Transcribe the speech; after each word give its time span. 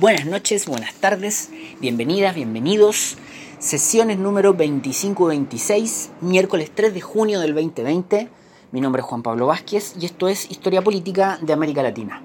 Buenas 0.00 0.26
noches, 0.26 0.66
buenas 0.66 0.94
tardes, 0.94 1.50
bienvenidas, 1.80 2.32
bienvenidos. 2.32 3.16
Sesiones 3.58 4.16
número 4.16 4.54
25-26, 4.54 6.10
miércoles 6.20 6.70
3 6.72 6.94
de 6.94 7.00
junio 7.00 7.40
del 7.40 7.52
2020. 7.52 8.28
Mi 8.70 8.80
nombre 8.80 9.00
es 9.00 9.06
Juan 9.06 9.24
Pablo 9.24 9.46
Vázquez 9.46 9.96
y 10.00 10.06
esto 10.06 10.28
es 10.28 10.52
Historia 10.52 10.82
Política 10.82 11.40
de 11.42 11.52
América 11.52 11.82
Latina. 11.82 12.22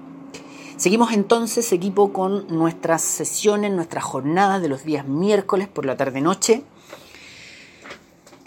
Seguimos 0.76 1.10
entonces, 1.10 1.72
equipo, 1.72 2.12
con 2.12 2.46
nuestras 2.46 3.02
sesiones, 3.02 3.72
nuestras 3.72 4.04
jornadas 4.04 4.62
de 4.62 4.68
los 4.68 4.84
días 4.84 5.08
miércoles 5.08 5.66
por 5.66 5.84
la 5.84 5.96
tarde-noche. 5.96 6.62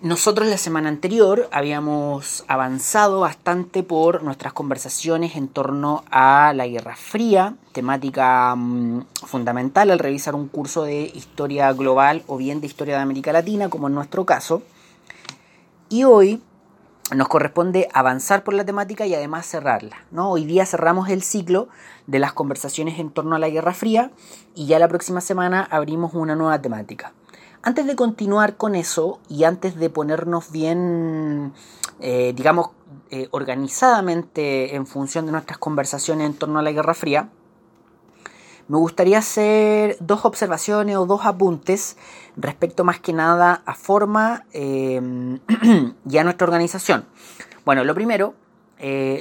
Nosotros 0.03 0.47
la 0.47 0.59
semana 0.59 0.89
anterior 0.89 1.49
habíamos 1.51 2.45
avanzado 2.47 3.21
bastante 3.21 3.81
por 3.81 4.21
nuestras 4.21 4.53
conversaciones 4.53 5.35
en 5.35 5.47
torno 5.47 6.03
a 6.11 6.53
la 6.55 6.67
Guerra 6.67 6.95
Fría, 6.95 7.55
temática 7.71 8.53
mm, 8.55 9.05
fundamental 9.25 9.89
al 9.89 9.97
revisar 9.97 10.35
un 10.35 10.49
curso 10.49 10.83
de 10.83 11.11
historia 11.15 11.73
global 11.73 12.21
o 12.27 12.37
bien 12.37 12.61
de 12.61 12.67
historia 12.67 12.97
de 12.97 13.01
América 13.01 13.33
Latina, 13.33 13.69
como 13.69 13.87
en 13.87 13.95
nuestro 13.95 14.23
caso. 14.23 14.61
Y 15.89 16.03
hoy 16.03 16.43
nos 17.15 17.27
corresponde 17.27 17.89
avanzar 17.91 18.43
por 18.43 18.53
la 18.53 18.65
temática 18.65 19.07
y 19.07 19.15
además 19.15 19.47
cerrarla. 19.47 19.97
¿no? 20.11 20.29
Hoy 20.29 20.45
día 20.45 20.67
cerramos 20.67 21.09
el 21.09 21.23
ciclo 21.23 21.69
de 22.05 22.19
las 22.19 22.33
conversaciones 22.33 22.99
en 22.99 23.09
torno 23.09 23.35
a 23.35 23.39
la 23.39 23.49
Guerra 23.49 23.73
Fría 23.73 24.11
y 24.53 24.67
ya 24.67 24.77
la 24.77 24.89
próxima 24.89 25.21
semana 25.21 25.67
abrimos 25.71 26.13
una 26.13 26.35
nueva 26.35 26.61
temática. 26.61 27.13
Antes 27.63 27.87
de 27.87 27.95
continuar 27.95 28.55
con 28.55 28.75
eso 28.75 29.19
y 29.29 29.43
antes 29.43 29.75
de 29.75 29.89
ponernos 29.89 30.51
bien, 30.51 31.53
eh, 31.99 32.33
digamos, 32.35 32.69
eh, 33.09 33.27
organizadamente 33.31 34.75
en 34.75 34.85
función 34.85 35.25
de 35.25 35.31
nuestras 35.31 35.57
conversaciones 35.57 36.27
en 36.27 36.33
torno 36.35 36.59
a 36.59 36.61
la 36.61 36.71
Guerra 36.71 36.93
Fría, 36.93 37.29
me 38.67 38.77
gustaría 38.77 39.17
hacer 39.17 39.97
dos 39.99 40.23
observaciones 40.25 40.97
o 40.97 41.05
dos 41.05 41.25
apuntes 41.25 41.97
respecto 42.35 42.83
más 42.83 42.99
que 42.99 43.13
nada 43.13 43.63
a 43.65 43.73
forma 43.73 44.45
eh, 44.53 45.01
y 46.09 46.17
a 46.17 46.23
nuestra 46.23 46.45
organización. 46.45 47.05
Bueno, 47.65 47.83
lo 47.83 47.95
primero, 47.95 48.35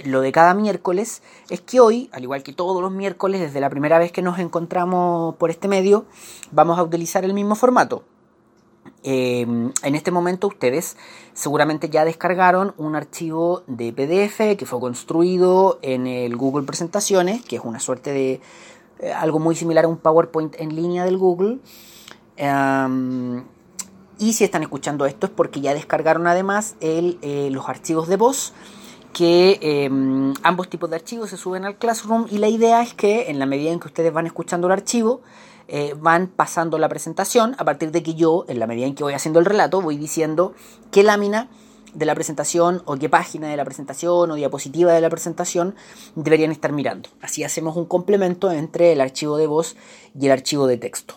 lo 0.05 0.21
de 0.21 0.33
cada 0.33 0.53
miércoles, 0.53 1.23
es 1.49 1.63
que 1.63 1.81
hoy, 1.81 2.11
al 2.13 2.23
igual 2.25 2.43
que 2.43 2.53
todos 2.53 2.83
los 2.83 2.93
miércoles, 2.93 3.41
desde 3.41 3.61
la 3.61 3.71
primera 3.71 3.99
vez 3.99 4.13
que 4.13 4.21
nos 4.21 4.39
encontramos 4.39 5.37
por 5.37 5.51
este 5.51 5.69
medio, 5.69 6.05
vamos 6.53 6.79
a 6.79 6.83
utilizar 6.83 7.25
el 7.25 7.33
mismo 7.33 7.55
formato. 7.55 8.05
Em, 9.03 9.73
en 9.83 9.95
este 9.95 10.11
momento 10.11 10.47
ustedes 10.47 10.97
seguramente 11.35 11.89
ya 11.89 12.05
descargaron 12.05 12.75
un 12.77 12.97
archivo 12.97 13.63
de 13.67 13.93
PDF 13.93 14.57
que 14.57 14.67
fue 14.67 14.81
construido 14.81 15.79
en 15.83 16.07
el 16.07 16.37
Google 16.37 16.65
Presentaciones, 16.65 17.45
que 17.45 17.57
es 17.57 17.63
una 17.65 17.81
suerte 17.81 18.13
de 18.13 18.41
eh, 18.99 19.13
algo 19.13 19.39
muy 19.39 19.55
similar 19.55 19.85
a 19.85 19.89
un 19.89 19.99
PowerPoint 19.99 20.55
en 20.59 20.75
línea 20.75 21.05
del 21.05 21.19
Google. 21.19 21.59
Em, 22.37 23.45
y 24.19 24.33
si 24.33 24.45
están 24.45 24.63
escuchando 24.63 25.07
esto 25.07 25.27
es 25.27 25.33
porque 25.33 25.61
ya 25.61 25.75
descargaron 25.75 26.27
además 26.27 26.77
el, 26.81 27.19
eh, 27.23 27.49
los 27.51 27.69
archivos 27.69 28.09
de 28.09 28.17
voz 28.17 28.55
que 29.17 29.59
em, 29.63 30.35
ambos 30.43 30.69
tipos 30.69 30.91
de 30.91 30.97
archivos 30.97 31.31
se 31.31 31.39
suben 31.39 31.65
al 31.65 31.77
Classroom 31.77 32.27
y 32.31 32.37
la 32.37 32.49
idea 32.49 32.83
es 32.83 32.93
que 32.93 33.31
en 33.31 33.39
la 33.39 33.47
medida 33.47 33.71
en 33.71 33.81
que 33.81 33.87
ustedes 33.87 34.13
van 34.13 34.27
escuchando 34.27 34.67
el 34.67 34.75
archivo, 34.75 35.23
eh, 35.69 35.95
van 35.99 36.29
pasando 36.29 36.79
la 36.79 36.89
presentación 36.89 37.55
a 37.59 37.65
partir 37.65 37.91
de 37.91 38.03
que 38.03 38.15
yo, 38.15 38.45
en 38.49 38.59
la 38.59 38.67
medida 38.67 38.87
en 38.87 38.95
que 38.95 39.03
voy 39.03 39.15
haciendo 39.15 39.41
el 39.41 39.45
relato, 39.45 39.81
voy 39.81 39.97
diciendo 39.97 40.55
qué 40.91 41.03
lámina 41.03 41.49
de 41.93 42.05
la 42.05 42.15
presentación 42.15 42.83
o 42.85 42.97
qué 42.97 43.09
página 43.09 43.49
de 43.49 43.57
la 43.57 43.65
presentación 43.65 44.31
o 44.31 44.35
diapositiva 44.35 44.93
de 44.93 45.01
la 45.01 45.11
presentación 45.11 45.75
deberían 46.15 46.53
estar 46.53 46.73
mirando. 46.73 47.09
Así 47.23 47.43
hacemos 47.43 47.77
un 47.77 47.87
complemento 47.87 48.53
entre 48.53 48.93
el 48.93 49.01
archivo 49.01 49.39
de 49.39 49.47
voz 49.47 49.77
y 50.19 50.27
el 50.27 50.33
archivo 50.33 50.67
de 50.67 50.77
texto. 50.77 51.15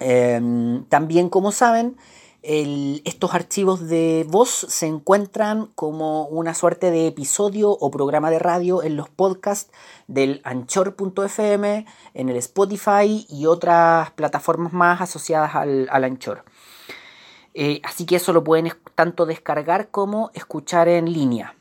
Em, 0.00 0.84
también, 0.84 1.28
como 1.28 1.52
saben, 1.52 1.96
estos 2.48 3.34
archivos 3.34 3.88
de 3.88 4.24
voz 4.26 4.48
se 4.48 4.86
encuentran 4.86 5.66
como 5.74 6.24
una 6.28 6.54
suerte 6.54 6.90
de 6.90 7.06
episodio 7.06 7.70
o 7.70 7.90
programa 7.90 8.30
de 8.30 8.38
radio 8.38 8.82
en 8.82 8.96
los 8.96 9.10
podcasts 9.10 9.70
del 10.06 10.40
anchor.fm, 10.44 11.84
en 12.14 12.28
el 12.30 12.36
Spotify 12.36 13.26
y 13.28 13.44
otras 13.44 14.12
plataformas 14.12 14.72
más 14.72 15.02
asociadas 15.02 15.54
al, 15.56 15.88
Anchor. 15.90 16.42
Eh, 17.52 17.82
así 17.84 18.06
que 18.06 18.16
eso 18.16 18.32
lo 18.32 18.42
pueden 18.42 18.72
tanto 18.94 19.26
descargar 19.26 19.90
como 19.90 20.30
escuchar 20.32 20.88
en 20.88 21.12
línea. 21.12 21.54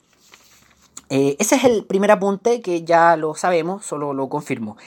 Eh, 1.09 1.36
ese 1.38 1.56
es 1.56 1.66
el 1.66 1.84
primer 1.84 2.12
apunte 2.12 2.62
que 2.62 2.86
ya 2.86 3.18
lo 3.18 3.36
sabemos, 3.36 3.86
solo 3.86 4.14
lo 4.14 4.30
confirmo. 4.30 4.78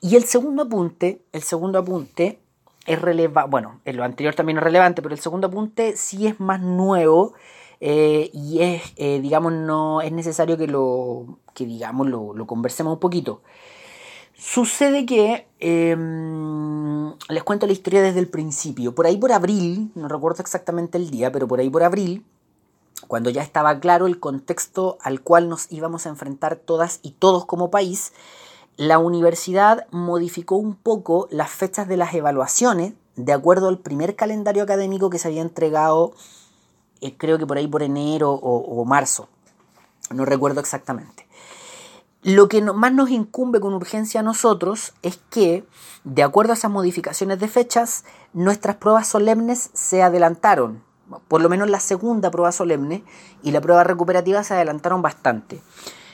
Y 0.00 0.16
el 0.16 0.24
segundo 0.24 0.62
apunte, 0.62 1.20
el 1.32 1.42
segundo 1.42 1.78
apunte 1.78 2.41
es 2.86 3.00
relevante, 3.00 3.50
bueno, 3.50 3.80
en 3.84 3.96
lo 3.96 4.04
anterior 4.04 4.34
también 4.34 4.58
es 4.58 4.64
relevante, 4.64 5.02
pero 5.02 5.14
el 5.14 5.20
segundo 5.20 5.46
apunte 5.46 5.96
sí 5.96 6.26
es 6.26 6.40
más 6.40 6.60
nuevo 6.60 7.34
eh, 7.80 8.30
y 8.32 8.60
es, 8.60 8.92
eh, 8.96 9.20
digamos, 9.20 9.52
no 9.52 10.00
es 10.02 10.12
necesario 10.12 10.56
que 10.56 10.66
lo, 10.66 11.38
que 11.54 11.66
digamos, 11.66 12.08
lo, 12.08 12.46
conversemos 12.46 12.94
un 12.94 13.00
poquito. 13.00 13.42
Sucede 14.34 15.06
que 15.06 15.46
em, 15.60 17.12
les 17.28 17.42
cuento 17.44 17.66
la 17.66 17.72
historia 17.72 18.02
desde 18.02 18.20
el 18.20 18.28
principio. 18.28 18.94
Por 18.94 19.06
ahí 19.06 19.16
por 19.16 19.32
abril, 19.32 19.90
no 19.94 20.08
recuerdo 20.08 20.42
exactamente 20.42 20.98
el 20.98 21.10
día, 21.10 21.30
pero 21.30 21.46
por 21.46 21.60
ahí 21.60 21.70
por 21.70 21.84
abril, 21.84 22.24
cuando 23.06 23.30
ya 23.30 23.42
estaba 23.42 23.78
claro 23.80 24.06
el 24.06 24.20
contexto 24.20 24.98
al 25.00 25.20
cual 25.20 25.48
nos 25.48 25.70
íbamos 25.70 26.06
a 26.06 26.08
enfrentar 26.08 26.56
todas 26.56 27.00
y 27.02 27.12
todos 27.12 27.46
como 27.46 27.70
país, 27.70 28.12
la 28.76 28.98
universidad 28.98 29.86
modificó 29.90 30.56
un 30.56 30.74
poco 30.74 31.28
las 31.30 31.50
fechas 31.50 31.88
de 31.88 31.96
las 31.96 32.14
evaluaciones 32.14 32.94
de 33.16 33.32
acuerdo 33.32 33.68
al 33.68 33.78
primer 33.78 34.16
calendario 34.16 34.62
académico 34.62 35.10
que 35.10 35.18
se 35.18 35.28
había 35.28 35.42
entregado, 35.42 36.12
eh, 37.00 37.14
creo 37.16 37.38
que 37.38 37.46
por 37.46 37.58
ahí 37.58 37.66
por 37.66 37.82
enero 37.82 38.32
o, 38.32 38.84
marzo, 38.84 39.28
no 40.10 40.24
recuerdo 40.24 40.60
exactamente. 40.60 41.26
Lo 42.22 42.48
que 42.48 42.62
más 42.62 42.92
nos 42.92 43.10
incumbe 43.10 43.60
con 43.60 43.74
urgencia 43.74 44.20
a 44.20 44.22
nosotros 44.22 44.94
es 45.02 45.18
que, 45.28 45.64
de 46.04 46.22
acuerdo 46.22 46.52
a 46.52 46.54
esas 46.54 46.70
modificaciones 46.70 47.40
de 47.40 47.48
fechas, 47.48 48.04
nuestras 48.32 48.76
pruebas 48.76 49.08
solemnes 49.08 49.70
se 49.74 50.02
adelantaron, 50.02 50.82
por 51.26 51.42
lo 51.42 51.48
menos 51.48 51.68
la 51.68 51.80
segunda 51.80 52.30
prueba 52.30 52.52
solemne 52.52 53.04
y 53.42 53.50
la 53.50 53.60
prueba 53.60 53.82
recuperativa 53.82 54.44
se 54.44 54.54
adelantaron 54.54 55.02
bastante. 55.02 55.60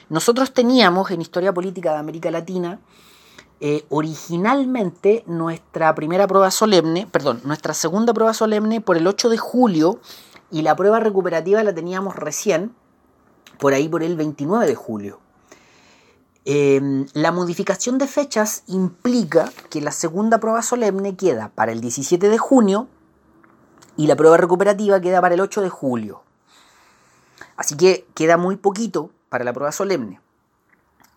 Nosotros 0.08 0.52
teníamos 0.52 1.10
en 1.10 1.20
Historia 1.20 1.52
Política 1.52 1.92
de 1.92 1.98
América 1.98 2.30
Latina 2.30 2.80
eh, 3.60 3.84
originalmente 3.88 5.24
nuestra 5.26 5.92
primera 5.96 6.28
prueba 6.28 6.50
solemne, 6.52 7.08
perdón, 7.10 7.40
nuestra 7.44 7.74
segunda 7.74 8.14
prueba 8.14 8.32
solemne 8.32 8.80
por 8.80 8.96
el 8.96 9.06
8 9.06 9.28
de 9.28 9.36
julio 9.36 9.98
y 10.52 10.62
la 10.62 10.76
prueba 10.76 11.00
recuperativa 11.00 11.62
la 11.64 11.74
teníamos 11.74 12.14
recién, 12.14 12.72
por 13.58 13.74
ahí 13.74 13.88
por 13.88 14.04
el 14.04 14.16
29 14.16 14.66
de 14.66 14.74
julio. 14.76 15.18
Em, 16.44 17.06
la 17.14 17.32
modificación 17.32 17.98
de 17.98 18.06
fechas 18.06 18.62
implica 18.68 19.52
que 19.70 19.80
la 19.80 19.90
segunda 19.90 20.38
prueba 20.38 20.62
solemne 20.62 21.16
queda 21.16 21.50
para 21.54 21.72
el 21.72 21.80
17 21.80 22.28
de 22.28 22.38
junio 22.38 22.86
y 23.96 24.06
la 24.06 24.14
prueba 24.14 24.36
recuperativa 24.36 25.00
queda 25.00 25.20
para 25.20 25.34
el 25.34 25.40
8 25.40 25.62
de 25.62 25.68
julio. 25.68 26.22
Así 27.56 27.76
que 27.76 28.06
queda 28.14 28.36
muy 28.36 28.54
poquito 28.54 29.10
para 29.28 29.44
la 29.44 29.52
prueba 29.52 29.72
solemne. 29.72 30.20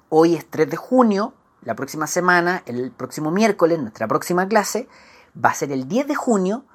Hoy 0.10 0.36
es 0.36 0.46
3 0.50 0.70
de 0.70 0.78
junio, 0.78 1.34
la 1.64 1.76
próxima 1.76 2.08
semana, 2.08 2.64
el 2.66 2.92
próximo 2.92 3.32
miércoles, 3.32 3.80
nuestra 3.80 4.08
próxima 4.08 4.48
clase, 4.48 4.88
va 5.34 5.50
a 5.50 5.56
ser 5.56 5.72
el 5.72 5.88
10 5.88 6.08
de 6.08 6.16
junio 6.16 6.66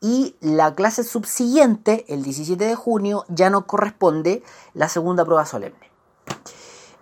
y 0.00 0.36
la 0.40 0.74
clase 0.74 1.02
subsiguiente, 1.02 2.04
el 2.08 2.22
17 2.22 2.64
de 2.64 2.74
junio, 2.74 3.24
ya 3.28 3.50
no 3.50 3.66
corresponde 3.66 4.42
la 4.74 4.88
segunda 4.88 5.24
prueba 5.24 5.44
solemne. 5.44 5.90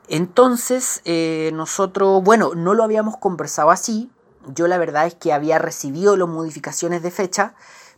Entonces, 0.09 1.03
eh, 1.05 1.51
nosotros, 1.53 2.23
bueno, 2.23 2.55
no 2.55 2.75
lo 2.75 2.85
habíamos 2.85 3.17
conversado 3.17 3.71
así. 3.71 4.11
Yo 4.47 4.69
la 4.69 4.79
verdad 4.79 5.07
es 5.07 5.15
que 5.15 5.33
había 5.33 5.59
recibido 5.59 6.17
las 6.17 6.29
modificaciones 6.29 7.03
de 7.03 7.11
fecha, 7.11 7.55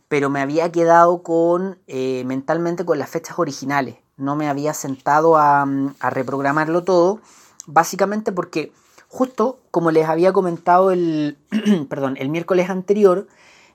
pero 0.07 0.29
me 0.29 0.41
había 0.41 0.71
quedado 0.71 1.21
con 1.23 1.79
eh, 1.87 2.23
mentalmente 2.25 2.83
con 2.83 2.97
las 2.97 3.09
fechas 3.09 3.37
originales 3.37 3.97
no 4.19 4.35
me 4.35 4.47
había 4.47 4.73
sentado 4.73 5.37
a, 5.37 5.65
reprogramarlo 6.11 6.83
todo, 6.83 7.19
básicamente 7.65 8.31
porque 8.31 8.71
justo 9.07 9.59
como 9.71 9.91
les 9.91 10.07
había 10.07 10.33
comentado 10.33 10.91
el, 10.91 11.37
perdón, 11.89 12.15
el 12.19 12.29
miércoles 12.29 12.69
anterior, 12.69 13.27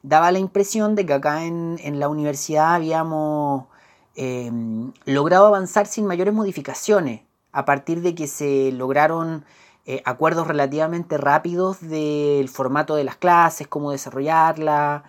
daba 0.02 0.31
la 0.31 0.38
impresión 0.38 0.94
de 0.94 1.06
que 1.06 1.14
acá 1.14 1.44
en, 1.44 1.99
la 1.99 2.08
universidad 2.08 2.75
habíamos 2.75 3.67
em, 4.14 4.93
logrado 5.06 5.46
avanzar 5.46 5.87
sin 5.87 6.06
mayores 6.06 6.35
modificaciones, 6.35 7.23
a 7.52 7.64
partir 7.64 8.02
de 8.02 8.14
que 8.14 8.26
se 8.26 8.70
lograron 8.73 9.44
eh, 9.87 10.02
acuerdos 10.06 10.47
relativamente 10.47 11.19
rápidos 11.19 11.81
del 11.81 12.49
formato 12.49 12.97
de 12.97 13.05
las 13.05 13.17
clases, 13.17 13.69
cómo 13.69 13.90
desarrollarla, 13.90 15.05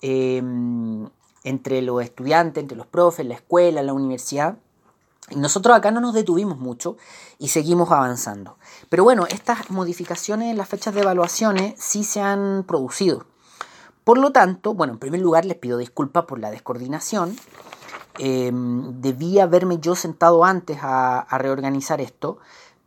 em, 0.00 1.08
entre 1.44 1.82
los 1.82 2.02
estudiantes, 2.02 2.62
entre 2.62 2.76
los 2.76 2.86
profes, 2.86 3.26
la 3.26 3.34
escuela, 3.34 3.82
la 3.82 3.92
universidad. 3.92 4.58
Nosotros 5.36 5.76
acá 5.76 5.90
no 5.90 6.00
nos 6.00 6.14
detuvimos 6.14 6.58
mucho 6.58 6.96
y 7.38 7.48
seguimos 7.48 7.90
avanzando. 7.90 8.56
Pero 8.88 9.04
bueno, 9.04 9.26
estas 9.26 9.70
modificaciones 9.70 10.50
en 10.50 10.58
las 10.58 10.68
fechas 10.68 10.94
de 10.94 11.00
evaluaciones 11.00 11.74
sí 11.78 12.04
se 12.04 12.20
han 12.20 12.64
producido. 12.66 13.26
Por 14.04 14.18
lo 14.18 14.32
tanto, 14.32 14.74
bueno, 14.74 14.94
en 14.94 14.98
primer 14.98 15.20
lugar 15.20 15.44
les 15.44 15.56
pido 15.56 15.78
disculpas 15.78 16.24
por 16.24 16.40
la 16.40 16.50
descoordinación. 16.50 17.36
Em, 18.18 19.00
debí 19.00 19.38
haberme 19.38 19.78
yo 19.78 19.94
sentado 19.94 20.44
antes 20.44 20.78
a, 20.82 21.26
reorganizar 21.38 22.00
esto, 22.00 22.38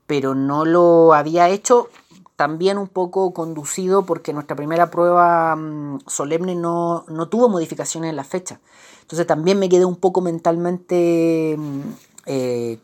pero 0.07 0.35
no 0.35 0.65
lo 0.65 1.13
había 1.13 1.49
hecho 1.49 1.89
también 2.35 2.77
un 2.77 2.87
poco 2.87 3.33
conducido 3.33 4.05
porque 4.05 4.33
nuestra 4.33 4.55
primera 4.55 4.91
prueba 4.91 5.55
mm, 5.55 6.01
solemne 6.05 6.53
no, 6.53 7.05
no, 7.07 7.29
tuvo 7.29 7.49
modificaciones 7.49 8.09
en 8.09 8.17
la 8.17 8.23
fecha. 8.25 8.59
Entonces 9.01 9.25
también 9.25 9.57
me 9.57 9.69
quedé 9.69 9.85
un 9.85 9.95
poco 9.95 10.21
mentalmente, 10.21 11.55
mm, 11.57 11.81
eh, 12.25 12.79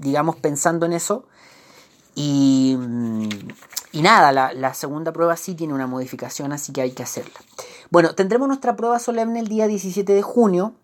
digamos, 0.00 0.36
pensando 0.36 0.86
en 0.86 0.92
eso. 0.92 1.24
Y, 2.14 2.76
mm, 2.78 3.28
y 3.92 4.02
nada, 4.02 4.32
la, 4.32 4.52
la, 4.52 4.74
segunda 4.74 5.12
prueba 5.12 5.36
sí 5.36 5.54
tiene 5.54 5.74
una 5.74 5.86
modificación, 5.86 6.52
así 6.52 6.72
que 6.72 6.82
hay 6.82 6.92
que 6.92 7.02
hacerla. 7.02 7.38
Bueno, 7.90 8.14
tendremos 8.14 8.48
nuestra 8.48 8.76
prueba 8.76 8.98
solemne 8.98 9.40
el 9.40 9.48
día 9.48 9.66
17 9.66 10.12
de 10.12 10.22
junio, 10.22 10.74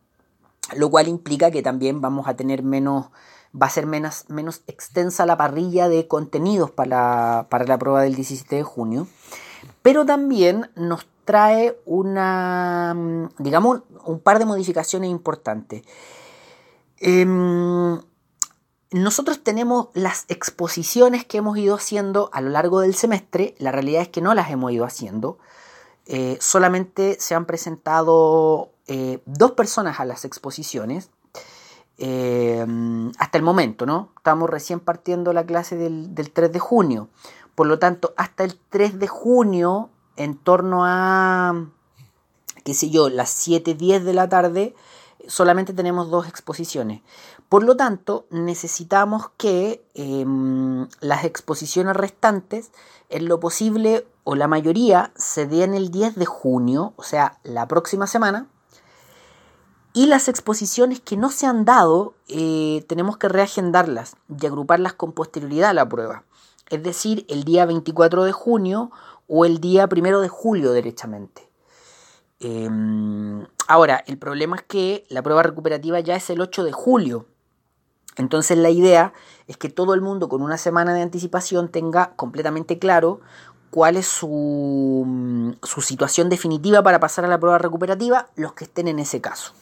lo 0.77 0.91
cual 0.91 1.09
implica 1.09 1.51
que 1.51 1.63
también 1.63 2.01
vamos 2.01 2.29
a 2.29 2.35
tener 2.35 2.63
menos, 2.63 3.07
va 3.61 3.67
a 3.67 3.71
ser 3.71 3.87
menos, 3.87 4.25
menos 4.29 4.63
extensa 4.67 5.27
la 5.27 5.37
parrilla 5.37 5.89
de 5.89 6.09
contenidos 6.09 6.71
para 6.71 7.47
la, 7.51 7.79
prueba 7.79 8.03
del 8.03 8.15
17 8.15 8.57
de 8.57 8.63
junio, 8.63 9.07
pero 9.83 10.07
también 10.07 10.71
nos 10.77 11.07
trae 11.25 11.79
una, 11.85 12.95
digamos, 13.39 13.83
un 14.05 14.21
par 14.21 14.39
de 14.39 14.45
modificaciones 14.45 15.11
importantes. 15.11 15.83
Em, 16.99 18.01
nosotros 18.91 19.43
tenemos 19.43 19.89
las 19.95 20.25
exposiciones 20.29 21.25
que 21.25 21.39
hemos 21.39 21.59
ido 21.59 21.75
haciendo 21.75 22.31
a 22.33 22.41
lo 22.41 22.51
largo 22.51 22.81
del 22.81 22.95
semestre, 22.95 23.55
la 23.59 23.73
realidad 23.73 24.03
es 24.03 24.09
que 24.09 24.21
no 24.21 24.35
las 24.35 24.51
hemos 24.51 24.71
ido 24.73 24.85
haciendo, 24.85 25.39
eh, 26.07 26.37
solamente 26.41 27.17
se 27.19 27.35
han 27.35 27.47
presentado 27.47 28.73
eh, 28.87 29.21
dos 29.27 29.53
personas 29.53 30.01
a 30.01 30.05
las 30.05 30.25
exposiciones. 30.25 31.11
Eh, 31.97 32.67
hasta 33.19 33.39
el 33.39 33.45
momento, 33.45 33.87
¿no? 33.87 34.11
Estamos 34.17 34.51
recién 34.51 34.81
partiendo 34.81 35.33
la 35.33 35.47
clase 35.47 35.77
del, 35.77 36.13
3 36.15 36.53
de 36.53 36.59
junio. 36.59 37.09
Por 37.55 37.67
lo 37.67 37.79
tanto, 37.79 38.13
hasta 38.17 38.45
el 38.45 38.59
3 38.69 38.99
de 38.99 39.07
junio, 39.07 39.91
en 40.17 40.37
torno 40.37 40.85
a, 40.85 41.67
qué 42.65 42.75
sé 42.75 42.91
yo, 42.91 43.09
las 43.09 43.31
7, 43.31 43.75
10 43.75 44.05
de 44.05 44.13
la 44.13 44.29
tarde, 44.29 44.75
solamente 45.29 45.73
tenemos 45.73 46.11
dos 46.11 46.29
exposiciones. 46.29 47.03
Por 47.49 47.63
lo 47.63 47.77
tanto, 47.77 48.27
necesitamos 48.31 49.31
que 49.37 49.85
em, 49.95 50.89
las 51.01 51.25
exposiciones 51.25 51.97
restantes, 51.97 52.71
en 53.11 53.29
lo 53.29 53.41
posible, 53.41 54.07
o 54.25 54.35
la 54.35 54.49
mayoría, 54.49 55.13
se 55.17 55.47
den 55.47 55.75
el 55.75 55.91
10 55.91 56.17
de 56.17 56.27
junio, 56.27 56.95
o 56.97 57.03
sea, 57.03 57.39
la 57.43 57.69
próxima 57.69 58.07
semana, 58.07 58.49
y 59.93 60.07
las 60.07 60.29
exposiciones 60.29 61.01
que 61.01 61.17
no 61.17 61.31
se 61.31 61.47
han 61.47 61.65
dado, 61.65 62.15
eh, 62.27 62.85
tenemos 62.89 63.17
que 63.17 63.29
reagendarlas 63.29 64.17
y 64.29 64.45
agruparlas 64.45 64.95
con 64.95 65.13
posterioridad 65.13 65.71
a 65.71 65.75
la 65.75 65.89
prueba. 65.89 66.25
Es 66.69 66.83
decir, 66.83 67.25
el 67.29 67.45
día 67.45 67.65
24 67.65 68.25
de 68.25 68.33
junio 68.33 68.91
o 69.29 69.45
el 69.45 69.61
día 69.61 69.89
1 69.89 70.21
de 70.21 70.29
julio, 70.29 70.73
derechamente. 70.73 71.44
Em, 72.41 73.47
ahora, 73.69 74.03
el 74.07 74.19
problema 74.19 74.57
es 74.57 74.63
que 74.63 75.05
la 75.09 75.23
prueba 75.23 75.43
recuperativa 75.43 76.01
ya 76.01 76.17
es 76.17 76.29
el 76.31 76.41
8 76.41 76.65
de 76.65 76.73
julio. 76.73 77.27
Entonces 78.17 78.57
la 78.59 78.71
idea 78.71 79.13
es 79.49 79.57
que 79.57 79.69
todo 79.69 79.95
el 79.95 80.01
mundo 80.01 80.29
con 80.29 80.43
una 80.43 80.59
semana 80.59 80.95
de 80.95 81.03
anticipación 81.03 81.69
tenga 81.69 82.13
completamente 82.15 82.79
claro 82.79 83.21
cuál 83.71 83.97
es 83.97 84.07
su, 84.07 85.57
su 85.63 85.81
situación 85.81 86.29
definitiva 86.29 86.83
para 86.83 87.01
pasar 87.01 87.25
a 87.25 87.29
la 87.29 87.41
prueba 87.41 87.59
recuperativa, 87.59 88.29
los 88.37 88.53
que 88.53 88.65
estén 88.65 88.87
en 88.87 89.01
ese 89.01 89.21
caso. 89.21 89.53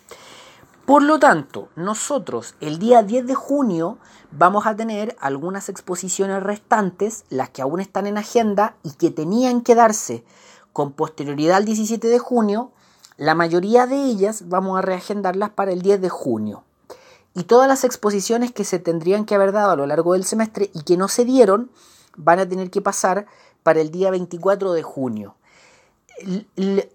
Por 0.84 1.02
lo 1.02 1.18
tanto, 1.18 1.68
nosotros 1.76 2.56
el 2.60 2.78
día 2.78 3.02
10 3.02 3.26
de 3.26 3.34
junio 3.34 3.98
vamos 4.32 4.66
a 4.66 4.76
tener 4.76 5.16
algunas 5.20 5.68
exposiciones 5.68 6.42
restantes, 6.42 7.24
las 7.30 7.50
que 7.50 7.62
aún 7.62 7.80
están 7.80 8.06
en 8.06 8.18
agenda 8.18 8.74
y 8.82 8.90
que 8.92 9.10
tenían 9.10 9.62
que 9.62 9.74
darse 9.74 10.24
con 10.72 10.92
posterioridad 10.92 11.56
al 11.56 11.64
17 11.64 12.08
de 12.08 12.18
junio. 12.18 12.72
La 13.16 13.34
mayoría 13.34 13.86
de 13.86 14.04
ellas 14.04 14.48
vamos 14.48 14.78
a 14.78 14.82
reagendarlas 14.82 15.50
para 15.50 15.72
el 15.72 15.82
10 15.82 16.00
de 16.00 16.08
junio. 16.08 16.64
Y 17.34 17.44
todas 17.44 17.68
las 17.68 17.84
exposiciones 17.84 18.52
que 18.52 18.64
se 18.64 18.78
tendrían 18.78 19.24
que 19.24 19.34
haber 19.34 19.52
dado 19.52 19.70
a 19.72 19.76
lo 19.76 19.86
largo 19.86 20.12
del 20.12 20.24
semestre 20.24 20.70
y 20.74 20.82
que 20.82 20.96
no 20.96 21.08
se 21.08 21.24
dieron 21.24 21.70
van 22.16 22.38
a 22.38 22.48
tener 22.48 22.70
que 22.70 22.82
pasar 22.82 23.26
para 23.62 23.80
el 23.80 23.90
día 23.90 24.10
24 24.10 24.72
de 24.72 24.82
junio. 24.82 25.34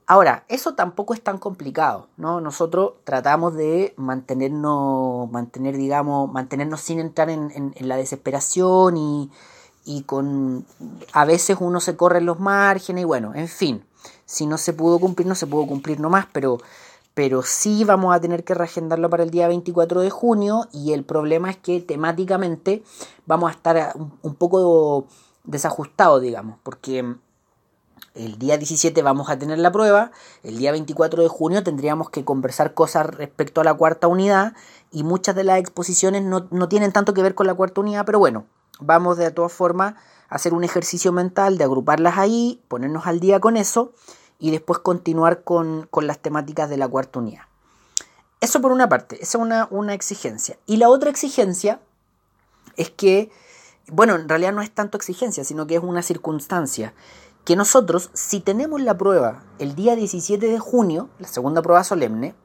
Ahora, 0.05 0.45
eso 0.47 0.75
tampoco 0.75 1.13
es 1.13 1.21
tan 1.21 1.37
complicado, 1.37 2.07
¿no? 2.17 2.39
Nosotros 2.39 2.93
tratamos 3.03 3.55
de 3.55 3.93
mantenernos, 3.97 5.29
mantener, 5.31 5.75
digamos, 5.75 6.31
mantenernos 6.31 6.81
sin 6.81 6.99
entrar 6.99 7.29
en, 7.29 7.73
la 7.79 7.97
desesperación 7.97 8.95
y, 8.95 9.31
y, 9.87 10.03
con 10.03 10.65
a 11.13 11.25
veces 11.25 11.57
uno 11.59 11.79
se 11.79 11.95
corre 11.95 12.21
los 12.21 12.39
márgenes 12.39 13.03
y 13.03 13.05
bueno, 13.05 13.33
en 13.35 13.47
fin, 13.47 13.83
si 14.25 14.45
no 14.45 14.57
se 14.57 14.73
pudo 14.73 14.99
cumplir, 14.99 15.27
no 15.27 15.35
se 15.35 15.47
pudo 15.47 15.65
cumplir 15.65 15.99
nomás, 15.99 16.27
pero, 16.31 16.57
pero 17.13 17.41
sí 17.41 17.83
vamos 17.83 18.15
a 18.15 18.19
tener 18.19 18.43
que 18.43 18.53
reagendarlo 18.53 19.09
para 19.09 19.23
el 19.23 19.31
día 19.31 19.47
24 19.47 20.01
de 20.01 20.09
junio 20.09 20.67
y 20.71 20.93
el 20.93 21.03
problema 21.03 21.49
es 21.49 21.57
que 21.57 21.81
temáticamente 21.81 22.83
vamos 23.25 23.49
a 23.49 23.53
estar 23.53 23.93
un, 23.95 24.13
un 24.21 24.35
poco 24.35 25.07
desajustados, 25.43 26.21
digamos, 26.21 26.57
porque 26.63 27.15
el 28.17 28.37
día 28.37 28.57
17 28.57 29.01
vamos 29.01 29.29
a 29.29 29.37
tener 29.37 29.59
la 29.59 29.71
prueba, 29.71 30.11
el 30.43 30.57
día 30.57 30.71
24 30.71 31.21
de 31.21 31.29
junio 31.29 31.63
tendríamos 31.63 32.09
que 32.09 32.25
conversar 32.25 32.73
cosas 32.73 33.05
respecto 33.05 33.61
a 33.61 33.63
la 33.63 33.73
cuarta 33.73 34.07
unidad 34.07 34.53
y 34.91 35.03
muchas 35.03 35.35
de 35.35 35.43
las 35.43 35.59
exposiciones 35.59 36.23
no, 36.23 36.67
tienen 36.67 36.91
tanto 36.91 37.13
que 37.13 37.21
ver 37.21 37.35
con 37.35 37.47
la 37.47 37.53
cuarta 37.53 37.81
unidad, 37.81 38.05
pero 38.05 38.19
bueno, 38.19 38.45
vamos 38.79 39.17
de 39.17 39.31
todas 39.31 39.51
formas 39.51 39.95
a 40.29 40.35
hacer 40.35 40.53
un 40.53 40.63
ejercicio 40.63 41.11
mental 41.11 41.57
de 41.57 41.63
agruparlas 41.63 42.17
ahí, 42.17 42.61
ponernos 42.67 43.07
al 43.07 43.19
día 43.19 43.39
con 43.39 43.57
eso 43.57 43.93
y 44.39 44.51
después 44.51 44.79
continuar 44.79 45.43
con, 45.43 45.89
las 46.01 46.19
temáticas 46.19 46.69
de 46.69 46.77
la 46.77 46.87
cuarta 46.87 47.19
unidad. 47.19 47.43
Eso 48.39 48.61
por 48.61 48.71
una 48.71 48.87
parte, 48.87 49.15
esa 49.15 49.37
es 49.37 49.43
una, 49.43 49.67
una 49.71 49.93
exigencia. 49.93 50.57
Y 50.65 50.77
la 50.77 50.89
otra 50.89 51.09
exigencia 51.09 51.79
es 52.75 52.91
que, 52.91 53.31
bueno, 53.87 54.15
en 54.15 54.29
realidad 54.29 54.53
no 54.53 54.61
es 54.61 54.71
tanto 54.71 54.97
exigencia, 54.97 55.43
sino 55.43 55.65
que 55.65 55.75
es 55.75 55.83
una 55.83 56.03
circunstancia 56.03 56.93
que 57.47 57.55
nosotros, 57.55 58.09
si 58.13 58.41
tenemos 58.41 58.81
la 58.81 58.97
prueba 58.97 59.41
el 59.57 59.73
día 59.73 59.95
17 59.95 60.45
de 60.45 60.59
junio, 60.59 61.09
la 61.17 61.29
segunda 61.29 61.61
prueba 61.61 61.83
solemne, 61.85 62.35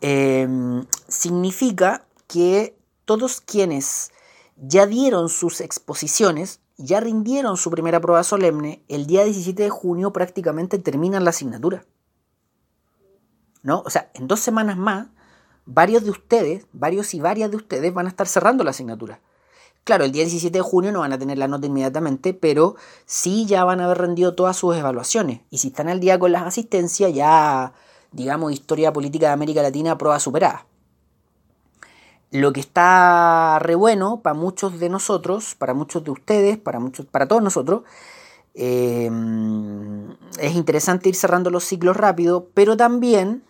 em, 0.00 0.86
significa 1.08 2.06
que 2.26 2.74
todos 3.04 3.42
quienes 3.42 4.10
ya 4.64 4.86
dieron 4.86 5.28
sus 5.28 5.60
exposiciones, 5.60 6.60
ya 6.76 7.00
rindieron 7.00 7.56
su 7.56 7.70
primera 7.70 8.00
prueba 8.00 8.22
solemne, 8.22 8.84
el 8.88 9.06
día 9.06 9.24
17 9.24 9.64
de 9.64 9.70
junio 9.70 10.12
prácticamente 10.12 10.78
terminan 10.78 11.24
la 11.24 11.30
asignatura. 11.30 11.84
¿No? 13.64 13.82
O 13.84 13.90
sea, 13.90 14.10
en 14.14 14.28
dos 14.28 14.38
semanas 14.38 14.76
más, 14.76 15.08
varios 15.66 16.04
de 16.04 16.10
ustedes, 16.10 16.66
varios 16.72 17.12
y 17.12 17.20
varias 17.20 17.50
de 17.50 17.56
ustedes 17.56 17.92
van 17.92 18.06
a 18.06 18.08
estar 18.08 18.28
cerrando 18.28 18.62
la 18.62 18.70
asignatura. 18.70 19.20
Claro, 19.82 20.04
el 20.04 20.12
día 20.12 20.22
17 20.22 20.56
de 20.56 20.62
junio 20.62 20.92
no 20.92 21.00
van 21.00 21.12
a 21.12 21.18
tener 21.18 21.38
la 21.38 21.48
nota 21.48 21.66
inmediatamente, 21.66 22.32
pero 22.32 22.76
sí 23.04 23.46
ya 23.46 23.64
van 23.64 23.80
a 23.80 23.86
haber 23.86 23.98
rendido 23.98 24.36
todas 24.36 24.56
sus 24.56 24.76
evaluaciones. 24.76 25.40
Y 25.50 25.58
si 25.58 25.68
están 25.68 25.88
al 25.88 25.98
día 25.98 26.20
con 26.20 26.30
las 26.30 26.42
asistencias, 26.42 27.12
ya, 27.12 27.72
digamos, 28.12 28.52
historia 28.52 28.92
política 28.92 29.26
de 29.26 29.32
América 29.32 29.60
Latina, 29.60 29.98
prueba 29.98 30.20
superada. 30.20 30.66
Lo 32.32 32.52
que 32.52 32.60
está 32.60 33.58
re 33.60 33.74
bueno 33.74 34.20
para 34.22 34.34
muchos 34.34 34.80
de 34.80 34.88
nosotros, 34.88 35.54
para 35.54 35.74
muchos 35.74 36.02
de 36.02 36.10
ustedes, 36.10 36.58
para, 36.58 36.80
muchos, 36.80 37.04
para 37.06 37.28
todos 37.28 37.42
nosotros, 37.42 37.82
eh, 38.54 39.10
es 40.40 40.54
interesante 40.54 41.10
ir 41.10 41.14
cerrando 41.14 41.50
los 41.50 41.64
ciclos 41.64 41.96
rápido, 41.96 42.48
pero 42.54 42.76
también 42.76 43.44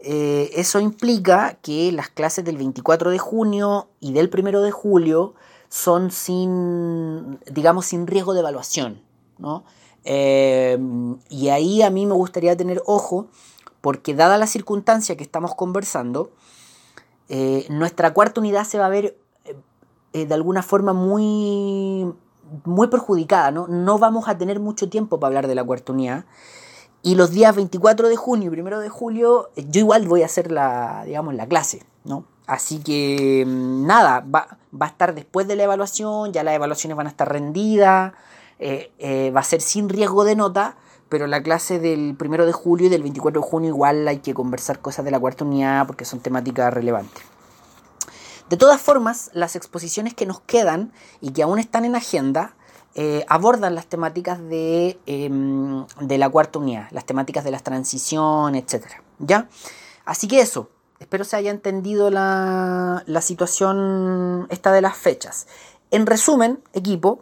eh, 0.00 0.50
eso 0.54 0.80
implica 0.80 1.58
que 1.62 1.92
las 1.92 2.08
clases 2.08 2.44
del 2.44 2.56
24 2.56 3.10
de 3.10 3.18
junio 3.18 3.88
y 4.00 4.12
del 4.12 4.28
1 4.36 4.62
de 4.62 4.70
julio 4.72 5.34
son 5.68 6.10
sin, 6.10 7.38
digamos, 7.50 7.86
sin 7.86 8.06
riesgo 8.06 8.34
de 8.34 8.40
evaluación, 8.40 9.00
¿no? 9.38 9.64
Eh, 10.04 10.78
y 11.30 11.48
ahí 11.48 11.82
a 11.82 11.90
mí 11.90 12.04
me 12.04 12.14
gustaría 12.14 12.56
tener 12.56 12.82
ojo, 12.84 13.28
porque 13.80 14.14
dada 14.14 14.38
la 14.38 14.46
circunstancia 14.46 15.16
que 15.16 15.22
estamos 15.22 15.54
conversando, 15.54 16.30
eh, 17.28 17.66
nuestra 17.70 18.12
cuarta 18.12 18.40
unidad 18.40 18.64
se 18.64 18.78
va 18.78 18.86
a 18.86 18.90
ver 18.90 19.16
eh, 20.12 20.26
de 20.26 20.34
alguna 20.34 20.62
forma 20.62 20.92
muy, 20.92 22.12
muy 22.64 22.88
perjudicada, 22.88 23.50
¿no? 23.50 23.66
No 23.68 23.98
vamos 23.98 24.28
a 24.28 24.38
tener 24.38 24.60
mucho 24.60 24.88
tiempo 24.88 25.18
para 25.18 25.28
hablar 25.28 25.46
de 25.48 25.54
la 25.54 25.64
cuarta 25.64 25.92
unidad. 25.92 26.24
Y 27.02 27.16
los 27.16 27.30
días 27.32 27.54
24 27.54 28.08
de 28.08 28.16
junio 28.16 28.52
y 28.54 28.60
1 28.60 28.80
de 28.80 28.88
julio, 28.88 29.50
yo 29.56 29.80
igual 29.80 30.08
voy 30.08 30.22
a 30.22 30.26
hacer 30.26 30.50
la, 30.50 31.02
digamos, 31.04 31.34
la 31.34 31.46
clase, 31.46 31.84
¿no? 32.04 32.24
Así 32.46 32.78
que 32.78 33.44
mm, 33.46 33.86
nada, 33.86 34.20
va, 34.20 34.58
va, 34.72 34.86
a 34.86 34.88
estar 34.88 35.14
después 35.14 35.46
de 35.46 35.56
la 35.56 35.64
evaluación, 35.64 36.32
ya 36.32 36.42
las 36.42 36.54
evaluaciones 36.54 36.96
van 36.96 37.06
a 37.06 37.10
estar 37.10 37.30
rendidas, 37.30 38.12
eh, 38.58 38.92
eh, 38.98 39.32
va 39.34 39.40
a 39.40 39.44
ser 39.44 39.60
sin 39.60 39.88
riesgo 39.88 40.24
de 40.24 40.36
nota, 40.36 40.76
pero 41.14 41.28
la 41.28 41.44
clase 41.44 41.78
del 41.78 42.16
primero 42.16 42.44
de 42.44 42.50
julio 42.50 42.88
y 42.88 42.90
del 42.90 43.02
24 43.02 43.40
de 43.40 43.46
junio 43.46 43.68
igual 43.68 44.08
hay 44.08 44.18
que 44.18 44.34
conversar 44.34 44.80
cosas 44.80 45.04
de 45.04 45.12
la 45.12 45.20
cuarta 45.20 45.44
unidad 45.44 45.86
porque 45.86 46.04
son 46.04 46.18
temáticas 46.18 46.74
relevantes. 46.74 47.22
De 48.50 48.56
todas 48.56 48.80
formas, 48.80 49.30
las 49.32 49.54
exposiciones 49.54 50.12
que 50.12 50.26
nos 50.26 50.40
quedan 50.40 50.92
y 51.20 51.30
que 51.30 51.44
aún 51.44 51.60
están 51.60 51.84
en 51.84 51.94
agenda 51.94 52.56
eh, 52.96 53.24
abordan 53.28 53.76
las 53.76 53.86
temáticas 53.86 54.40
de, 54.40 54.98
em, 55.06 55.86
de, 56.00 56.18
la 56.18 56.28
cuarta 56.28 56.58
unidad, 56.58 56.88
las 56.90 57.06
temáticas 57.06 57.44
de 57.44 57.52
las 57.52 57.62
transiciones, 57.62 58.64
etc. 58.64 58.84
¿Ya? 59.20 59.48
Así 60.04 60.26
que 60.26 60.40
eso, 60.40 60.68
espero 60.98 61.22
se 61.22 61.36
haya 61.36 61.52
entendido 61.52 62.10
la, 62.10 63.04
la 63.06 63.20
situación 63.20 64.48
esta 64.50 64.72
de 64.72 64.80
las 64.80 64.96
fechas. 64.96 65.46
En 65.92 66.06
resumen, 66.06 66.58
equipo, 66.72 67.20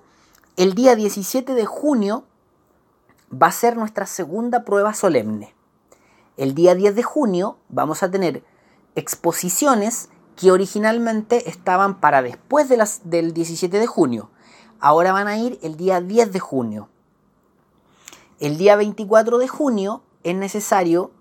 el 0.56 0.72
día 0.72 0.96
17 0.96 1.52
de 1.52 1.66
junio 1.66 2.24
va 3.32 3.48
a 3.48 3.52
ser 3.52 3.76
nuestra 3.76 4.06
segunda 4.06 4.64
prueba 4.64 4.94
solemne. 4.94 5.54
El 6.36 6.54
día 6.54 6.74
10 6.74 6.94
de 6.94 7.02
junio 7.02 7.58
vamos 7.68 8.02
a 8.02 8.10
tener 8.10 8.44
exposiciones 8.94 10.08
que 10.36 10.50
originalmente 10.50 11.48
estaban 11.48 12.00
para 12.00 12.22
después 12.22 12.68
de 12.68 12.76
las, 12.76 13.02
del 13.04 13.32
17 13.32 13.78
de 13.78 13.86
junio. 13.86 14.30
Ahora 14.80 15.12
van 15.12 15.28
a 15.28 15.38
ir 15.38 15.58
el 15.62 15.76
día 15.76 16.00
10 16.00 16.32
de 16.32 16.40
junio. 16.40 16.88
El 18.40 18.58
día 18.58 18.76
24 18.76 19.38
de 19.38 19.48
junio 19.48 20.02
es 20.24 20.34
necesario 20.34 21.12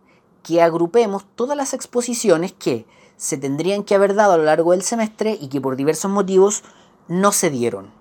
que 0.44 0.62
agrupemos 0.62 1.26
todas 1.36 1.56
las 1.56 1.74
exposiciones 1.74 2.52
que 2.52 2.88
se 3.16 3.38
tendrían 3.38 3.84
que 3.84 3.94
haber 3.94 4.16
dado 4.16 4.34
a 4.34 4.38
lo 4.38 4.44
largo 4.44 4.72
del 4.72 4.82
semestre 4.82 5.38
y 5.40 5.50
que 5.50 5.62
por 5.62 5.76
diversos 5.76 6.10
motivos 6.10 6.64
no 7.08 7.32
se 7.32 7.52
dieron. 7.52 8.01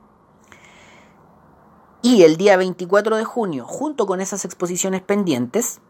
Y 2.03 2.23
el 2.23 2.37
día 2.39 2.57
24 2.57 3.17
de 3.17 3.25
junio, 3.25 3.67
junto 3.67 4.07
con 4.07 4.23
esas 4.23 4.47
exposiciones 4.47 5.03
pendientes, 5.03 5.81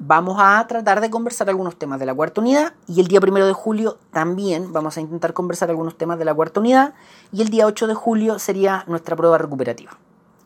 vamos 0.00 0.36
a 0.40 0.66
tratar 0.66 1.00
de 1.00 1.10
conversar 1.10 1.48
algunos 1.48 1.76
temas 1.76 2.00
de 2.00 2.06
la 2.06 2.14
cuarta 2.14 2.40
unidad 2.40 2.74
y 2.88 3.00
el 3.00 3.06
día 3.06 3.20
1 3.22 3.46
de 3.46 3.52
julio 3.52 3.98
también 4.12 4.72
vamos 4.72 4.96
a 4.96 5.00
intentar 5.00 5.32
conversar 5.32 5.70
algunos 5.70 5.96
temas 5.96 6.18
de 6.18 6.24
la 6.24 6.34
cuarta 6.34 6.58
unidad 6.58 6.94
y 7.32 7.42
el 7.42 7.50
día 7.50 7.66
8 7.66 7.86
de 7.86 7.94
julio 7.94 8.40
sería 8.40 8.84
nuestra 8.88 9.14
prueba 9.14 9.38
recuperativa. 9.38 9.96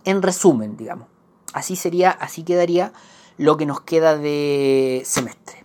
En 0.04 0.20
resumen, 0.20 0.76
digamos. 0.76 1.06
Así 1.54 1.76
sería, 1.76 2.10
así 2.10 2.42
quedaría 2.42 2.92
lo 3.38 3.56
que 3.56 3.64
nos 3.64 3.80
queda 3.80 4.16
de 4.16 5.02
semestre. 5.06 5.64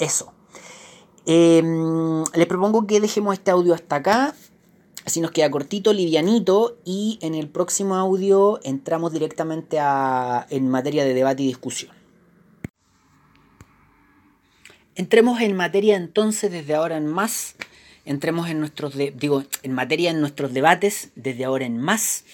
Eso. 0.00 0.32
Em, 1.26 2.24
les 2.34 2.46
propongo 2.46 2.86
que 2.86 3.00
dejemos 3.00 3.34
este 3.34 3.50
audio 3.50 3.74
hasta 3.74 3.96
acá. 3.96 4.34
Así 5.04 5.20
nos 5.20 5.32
queda 5.32 5.50
cortito, 5.50 5.92
livianito 5.92 6.78
y 6.84 7.18
en 7.20 7.34
el 7.34 7.48
próximo 7.48 7.96
audio 7.96 8.58
entramos 8.64 9.12
directamente 9.12 9.78
a, 9.78 10.46
en 10.48 10.68
materia 10.70 11.04
de 11.04 11.12
debate 11.12 11.42
y 11.42 11.46
discusión. 11.46 11.92
Entremos 14.94 15.40
en 15.40 15.56
materia 15.56 15.96
entonces 15.96 16.50
desde 16.50 16.74
ahora 16.74 16.96
en 16.96 17.06
más. 17.06 17.56
Entremos 18.06 18.48
en 18.48 18.60
nuestros, 18.60 18.94
digo, 18.96 19.44
en 19.62 19.72
materia 19.72 20.10
en 20.10 20.20
nuestros 20.20 20.54
debates 20.54 21.10
desde 21.16 21.44
ahora 21.44 21.66
en 21.66 21.78
más. 21.78 22.24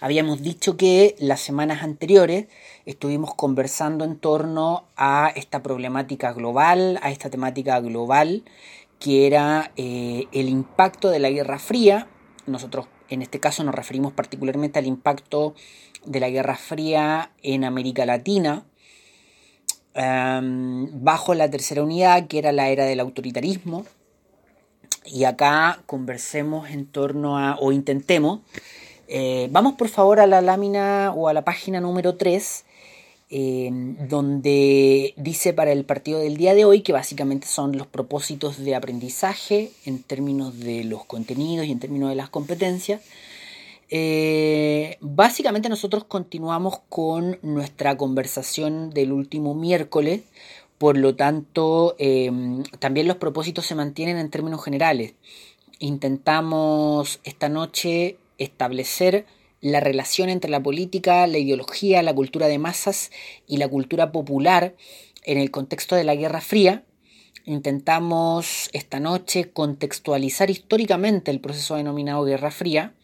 Habíamos 0.00 0.42
dicho 0.42 0.76
que 0.76 1.14
las 1.20 1.40
semanas 1.40 1.82
anteriores 1.82 2.46
estuvimos 2.86 3.34
conversando 3.34 4.04
en 4.04 4.16
torno 4.16 4.84
a 4.96 5.32
esta 5.36 5.62
problemática 5.62 6.32
global, 6.32 6.98
a 7.02 7.12
esta 7.12 7.30
temática 7.30 7.78
global 7.80 8.42
que 9.02 9.26
era 9.26 9.72
eh, 9.76 10.28
el 10.32 10.48
impacto 10.48 11.10
de 11.10 11.18
la 11.18 11.30
Guerra 11.30 11.58
Fría. 11.58 12.06
Nosotros 12.46 12.86
en 13.08 13.20
este 13.20 13.40
caso 13.40 13.64
nos 13.64 13.74
referimos 13.74 14.12
particularmente 14.12 14.78
al 14.78 14.86
impacto 14.86 15.54
de 16.04 16.20
la 16.20 16.30
Guerra 16.30 16.56
Fría 16.56 17.32
en 17.42 17.64
América 17.64 18.06
Latina, 18.06 18.64
bajo 19.94 21.34
la 21.34 21.50
tercera 21.50 21.82
unidad, 21.82 22.26
que 22.26 22.38
era 22.38 22.52
la 22.52 22.68
era 22.70 22.84
del 22.84 23.00
autoritarismo. 23.00 23.84
Y 25.04 25.24
acá 25.24 25.82
conversemos 25.86 26.70
en 26.70 26.86
torno 26.86 27.38
a, 27.38 27.56
o 27.60 27.72
intentemos, 27.72 28.40
eh, 29.08 29.48
vamos 29.50 29.74
por 29.74 29.88
favor 29.88 30.20
a 30.20 30.26
la 30.26 30.40
lámina 30.40 31.12
o 31.14 31.28
a 31.28 31.34
la 31.34 31.44
página 31.44 31.80
número 31.80 32.14
3, 32.14 32.64
donde 33.32 35.14
dice 35.16 35.54
para 35.54 35.72
el 35.72 35.86
partido 35.86 36.18
del 36.18 36.36
día 36.36 36.54
de 36.54 36.66
hoy 36.66 36.82
que 36.82 36.92
básicamente 36.92 37.46
son 37.46 37.78
los 37.78 37.86
propósitos 37.86 38.58
de 38.58 38.74
aprendizaje 38.74 39.70
en 39.86 40.02
términos 40.02 40.60
de 40.60 40.84
los 40.84 41.06
contenidos 41.06 41.66
y 41.66 41.72
en 41.72 41.80
términos 41.80 42.10
de 42.10 42.16
las 42.16 42.28
competencias. 42.28 43.00
Eh, 43.94 44.96
básicamente 45.00 45.68
nosotros 45.68 46.04
continuamos 46.04 46.80
con 46.88 47.38
nuestra 47.42 47.98
conversación 47.98 48.88
del 48.88 49.12
último 49.12 49.54
miércoles, 49.54 50.22
por 50.78 50.96
lo 50.96 51.14
tanto 51.14 51.94
em, 51.98 52.62
también 52.78 53.06
los 53.06 53.18
propósitos 53.18 53.66
se 53.66 53.74
mantienen 53.74 54.16
en 54.16 54.30
términos 54.30 54.64
generales. 54.64 55.12
Intentamos 55.78 57.20
esta 57.24 57.48
noche 57.48 58.16
establecer 58.38 59.26
la 59.62 59.80
relación 59.80 60.28
entre 60.28 60.50
la 60.50 60.62
política, 60.62 61.26
la 61.26 61.38
ideología, 61.38 62.02
la 62.02 62.14
cultura 62.14 62.48
de 62.48 62.58
masas 62.58 63.10
y 63.46 63.56
la 63.56 63.68
cultura 63.68 64.12
popular 64.12 64.74
en 65.24 65.38
el 65.38 65.50
contexto 65.50 65.96
de 65.96 66.04
la 66.04 66.14
Guerra 66.14 66.42
Fría. 66.42 66.84
Intentamos 67.46 68.68
esta 68.74 69.00
noche 69.00 69.50
contextualizar 69.50 70.50
históricamente 70.50 71.30
el 71.30 71.40
proceso 71.40 71.76
denominado 71.76 72.24
Guerra 72.24 72.50
Fría 72.50 72.94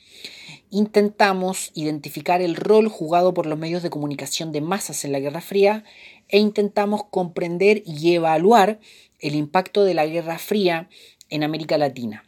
intentamos 0.71 1.71
identificar 1.75 2.43
el 2.43 2.57
rol 2.57 2.89
jugado 2.89 3.35
por 3.35 3.47
los 3.47 3.59
medios 3.59 3.83
de 3.83 3.91
comunicación 3.91 4.53
de 4.53 4.61
masas 4.61 5.05
en 5.05 5.13
la 5.13 5.21
Guerra 5.21 5.41
Fría 5.41 5.85
e 6.29 6.39
intentamos 6.39 7.05
comprender 7.11 7.83
y 7.87 8.15
evaluar 8.15 8.79
el 9.21 9.35
impacto 9.35 9.85
de 9.85 9.95
la 9.95 10.07
Guerra 10.07 10.39
Fría 10.39 10.89
en 11.31 11.43
América 11.43 11.79
Latina. 11.79 12.25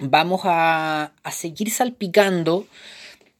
Vamos 0.00 0.42
a, 0.44 1.12
seguir 1.30 1.70
salpicando, 1.70 2.66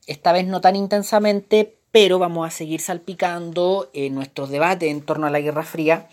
esta 0.07 0.33
vez 0.33 0.47
no 0.47 0.61
tan 0.61 0.77
intensamente, 0.77 1.79
pero 1.91 2.19
vamos 2.19 2.47
a 2.47 2.51
seguir 2.51 2.81
salpicando 2.81 3.91
en 3.93 4.15
nuestros 4.15 4.51
debates 4.51 4.91
en 4.91 5.03
torno 5.03 5.27
a 5.27 5.31
la 5.31 5.41
Guerra 5.41 5.63
Fría 5.63 6.09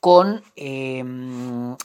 con 0.00 0.42
eh, 0.56 1.04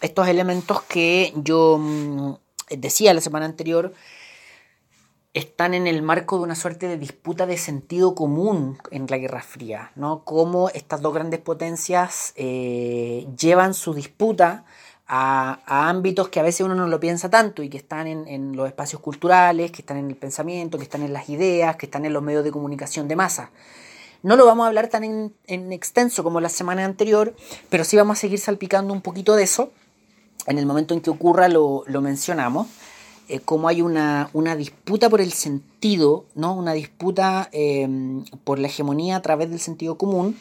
estos 0.01 0.27
elementos 0.27 0.81
que 0.83 1.33
yo 1.36 1.77
mm, 1.79 2.33
decía 2.69 3.13
la 3.13 3.21
semana 3.21 3.45
anterior 3.45 3.93
están 5.33 5.74
en 5.74 5.88
el 5.88 6.01
marco 6.01 6.38
de 6.38 6.43
una 6.43 6.55
suerte 6.55 6.88
de 6.88 6.98
disputa 6.98 7.45
de 7.45 7.57
sentido 7.57 8.15
común 8.15 8.77
en 8.91 9.05
la 9.10 9.17
Guerra 9.17 9.41
Fría, 9.41 9.91
¿no? 9.95 10.25
Cómo 10.25 10.69
estas 10.69 11.01
dos 11.01 11.13
grandes 11.13 11.39
potencias 11.39 12.33
eh, 12.36 13.27
llevan 13.38 13.74
su 13.74 13.93
disputa 13.93 14.65
a, 15.13 15.89
ámbitos 15.89 16.30
que 16.30 16.39
a 16.39 16.44
veces 16.44 16.62
uno 16.62 16.74
no 16.74 16.88
lo 16.88 17.00
piensa 17.01 17.30
tanto 17.30 17.62
y 17.63 17.70
que 17.70 17.77
están 17.77 18.08
en, 18.08 18.56
los 18.56 18.65
espacios 18.65 19.01
culturales, 19.01 19.70
que 19.70 19.82
están 19.82 19.98
en 19.98 20.08
el 20.08 20.15
pensamiento, 20.15 20.77
que 20.77 20.86
están 20.86 21.03
en 21.03 21.12
las 21.12 21.27
ideas, 21.27 21.75
que 21.75 21.86
están 21.86 22.06
en 22.06 22.13
los 22.13 22.24
medios 22.24 22.46
de 22.46 22.51
comunicación 22.51 23.10
de 23.10 23.18
masa. 23.18 23.51
No 24.24 24.38
lo 24.38 24.46
vamos 24.46 24.63
a 24.63 24.68
hablar 24.68 24.88
tan 24.88 25.03
en, 25.03 25.74
extenso 25.74 26.24
como 26.24 26.39
la 26.39 26.48
semana 26.48 26.86
anterior, 26.86 27.36
pero 27.70 27.84
sí 27.84 27.98
vamos 27.98 28.20
a 28.20 28.22
seguir 28.22 28.39
salpicando 28.39 28.94
un 28.94 29.01
poquito 29.01 29.36
de 29.36 29.44
eso. 29.44 29.72
En 30.48 30.58
el 30.58 30.65
momento 30.65 30.94
en 30.94 31.01
que 31.01 31.10
ocurra 31.10 31.50
lo, 31.50 31.84
mencionamos. 31.88 32.68
Eh, 33.27 33.41
cómo 33.44 33.68
hay 33.68 33.82
una, 33.82 34.30
disputa 34.56 35.10
por 35.10 35.20
el 35.20 35.34
sentido, 35.34 36.24
¿no? 36.36 36.53
una 36.53 36.72
disputa 36.72 37.50
em, 37.51 38.24
por 38.46 38.60
la 38.60 38.68
hegemonía 38.68 39.18
a 39.18 39.22
través 39.22 39.50
del 39.50 39.60
sentido 39.60 39.98
común. 39.98 40.38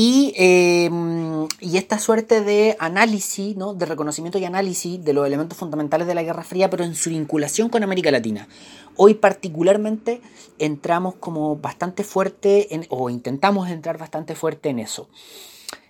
Y, 0.00 0.32
em, 0.36 1.48
y, 1.58 1.76
esta 1.76 1.98
suerte 1.98 2.40
de 2.40 2.76
análisis, 2.78 3.56
de 3.56 3.84
reconocimiento 3.84 4.38
y 4.38 4.44
análisis 4.44 5.04
de 5.04 5.12
los 5.12 5.26
elementos 5.26 5.58
fundamentales 5.58 6.06
de 6.06 6.14
la 6.14 6.22
Guerra 6.22 6.44
Fría, 6.44 6.70
pero 6.70 6.84
en 6.84 6.94
su 6.94 7.10
vinculación 7.10 7.68
con 7.68 7.82
América 7.82 8.12
Latina. 8.12 8.46
Hoy 8.94 9.14
particularmente 9.14 10.20
entramos 10.60 11.16
como 11.16 11.56
bastante 11.56 12.04
fuerte, 12.04 12.68
o 12.90 13.10
intentamos 13.10 13.68
entrar 13.70 13.98
bastante 13.98 14.36
fuerte 14.36 14.68
en 14.68 14.78
eso. 14.78 15.08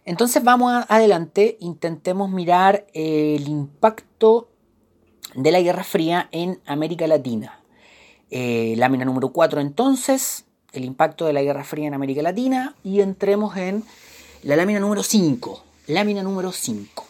Entonces 0.06 0.42
vamos 0.42 0.86
adelante, 0.88 1.58
intentemos 1.60 2.30
mirar 2.30 2.86
el 2.94 3.46
impacto 3.46 4.48
de 5.34 5.52
la 5.52 5.60
Guerra 5.60 5.84
Fría 5.84 6.30
en 6.32 6.62
América 6.64 7.06
Latina. 7.06 7.62
Eh, 8.30 8.72
lámina 8.78 9.04
número 9.04 9.34
4 9.34 9.60
entonces, 9.60 10.46
el 10.72 10.84
impacto 10.84 11.26
de 11.26 11.32
la 11.32 11.42
Guerra 11.42 11.64
Fría 11.64 11.86
en 11.86 11.94
América 11.94 12.22
Latina 12.22 12.74
y 12.84 13.00
entremos 13.00 13.56
en 13.56 13.84
la 14.42 14.56
lámina 14.56 14.80
número 14.80 15.02
5. 15.02 15.62
Lámina 15.88 16.22
número 16.22 16.52
5. 16.52 17.06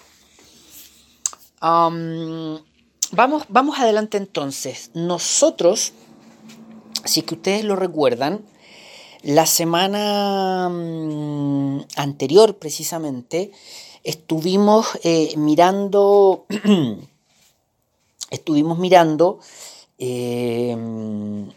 vamos, 1.60 3.44
vamos 3.48 3.78
adelante 3.78 4.16
entonces. 4.16 4.90
Nosotros, 4.94 5.92
si 7.04 7.20
es 7.20 7.26
que 7.26 7.34
ustedes 7.34 7.64
lo 7.64 7.76
recuerdan, 7.76 8.42
la 9.22 9.46
semana 9.46 10.68
mm, 10.70 11.80
anterior 11.96 12.56
precisamente 12.56 13.50
estuvimos 14.04 14.86
eh, 15.02 15.34
mirando, 15.36 16.46
estuvimos 18.30 18.78
mirando 18.78 19.40
em, 19.98 21.50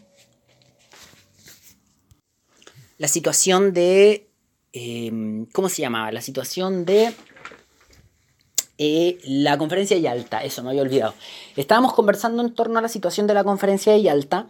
la 3.02 3.08
situación 3.08 3.74
de, 3.74 4.30
em, 4.74 5.48
¿cómo 5.48 5.70
se 5.70 5.82
llamaba? 5.82 6.12
La 6.12 6.22
situación 6.22 6.86
de 6.86 7.12
eh, 8.78 9.18
la 9.24 9.58
conferencia 9.58 9.96
de 9.96 10.04
Yalta, 10.04 10.44
eso 10.44 10.62
me 10.62 10.70
había 10.70 10.84
olvidado. 10.84 11.16
Estábamos 11.56 11.94
conversando 11.94 12.44
en 12.44 12.54
torno 12.54 12.78
a 12.78 12.82
la 12.84 12.90
situación 12.90 13.26
de 13.26 13.34
la 13.34 13.44
conferencia 13.44 13.92
de 13.92 14.04
Yalta 14.04 14.48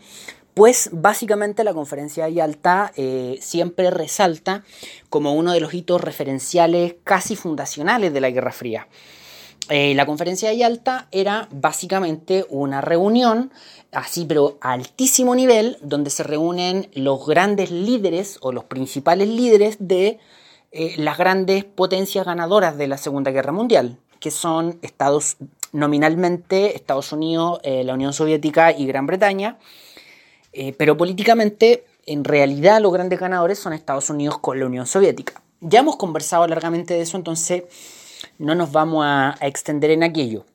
pues 0.53 0.89
básicamente 0.91 1.63
la 1.63 1.73
conferencia 1.73 2.25
de 2.25 2.33
Yalta 2.33 2.91
eh, 2.97 3.37
siempre 3.39 3.89
resalta 3.89 4.65
como 5.09 5.33
uno 5.33 5.53
de 5.53 5.61
los 5.61 5.73
hitos 5.73 6.01
referenciales 6.01 6.95
casi 7.05 7.37
fundacionales 7.37 8.11
de 8.11 8.19
la 8.19 8.31
Guerra 8.31 8.51
Fría. 8.51 8.89
Eh, 9.69 9.93
la 9.95 10.05
conferencia 10.05 10.49
de 10.49 10.57
Yalta 10.57 11.07
era 11.11 11.47
básicamente 11.51 12.45
una 12.49 12.81
reunión, 12.81 13.51
así 13.91 14.25
pero 14.25 14.57
a 14.61 14.73
altísimo 14.73 15.35
nivel, 15.35 15.77
donde 15.81 16.09
se 16.09 16.23
reúnen 16.23 16.89
los 16.93 17.25
grandes 17.25 17.71
líderes 17.71 18.37
o 18.41 18.51
los 18.51 18.65
principales 18.65 19.29
líderes 19.29 19.77
de 19.79 20.19
eh, 20.71 20.95
las 20.97 21.17
grandes 21.17 21.63
potencias 21.63 22.25
ganadoras 22.25 22.77
de 22.77 22.87
la 22.87 22.97
Segunda 22.97 23.31
Guerra 23.31 23.51
Mundial, 23.51 23.97
que 24.19 24.31
son 24.31 24.79
Estados, 24.81 25.37
nominalmente 25.71 26.75
Estados 26.75 27.11
Unidos, 27.11 27.59
la 27.63 27.93
Unión 27.93 28.13
Soviética 28.13 28.71
y 28.71 28.85
Gran 28.85 29.05
Bretaña, 29.05 29.57
eh, 30.53 30.73
pero 30.77 30.97
políticamente, 30.97 31.85
en 32.05 32.23
realidad, 32.23 32.81
los 32.81 32.91
grandes 32.91 33.19
ganadores 33.19 33.59
son 33.59 33.73
Estados 33.73 34.09
Unidos 34.09 34.37
con 34.39 34.59
la 34.59 34.65
Unión 34.65 34.85
Soviética. 34.85 35.41
Ya 35.61 35.79
hemos 35.79 35.95
conversado 35.95 36.47
largamente 36.47 36.95
de 36.95 37.01
eso, 37.01 37.17
entonces 37.17 37.63
no 38.41 38.55
nos 38.55 38.71
vamos 38.71 39.05
a, 39.05 39.37
extender 39.41 39.91
en 39.91 40.03
aquello. 40.03 40.45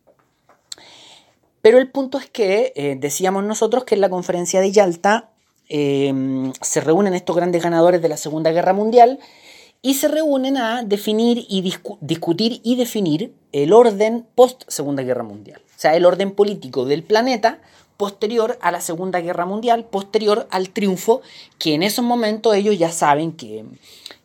Pero 1.62 1.78
el 1.78 1.90
punto 1.90 2.18
es 2.18 2.28
que 2.28 2.72
eh, 2.76 2.96
decíamos 2.98 3.44
nosotros 3.44 3.84
que 3.84 3.94
en 3.94 4.00
la 4.00 4.10
conferencia 4.10 4.60
de 4.60 4.70
Yalta 4.70 5.30
em, 5.68 6.52
se 6.60 6.80
reúnen 6.80 7.14
estos 7.14 7.34
grandes 7.34 7.62
ganadores 7.62 8.02
de 8.02 8.08
la 8.08 8.16
Segunda 8.16 8.52
Guerra 8.52 8.72
Mundial 8.72 9.18
y 9.82 9.94
se 9.94 10.08
reúnen 10.08 10.56
a 10.56 10.82
definir 10.82 11.44
y 11.48 11.62
discutir 12.00 12.60
y 12.62 12.76
definir 12.76 13.32
el 13.52 13.72
orden 13.72 14.26
post 14.34 14.62
Segunda 14.68 15.02
Guerra 15.02 15.22
Mundial. 15.22 15.60
O 15.64 15.78
sea, 15.78 15.96
el 15.96 16.06
orden 16.06 16.32
político 16.32 16.84
del 16.84 17.02
planeta 17.02 17.60
posterior 17.96 18.58
a 18.60 18.70
la 18.70 18.80
Segunda 18.80 19.20
Guerra 19.20 19.46
Mundial, 19.46 19.84
posterior 19.84 20.46
al 20.50 20.70
triunfo 20.70 21.22
que 21.58 21.74
en 21.74 21.82
esos 21.82 22.04
momentos 22.04 22.54
ellos 22.54 22.78
ya 22.78 22.90
saben 22.90 23.32
que, 23.32 23.64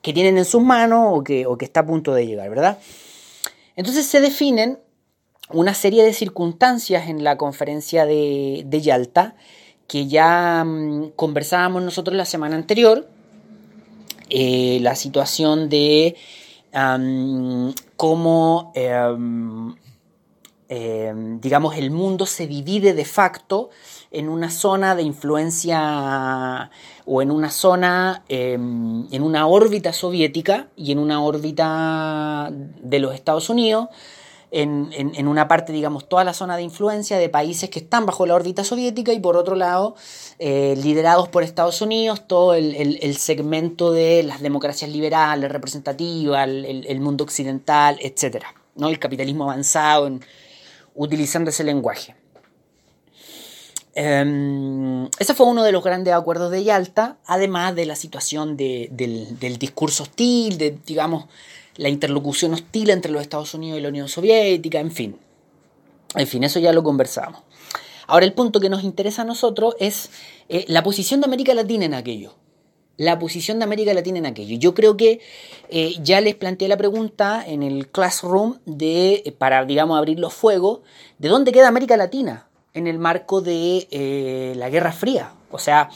tienen 0.01 0.38
en 0.38 0.46
sus 0.46 0.62
manos 0.62 1.10
o 1.12 1.24
que, 1.24 1.46
o 1.46 1.58
que 1.58 1.65
está 1.65 1.82
a 1.82 1.86
punto 1.86 2.13
de 2.13 2.25
llegar, 2.25 2.50
¿verdad? 2.50 2.80
Entonces 3.75 4.06
se 4.06 4.22
definen 4.22 4.80
una 5.50 5.74
serie 5.74 6.04
de 6.04 6.13
circunstancias 6.13 7.10
en 7.10 7.24
la 7.24 7.38
conferencia 7.38 8.06
de, 8.06 8.66
Yalta 8.82 9.36
que 9.88 10.08
ya 10.08 10.63
mm, 10.66 11.12
conversábamos 11.16 11.84
nosotros 11.84 12.16
la 12.16 12.25
semana 12.25 12.56
anterior, 12.56 13.08
eh, 14.30 14.80
la 14.82 14.96
situación 14.96 15.68
de 15.68 16.16
cómo 17.98 18.72
em, 18.75 19.75
Em, 20.74 21.42
digamos, 21.42 21.75
el 21.75 21.92
mundo 21.92 22.25
se 22.25 22.48
divide 22.48 22.94
de 22.94 23.04
facto 23.04 23.72
en 24.12 24.27
una 24.27 24.50
zona 24.51 24.96
de 24.96 25.03
influencia 25.03 26.70
o 27.06 27.22
en 27.22 27.32
una 27.32 27.50
zona, 27.50 28.24
em, 28.27 29.08
en 29.12 29.24
una 29.24 29.48
órbita 29.48 29.94
soviética 29.94 30.68
y 30.75 30.91
en 30.91 31.00
una 31.00 31.24
órbita 31.24 32.50
de 32.51 33.00
los 33.00 33.15
Estados 33.15 33.50
Unidos, 33.50 33.88
en, 34.51 35.27
una 35.30 35.48
parte, 35.48 35.72
digamos, 35.72 36.10
toda 36.10 36.25
la 36.25 36.34
zona 36.34 36.58
de 36.58 36.63
influencia 36.63 37.18
de 37.18 37.30
países 37.30 37.70
que 37.70 37.80
están 37.80 38.06
bajo 38.06 38.25
la 38.25 38.36
órbita 38.36 38.65
soviética 38.65 39.13
y 39.13 39.20
por 39.22 39.38
otro 39.38 39.56
lado, 39.56 39.96
eh, 40.39 40.75
liderados 40.84 41.30
por 41.30 41.44
Estados 41.44 41.82
Unidos, 41.82 42.27
todo 42.27 42.53
el, 42.53 43.15
segmento 43.18 43.94
de 43.94 44.24
las 44.24 44.41
democracias 44.41 44.91
liberales, 44.91 45.50
representativas, 45.50 46.47
el, 46.50 47.00
mundo 47.00 47.24
occidental, 47.24 47.97
etc. 48.02 48.43
¿no? 48.76 48.89
El 48.89 49.00
capitalismo 49.00 49.45
avanzado 49.45 50.08
en, 50.08 50.21
utilizando 50.95 51.50
ese 51.50 51.63
lenguaje. 51.63 52.15
Em, 53.93 55.06
ese 55.19 55.34
fue 55.34 55.47
uno 55.47 55.63
de 55.63 55.71
los 55.71 55.84
grandes 55.84 56.13
acuerdos 56.13 56.51
de 56.51 56.63
Yalta, 56.63 57.17
además 57.25 57.75
de 57.75 57.86
la 57.86 57.95
situación 57.95 58.56
del, 58.56 59.58
discurso 59.60 60.04
hostil, 60.04 60.58
de, 60.58 60.77
digamos, 60.86 61.25
la 61.75 61.89
interlocución 61.89 62.54
hostil 62.54 62.89
entre 62.89 63.12
los 63.12 63.21
Estados 63.21 63.54
Unidos 63.54 63.80
y 63.80 63.82
la 63.82 63.89
Unión 63.89 64.08
Soviética, 64.08 64.80
en 64.80 64.91
fin. 64.91 65.17
En 66.15 66.27
fin, 66.27 66.43
eso 66.43 66.60
ya 66.60 66.73
lo 66.73 66.84
conversamos. 66.84 67.41
Ahora 68.08 68.25
el 68.25 68.34
punto 68.34 68.60
que 68.60 68.69
nos 68.69 68.84
interesa 68.84 69.21
a 69.21 69.25
nosotros 69.25 69.75
es 69.80 70.10
eh, 70.49 70.65
la 70.67 70.84
posición 70.84 71.21
de 71.21 71.27
América 71.27 71.54
Latina 71.54 71.86
en 71.86 71.93
aquello 71.93 72.36
la 72.97 73.17
posición 73.17 73.58
de 73.58 73.63
América 73.63 73.95
Latina 73.95 74.19
en 74.19 74.27
aquello. 74.27 74.58
Yo 74.60 74.75
creo 74.75 74.95
que 74.95 75.21
eh, 75.69 75.95
ya 76.04 76.21
les 76.21 76.36
planteé 76.36 76.67
la 76.67 76.77
pregunta 76.77 77.43
en 77.47 77.63
el 77.63 77.88
classroom 77.88 78.60
de, 78.67 79.23
eh, 79.25 79.32
para, 79.32 79.65
digamos, 79.65 79.97
abrir 79.97 80.19
los 80.19 80.36
fuegos, 80.36 80.82
¿de 81.17 81.30
dónde 81.30 81.51
queda 81.51 81.67
América 81.67 81.97
Latina 81.97 82.51
en 82.73 82.88
el 82.88 82.99
marco 82.99 83.41
de 83.41 83.88
eh, 83.91 84.53
la 84.55 84.69
Guerra 84.69 84.91
Fría? 84.91 85.34
O 85.51 85.60
sea, 85.60 85.89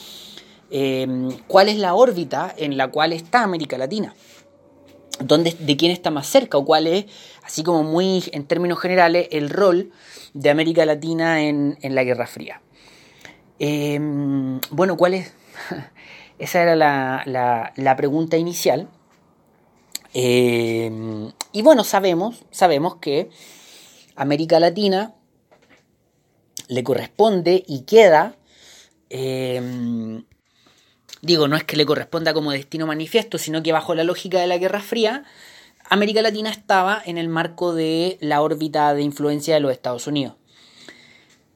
em, 0.69 1.31
¿cuál 1.47 1.69
es 1.69 1.77
la 1.77 1.93
órbita 1.95 2.53
en 2.57 2.77
la 2.77 2.89
cual 2.89 3.13
está 3.13 3.43
América 3.43 3.77
Latina? 3.77 4.13
¿Dónde, 5.19 5.55
¿De 5.57 5.77
quién 5.77 5.91
está 5.91 6.11
más 6.11 6.27
cerca? 6.27 6.57
¿O 6.57 6.65
cuál 6.65 6.87
es, 6.87 7.05
así 7.43 7.63
como 7.63 7.83
muy 7.83 8.23
en 8.33 8.45
términos 8.45 8.79
generales, 8.79 9.29
el 9.31 9.49
rol 9.49 9.91
de 10.33 10.49
América 10.49 10.85
Latina 10.85 11.41
en, 11.41 11.77
la 11.81 12.03
Guerra 12.03 12.27
Fría? 12.27 12.61
Em, 13.59 14.59
bueno, 14.71 14.97
¿cuál 14.97 15.13
es? 15.13 15.33
Esa 16.39 16.61
era 16.61 16.75
la, 16.75 17.95
pregunta 17.95 18.35
inicial. 18.35 18.89
Eh, 20.13 20.91
y 21.53 21.61
bueno, 21.61 21.85
sabemos, 21.85 22.43
sabemos 22.51 22.97
que 22.97 23.29
América 24.15 24.59
Latina 24.59 25.13
le 26.67 26.83
corresponde 26.83 27.63
y 27.67 27.81
queda, 27.81 28.35
eh, 29.09 30.21
digo, 31.21 31.47
no 31.47 31.55
es 31.55 31.63
que 31.63 31.77
le 31.77 31.85
corresponda 31.85 32.33
como 32.33 32.51
destino 32.51 32.87
manifiesto, 32.87 33.37
sino 33.37 33.63
que 33.63 33.71
bajo 33.71 33.95
la 33.95 34.03
lógica 34.03 34.39
de 34.39 34.47
la 34.47 34.57
Guerra 34.57 34.81
Fría, 34.81 35.23
América 35.89 36.21
Latina 36.21 36.49
estaba 36.49 37.01
en 37.05 37.17
el 37.17 37.29
marco 37.29 37.73
de 37.73 38.17
la 38.21 38.41
órbita 38.41 38.93
de 38.93 39.03
influencia 39.03 39.53
de 39.53 39.59
los 39.59 39.71
Estados 39.71 40.07
Unidos. 40.07 40.35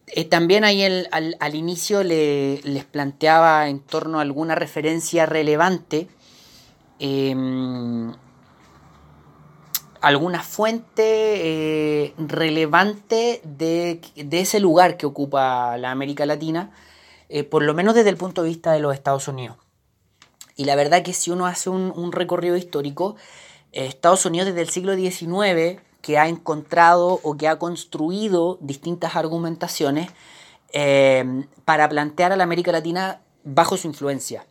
Eh, 0.07 0.25
también 0.25 0.63
ahí 0.63 0.83
al, 0.83 1.55
inicio 1.55 2.03
les 2.03 2.85
planteaba 2.85 3.69
en 3.69 3.79
torno 3.79 4.19
a 4.19 4.21
alguna 4.23 4.55
referencia 4.55 5.25
relevante, 5.25 6.07
em, 6.99 8.13
alguna 10.01 10.43
fuente 10.43 11.03
eh, 11.03 12.13
relevante 12.17 13.41
de, 13.43 14.01
ese 14.15 14.59
lugar 14.59 14.97
que 14.97 15.05
ocupa 15.05 15.77
la 15.77 15.91
América 15.91 16.25
Latina, 16.25 16.71
eh, 17.29 17.43
por 17.43 17.63
lo 17.63 17.73
menos 17.73 17.95
desde 17.95 18.09
el 18.09 18.17
punto 18.17 18.43
de 18.43 18.49
vista 18.49 18.71
de 18.71 18.79
los 18.79 18.93
Estados 18.93 19.27
Unidos. 19.27 19.57
Y 20.55 20.65
la 20.65 20.75
verdad 20.75 21.03
que 21.03 21.13
si 21.13 21.31
uno 21.31 21.45
hace 21.45 21.69
un, 21.69 22.11
recorrido 22.11 22.57
histórico, 22.57 23.15
Estados 23.71 24.25
Unidos 24.25 24.47
desde 24.47 24.61
el 24.61 24.69
siglo 24.69 24.95
XIX 24.95 25.81
que 26.01 26.17
ha 26.17 26.27
encontrado 26.27 27.19
o 27.23 27.37
que 27.37 27.47
ha 27.47 27.59
construido 27.59 28.57
distintas 28.61 29.15
argumentaciones 29.15 30.09
eh, 30.73 31.45
para 31.65 31.87
plantear 31.89 32.31
a 32.31 32.35
la 32.35 32.43
América 32.43 32.71
Latina 32.71 33.21
bajo 33.43 33.77
su 33.77 33.87
influencia. 33.87 34.45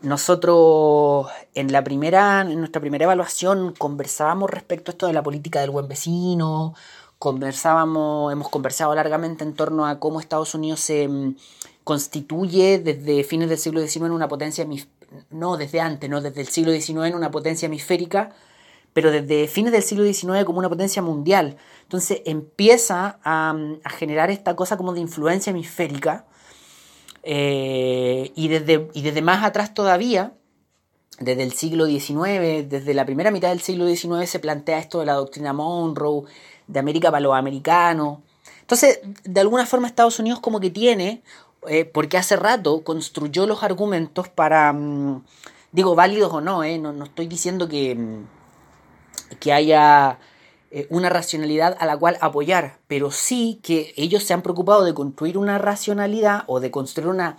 Nosotros 0.00 1.26
en 1.54 1.72
la 1.72 1.82
primera, 1.82 2.42
en 2.42 2.58
nuestra 2.58 2.80
primera 2.80 3.04
evaluación 3.04 3.74
conversábamos 3.76 4.48
respecto 4.48 4.90
a 4.90 4.92
esto 4.92 5.06
de 5.08 5.12
la 5.12 5.24
política 5.24 5.60
del 5.60 5.70
buen 5.70 5.88
vecino, 5.88 6.74
conversábamos, 7.18 8.32
hemos 8.32 8.48
conversado 8.48 8.94
largamente 8.94 9.42
en 9.42 9.54
torno 9.54 9.86
a 9.86 9.98
cómo 9.98 10.20
Estados 10.20 10.54
Unidos 10.54 10.80
se 10.80 11.08
mm, 11.08 11.36
constituye 11.82 12.78
desde 12.78 13.24
fines 13.24 13.48
del 13.48 13.58
siglo 13.58 13.80
XIX 13.80 14.06
en 14.06 14.12
una 14.12 14.28
potencia, 14.28 14.66
no 15.30 15.56
desde 15.56 15.80
antes, 15.80 16.08
no 16.08 16.20
desde 16.20 16.42
el 16.42 16.48
siglo 16.48 16.72
XIX 16.72 17.06
en 17.06 17.14
una 17.16 17.30
potencia 17.30 17.66
hemisférica, 17.66 18.34
pero 18.92 19.10
desde 19.10 19.48
fines 19.48 19.72
del 19.72 19.82
siglo 19.82 20.04
XIX 20.04 20.44
como 20.44 20.60
una 20.60 20.68
potencia 20.68 21.02
mundial. 21.02 21.56
Entonces 21.82 22.22
empieza 22.24 23.18
a, 23.24 23.56
generar 23.96 24.30
esta 24.30 24.54
cosa 24.54 24.76
como 24.76 24.92
de 24.92 25.00
influencia 25.00 25.50
hemisférica. 25.50 26.26
Eh, 27.22 28.32
y, 28.34 28.48
desde, 28.48 28.88
y 28.94 29.02
desde 29.02 29.22
más 29.22 29.44
atrás 29.44 29.74
todavía, 29.74 30.32
desde 31.20 31.42
el 31.42 31.52
siglo 31.52 31.86
XIX, 31.86 32.68
desde 32.68 32.94
la 32.94 33.04
primera 33.04 33.30
mitad 33.30 33.48
del 33.48 33.60
siglo 33.60 33.86
XIX 33.86 34.28
se 34.28 34.38
plantea 34.38 34.78
esto 34.78 35.00
de 35.00 35.06
la 35.06 35.14
doctrina 35.14 35.52
Monroe, 35.52 36.24
de 36.66 36.78
América 36.78 37.10
para 37.10 37.20
los 37.20 37.34
americanos. 37.34 38.18
Entonces, 38.60 39.00
de 39.24 39.40
alguna 39.40 39.66
forma 39.66 39.88
Estados 39.88 40.18
Unidos 40.18 40.40
como 40.40 40.60
que 40.60 40.70
tiene, 40.70 41.22
eh, 41.66 41.84
porque 41.84 42.18
hace 42.18 42.36
rato 42.36 42.84
construyó 42.84 43.46
los 43.46 43.62
argumentos 43.62 44.28
para, 44.28 44.72
mm, 44.72 45.24
digo, 45.72 45.94
válidos 45.94 46.32
o 46.32 46.40
no, 46.40 46.62
eh, 46.62 46.78
no, 46.78 46.92
no 46.92 47.04
estoy 47.04 47.26
diciendo 47.26 47.68
que, 47.68 47.94
mm, 47.94 48.26
que 49.40 49.52
haya 49.52 50.18
eh, 50.70 50.86
una 50.90 51.08
racionalidad 51.08 51.76
a 51.80 51.86
la 51.86 51.96
cual 51.96 52.18
apoyar, 52.20 52.78
pero 52.88 53.10
sí 53.10 53.58
que 53.62 53.94
ellos 53.96 54.24
se 54.24 54.34
han 54.34 54.42
preocupado 54.42 54.84
de 54.84 54.92
construir 54.92 55.38
una 55.38 55.56
racionalidad 55.56 56.44
o 56.46 56.60
de 56.60 56.70
construir 56.70 57.08
una, 57.08 57.38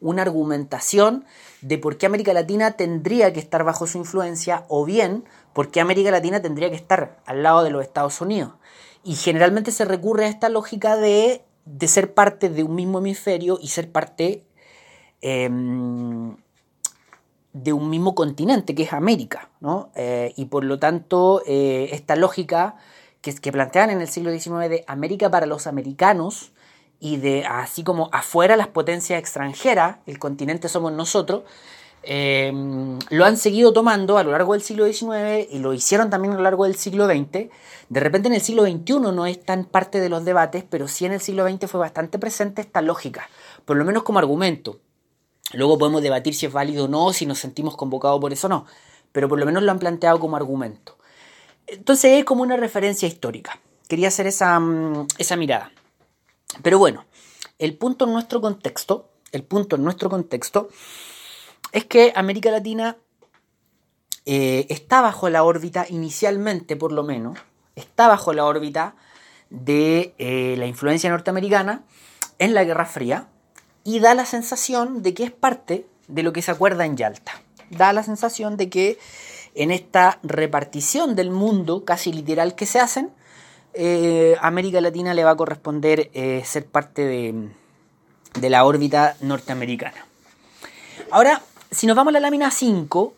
una 0.00 0.22
argumentación 0.22 1.24
de 1.60 1.78
por 1.78 1.98
qué 1.98 2.06
América 2.06 2.32
Latina 2.32 2.72
tendría 2.72 3.32
que 3.32 3.40
estar 3.40 3.64
bajo 3.64 3.86
su 3.86 3.98
influencia 3.98 4.64
o 4.68 4.84
bien 4.84 5.24
por 5.52 5.70
qué 5.72 5.80
América 5.80 6.12
Latina 6.12 6.40
tendría 6.40 6.70
que 6.70 6.76
estar 6.76 7.20
al 7.26 7.42
lado 7.42 7.64
de 7.64 7.70
los 7.70 7.82
Estados 7.82 8.20
Unidos. 8.20 8.52
Y 9.02 9.16
generalmente 9.16 9.72
se 9.72 9.84
recurre 9.84 10.26
a 10.26 10.28
esta 10.28 10.48
lógica 10.48 10.96
de, 10.96 11.42
de 11.64 11.88
ser 11.88 12.14
parte 12.14 12.48
de 12.48 12.62
un 12.62 12.76
mismo 12.76 12.98
hemisferio 12.98 13.58
y 13.60 13.68
ser 13.68 13.90
parte 13.90 14.44
em, 15.20 16.36
de 17.52 17.72
un 17.72 17.90
mismo 17.90 18.14
continente, 18.14 18.74
que 18.74 18.84
es 18.84 18.92
América. 18.92 19.50
¿no? 19.60 19.90
Eh, 19.94 20.32
y 20.36 20.46
por 20.46 20.64
lo 20.64 20.78
tanto, 20.78 21.42
eh, 21.46 21.88
esta 21.92 22.16
lógica 22.16 22.76
que, 23.20 23.34
que 23.34 23.52
plantean 23.52 23.90
en 23.90 24.00
el 24.00 24.08
siglo 24.08 24.30
XIX 24.30 24.68
de 24.68 24.84
América 24.86 25.30
para 25.30 25.46
los 25.46 25.66
americanos, 25.66 26.52
y 27.00 27.18
de 27.18 27.44
así 27.44 27.84
como 27.84 28.08
afuera 28.12 28.56
las 28.56 28.68
potencias 28.68 29.18
extranjeras, 29.18 29.98
el 30.06 30.18
continente 30.18 30.68
somos 30.68 30.92
nosotros, 30.92 31.42
eh, 32.02 32.52
lo 33.10 33.24
han 33.24 33.36
seguido 33.36 33.72
tomando 33.72 34.18
a 34.18 34.24
lo 34.24 34.32
largo 34.32 34.52
del 34.52 34.62
siglo 34.62 34.86
XIX 34.86 35.46
y 35.50 35.58
lo 35.58 35.74
hicieron 35.74 36.10
también 36.10 36.34
a 36.34 36.36
lo 36.36 36.42
largo 36.42 36.64
del 36.64 36.76
siglo 36.76 37.06
XX. 37.06 37.50
De 37.88 38.00
repente 38.00 38.28
en 38.28 38.34
el 38.34 38.40
siglo 38.40 38.64
XXI 38.64 38.98
no 39.12 39.26
es 39.26 39.44
tan 39.44 39.64
parte 39.64 40.00
de 40.00 40.08
los 40.08 40.24
debates, 40.24 40.64
pero 40.68 40.88
sí 40.88 41.06
en 41.06 41.12
el 41.12 41.20
siglo 41.20 41.48
XX 41.48 41.70
fue 41.70 41.80
bastante 41.80 42.18
presente 42.18 42.62
esta 42.62 42.82
lógica, 42.82 43.28
por 43.64 43.76
lo 43.76 43.84
menos 43.84 44.02
como 44.02 44.18
argumento. 44.18 44.78
Luego 45.52 45.78
podemos 45.78 46.02
debatir 46.02 46.34
si 46.34 46.46
es 46.46 46.52
válido 46.52 46.84
o 46.84 46.88
no, 46.88 47.12
si 47.12 47.26
nos 47.26 47.38
sentimos 47.38 47.76
convocados 47.76 48.20
por 48.20 48.32
eso 48.32 48.46
o 48.48 48.50
no, 48.50 48.66
pero 49.12 49.28
por 49.28 49.38
lo 49.38 49.46
menos 49.46 49.62
lo 49.62 49.70
han 49.70 49.78
planteado 49.78 50.20
como 50.20 50.36
argumento. 50.36 50.98
Entonces 51.66 52.18
es 52.18 52.24
como 52.24 52.42
una 52.42 52.56
referencia 52.56 53.08
histórica. 53.08 53.60
Quería 53.88 54.08
hacer 54.08 54.26
esa, 54.26 54.58
mm, 54.60 55.06
esa 55.18 55.36
mirada. 55.36 55.72
Pero 56.62 56.78
bueno, 56.78 57.06
el 57.58 57.76
punto 57.76 58.04
en 58.04 58.12
nuestro 58.12 58.40
contexto, 58.40 59.10
el 59.32 59.42
punto 59.44 59.76
en 59.76 59.84
nuestro 59.84 60.10
contexto 60.10 60.68
es 61.72 61.84
que 61.84 62.12
América 62.14 62.50
Latina 62.50 62.96
eh, 64.26 64.66
está 64.68 65.00
bajo 65.00 65.30
la 65.30 65.42
órbita, 65.42 65.86
inicialmente 65.88 66.76
por 66.76 66.92
lo 66.92 67.02
menos, 67.02 67.38
está 67.76 68.08
bajo 68.08 68.32
la 68.32 68.44
órbita 68.44 68.96
de 69.50 70.14
eh, 70.18 70.56
la 70.58 70.66
influencia 70.66 71.08
norteamericana 71.10 71.84
en 72.38 72.52
la 72.54 72.64
Guerra 72.64 72.84
Fría 72.84 73.28
y 73.88 74.00
da 74.00 74.14
la 74.14 74.26
sensación 74.26 75.02
de 75.02 75.14
que 75.14 75.24
es 75.24 75.30
parte 75.30 75.86
de 76.08 76.22
lo 76.22 76.34
que 76.34 76.42
se 76.42 76.50
acuerda 76.50 76.84
en 76.84 76.98
Yalta. 76.98 77.32
Da 77.70 77.94
la 77.94 78.02
sensación 78.02 78.58
de 78.58 78.68
que 78.68 78.98
en 79.54 79.70
esta 79.70 80.18
repartición 80.22 81.16
del 81.16 81.30
mundo 81.30 81.86
casi 81.86 82.12
literal 82.12 82.54
que 82.54 82.66
se 82.66 82.80
hacen, 82.80 83.08
eh, 83.72 84.36
América 84.42 84.82
Latina 84.82 85.14
le 85.14 85.24
va 85.24 85.30
a 85.30 85.36
corresponder 85.36 86.10
eh, 86.12 86.42
ser 86.44 86.66
parte 86.66 87.02
de, 87.02 88.50
la 88.50 88.66
órbita 88.66 89.16
norteamericana. 89.22 90.04
Ahora, 91.10 91.40
si 91.70 91.86
nos 91.86 91.96
vamos 91.96 92.10
a 92.10 92.12
la 92.12 92.20
lámina 92.20 92.50
5, 92.50 93.14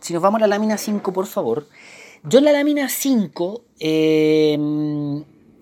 si 0.00 0.14
nos 0.14 0.22
vamos 0.22 0.38
a 0.38 0.46
la 0.46 0.46
lámina 0.46 0.78
5, 0.78 1.12
por 1.12 1.26
favor, 1.26 1.66
yo 2.22 2.38
en 2.38 2.46
la 2.46 2.52
lámina 2.52 2.88
5, 2.88 3.60
eh, 3.78 4.56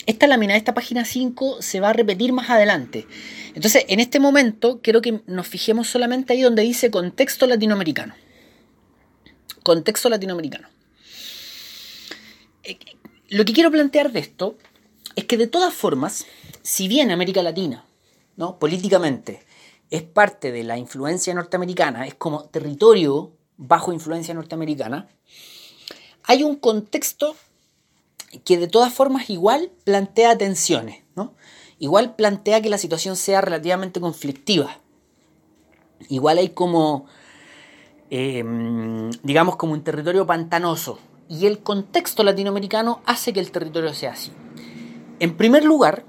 esta 0.06 0.26
lámina, 0.26 0.56
esta 0.56 0.74
página 0.74 1.04
5, 1.04 1.62
se 1.62 1.80
va 1.80 1.90
a 1.90 1.92
repetir 1.92 2.32
más 2.32 2.50
adelante. 2.50 3.06
Entonces, 3.54 3.84
en 3.88 4.00
este 4.00 4.20
momento, 4.20 4.80
quiero 4.82 5.02
que 5.02 5.22
nos 5.26 5.46
fijemos 5.46 5.88
solamente 5.88 6.32
ahí 6.32 6.42
donde 6.42 6.62
dice 6.62 6.90
contexto 6.90 7.46
latinoamericano. 7.46 8.14
Contexto 9.62 10.08
latinoamericano. 10.08 10.68
Lo 13.28 13.44
que 13.44 13.52
quiero 13.52 13.70
plantear 13.70 14.12
de 14.12 14.20
esto 14.20 14.58
es 15.16 15.24
que 15.24 15.36
de 15.36 15.46
todas 15.46 15.72
formas, 15.72 16.26
si 16.62 16.88
bien 16.88 17.10
América 17.10 17.42
Latina, 17.42 17.84
¿no? 18.36 18.58
políticamente, 18.58 19.44
es 19.90 20.02
parte 20.02 20.52
de 20.52 20.64
la 20.64 20.78
influencia 20.78 21.34
norteamericana, 21.34 22.06
es 22.06 22.14
como 22.14 22.44
territorio 22.44 23.32
bajo 23.56 23.92
influencia 23.92 24.34
norteamericana, 24.34 25.08
hay 26.24 26.42
un 26.42 26.56
contexto 26.56 27.36
que 28.44 28.58
de 28.58 28.68
todas 28.68 28.92
formas 28.92 29.30
igual 29.30 29.70
plantea 29.84 30.38
tensiones, 30.38 31.02
¿no? 31.16 31.34
Igual 31.78 32.14
plantea 32.14 32.60
que 32.60 32.70
la 32.70 32.78
situación 32.78 33.16
sea 33.16 33.40
relativamente 33.40 34.00
conflictiva. 34.00 34.78
Igual 36.08 36.38
hay 36.38 36.50
como, 36.50 37.06
eh, 38.10 38.44
digamos, 39.22 39.56
como 39.56 39.72
un 39.72 39.82
territorio 39.82 40.26
pantanoso, 40.26 40.98
y 41.28 41.46
el 41.46 41.60
contexto 41.60 42.24
latinoamericano 42.24 43.00
hace 43.06 43.32
que 43.32 43.40
el 43.40 43.50
territorio 43.50 43.94
sea 43.94 44.12
así. 44.12 44.32
En 45.18 45.36
primer 45.36 45.64
lugar, 45.64 46.04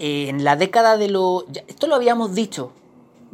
en 0.00 0.42
la 0.42 0.56
década 0.56 0.96
de 0.96 1.08
los... 1.08 1.44
Esto 1.68 1.86
lo 1.86 1.94
habíamos 1.94 2.34
dicho 2.34 2.72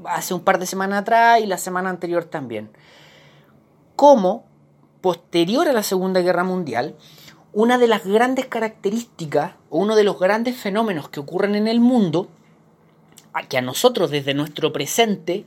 hace 0.04 0.34
un 0.34 0.40
par 0.40 0.58
de 0.58 0.66
semanas 0.66 1.00
atrás 1.00 1.40
y 1.40 1.46
la 1.46 1.56
semana 1.56 1.88
anterior 1.88 2.24
también. 2.24 2.70
Como 3.94 4.44
posterior 5.00 5.68
a 5.68 5.72
la 5.72 5.82
Segunda 5.82 6.20
Guerra 6.20 6.44
Mundial, 6.44 6.96
una 7.56 7.78
de 7.78 7.86
las 7.86 8.04
grandes 8.04 8.44
características 8.44 9.54
o 9.70 9.78
uno 9.78 9.96
de 9.96 10.04
los 10.04 10.18
grandes 10.18 10.56
fenómenos 10.56 11.08
que 11.08 11.20
ocurren 11.20 11.54
en 11.54 11.68
el 11.68 11.80
mundo, 11.80 12.28
que 13.48 13.56
a 13.56 13.62
nosotros 13.62 14.10
desde 14.10 14.34
nuestro 14.34 14.74
presente 14.74 15.46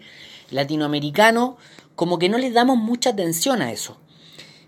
latinoamericano, 0.49 1.57
como 1.95 2.17
que 2.17 2.27
no 2.27 2.39
le 2.39 2.49
damos 2.49 2.77
mucha 2.77 3.11
atención 3.11 3.61
a 3.61 3.71
eso. 3.71 3.97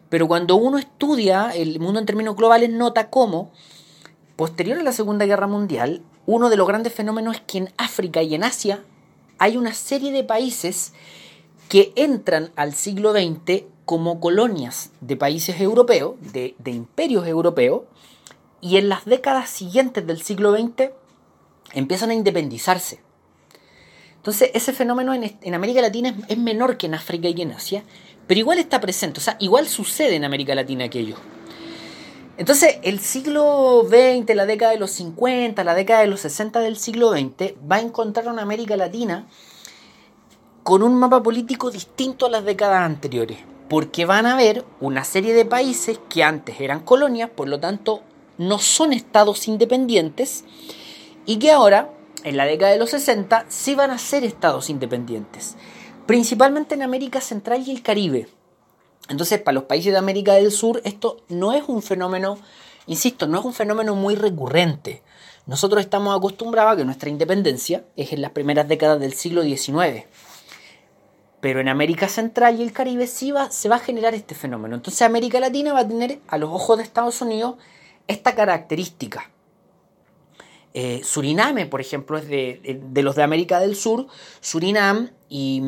Pero 0.08 0.27
cuando 0.27 0.56
uno 0.56 0.77
estudia 0.77 1.49
el 1.49 1.80
mundo 1.80 1.99
en 1.99 2.06
términos 2.06 2.36
globales, 2.36 2.69
nota 2.69 3.10
cómo, 3.10 3.51
posterior 4.36 4.77
a 4.77 4.84
la 4.84 4.91
Segunda 4.91 5.25
Guerra 5.25 5.47
Mundial, 5.47 6.04
uno 6.27 6.47
de 6.47 6.58
los 6.58 6.67
grandes 6.67 6.93
fenómenos 6.93 7.38
es 7.38 7.41
que 7.41 7.58
en 7.58 7.73
África 7.75 8.21
y 8.21 8.36
en 8.36 8.43
Asia 8.43 8.84
hay 9.39 9.58
una 9.58 9.73
serie 9.73 10.12
de 10.12 10.23
países 10.23 10.93
que 11.69 11.91
entran 11.95 12.51
al 12.56 12.75
siglo 12.75 13.13
XX 13.13 13.63
como 13.91 14.21
colonias 14.21 14.91
de 15.01 15.17
países 15.17 15.60
europeos, 15.60 16.15
de, 16.32 16.56
imperios 16.63 17.27
europeos, 17.27 17.82
y 18.62 18.77
en 18.77 18.88
las 18.88 19.04
décadas 19.04 19.49
siguientes 19.49 20.08
del 20.08 20.21
siglo 20.21 20.54
XX 20.56 20.91
empiezan 21.73 22.12
a 22.12 22.13
independizarse. 22.13 23.01
Entonces 24.15 24.51
ese 24.54 24.71
fenómeno 24.71 25.13
en, 25.13 25.54
América 25.54 25.82
Latina 25.82 26.15
es 26.30 26.38
menor 26.38 26.77
que 26.77 26.86
en 26.86 26.93
África 26.93 27.27
y 27.27 27.41
en 27.41 27.51
Asia, 27.51 27.84
pero 28.27 28.39
igual 28.39 28.60
está 28.60 28.80
presente, 28.80 29.19
o 29.19 29.21
sea, 29.21 29.36
igual 29.41 29.67
sucede 29.67 30.15
en 30.15 30.23
América 30.23 30.56
Latina 30.56 30.86
aquello. 30.86 31.17
Entonces, 32.38 32.77
el 32.84 33.01
siglo 33.01 33.86
XX, 33.86 34.34
la 34.36 34.45
década 34.45 34.71
de 34.71 34.80
los 34.80 34.91
50, 34.91 35.65
la 35.65 35.73
década 35.73 35.99
de 35.99 36.08
los 36.08 36.21
60 36.21 36.62
del 36.62 36.77
siglo 36.77 37.12
XX, 37.12 37.56
va 37.69 37.75
a 37.75 37.82
encontrar 37.82 38.30
una 38.30 38.43
América 38.43 38.77
Latina 38.77 39.27
con 40.63 40.82
un 40.82 40.95
mapa 40.95 41.21
político 41.21 41.69
distinto 41.69 42.25
a 42.25 42.30
las 42.30 42.45
décadas 42.45 42.84
anteriores, 42.84 43.50
porque 43.71 44.05
van 44.05 44.25
a 44.27 44.34
haber 44.34 44.65
una 44.81 45.05
serie 45.05 45.34
de 45.34 45.45
países 45.45 45.97
que 46.10 46.23
antes 46.23 46.60
eran 46.60 46.81
colonias, 46.81 47.29
por 47.29 47.47
lo 47.47 47.60
tanto 47.60 48.01
no 48.38 48.60
son 48.60 48.91
estados 48.91 49.47
independientes, 49.47 50.43
y 51.25 51.39
que 51.39 51.51
ahora, 51.51 51.89
en 52.25 52.36
la 52.36 52.45
década 52.45 52.73
de 52.73 52.79
los 52.79 52.89
60, 52.89 53.45
sí 53.47 53.73
van 53.73 53.91
a 53.91 53.97
ser 53.97 54.25
estados 54.25 54.69
independientes 54.69 55.55
principalmente 56.12 56.75
en 56.75 56.81
América 56.81 57.21
Central 57.21 57.63
y 57.65 57.71
el 57.71 57.81
Caribe. 57.81 58.27
Entonces, 59.07 59.39
para 59.39 59.55
los 59.55 59.63
países 59.63 59.93
de 59.93 59.97
América 59.97 60.34
del 60.34 60.51
Sur, 60.51 60.81
esto 60.84 61.23
no 61.29 61.53
es 61.53 61.63
un 61.67 61.81
fenómeno, 61.81 62.38
insisto, 62.86 63.27
no 63.27 63.39
es 63.39 63.45
un 63.45 63.53
fenómeno 63.53 63.95
muy 63.95 64.15
recurrente. 64.15 65.03
Nosotros 65.45 65.81
estamos 65.81 66.13
acostumbrados 66.13 66.73
a 66.73 66.75
que 66.75 66.84
nuestra 66.84 67.10
independencia 67.10 67.86
es 67.95 68.12
en 68.12 68.21
las 68.21 68.31
primeras 68.31 68.67
décadas 68.67 68.99
del 68.99 69.13
siglo 69.13 69.41
XIX. 69.41 70.05
Pero 71.41 71.60
en 71.60 71.67
América 71.67 72.08
Central 72.08 72.60
y 72.60 72.63
el 72.63 72.71
Caribe 72.71 73.08
se 73.08 73.32
va 73.34 73.75
a 73.75 73.80
generar 73.80 74.13
este 74.13 74.36
fenómeno. 74.36 74.75
Entonces 74.75 75.01
América 75.01 75.39
Latina 75.39 75.73
va 75.73 75.80
a 75.80 75.88
tener, 75.88 76.19
a 76.27 76.38
los 76.38 76.51
ojos 76.51 76.77
de 76.77 76.84
Estados 76.84 77.19
Unidos, 77.21 77.56
esta 78.08 78.36
característica. 78.36 79.32
Eh, 80.73 81.01
Suriname, 81.04 81.65
por 81.65 81.82
ejemplo, 81.82 82.17
es 82.17 82.27
de, 82.27 82.80
de, 82.82 83.04
los 83.04 83.15
de 83.15 83.23
América 83.23 83.60
del 83.60 83.75
Sur. 83.75 84.08
Surinam 84.39 85.10
y, 85.27 85.62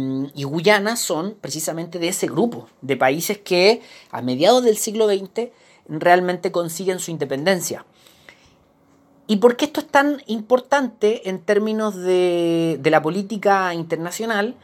Guyana 0.44 0.96
son 0.96 1.36
precisamente 1.42 2.00
de 2.00 2.10
ese 2.10 2.28
grupo 2.28 2.70
de 2.82 2.96
países 2.96 3.38
que 3.40 3.82
a 4.12 4.22
mediados 4.22 4.64
del 4.64 4.78
siglo 4.78 5.08
XX 5.08 5.50
realmente 5.90 6.52
consiguen 6.52 7.00
su 7.00 7.12
independencia. 7.12 7.86
¿Y 9.28 9.38
por 9.38 9.58
qué 9.58 9.66
esto 9.66 9.80
es 9.82 9.88
tan 9.88 10.22
importante 10.28 11.30
en 11.30 11.40
términos 11.40 11.96
de 11.96 12.80
la 12.84 13.02
política 13.02 13.74
internacional? 13.74 14.56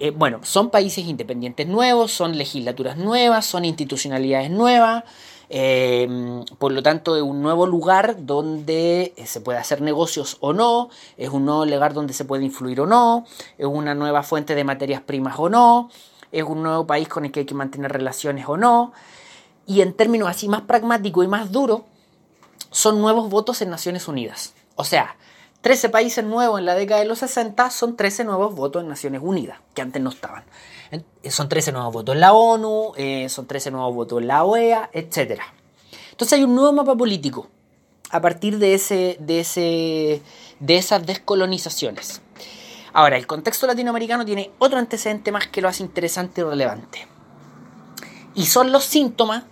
Eh, 0.00 0.10
bueno, 0.10 0.40
son 0.42 0.70
países 0.70 1.06
independientes 1.06 1.66
nuevos, 1.66 2.12
son 2.12 2.38
legislaturas 2.38 2.96
nuevas, 2.96 3.46
son 3.46 3.64
institucionalidades 3.64 4.50
nuevas, 4.50 5.04
Em, 5.50 6.44
por 6.58 6.72
lo 6.72 6.82
tanto, 6.82 7.16
es 7.16 7.22
un 7.22 7.40
nuevo 7.40 7.66
lugar 7.66 8.26
donde 8.26 9.14
eh, 9.16 9.26
se 9.26 9.40
puede 9.40 9.58
hacer 9.58 9.80
negocios 9.80 10.36
o 10.40 10.52
no, 10.52 10.90
es 11.16 11.30
un 11.30 11.46
nuevo 11.46 11.64
lugar 11.64 11.94
donde 11.94 12.12
se 12.12 12.26
puede 12.26 12.44
influir 12.44 12.80
o 12.82 12.86
no, 12.86 13.24
es 13.56 13.66
una 13.66 13.94
nueva 13.94 14.22
fuente 14.22 14.54
de 14.54 14.64
materias 14.64 15.00
primas 15.00 15.38
o 15.38 15.48
no, 15.48 15.90
es 16.32 16.44
un 16.44 16.62
nuevo 16.62 16.86
país 16.86 17.08
con 17.08 17.24
el 17.24 17.32
que 17.32 17.40
hay 17.40 17.46
que 17.46 17.54
mantener 17.54 17.92
relaciones 17.92 18.46
o 18.48 18.56
no. 18.58 18.92
Y 19.66 19.80
en 19.80 19.94
términos 19.94 20.28
así 20.28 20.48
más 20.48 20.62
pragmáticos 20.62 21.24
y 21.24 21.28
más 21.28 21.50
duros, 21.50 21.82
son 22.70 23.00
nuevos 23.00 23.30
votos 23.30 23.62
en 23.62 23.70
Naciones 23.70 24.08
Unidas. 24.08 24.54
O 24.76 24.84
sea, 24.84 25.16
13 25.60 25.88
países 25.88 26.24
nuevos 26.24 26.60
en 26.60 26.66
la 26.66 26.74
década 26.74 27.00
de 27.00 27.06
los 27.06 27.18
60 27.18 27.70
son 27.70 27.96
13 27.96 28.24
nuevos 28.24 28.54
votos 28.54 28.82
en 28.82 28.88
Naciones 28.88 29.20
Unidas, 29.24 29.58
que 29.74 29.82
antes 29.82 30.00
no 30.00 30.10
estaban. 30.10 30.44
Son 31.28 31.48
13 31.48 31.72
nuevos 31.72 31.92
votos 31.92 32.14
en 32.14 32.20
la 32.20 32.32
ONU, 32.32 32.92
eh, 32.96 33.28
son 33.28 33.46
13 33.46 33.72
nuevos 33.72 33.94
votos 33.94 34.22
en 34.22 34.28
la 34.28 34.44
OEA, 34.44 34.88
etc. 34.92 35.40
Entonces 36.10 36.38
hay 36.38 36.44
un 36.44 36.54
nuevo 36.54 36.72
mapa 36.72 36.96
político 36.96 37.48
a 38.10 38.20
partir 38.20 38.58
de, 38.58 38.74
ese, 38.74 39.16
de, 39.20 39.40
ese, 39.40 40.22
de 40.60 40.76
esas 40.76 41.04
descolonizaciones. 41.04 42.22
Ahora, 42.92 43.16
el 43.16 43.26
contexto 43.26 43.66
latinoamericano 43.66 44.24
tiene 44.24 44.50
otro 44.58 44.78
antecedente 44.78 45.30
más 45.30 45.46
que 45.48 45.60
lo 45.60 45.68
hace 45.68 45.82
interesante 45.82 46.40
y 46.40 46.44
relevante. 46.44 47.06
Y 48.34 48.46
son 48.46 48.72
los 48.72 48.84
síntomas 48.84 49.44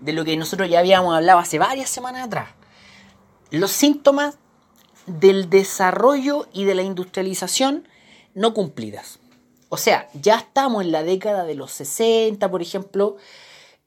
de 0.00 0.12
lo 0.12 0.24
que 0.24 0.36
nosotros 0.36 0.70
ya 0.70 0.78
habíamos 0.78 1.14
hablado 1.14 1.40
hace 1.40 1.58
varias 1.58 1.90
semanas 1.90 2.26
atrás. 2.26 2.48
Los 3.50 3.70
síntomas 3.72 4.38
del 5.08 5.50
desarrollo 5.50 6.46
y 6.52 6.64
de 6.64 6.74
la 6.74 6.82
industrialización 6.82 7.88
no 8.34 8.54
cumplidas. 8.54 9.18
O 9.68 9.76
sea, 9.76 10.08
ya 10.14 10.36
estamos 10.36 10.84
en 10.84 10.92
la 10.92 11.02
década 11.02 11.44
de 11.44 11.54
los 11.54 11.72
60, 11.72 12.50
por 12.50 12.62
ejemplo. 12.62 13.16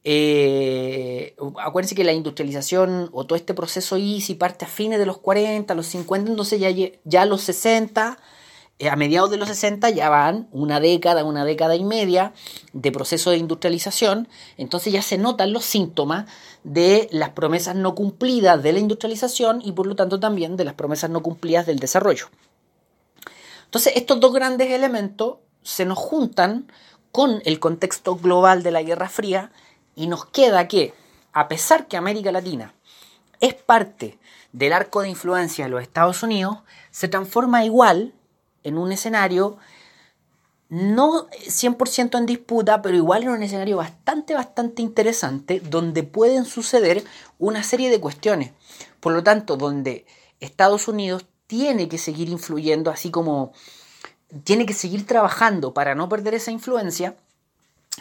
Eh, 0.03 1.35
acuérdense 1.59 1.95
que 1.95 2.03
la 2.03 2.13
industrialización 2.13 3.09
o 3.13 3.25
todo 3.25 3.35
este 3.35 3.53
proceso 3.53 3.97
easy 3.97 4.35
parte 4.35 4.65
a 4.65 4.67
fines 4.67 4.99
de 4.99 5.05
los 5.05 5.19
40, 5.19 5.73
los 5.75 5.87
50, 5.87 6.31
entonces 6.31 6.59
ya, 6.59 6.69
ya 7.03 7.25
los 7.25 7.41
60 7.41 8.17
eh, 8.17 8.40
a 8.89 8.95
mediados 8.95 9.29
de 9.29 9.37
los 9.37 9.47
60 9.47 9.89
ya 9.91 10.09
van 10.09 10.47
una 10.51 10.79
década, 10.79 11.23
una 11.23 11.45
década 11.45 11.75
y 11.75 11.83
media 11.83 12.33
de 12.73 12.91
proceso 12.91 13.29
de 13.29 13.37
industrialización, 13.37 14.27
entonces 14.57 14.93
ya 14.93 15.01
se 15.01 15.17
notan 15.17 15.53
los 15.53 15.65
síntomas 15.65 16.25
de 16.63 17.07
las 17.11 17.29
promesas 17.29 17.75
no 17.75 17.95
cumplidas 17.95 18.61
de 18.63 18.73
la 18.73 18.79
industrialización 18.79 19.61
y 19.63 19.73
por 19.73 19.87
lo 19.87 19.95
tanto 19.95 20.19
también 20.19 20.57
de 20.57 20.65
las 20.65 20.73
promesas 20.73 21.09
no 21.09 21.21
cumplidas 21.21 21.65
del 21.65 21.79
desarrollo. 21.79 22.27
Entonces 23.65 23.93
estos 23.95 24.19
dos 24.19 24.33
grandes 24.33 24.71
elementos 24.71 25.37
se 25.63 25.85
nos 25.85 25.97
juntan 25.97 26.71
con 27.11 27.41
el 27.45 27.59
contexto 27.59 28.15
global 28.15 28.63
de 28.63 28.71
la 28.71 28.83
Guerra 28.83 29.09
Fría 29.09 29.51
y 29.95 30.07
nos 30.07 30.25
queda 30.25 30.67
que, 30.67 30.93
a 31.33 31.47
pesar 31.47 31.87
que 31.87 31.97
América 31.97 32.31
Latina 32.31 32.73
es 33.39 33.53
parte 33.53 34.17
del 34.53 34.73
arco 34.73 35.01
de 35.01 35.09
influencia 35.09 35.65
de 35.65 35.71
los 35.71 35.81
Estados 35.81 36.23
Unidos, 36.23 36.57
se 36.91 37.07
transforma 37.07 37.65
igual 37.65 38.13
en 38.63 38.77
un 38.77 38.91
escenario 38.91 39.57
no 40.71 41.27
100% 41.29 42.17
en 42.17 42.25
disputa, 42.25 42.81
pero 42.81 42.95
igual 42.95 43.23
en 43.23 43.29
un 43.29 43.43
escenario 43.43 43.75
bastante, 43.75 44.33
bastante 44.33 44.81
interesante, 44.81 45.59
donde 45.59 46.03
pueden 46.03 46.45
suceder 46.45 47.03
una 47.39 47.61
serie 47.61 47.89
de 47.89 47.99
cuestiones. 47.99 48.51
Por 49.01 49.11
lo 49.11 49.21
tanto, 49.21 49.57
donde 49.57 50.05
Estados 50.39 50.87
Unidos 50.87 51.25
tiene 51.47 51.89
que 51.89 51.97
seguir 51.97 52.29
influyendo, 52.29 52.89
así 52.89 53.11
como 53.11 53.51
tiene 54.45 54.65
que 54.65 54.73
seguir 54.73 55.05
trabajando 55.05 55.73
para 55.73 55.93
no 55.93 56.07
perder 56.07 56.35
esa 56.35 56.51
influencia. 56.51 57.17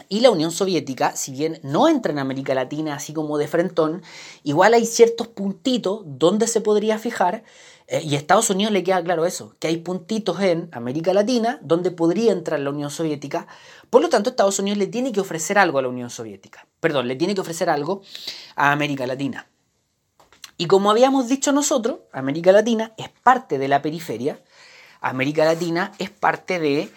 Y 0.07 0.21
la 0.21 0.31
Unión 0.31 0.51
Soviética, 0.51 1.13
si 1.17 1.33
bien 1.33 1.59
no 1.63 1.89
entra 1.89 2.13
en 2.13 2.19
América 2.19 2.55
Latina 2.55 2.95
así 2.95 3.11
como 3.11 3.37
de 3.37 3.49
frentón, 3.49 4.01
igual 4.43 4.73
hay 4.73 4.85
ciertos 4.85 5.27
puntitos 5.27 6.03
donde 6.05 6.47
se 6.47 6.61
podría 6.61 6.97
fijar 6.97 7.43
y 7.99 8.15
a 8.15 8.17
Estados 8.17 8.49
Unidos 8.49 8.71
le 8.71 8.83
queda 8.83 9.03
claro 9.03 9.25
eso, 9.25 9.53
que 9.59 9.67
hay 9.67 9.77
puntitos 9.77 10.39
en 10.39 10.69
América 10.71 11.13
Latina 11.13 11.59
donde 11.61 11.91
podría 11.91 12.31
entrar 12.31 12.59
la 12.61 12.69
Unión 12.69 12.89
Soviética. 12.89 13.47
Por 13.89 14.01
lo 14.01 14.07
tanto, 14.07 14.29
Estados 14.29 14.59
Unidos 14.59 14.77
le 14.77 14.87
tiene 14.87 15.11
que 15.11 15.19
ofrecer 15.19 15.57
algo 15.57 15.77
a 15.77 15.81
la 15.81 15.89
Unión 15.89 16.09
Soviética. 16.09 16.65
Perdón, 16.79 17.09
le 17.09 17.17
tiene 17.17 17.35
que 17.35 17.41
ofrecer 17.41 17.69
algo 17.69 18.01
a 18.55 18.71
América 18.71 19.05
Latina. 19.05 19.47
Y 20.57 20.67
como 20.67 20.89
habíamos 20.89 21.27
dicho 21.27 21.51
nosotros, 21.51 21.99
América 22.13 22.53
Latina 22.53 22.93
es 22.97 23.09
parte 23.09 23.57
de 23.57 23.67
la 23.67 23.81
periferia. 23.81 24.39
América 25.01 25.43
Latina 25.43 25.91
es 25.99 26.11
parte 26.11 26.59
de 26.59 26.89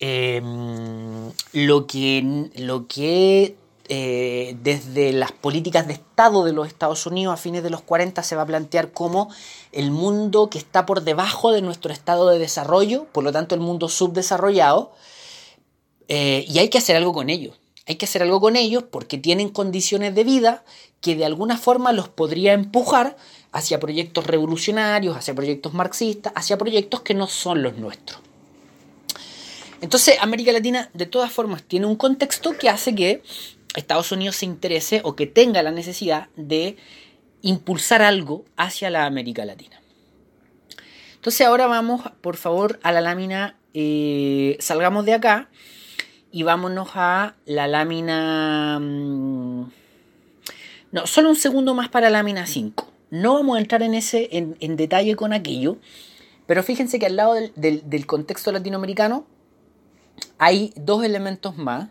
em, 0.00 1.30
lo 1.52 1.86
que, 1.86 2.50
lo 2.56 2.86
que 2.86 3.56
eh, 3.88 4.56
desde 4.62 5.12
las 5.12 5.32
políticas 5.32 5.86
de 5.86 5.92
Estado 5.92 6.44
de 6.44 6.52
los 6.52 6.66
Estados 6.66 7.04
Unidos 7.06 7.34
a 7.34 7.36
fines 7.36 7.62
de 7.62 7.68
los 7.68 7.82
40 7.82 8.22
se 8.22 8.34
va 8.34 8.42
a 8.42 8.46
plantear 8.46 8.92
como 8.92 9.28
el 9.72 9.90
mundo 9.90 10.48
que 10.48 10.56
está 10.56 10.86
por 10.86 11.02
debajo 11.02 11.52
de 11.52 11.60
nuestro 11.60 11.92
estado 11.92 12.30
de 12.30 12.38
desarrollo, 12.38 13.06
por 13.12 13.24
lo 13.24 13.32
tanto 13.32 13.54
el 13.54 13.60
mundo 13.60 13.90
subdesarrollado, 13.90 14.92
eh, 16.08 16.46
y 16.48 16.58
hay 16.60 16.70
que 16.70 16.78
hacer 16.78 16.96
algo 16.96 17.12
con 17.12 17.28
ellos. 17.28 17.58
Hay 17.86 17.96
que 17.96 18.06
hacer 18.06 18.22
algo 18.22 18.40
con 18.40 18.56
ellos 18.56 18.84
porque 18.90 19.18
tienen 19.18 19.50
condiciones 19.50 20.14
de 20.14 20.24
vida 20.24 20.64
que 21.02 21.16
de 21.16 21.26
alguna 21.26 21.58
forma 21.58 21.92
los 21.92 22.08
podría 22.08 22.54
empujar 22.54 23.16
hacia 23.52 23.78
proyectos 23.78 24.26
revolucionarios, 24.26 25.14
hacia 25.16 25.34
proyectos 25.34 25.74
marxistas, 25.74 26.32
hacia 26.34 26.56
proyectos 26.56 27.02
que 27.02 27.12
no 27.12 27.26
son 27.26 27.62
los 27.62 27.76
nuestros. 27.76 28.20
Entonces 29.82 30.16
América 30.22 30.50
Latina 30.52 30.88
de 30.94 31.04
todas 31.04 31.30
formas 31.30 31.62
tiene 31.62 31.84
un 31.84 31.96
contexto 31.96 32.56
que 32.56 32.70
hace 32.70 32.94
que 32.94 33.22
Estados 33.74 34.12
Unidos 34.12 34.36
se 34.36 34.46
interese 34.46 35.00
o 35.04 35.16
que 35.16 35.26
tenga 35.26 35.62
la 35.62 35.70
necesidad 35.70 36.28
de 36.36 36.76
impulsar 37.42 38.02
algo 38.02 38.44
hacia 38.56 38.90
la 38.90 39.06
América 39.06 39.44
Latina. 39.44 39.80
Entonces 41.16 41.46
ahora 41.46 41.66
vamos, 41.66 42.02
por 42.20 42.36
favor, 42.36 42.78
a 42.82 42.92
la 42.92 43.00
lámina, 43.00 43.56
eh, 43.72 44.56
salgamos 44.60 45.04
de 45.04 45.14
acá 45.14 45.48
y 46.30 46.42
vámonos 46.42 46.90
a 46.94 47.34
la 47.46 47.66
lámina... 47.66 48.78
Mm, 48.80 49.70
no, 50.92 51.06
solo 51.06 51.30
un 51.30 51.36
segundo 51.36 51.74
más 51.74 51.88
para 51.88 52.10
lámina 52.10 52.46
5. 52.46 52.92
No 53.10 53.34
vamos 53.34 53.56
a 53.56 53.60
entrar 53.60 53.82
en, 53.82 53.94
ese, 53.94 54.28
en, 54.32 54.76
detalle 54.76 55.16
con 55.16 55.32
aquello, 55.32 55.78
pero 56.46 56.62
fíjense 56.62 56.98
que 56.98 57.06
al 57.06 57.16
lado 57.16 57.34
del 57.56 58.06
contexto 58.06 58.52
latinoamericano 58.52 59.26
hay 60.38 60.72
dos 60.76 61.04
elementos 61.04 61.56
más 61.56 61.88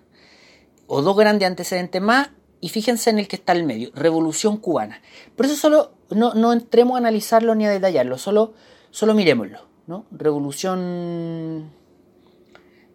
o 0.87 1.01
dos 1.01 1.15
grandes 1.15 1.47
antecedentes 1.47 2.01
más 2.01 2.29
y 2.61 2.69
fíjense 2.69 3.09
en 3.09 3.19
el 3.19 3.27
que 3.27 3.35
está 3.35 3.51
el 3.51 3.65
medio, 3.65 3.91
Revolución 3.93 4.57
Cubana. 4.57 5.01
Por 5.35 5.45
eso 5.45 5.55
solo 5.55 5.91
no, 6.09 6.53
entremos 6.53 6.95
a 6.95 6.99
analizarlo 6.99 7.55
ni 7.55 7.65
a 7.65 7.69
detallarlo, 7.69 8.17
solo, 8.17 8.53
solo 8.89 9.13
miremoslo. 9.13 9.59
¿no? 9.85 10.05
Revolución, 10.11 11.69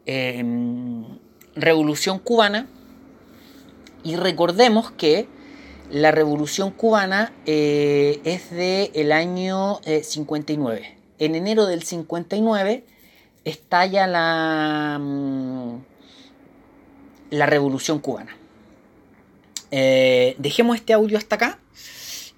em, 0.07 1.05
Revolución 1.55 2.18
Cubana 2.18 2.66
y 4.03 4.16
recordemos 4.16 4.90
que 4.92 5.29
la 5.90 6.12
Revolución 6.12 6.70
Cubana 6.70 7.33
eh, 7.44 8.20
es 8.24 8.51
del 8.51 8.90
el 8.94 9.12
año 9.12 9.81
59. 9.85 10.81
Eh, 10.81 10.98
en 11.18 11.35
enero 11.35 11.66
del 11.66 11.83
59 11.83 12.87
estalla 13.44 14.07
la... 14.07 14.98
Mm, 14.98 15.88
la 17.31 17.47
revolución 17.47 17.99
cubana. 18.01 18.37
Eh, 19.71 20.35
dejemos 20.38 20.77
este 20.77 20.93
audio 20.93 21.19
hasta 21.19 21.37
acá 21.37 21.59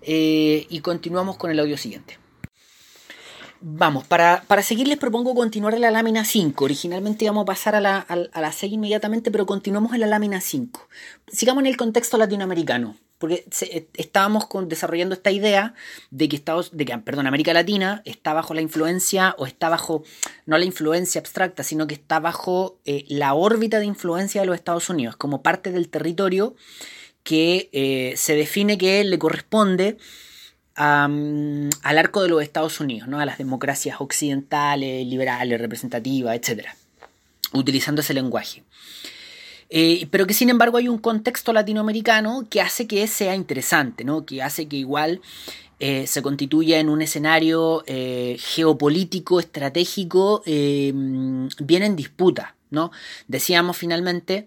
eh, 0.03 0.67
y 0.69 0.81
continuamos 0.81 1.37
con 1.37 1.51
el 1.51 1.61
audio 1.61 1.77
siguiente. 1.77 2.19
Vamos, 3.63 4.05
para, 4.05 4.43
seguir 4.63 4.89
les 4.89 4.97
propongo 4.97 5.35
continuar 5.35 5.75
en 5.75 5.83
la 5.83 5.91
lámina 5.91 6.25
5. 6.25 6.65
Originalmente 6.65 7.27
íbamos 7.27 7.43
a 7.43 7.47
pasar 7.47 7.75
a 7.75 7.81
la, 7.81 7.99
a 7.99 8.41
la 8.41 8.53
6 8.53 8.73
inmediatamente, 8.73 9.31
pero 9.31 9.45
continuamos 9.45 9.93
en 9.93 10.01
la 10.01 10.07
lámina 10.07 10.41
5. 10.41 10.89
Sigamos 11.29 11.61
en 11.63 11.67
el 11.67 11.77
contexto 11.77 12.17
latinoamericano 12.17 12.97
porque 13.21 13.45
eh, 13.61 13.87
estábamos 13.99 14.49
desarrollando 14.67 15.15
esta 15.15 15.31
idea 15.31 15.75
de 16.11 16.27
que, 16.27 16.37
Estados, 16.37 16.71
de 16.73 16.87
perdón, 17.05 17.27
América 17.27 17.53
Latina 17.53 18.01
está 18.07 18.33
bajo 18.33 18.55
la 18.55 18.63
influencia, 18.63 19.35
o 19.37 19.47
está 19.47 19.69
bajo, 19.69 20.03
no 20.47 20.57
la 20.57 20.65
influencia 20.65 21.21
abstracta, 21.21 21.63
sino 21.63 21.87
que 21.87 21.93
está 21.93 22.19
bajo 22.19 22.79
eh, 22.87 23.05
la 23.09 23.35
órbita 23.35 23.79
de 23.79 23.85
influencia 23.85 24.41
de 24.41 24.47
los 24.47 24.57
Estados 24.57 24.89
Unidos, 24.89 25.17
como 25.17 25.43
parte 25.43 25.71
del 25.71 25.91
territorio 25.91 26.57
que 27.23 27.69
eh, 27.73 28.15
se 28.17 28.35
define 28.35 28.79
que 28.79 29.05
le 29.05 29.19
corresponde 29.19 29.99
al 30.75 31.69
arco 31.85 32.23
de 32.23 32.31
los 32.31 32.43
Estados 32.43 32.81
Unidos, 32.81 33.07
¿no? 33.07 33.21
a 33.21 33.27
las 33.27 33.37
democracias 33.37 34.01
occidentales, 34.01 35.07
liberales, 35.07 35.61
representativas, 35.61 36.35
etc., 36.37 36.69
utilizando 37.53 38.01
ese 38.01 38.15
lenguaje. 38.15 38.63
Eh, 39.71 40.09
pero 40.11 40.27
que 40.27 40.35
sin 40.35 40.51
embargo 40.51 40.79
hay 40.79 40.89
un 40.89 40.99
contexto 40.99 41.53
latinoamericano 41.53 42.47
que 42.51 42.61
hace 42.61 42.89
que 42.89 43.07
sea 43.07 43.37
interesante, 43.37 44.05
¿no? 44.05 44.27
que 44.27 44.43
hace 44.43 44.67
que 44.67 44.77
igual 44.77 45.21
eh, 45.79 46.09
se 46.09 46.23
constituya 46.23 46.81
en 46.81 46.89
un 46.89 47.03
escenario 47.03 47.85
eh, 47.87 48.37
geopolítico, 48.41 49.39
estratégico, 49.39 50.43
bien 50.45 51.83
en 51.83 51.97
disputa. 51.97 52.57
¿no? 52.71 52.91
Decíamos 53.29 53.77
finalmente, 53.77 54.47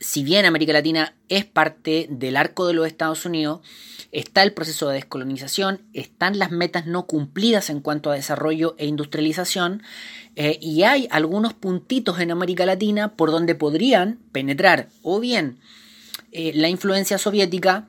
si 0.00 0.24
bien 0.24 0.44
América 0.44 0.72
Latina 0.72 1.14
es 1.28 1.44
parte 1.44 2.08
del 2.10 2.36
arco 2.36 2.66
de 2.66 2.74
los 2.74 2.86
Estados 2.86 3.24
Unidos, 3.24 3.60
está 4.12 4.42
el 4.42 4.52
proceso 4.52 4.88
de 4.88 4.96
descolonización, 4.96 5.82
están 5.92 6.38
las 6.38 6.50
metas 6.50 6.86
no 6.86 7.06
cumplidas 7.06 7.70
en 7.70 7.80
cuanto 7.80 8.10
a 8.10 8.14
desarrollo 8.14 8.74
e 8.78 8.86
industrialización, 8.86 9.82
eh, 10.36 10.58
y 10.60 10.84
hay 10.84 11.08
algunos 11.10 11.52
puntitos 11.52 12.20
en 12.20 12.30
América 12.30 12.64
Latina 12.64 13.14
por 13.16 13.30
donde 13.30 13.54
podrían 13.54 14.18
penetrar 14.32 14.88
o 15.02 15.20
bien 15.20 15.58
eh, 16.32 16.52
la 16.54 16.68
influencia 16.68 17.18
soviética 17.18 17.86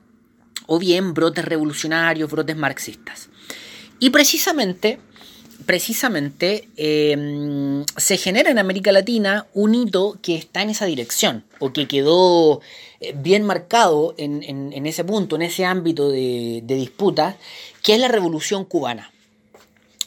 o 0.66 0.78
bien 0.78 1.14
brotes 1.14 1.44
revolucionarios, 1.44 2.30
brotes 2.30 2.56
marxistas. 2.56 3.28
Y 3.98 4.10
precisamente, 4.10 5.00
precisamente 5.66 6.68
em, 6.76 7.84
se 7.96 8.16
genera 8.16 8.50
en 8.50 8.58
América 8.58 8.92
Latina 8.92 9.46
un 9.54 9.74
hito 9.74 10.18
que 10.22 10.36
está 10.36 10.62
en 10.62 10.70
esa 10.70 10.86
dirección, 10.86 11.44
o 11.58 11.72
que 11.72 11.88
quedó 11.88 12.60
eh, 13.00 13.14
bien 13.16 13.44
marcado 13.44 14.14
en, 14.18 14.86
ese 14.86 15.04
punto, 15.04 15.36
en 15.36 15.42
ese 15.42 15.64
ámbito 15.64 16.10
de, 16.10 16.62
de 16.64 16.74
disputa, 16.74 17.36
que 17.82 17.94
es 17.94 18.00
la 18.00 18.08
revolución 18.08 18.64
cubana. 18.64 19.12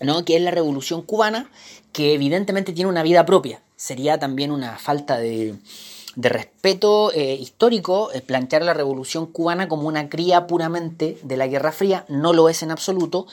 ¿no? 0.01 0.25
que 0.25 0.35
es 0.35 0.41
la 0.41 0.51
revolución 0.51 1.01
cubana, 1.01 1.49
que 1.91 2.13
evidentemente 2.13 2.73
tiene 2.73 2.89
una 2.89 3.03
vida 3.03 3.25
propia. 3.25 3.61
Sería 3.75 4.19
también 4.19 4.51
una 4.51 4.77
falta 4.77 5.17
de, 5.17 5.55
de 6.15 6.29
respeto 6.29 7.11
eh, 7.13 7.35
histórico 7.35 8.11
eh, 8.13 8.21
plantear 8.21 8.63
la 8.63 8.73
revolución 8.73 9.25
cubana 9.25 9.67
como 9.67 9.87
una 9.87 10.09
cría 10.09 10.47
puramente 10.47 11.17
de 11.23 11.37
la 11.37 11.47
Guerra 11.47 11.71
Fría, 11.71 12.05
no 12.07 12.33
lo 12.33 12.49
es 12.49 12.63
en 12.63 12.71
absoluto, 12.71 13.27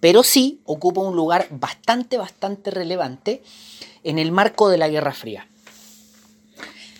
pero 0.00 0.22
sí 0.22 0.60
ocupa 0.64 1.00
un 1.00 1.16
lugar 1.16 1.48
bastante, 1.50 2.16
bastante 2.18 2.70
relevante 2.70 3.42
en 4.04 4.18
el 4.18 4.32
marco 4.32 4.68
de 4.68 4.78
la 4.78 4.88
Guerra 4.88 5.12
Fría. 5.12 5.48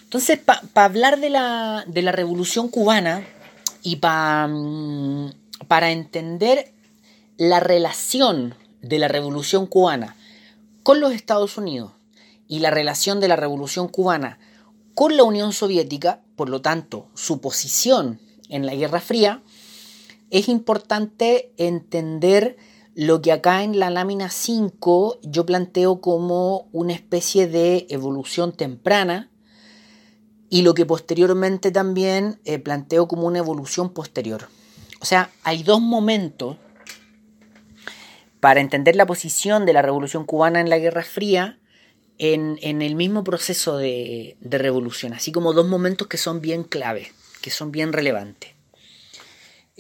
Entonces, 0.03 0.39
para 0.39 0.85
hablar 0.87 1.21
de 1.21 1.31
la, 1.31 1.85
de 1.87 2.03
la, 2.03 2.13
revolución 2.13 2.69
cubana 2.69 3.27
y 3.83 3.97
mm, 3.97 5.31
para 5.69 5.91
entender 5.91 6.73
la 7.37 7.61
relación 7.61 8.55
de 8.81 8.99
la 8.99 9.09
revolución 9.09 9.67
cubana 9.67 10.17
con 10.83 11.01
los 11.01 11.13
Estados 11.13 11.59
Unidos 11.59 11.93
y 12.49 12.61
la 12.61 12.71
relación 12.71 13.21
de 13.21 13.29
la 13.29 13.37
revolución 13.37 13.89
cubana 13.89 14.39
con 14.95 15.17
la 15.17 15.25
Unión 15.25 15.53
Soviética, 15.53 16.23
por 16.35 16.49
lo 16.49 16.63
tanto, 16.63 17.07
su 17.15 17.41
posición 17.41 18.19
en 18.49 18.65
la 18.65 18.75
Guerra 18.75 19.01
Fría, 19.01 19.43
es 20.31 20.49
importante 20.49 21.53
entender 21.59 22.57
lo 22.99 23.23
que 23.23 23.31
acá 23.31 23.63
en 23.63 23.79
la 23.79 23.91
lámina 23.91 24.29
5 24.29 25.21
yo 25.23 25.47
planteo 25.47 26.01
como 26.01 26.69
una 26.73 26.93
especie 26.93 27.47
de 27.47 27.87
evolución 27.91 28.51
temprana 28.51 29.31
y 30.51 30.63
lo 30.63 30.75
que 30.75 30.85
posteriormente 30.85 31.71
también 31.71 32.41
eh, 32.45 32.59
planteo 32.59 33.07
como 33.07 33.29
una 33.29 33.39
evolución 33.39 33.91
posterior. 33.91 34.49
O 35.01 35.05
sea, 35.05 35.31
hay 35.45 35.63
dos 35.63 35.81
momentos 35.81 36.57
para 38.41 38.61
entender 38.61 38.97
la 38.97 39.07
posición 39.07 39.65
de 39.65 39.75
la 39.75 39.83
Revolución 39.83 40.25
cubana 40.25 40.61
en 40.61 40.69
la 40.69 40.79
Guerra 40.81 41.05
Fría 41.05 41.61
en, 42.19 42.59
el 42.83 42.97
mismo 42.97 43.23
proceso 43.23 43.79
de, 43.79 44.37
revolución, 44.41 45.13
así 45.13 45.31
como 45.31 45.53
dos 45.53 45.69
momentos 45.69 46.09
que 46.09 46.17
son 46.17 46.41
bien 46.41 46.65
clave, 46.65 47.13
que 47.43 47.51
son 47.51 47.71
bien 47.71 47.93
relevantes. 47.93 48.58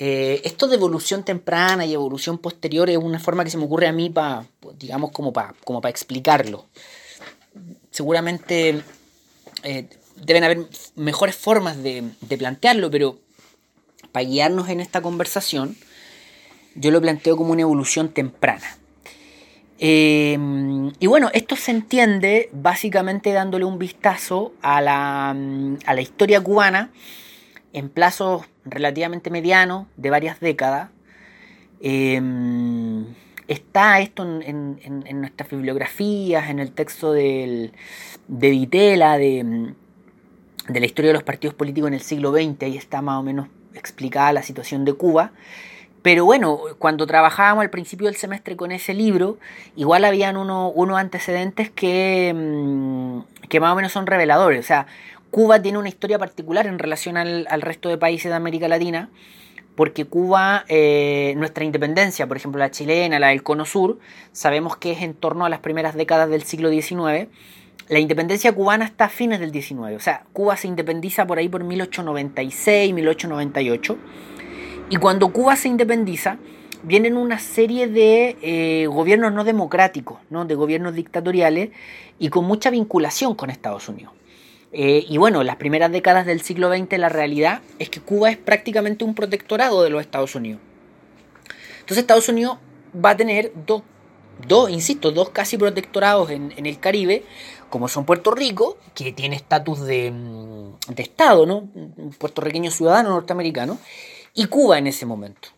Eh, 0.01 0.43
esto 0.45 0.69
de 0.69 0.77
evolución 0.77 1.25
temprana 1.25 1.85
y 1.85 1.93
evolución 1.93 2.39
posterior 2.39 2.89
es 2.89 2.99
una 2.99 3.19
forma 3.19 3.43
que 3.43 3.51
se 3.51 3.59
me 3.59 3.65
ocurre 3.65 3.89
a 3.89 3.93
mí 3.93 4.11
para, 4.11 4.47
digamos, 4.79 5.11
como 5.11 5.33
para 5.33 5.55
como 5.65 5.81
explicarlo. 5.89 6.67
Seguramente 7.91 8.81
eh, 9.65 9.89
deben 10.15 10.45
haber 10.45 10.67
mejores 10.95 11.35
formas 11.35 11.83
de, 11.83 12.13
plantearlo, 12.39 12.93
pero 12.93 13.19
para 14.13 14.25
guiarnos 14.25 14.69
en 14.69 14.79
esta 14.79 15.03
conversación, 15.03 15.77
yo 16.77 16.93
lo 16.93 17.01
planteo 17.01 17.37
como 17.37 17.51
una 17.51 17.63
evolución 17.63 18.11
temprana. 18.11 18.79
Em, 19.81 20.93
y 21.01 21.09
bueno, 21.09 21.29
esto 21.33 21.57
se 21.57 21.73
entiende 21.73 22.51
básicamente 22.53 23.33
dándole 23.33 23.65
un 23.65 23.81
vistazo 23.81 24.53
a 24.63 24.81
la, 24.81 25.31
a 25.31 25.95
la 25.95 26.01
historia 26.01 26.41
cubana 26.41 26.93
en 27.73 27.89
plazos 27.89 28.47
relativamente 28.71 29.31
medianos, 29.31 29.87
de 29.97 30.11
varias 30.11 30.41
décadas. 30.41 30.91
Em, 31.81 33.07
está 33.47 34.01
esto 34.01 34.23
en, 34.43 35.21
nuestras 35.21 35.51
bibliografías, 35.51 36.51
en 36.51 36.59
el 36.59 36.73
texto 36.73 37.13
de 37.13 37.71
Vitela, 38.29 39.19
de, 39.19 39.75
de 40.69 40.81
la 40.81 40.87
historia 40.87 41.11
de 41.11 41.15
los 41.15 41.23
partidos 41.23 41.55
políticos 41.55 41.89
en 41.89 41.95
el 41.95 42.01
siglo 42.01 42.33
XX, 42.33 42.63
ahí 42.63 42.77
está 42.77 43.03
más 43.03 43.19
o 43.19 43.23
menos 43.23 43.49
explicada 43.75 44.33
la 44.33 44.43
situación 44.43 44.85
de 44.85 44.93
Cuba. 44.93 45.33
Pero 46.03 46.25
bueno, 46.25 46.61
cuando 46.79 47.07
trabajábamos 47.07 47.63
al 47.63 47.71
principio 47.71 48.07
del 48.07 48.17
semestre 48.17 48.57
con 48.57 48.71
ese 48.71 48.95
libro, 48.95 49.39
igual 49.77 50.05
habían 50.05 50.37
unos 50.37 50.99
antecedentes 50.99 51.71
que, 51.71 52.33
mm, 52.35 53.47
que 53.49 53.61
más 53.61 53.73
o 53.73 53.77
menos 53.77 53.93
son 53.93 54.07
reveladores. 54.07 54.61
O 54.61 54.67
sea, 54.67 54.87
Cuba 55.31 55.61
tiene 55.61 55.79
una 55.79 55.89
historia 55.89 56.19
particular 56.19 56.67
en 56.67 56.79
relación 56.79 57.17
al, 57.17 57.63
resto 57.63 57.89
de 57.89 57.99
países 57.99 58.31
de 58.31 58.37
América 58.37 58.67
Latina, 58.69 59.11
porque 59.75 60.05
Cuba, 60.05 60.65
eh, 60.69 61.35
nuestra 61.37 61.65
independencia, 61.65 62.27
por 62.27 62.37
ejemplo 62.37 62.59
la 62.59 62.71
chilena, 62.71 63.19
la 63.19 63.29
del 63.29 63.43
Cono 63.43 63.65
Sur, 63.65 63.99
sabemos 64.33 64.77
que 64.77 64.93
es 64.93 65.03
en 65.03 65.15
torno 65.15 65.45
a 65.45 65.49
las 65.49 65.61
primeras 65.61 65.95
décadas 65.95 66.31
del 66.31 66.43
siglo 66.43 66.71
XIX. 66.71 67.29
La 67.89 67.99
independencia 67.99 68.53
cubana 68.53 68.85
está 68.85 69.07
a 69.07 69.09
fines 69.09 69.41
del 69.41 69.53
XIX, 69.53 69.97
o 69.97 70.01
sea, 70.01 70.25
Cuba 70.33 70.57
se 70.57 70.67
independiza 70.67 71.27
por 71.27 71.39
ahí 71.39 71.49
por 71.49 71.63
1896, 71.63 72.93
1898 72.93 73.99
y 74.91 74.97
cuando 74.97 75.33
Cuba 75.33 75.57
se 75.57 75.69
independiza, 75.69 76.39
vienen 76.83 77.17
una 77.17 77.39
serie 77.39 77.89
de 77.89 78.37
eh, 78.43 78.87
gobiernos 78.87 79.33
no 79.33 79.45
democráticos, 79.45 80.19
¿no? 80.31 80.45
de 80.45 80.55
gobiernos 80.55 80.95
dictatoriales 80.95 81.71
y 82.19 82.31
con 82.31 82.45
mucha 82.45 82.71
vinculación 82.71 83.35
con 83.35 83.51
Estados 83.51 83.89
Unidos. 83.89 84.18
Eh, 84.73 85.05
y 85.09 85.17
bueno, 85.19 85.43
las 85.43 85.57
primeras 85.57 85.91
décadas 85.91 86.27
del 86.27 86.43
siglo 86.43 86.71
XX 86.71 86.99
la 86.99 87.09
realidad 87.09 87.63
es 87.79 87.89
que 87.89 88.01
Cuba 88.01 88.31
es 88.31 88.37
prácticamente 88.37 89.05
un 89.05 89.15
protectorado 89.15 89.83
de 89.83 89.91
los 89.91 90.01
Estados 90.01 90.35
Unidos. 90.35 90.61
Entonces 91.81 91.99
Estados 91.99 92.29
Unidos 92.29 92.59
va 92.95 93.11
a 93.11 93.17
tener 93.17 93.53
dos, 93.67 93.83
dos 94.47 94.69
insisto, 94.71 95.11
dos 95.11 95.31
casi 95.31 95.57
protectorados 95.57 96.31
en, 96.31 96.53
el 96.57 96.79
Caribe, 96.79 97.25
como 97.71 97.89
son 97.89 98.05
Puerto 98.05 98.31
Rico, 98.31 98.77
que 98.95 99.13
tiene 99.13 99.37
estatus 99.37 99.81
de, 99.81 100.11
mm, 100.11 100.95
de 100.95 101.03
Estado, 101.03 101.47
¿no? 101.47 101.69
Puertorriqueño 102.19 102.71
ciudadano 102.71 103.11
norteamericano, 103.11 103.79
y 104.35 104.47
Cuba 104.47 104.79
en 104.79 104.87
ese 104.87 105.07
momento. 105.07 105.49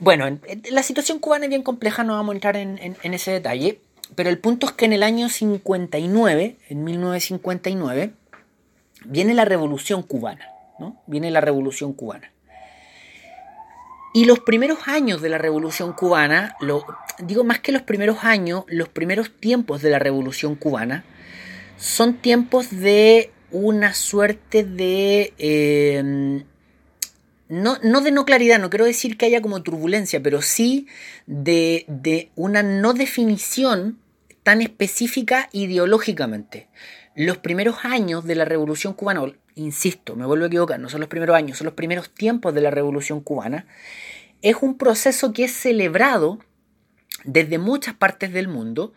Bueno, 0.00 0.38
la 0.70 0.82
situación 0.82 1.18
cubana 1.18 1.46
es 1.46 1.48
bien 1.48 1.62
compleja, 1.62 2.04
no 2.04 2.14
vamos 2.14 2.32
a 2.32 2.36
entrar 2.36 2.56
en, 2.56 2.96
ese 3.02 3.32
detalle, 3.32 3.80
pero 4.14 4.30
el 4.30 4.38
punto 4.38 4.66
es 4.66 4.72
que 4.72 4.84
en 4.84 4.92
el 4.92 5.02
año 5.02 5.28
59, 5.28 6.56
en 6.68 6.84
1959, 6.84 8.12
viene 9.04 9.34
la 9.34 9.44
revolución 9.44 10.02
cubana, 10.02 10.48
¿no? 10.78 11.00
Viene 11.06 11.30
la 11.30 11.40
revolución 11.40 11.92
cubana. 11.92 12.32
Y 14.14 14.24
los 14.24 14.40
primeros 14.40 14.88
años 14.88 15.20
de 15.20 15.28
la 15.28 15.38
revolución 15.38 15.92
cubana, 15.92 16.56
lo, 16.60 16.84
digo 17.18 17.44
más 17.44 17.60
que 17.60 17.72
los 17.72 17.82
primeros 17.82 18.24
años, 18.24 18.64
los 18.68 18.88
primeros 18.88 19.30
tiempos 19.38 19.82
de 19.82 19.90
la 19.90 19.98
revolución 19.98 20.54
cubana, 20.54 21.04
son 21.76 22.14
tiempos 22.14 22.70
de 22.70 23.30
una 23.50 23.94
suerte 23.94 24.64
de 24.64 25.34
eh, 25.38 26.42
no, 27.48 27.78
no 27.82 28.00
de 28.00 28.10
no 28.10 28.24
claridad, 28.24 28.58
no 28.58 28.70
quiero 28.70 28.84
decir 28.84 29.16
que 29.16 29.26
haya 29.26 29.40
como 29.40 29.62
turbulencia, 29.62 30.22
pero 30.22 30.42
sí 30.42 30.86
de, 31.26 31.84
de 31.88 32.30
una 32.36 32.62
no 32.62 32.92
definición 32.92 33.98
tan 34.42 34.60
específica 34.60 35.48
ideológicamente. 35.52 36.68
Los 37.14 37.38
primeros 37.38 37.84
años 37.84 38.24
de 38.24 38.34
la 38.34 38.44
Revolución 38.44 38.92
Cubana, 38.92 39.32
insisto, 39.54 40.14
me 40.14 40.26
vuelvo 40.26 40.44
a 40.44 40.48
equivocar, 40.48 40.78
no 40.78 40.88
son 40.88 41.00
los 41.00 41.08
primeros 41.08 41.36
años, 41.36 41.58
son 41.58 41.64
los 41.64 41.74
primeros 41.74 42.10
tiempos 42.10 42.54
de 42.54 42.60
la 42.60 42.70
Revolución 42.70 43.20
Cubana, 43.20 43.66
es 44.42 44.56
un 44.60 44.76
proceso 44.78 45.32
que 45.32 45.44
es 45.44 45.52
celebrado 45.52 46.38
desde 47.24 47.58
muchas 47.58 47.94
partes 47.94 48.32
del 48.32 48.46
mundo 48.46 48.92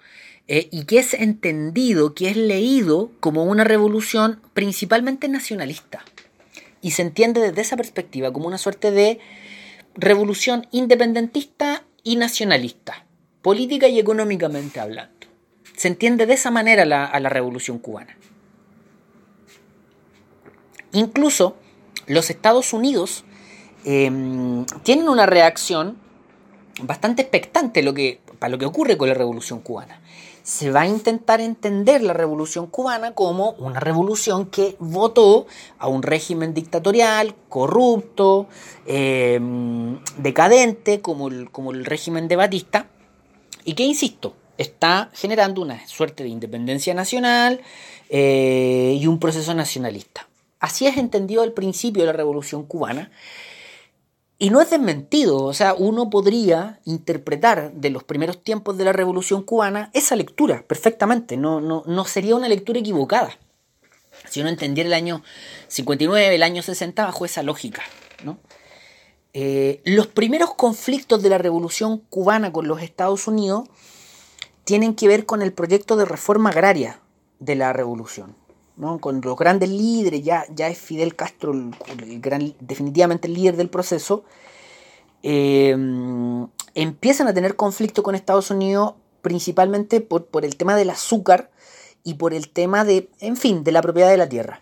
eh, 0.47 0.67
y 0.71 0.83
que 0.83 0.99
es 0.99 1.13
entendido, 1.13 2.13
que 2.13 2.29
es 2.29 2.37
leído 2.37 3.11
como 3.19 3.45
una 3.45 3.63
revolución 3.63 4.39
principalmente 4.53 5.27
nacionalista 5.29 6.03
y 6.81 6.91
se 6.91 7.03
entiende 7.03 7.41
desde 7.41 7.61
esa 7.61 7.77
perspectiva 7.77 8.33
como 8.33 8.47
una 8.47 8.57
suerte 8.57 8.91
de 8.91 9.19
revolución 9.95 10.67
independentista 10.71 11.83
y 12.03 12.15
nacionalista, 12.15 13.05
política 13.41 13.88
y 13.88 13.99
económicamente 13.99 14.79
hablando. 14.79 15.27
Se 15.75 15.88
entiende 15.88 16.25
de 16.25 16.34
esa 16.34 16.51
manera 16.51 16.84
a 17.05 17.19
la 17.19 17.29
revolución 17.29 17.79
cubana. 17.79 18.17
Incluso 20.93 21.55
los 22.07 22.29
Estados 22.29 22.73
Unidos 22.73 23.23
em, 23.86 24.65
tienen 24.84 25.07
una 25.07 25.25
reacción 25.25 25.97
bastante 26.82 27.21
expectante 27.21 27.84
para 28.39 28.49
lo 28.49 28.57
que 28.57 28.65
ocurre 28.65 28.97
con 28.97 29.07
la 29.07 29.13
revolución 29.13 29.59
cubana 29.61 30.01
se 30.43 30.71
va 30.71 30.81
a 30.81 30.87
intentar 30.87 31.41
entender 31.41 32.01
la 32.01 32.13
revolución 32.13 32.67
cubana 32.67 33.13
como 33.13 33.51
una 33.51 33.79
revolución 33.79 34.47
que 34.47 34.75
votó 34.79 35.45
a 35.77 35.87
un 35.87 36.03
régimen 36.03 36.53
dictatorial, 36.53 37.35
corrupto, 37.49 38.47
em, 38.85 39.99
decadente, 40.17 41.01
como 41.01 41.27
el, 41.27 41.51
como 41.51 41.71
el 41.71 41.85
régimen 41.85 42.27
de 42.27 42.35
Batista, 42.35 42.87
y 43.63 43.73
que, 43.73 43.83
insisto, 43.83 44.35
está 44.57 45.09
generando 45.13 45.61
una 45.61 45.85
suerte 45.87 46.23
de 46.23 46.29
independencia 46.29 46.93
nacional 46.93 47.61
eh, 48.09 48.97
y 48.99 49.07
un 49.07 49.19
proceso 49.19 49.53
nacionalista. 49.53 50.27
Así 50.59 50.85
es 50.85 50.97
entendido 50.97 51.43
el 51.43 51.53
principio 51.53 52.03
de 52.03 52.07
la 52.07 52.13
revolución 52.13 52.65
cubana. 52.65 53.11
Y 54.41 54.49
no 54.49 54.59
es 54.59 54.71
desmentido, 54.71 55.43
o 55.43 55.53
sea, 55.53 55.75
uno 55.75 56.09
podría 56.09 56.79
interpretar 56.85 57.73
de 57.73 57.91
los 57.91 58.03
primeros 58.03 58.43
tiempos 58.43 58.75
de 58.75 58.85
la 58.85 58.91
Revolución 58.91 59.43
Cubana 59.43 59.91
esa 59.93 60.15
lectura 60.15 60.63
perfectamente, 60.67 61.37
no, 61.37 61.61
no, 61.61 61.83
no 61.85 62.05
sería 62.05 62.35
una 62.35 62.49
lectura 62.49 62.79
equivocada. 62.79 63.37
Si 64.27 64.41
uno 64.41 64.49
entendiera 64.49 64.87
el 64.87 64.95
año 64.95 65.21
59, 65.67 66.33
el 66.33 66.41
año 66.41 66.63
60 66.63 67.05
bajo 67.05 67.23
esa 67.23 67.43
lógica. 67.43 67.83
¿no? 68.23 68.39
Eh, 69.33 69.79
los 69.85 70.07
primeros 70.07 70.55
conflictos 70.55 71.21
de 71.21 71.29
la 71.29 71.37
Revolución 71.37 71.99
Cubana 72.09 72.51
con 72.51 72.67
los 72.67 72.81
Estados 72.81 73.27
Unidos 73.27 73.69
tienen 74.63 74.95
que 74.95 75.07
ver 75.07 75.27
con 75.27 75.43
el 75.43 75.53
proyecto 75.53 75.97
de 75.97 76.05
reforma 76.05 76.49
agraria 76.49 76.99
de 77.37 77.53
la 77.53 77.73
Revolución. 77.73 78.35
Con 78.99 79.21
los 79.21 79.38
grandes 79.38 79.69
líderes, 79.69 80.23
ya, 80.23 80.45
ya 80.55 80.67
es 80.67 80.77
Fidel 80.79 81.15
Castro 81.15 81.53
el, 81.53 81.71
gran, 82.19 82.55
definitivamente 82.59 83.27
el 83.27 83.36
líder 83.36 83.55
del 83.55 83.69
proceso, 83.69 84.23
eh, 85.21 85.75
empiezan 86.73 87.27
a 87.27 87.34
tener 87.34 87.55
conflicto 87.55 88.01
con 88.01 88.15
Estados 88.15 88.49
Unidos 88.49 88.93
principalmente 89.21 90.01
por, 90.01 90.25
por 90.25 90.45
el 90.45 90.55
tema 90.55 90.75
del 90.75 90.89
azúcar 90.89 91.51
y 92.03 92.15
por 92.15 92.34
el 92.34 92.49
tema 92.49 92.84
de, 92.84 93.09
en 93.19 93.38
fin, 93.38 93.63
de 93.63 93.71
la 93.71 93.82
propiedad 93.82 94.09
de 94.09 94.17
la 94.17 94.29
tierra. 94.29 94.61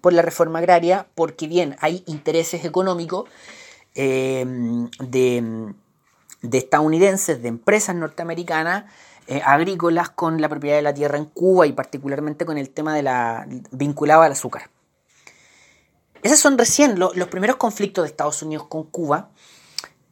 Por 0.00 0.12
la 0.12 0.22
reforma 0.22 0.58
agraria, 0.58 1.06
porque 1.14 1.46
bien, 1.46 1.76
hay 1.80 2.02
intereses 2.06 2.64
económicos 2.64 3.28
eh, 3.94 4.44
de, 4.98 5.72
de, 6.42 6.58
estadounidenses, 6.58 7.42
de 7.42 7.48
empresas 7.48 7.96
norteamericanas, 7.96 8.84
eh, 9.26 9.40
agrícolas 9.44 10.10
con 10.10 10.40
la 10.40 10.48
propiedad 10.48 10.76
de 10.76 10.82
la 10.82 10.94
tierra 10.94 11.18
en 11.18 11.26
Cuba 11.26 11.66
y 11.66 11.72
particularmente 11.72 12.44
con 12.44 12.58
el 12.58 12.70
tema 12.70 12.94
de 12.94 13.02
la 13.02 13.46
vinculado 13.70 14.22
al 14.22 14.32
azúcar. 14.32 14.70
Esos 16.22 16.38
son 16.38 16.56
recién 16.56 16.98
los 16.98 17.28
primeros 17.28 17.56
conflictos 17.56 18.04
de 18.04 18.10
Estados 18.10 18.42
Unidos 18.42 18.66
con 18.68 18.84
Cuba 18.84 19.30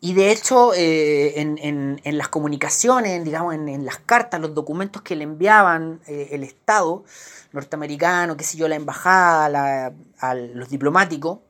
y 0.03 0.15
de 0.15 0.33
hecho, 0.33 0.73
eh, 0.75 1.39
en, 1.39 2.01
las 2.05 2.29
comunicaciones, 2.29 3.23
digamos, 3.23 3.55
en, 3.55 3.85
las 3.85 3.99
cartas, 3.99 4.41
los 4.41 4.55
documentos 4.55 5.03
que 5.03 5.15
le 5.15 5.25
enviaban 5.25 6.01
eh, 6.07 6.29
el 6.33 6.43
Estado 6.43 7.05
norteamericano, 7.53 8.37
qué 8.37 8.45
sé 8.45 8.57
yo, 8.57 8.67
la 8.67 8.77
embajada, 8.77 9.93
a 10.21 10.35
los 10.35 10.71
diplomáticos 10.71 11.41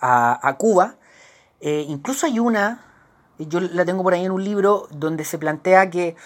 a, 0.00 0.54
Cuba, 0.58 0.96
incluso 1.60 2.26
hay 2.26 2.38
una, 2.38 2.84
yo 3.38 3.60
la 3.60 3.84
tengo 3.84 4.02
por 4.02 4.12
ahí 4.12 4.24
en 4.26 4.32
un 4.32 4.44
libro, 4.44 4.86
donde 4.90 5.24
se 5.24 5.38
plantea 5.38 5.88
que, 5.88 6.16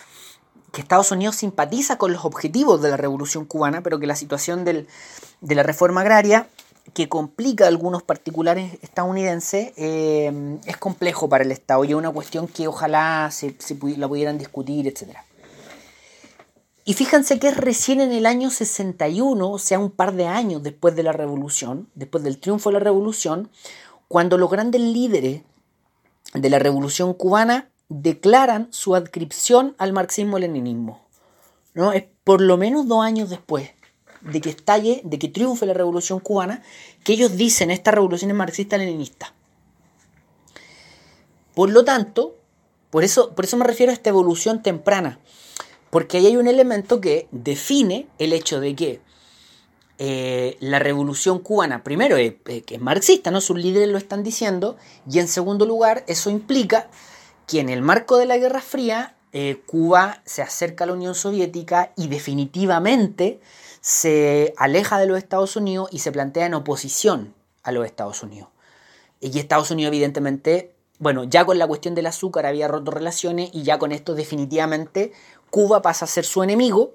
que, 0.73 0.81
Estados 0.81 1.13
Unidos 1.13 1.37
simpatiza 1.37 1.99
con 1.99 2.13
los 2.13 2.25
objetivos 2.25 2.83
de 2.83 2.91
la 2.91 2.97
revolución 2.97 3.45
cubana, 3.45 3.83
pero 3.83 3.99
que 3.99 4.07
la 4.07 4.17
situación 4.17 4.65
de 4.65 4.87
la 5.41 5.63
reforma 5.63 6.01
agraria 6.01 6.49
que 6.95 7.09
complica 7.09 7.65
a 7.65 7.69
algunos 7.69 8.03
particulares 8.03 8.79
estadounidenses 8.83 9.73
eh, 9.77 10.59
es 10.67 10.77
complejo 10.77 11.29
para 11.29 11.45
el 11.45 11.53
Estado 11.53 11.85
y 11.85 11.91
es 11.91 11.95
una 11.95 12.11
cuestión 12.11 12.49
que 12.49 12.69
ojalá 12.69 13.31
se, 13.31 13.55
la 13.97 14.09
pudieran 14.09 14.37
discutir, 14.37 14.87
etc. 14.89 15.17
Y 16.85 16.95
fíjense 16.95 17.39
que 17.39 17.49
es 17.49 17.57
recién 17.57 18.01
en 18.01 18.13
el 18.13 18.27
año 18.27 18.51
61, 18.51 19.51
o 19.51 19.59
sea, 19.59 19.79
un 19.79 19.93
par 19.93 20.15
de 20.15 20.27
años 20.27 20.63
después 20.63 20.97
de 20.97 21.05
la 21.05 21.13
revolución, 21.13 21.89
después 21.95 22.25
del 22.25 22.39
triunfo 22.39 22.71
de 22.71 22.75
la 22.75 22.81
revolución, 22.81 23.49
cuando 24.09 24.37
los 24.37 24.51
grandes 24.51 24.81
líderes 24.81 25.43
de 26.35 26.51
la 26.51 26.59
revolución 26.59 27.15
cubana 27.15 27.71
declaran 28.01 28.69
su 28.71 28.95
adscripción 28.95 29.75
al 29.79 29.93
marxismo-leninismo. 29.93 31.03
¿no? 31.75 31.93
Es 31.93 32.05
por 32.25 32.41
lo 32.41 32.57
menos 32.57 32.87
dos 32.87 33.05
años 33.05 33.31
después 33.31 33.71
de 34.21 34.41
que 34.41 34.51
estalle, 34.51 35.01
de 35.05 35.19
que 35.19 35.29
triunfe 35.29 35.67
la 35.67 35.75
revolución 35.75 36.21
cubana, 36.21 36.63
que 37.05 37.13
ellos 37.13 37.37
dicen 37.37 37.71
esta 37.71 37.91
revolución 37.91 38.31
es 38.31 38.37
marxista-leninista. 38.37 39.35
Por 41.55 41.71
lo 41.71 41.85
tanto, 41.85 42.37
por 42.91 43.05
eso, 43.05 43.35
por 43.35 43.45
eso 43.45 43.57
me 43.57 43.65
refiero 43.65 43.91
a 43.91 43.95
esta 43.95 44.11
evolución 44.11 44.63
temprana, 44.63 45.19
porque 45.91 46.19
ahí 46.19 46.27
hay 46.27 46.37
un 46.37 46.47
elemento 46.47 47.01
que 47.01 47.29
define 47.31 48.07
el 48.19 48.33
hecho 48.33 48.61
de 48.61 48.75
que 48.75 49.01
eh, 49.99 50.57
la 50.61 50.79
revolución 50.79 51.41
cubana, 51.41 51.85
primero, 51.85 52.17
es, 52.17 52.35
que 52.45 52.75
es 52.75 52.81
marxista, 52.81 53.31
¿no? 53.31 53.41
sus 53.41 53.59
líderes 53.59 53.89
lo 53.89 53.99
están 53.99 54.23
diciendo, 54.23 54.77
y 55.11 55.19
en 55.19 55.29
segundo 55.29 55.67
lugar, 55.67 56.05
eso 56.07 56.31
implica 56.31 56.89
que 57.53 57.61
en 57.61 57.69
el 57.69 57.83
marco 57.83 58.17
de 58.17 58.25
la 58.25 58.39
Guerra 58.39 58.63
Fría, 58.63 59.15
eh, 59.35 59.61
Cuba 59.67 60.23
se 60.25 60.41
acerca 60.41 60.85
a 60.85 60.87
la 60.87 60.95
Unión 60.95 61.15
Soviética 61.15 61.93
y 61.99 62.09
definitivamente 62.09 63.41
se 63.83 64.55
aleja 64.57 64.99
de 64.99 65.05
los 65.05 65.19
Estados 65.19 65.55
Unidos 65.55 65.91
y 65.93 65.99
se 65.99 66.13
plantea 66.13 66.47
en 66.47 66.55
oposición 66.55 67.35
a 67.63 67.71
los 67.71 67.85
Estados 67.85 68.23
Unidos. 68.23 68.49
Y 69.21 69.39
Estados 69.39 69.71
Unidos 69.71 69.89
evidentemente, 69.89 70.73
bueno, 70.99 71.25
ya 71.25 71.45
con 71.45 71.59
la 71.59 71.67
cuestión 71.67 71.95
del 71.95 72.07
azúcar 72.07 72.47
había 72.47 72.69
roto 72.69 72.91
relaciones 72.91 73.51
y 73.53 73.65
ya 73.65 73.79
con 73.79 73.93
esto 73.93 74.15
definitivamente 74.15 75.13
Cuba 75.51 75.83
pasa 75.83 76.07
a 76.07 76.09
ser 76.09 76.25
su 76.25 76.43
enemigo. 76.43 76.95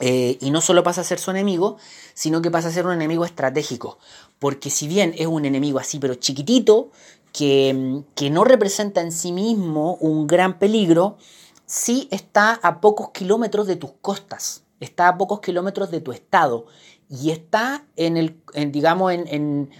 Eh, 0.00 0.36
y 0.40 0.50
no 0.50 0.60
solo 0.60 0.82
pasa 0.82 1.00
a 1.00 1.04
ser 1.04 1.20
su 1.20 1.30
enemigo, 1.30 1.78
sino 2.12 2.42
que 2.42 2.50
pasa 2.50 2.68
a 2.68 2.72
ser 2.72 2.84
un 2.84 2.92
enemigo 2.92 3.24
estratégico. 3.24 3.98
Porque 4.38 4.68
si 4.68 4.88
bien 4.88 5.14
es 5.16 5.26
un 5.26 5.46
enemigo 5.46 5.78
así, 5.78 5.98
pero 6.00 6.16
chiquitito, 6.16 6.90
que, 7.34 8.30
no 8.30 8.44
representa 8.44 9.02
en 9.02 9.12
sí 9.12 9.32
mismo 9.32 9.96
un 9.96 10.26
gran 10.26 10.58
peligro, 10.58 11.18
sí 11.66 12.08
está 12.10 12.54
a 12.62 12.80
pocos 12.80 13.10
kilómetros 13.10 13.66
de 13.66 13.76
tus 13.76 13.90
costas 14.00 14.64
está 14.80 15.08
a 15.08 15.18
pocos 15.18 15.40
kilómetros 15.40 15.90
de 15.90 16.00
tu 16.00 16.12
estado 16.12 16.66
y 17.08 17.30
está 17.30 17.84
en 17.96 18.16
el, 18.16 18.36
digamos, 18.70 19.12
en, 19.12 19.70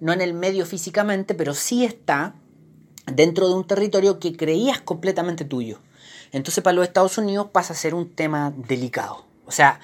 no 0.00 0.12
en 0.12 0.20
el 0.20 0.34
medio 0.34 0.66
físicamente, 0.66 1.34
pero 1.34 1.54
sí 1.54 1.84
está 1.84 2.34
dentro 3.06 3.48
de 3.48 3.54
un 3.54 3.66
territorio 3.66 4.18
que 4.18 4.36
creías 4.36 4.80
completamente 4.80 5.44
tuyo. 5.44 5.78
Entonces 6.32 6.62
para 6.64 6.74
los 6.74 6.86
Estados 6.86 7.18
Unidos 7.18 7.48
pasa 7.52 7.72
a 7.72 7.76
ser 7.76 7.94
un 7.94 8.10
tema 8.10 8.52
delicado. 8.56 9.24
O 9.46 9.52
sea, 9.52 9.80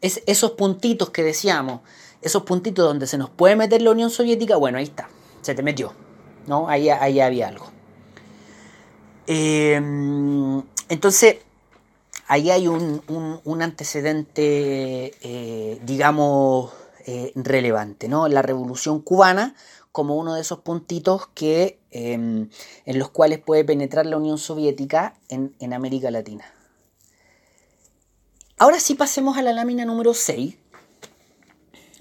es 0.00 0.22
esos 0.26 0.52
puntitos 0.52 1.10
que 1.10 1.22
decíamos, 1.22 1.80
esos 2.22 2.42
puntitos 2.42 2.84
donde 2.84 3.06
se 3.06 3.18
nos 3.18 3.30
puede 3.30 3.56
meter 3.56 3.82
la 3.82 3.92
Unión 3.92 4.10
Soviética, 4.10 4.56
bueno, 4.56 4.78
ahí 4.78 4.84
está, 4.84 5.08
se 5.42 5.54
te 5.54 5.62
metió. 5.62 6.07
¿No? 6.48 6.68
Ahí, 6.68 6.88
ahí 6.88 7.20
había 7.20 7.48
algo. 7.48 7.66
Em, 9.26 10.62
entonces, 10.88 11.36
ahí 12.26 12.50
hay 12.50 12.66
un, 12.68 13.02
antecedente, 13.60 15.12
eh, 15.20 15.80
digamos, 15.84 16.72
eh, 17.06 17.32
relevante, 17.34 18.08
¿no? 18.08 18.28
La 18.28 18.42
revolución 18.42 19.00
cubana 19.00 19.54
como 19.92 20.16
uno 20.16 20.34
de 20.34 20.42
esos 20.42 20.60
puntitos 20.60 21.26
que, 21.34 21.80
em, 21.90 22.50
en 22.84 22.98
los 22.98 23.10
cuales 23.10 23.40
puede 23.40 23.64
penetrar 23.64 24.06
la 24.06 24.16
Unión 24.16 24.38
Soviética 24.38 25.14
en, 25.28 25.72
América 25.72 26.10
Latina. 26.10 26.44
Ahora 28.58 28.78
sí 28.80 28.94
pasemos 28.94 29.36
a 29.38 29.42
la 29.42 29.52
lámina 29.52 29.84
número 29.84 30.14
6. 30.14 30.56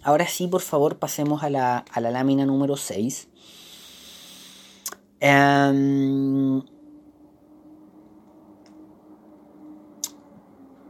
Ahora 0.04 0.28
sí, 0.28 0.48
por 0.48 0.62
favor, 0.62 0.98
pasemos 1.00 1.44
a 1.44 1.50
la, 1.50 1.86
lámina 1.96 2.46
número 2.46 2.78
6. 2.78 3.28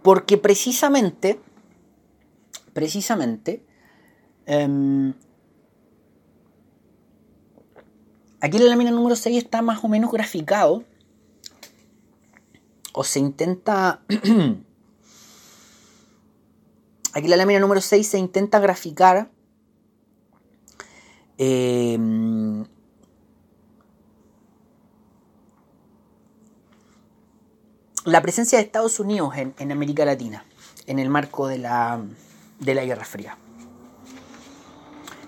Porque 0.03 0.38
precisamente, 0.38 1.39
precisamente, 2.73 3.65
em, 4.45 5.13
aquí 8.41 8.59
la 8.59 8.65
lámina 8.65 8.91
número 8.91 9.15
6 9.15 9.38
está 9.38 9.61
más 9.61 9.84
o 9.84 9.88
menos 9.88 10.11
graficado, 10.11 10.84
o 12.93 13.03
se 13.03 13.19
intenta, 13.19 14.01
aquí 17.13 17.28
la 17.28 17.38
lámina 17.38 17.59
número 17.59 17.82
6 17.82 18.07
se 18.07 18.17
intenta 18.17 18.59
graficar 18.59 19.30
eh, 21.38 21.97
la 28.07 28.21
presencia 28.21 28.57
de 28.57 28.63
Estados 28.63 29.01
Unidos 29.01 29.33
en, 29.35 29.71
América 29.71 30.05
Latina, 30.05 30.45
en 30.85 30.97
el 30.97 31.09
marco 31.09 31.47
de 31.47 31.57
la, 31.57 31.99
de 32.57 32.73
la 32.73 32.85
Guerra 32.85 33.03
Fría. 33.03 33.37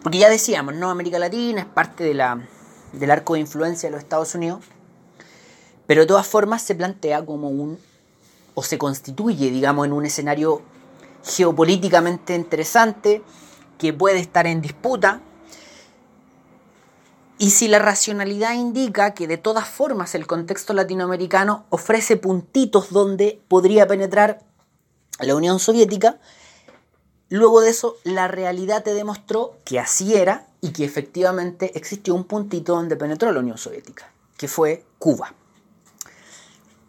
Porque 0.01 0.17
ya 0.17 0.29
decíamos, 0.29 0.75
¿no? 0.75 0.89
América 0.89 1.19
Latina 1.19 1.59
es 1.59 1.65
parte 1.67 2.05
de 2.05 2.13
la, 2.13 2.41
del 2.93 3.11
arco 3.11 3.33
de 3.33 3.41
influencia 3.41 3.89
de 3.89 3.91
los 3.91 4.01
Estados 4.01 4.33
Unidos, 4.33 4.61
pero 5.87 6.01
de 6.01 6.07
todas 6.07 6.25
formas 6.25 6.61
se 6.61 6.73
plantea 6.73 7.25
como 7.25 7.49
un, 7.49 7.77
o 8.53 8.63
se 8.63 8.77
constituye, 8.77 9.51
digamos, 9.51 9.85
en 9.85 9.91
un 9.91 10.05
escenario 10.05 10.61
geopolíticamente 11.25 12.33
interesante 12.33 13.21
que 13.77 13.91
puede 13.91 14.19
estar 14.19 14.47
en 14.47 14.61
disputa 14.61 15.19
y 17.39 17.51
si 17.51 17.69
la 17.69 17.79
racionalidad 17.79 18.53
indica 18.53 19.13
que 19.13 19.25
de 19.25 19.37
todas 19.37 19.67
formas 19.67 20.13
el 20.13 20.27
contexto 20.27 20.73
latinoamericano 20.73 21.65
ofrece 21.69 22.17
puntitos 22.17 22.91
donde 22.91 23.41
podría 23.47 23.87
penetrar 23.87 24.41
la 25.21 25.35
Unión 25.35 25.57
Soviética, 25.59 26.19
luego 27.29 27.61
de 27.61 27.69
eso 27.69 27.95
la 28.03 28.27
realidad 28.27 28.83
te 28.83 28.93
demostró 28.93 29.55
que 29.63 29.79
así 29.79 30.15
era 30.15 30.47
y 30.59 30.73
que 30.73 30.83
efectivamente 30.83 31.71
existió 31.77 32.13
un 32.13 32.25
puntito 32.25 32.75
donde 32.75 32.97
penetró 32.97 33.31
la 33.31 33.39
Unión 33.39 33.57
Soviética, 33.57 34.11
que 34.35 34.49
fue 34.49 34.83
Cuba. 34.99 35.33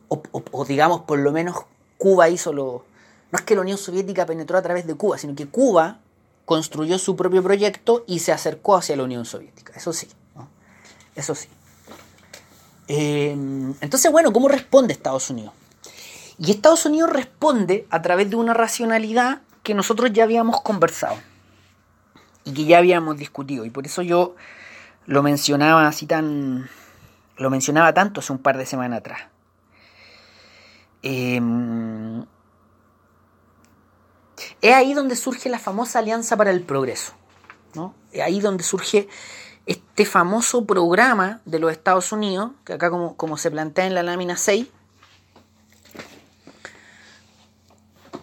O, 0.09 0.65
digamos, 0.65 1.03
por 1.03 1.21
lo 1.21 1.31
menos 1.31 1.55
Cuba 1.97 2.29
hizo 2.29 2.53
lo... 2.53 2.85
No 3.31 3.39
es 3.39 3.45
que 3.45 3.55
la 3.55 3.61
Unión 3.61 3.79
Soviética 3.79 4.27
penetró 4.27 4.59
a 4.59 4.63
través 4.63 4.85
de 4.85 4.97
Cuba, 4.97 5.17
sino 5.17 5.37
que 5.37 5.47
Cuba 5.47 6.01
construyó 6.45 6.99
su 6.99 7.15
propio 7.15 7.45
proyecto 7.45 8.03
y 8.09 8.19
se 8.19 8.33
acercó 8.33 8.75
hacia 8.75 8.97
la 8.97 9.05
Unión 9.05 9.25
Soviética. 9.25 9.73
Eso 9.77 9.93
sí, 9.93 10.09
eso 11.21 11.35
sí. 11.35 11.49
Em, 12.89 13.75
entonces, 13.81 14.11
bueno, 14.11 14.33
¿cómo 14.33 14.49
responde 14.49 14.93
Estados 14.93 15.31
Unidos? 15.31 15.53
Y 16.39 16.51
Estados 16.51 16.87
Unidos 16.87 17.11
responde 17.11 17.87
a 17.91 18.03
través 18.03 18.31
de 18.31 18.37
una 18.37 18.55
racionalidad 18.55 19.43
que 19.63 19.75
nosotros 19.75 20.13
ya 20.13 20.25
habíamos 20.25 20.61
conversado 20.63 21.17
y 22.45 22.53
que 22.53 22.65
ya 22.65 22.79
habíamos 22.79 23.17
discutido. 23.19 23.65
Y 23.65 23.71
por 23.71 23.87
eso 23.87 24.03
yo 24.03 24.35
lo 25.07 25.23
mencionaba 25.23 25.87
así 25.87 26.07
tan. 26.07 26.69
Lo 27.37 27.51
mencionaba 27.51 27.95
tanto 27.95 28.21
hace 28.21 28.33
un 28.33 28.39
par 28.39 28.59
de 28.59 28.67
semanas 28.67 29.01
atrás. 29.01 29.21
Em, 31.03 32.25
es 34.61 34.75
ahí 34.75 34.95
donde 34.95 35.17
surge 35.17 35.49
la 35.49 35.59
famosa 35.59 35.99
Alianza 35.99 36.37
para 36.37 36.51
el 36.51 36.63
Progreso. 36.63 37.13
¿no? 37.75 37.95
Es 38.13 38.23
ahí 38.23 38.41
donde 38.41 38.65
surge 38.65 39.09
este 39.67 40.05
famoso 40.05 40.65
programa 40.65 41.41
de 41.45 41.59
los 41.59 41.73
Estados 41.73 42.13
Unidos, 42.13 42.53
que 42.65 42.75
acá 42.75 42.91
como, 42.91 43.17
como 43.17 43.37
se 43.37 43.51
plantea 43.51 43.87
en 43.87 43.95
la 43.95 44.03
lámina 44.03 44.37
6, 44.37 44.67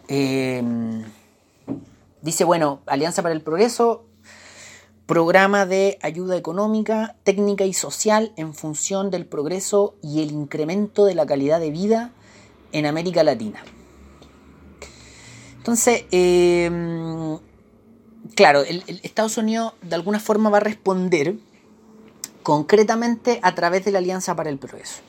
em, 0.08 1.04
dice, 2.22 2.44
bueno, 2.44 2.82
Alianza 2.86 3.22
para 3.22 3.34
el 3.34 3.42
Progreso 3.42 4.08
programa 5.08 5.66
de 5.66 5.98
ayuda 6.02 6.36
económica, 6.36 7.16
técnica 7.24 7.64
y 7.64 7.74
social 7.74 8.34
en 8.36 8.54
función 8.54 9.10
del 9.10 9.26
progreso 9.26 9.96
y 10.04 10.22
el 10.22 10.32
incremento 10.32 11.06
de 11.06 11.16
la 11.16 11.26
calidad 11.26 11.62
de 11.62 11.72
vida 11.72 12.12
en 12.74 12.86
América 12.86 13.24
Latina. 13.24 13.64
Entonces, 15.58 16.04
em, 16.12 17.40
claro, 18.36 18.62
el, 18.62 18.84
Estados 19.04 19.38
Unidos 19.38 19.74
de 19.82 19.96
alguna 19.96 20.20
forma 20.20 20.50
va 20.50 20.58
a 20.58 20.62
responder 20.62 21.36
concretamente 22.44 23.40
a 23.44 23.56
través 23.56 23.86
de 23.86 23.92
la 23.92 24.00
Alianza 24.00 24.36
para 24.36 24.50
el 24.50 24.58
Progreso. 24.58 25.02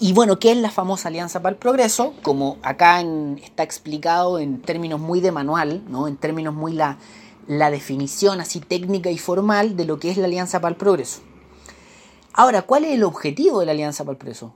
Y, 0.00 0.14
bueno, 0.14 0.38
¿qué 0.38 0.50
es 0.50 0.56
la 0.56 0.70
famosa 0.70 1.08
Alianza 1.08 1.42
para 1.42 1.52
el 1.52 1.58
Progreso? 1.58 2.14
Como 2.22 2.56
acá 2.62 3.02
está 3.42 3.64
explicado 3.64 4.38
en 4.38 4.62
términos 4.62 4.98
muy 4.98 5.20
de 5.20 5.30
manual, 5.30 5.82
¿no? 5.88 6.08
en 6.08 6.16
términos 6.16 6.54
muy 6.54 6.72
la, 6.72 6.96
la 7.46 7.70
definición 7.70 8.40
así 8.40 8.60
técnica 8.60 9.10
y 9.10 9.18
formal 9.18 9.76
de 9.76 9.84
lo 9.84 9.98
que 9.98 10.10
es 10.10 10.16
la 10.16 10.24
Alianza 10.24 10.62
para 10.62 10.70
el 10.70 10.78
Progreso. 10.78 11.20
Ahora, 12.32 12.62
¿cuál 12.62 12.86
es 12.86 12.92
el 12.92 13.04
objetivo 13.04 13.60
de 13.60 13.66
la 13.66 13.72
Alianza 13.72 14.04
para 14.04 14.12
el 14.12 14.18
Progreso? 14.18 14.54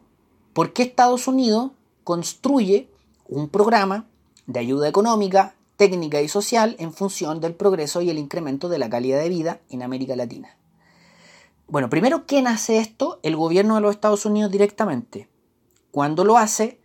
¿Por 0.55 0.73
qué 0.73 0.83
Estados 0.85 1.29
Unidos 1.29 1.73
construye 2.05 2.89
un 3.29 3.51
programa 3.51 4.07
de 4.47 4.61
ayuda 4.61 4.89
económica, 4.89 5.55
técnica 5.79 6.21
y 6.21 6.29
social 6.29 6.77
en 6.79 6.93
función 6.93 7.41
del 7.41 7.55
progreso 7.55 8.03
y 8.03 8.11
el 8.11 8.19
incremento 8.19 8.69
de 8.69 8.79
la 8.79 8.91
calidad 8.91 9.21
de 9.21 9.31
vida 9.31 9.61
en 9.71 9.83
América 9.83 10.15
Latina? 10.15 10.59
Bueno, 11.67 11.89
primero, 11.89 12.27
¿quién 12.27 12.47
hace 12.47 12.79
esto? 12.79 13.19
El 13.23 13.37
gobierno 13.37 13.77
de 13.77 13.81
los 13.81 13.95
Estados 13.95 14.27
Unidos 14.27 14.51
directamente. 14.51 15.31
Cuando 15.91 16.25
lo 16.25 16.37
hace, 16.37 16.81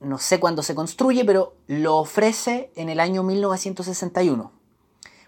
no 0.00 0.18
sé 0.18 0.40
cuándo 0.40 0.64
se 0.64 0.74
construye, 0.74 1.24
pero 1.24 1.54
lo 1.68 1.98
ofrece 1.98 2.72
en 2.74 2.88
el 2.88 2.98
año 2.98 3.22
1961 3.22 4.64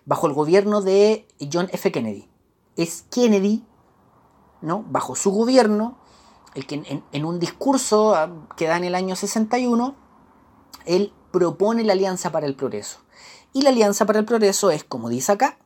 bajo 0.06 0.28
el 0.28 0.32
gobierno 0.32 0.80
de 0.80 1.28
John 1.52 1.68
F. 1.72 1.92
Kennedy. 1.92 2.30
Es 2.76 3.04
Kennedy, 3.10 3.66
¿no? 4.62 4.84
bajo 4.88 5.14
su 5.14 5.30
gobierno, 5.30 5.98
el 6.54 6.66
que 6.66 7.02
en, 7.12 7.24
un 7.24 7.38
discurso 7.38 8.14
ah, 8.14 8.30
que 8.56 8.66
da 8.66 8.78
en 8.78 8.84
el 8.84 8.94
año 8.94 9.14
61, 9.14 9.94
él 10.86 11.12
propone 11.30 11.84
la 11.84 11.92
Alianza 11.92 12.32
para 12.32 12.46
el 12.46 12.54
Progreso. 12.54 12.98
Y 13.52 13.62
la 13.62 13.70
Alianza 13.70 14.06
para 14.06 14.18
el 14.18 14.24
Progreso 14.24 14.70
es, 14.70 14.84
como 14.84 15.08
dice 15.08 15.32
acá, 15.32 15.58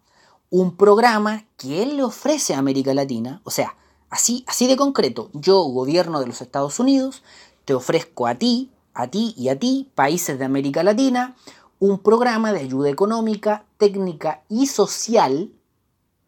un 0.50 0.76
programa 0.76 1.44
que 1.56 1.82
él 1.82 1.96
le 1.96 2.02
ofrece 2.02 2.54
a 2.54 2.58
América 2.58 2.92
Latina, 2.92 3.40
o 3.44 3.50
sea, 3.50 3.76
así, 4.10 4.44
así 4.48 4.66
de 4.66 4.76
concreto, 4.76 5.30
yo, 5.32 5.62
gobierno 5.62 6.20
de 6.20 6.26
los 6.26 6.40
Estados 6.40 6.80
Unidos, 6.80 7.22
te 7.64 7.74
ofrezco 7.74 8.26
a 8.26 8.34
ti, 8.34 8.70
a 8.94 9.06
ti 9.08 9.34
y 9.36 9.48
a 9.48 9.58
ti, 9.58 9.90
países 9.94 10.38
de 10.38 10.44
América 10.44 10.82
Latina, 10.82 11.36
un 11.78 11.98
programa 11.98 12.52
de 12.52 12.60
ayuda 12.60 12.90
económica, 12.90 13.64
técnica 13.78 14.42
y 14.48 14.66
social 14.66 15.50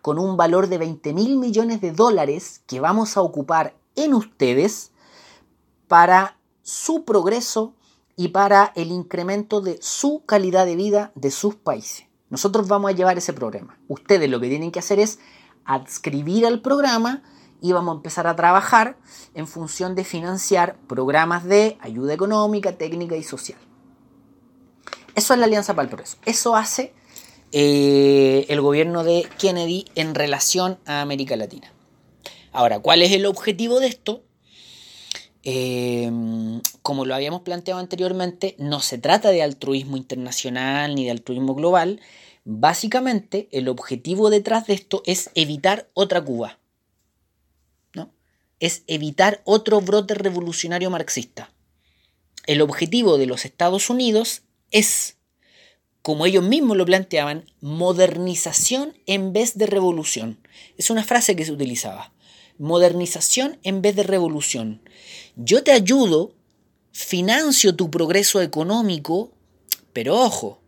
con 0.01 0.19
un 0.19 0.37
valor 0.37 0.69
de 0.69 0.79
20 0.79 1.13
mil 1.13 1.37
millones 1.37 1.81
de 1.81 1.93
dólares 1.93 2.63
que 2.67 2.81
vamos 2.81 3.17
a 3.17 3.23
ocupar 3.23 3.77
en 3.95 4.15
ustedes 4.15 4.91
para 5.89 6.39
su 6.63 7.05
progreso 7.05 7.75
y 8.17 8.29
para 8.29 8.73
el 8.77 8.91
incremento 8.91 9.61
de 9.61 9.79
su 9.81 10.25
calidad 10.27 10.67
de 10.67 10.77
vida 10.77 11.13
de 11.15 11.31
sus 11.31 11.55
países. 11.55 12.07
Nosotros 12.31 12.69
vamos 12.69 12.91
a 12.91 12.95
llevar 12.95 13.19
ese 13.19 13.33
programa. 13.33 13.79
Ustedes 13.89 14.31
lo 14.31 14.41
que 14.41 14.49
tienen 14.49 14.71
que 14.71 14.79
hacer 14.79 14.99
es 14.99 15.19
adscribir 15.65 16.47
al 16.47 16.61
programa 16.63 17.23
y 17.61 17.73
vamos 17.73 17.93
a 17.93 17.97
empezar 17.97 18.27
a 18.27 18.35
trabajar 18.35 18.99
en 19.35 19.47
función 19.47 19.95
de 19.95 20.05
financiar 20.05 20.77
programas 20.89 21.45
de 21.45 21.79
ayuda 21.81 22.13
económica, 22.13 22.73
técnica 22.73 23.17
y 23.17 23.23
social. 23.23 23.59
Eso 25.15 25.35
es 25.35 25.39
la 25.39 25.47
Alianza 25.47 25.75
para 25.75 25.85
el 25.85 25.89
Progreso. 25.91 26.17
Eso 26.25 26.57
hace 26.57 26.95
eh, 27.53 28.47
el 28.49 28.61
gobierno 28.61 29.05
de 29.05 29.29
Kennedy 29.39 29.85
en 29.95 30.15
relación 30.15 30.79
a 30.87 31.03
América 31.03 31.37
Latina. 31.37 31.73
Ahora, 32.51 32.81
¿cuál 32.81 33.03
es 33.03 33.13
el 33.13 33.27
objetivo 33.27 33.79
de 33.79 33.89
esto? 33.89 34.25
Eh, 35.45 36.11
como 36.83 37.05
lo 37.05 37.15
habíamos 37.15 37.43
planteado 37.43 37.81
anteriormente, 37.81 38.55
no 38.59 38.81
se 38.81 38.99
trata 38.99 39.31
de 39.31 39.43
altruismo 39.43 39.97
internacional 39.97 40.95
ni 40.95 41.05
de 41.05 41.11
altruismo 41.11 41.55
global. 41.55 42.01
Básicamente, 42.45 43.49
el 43.53 43.69
objetivo 43.69 44.31
detrás 44.31 44.67
de 44.67 44.75
esto 44.75 45.03
es 45.07 45.31
evitar 45.35 45.89
otra 45.95 46.21
Cuba. 46.25 46.59
¿no? 47.95 48.13
Es 48.61 48.83
evitar 48.87 49.43
otro 49.45 49.81
brote 49.81 50.15
revolucionario 50.15 50.91
marxista. 50.91 51.53
El 52.47 52.61
objetivo 52.61 53.19
de 53.19 53.27
los 53.27 53.45
Estados 53.45 53.91
Unidos 53.91 54.43
es, 54.73 55.17
como 56.03 56.27
ellos 56.27 56.43
mismos 56.43 56.77
lo 56.77 56.85
planteaban, 56.85 57.47
modernización 57.61 58.95
en 59.07 59.33
vez 59.33 59.57
de 59.57 59.67
revolución. 59.67 60.41
Es 60.77 60.91
una 60.91 61.05
frase 61.05 61.37
que 61.37 61.45
se 61.45 61.53
utilizaba. 61.53 62.13
Modernización 62.59 63.61
en 63.63 63.83
vez 63.83 63.95
de 63.95 64.03
revolución. 64.03 64.82
Yo 65.37 65.63
te 65.63 65.73
ayudo, 65.73 66.33
financio 66.93 67.75
tu 67.75 67.91
progreso 67.91 68.41
económico, 68.43 69.31
pero 69.93 70.19
ojo, 70.19 70.61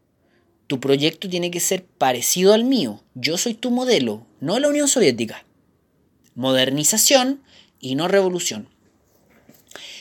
tu 0.67 0.81
proyecto 0.81 1.29
tiene 1.29 1.51
que 1.51 1.61
ser 1.61 1.85
parecido 1.85 2.55
al 2.55 2.65
mío. 2.65 3.01
Yo 3.15 3.37
soy 3.37 3.55
tu 3.55 3.71
modelo, 3.71 4.27
no 4.41 4.59
la 4.59 4.69
Unión 4.69 4.89
Soviética. 4.89 5.45
Modernización 6.35 7.43
y 7.79 7.95
no 7.95 8.09
revolución. 8.09 8.69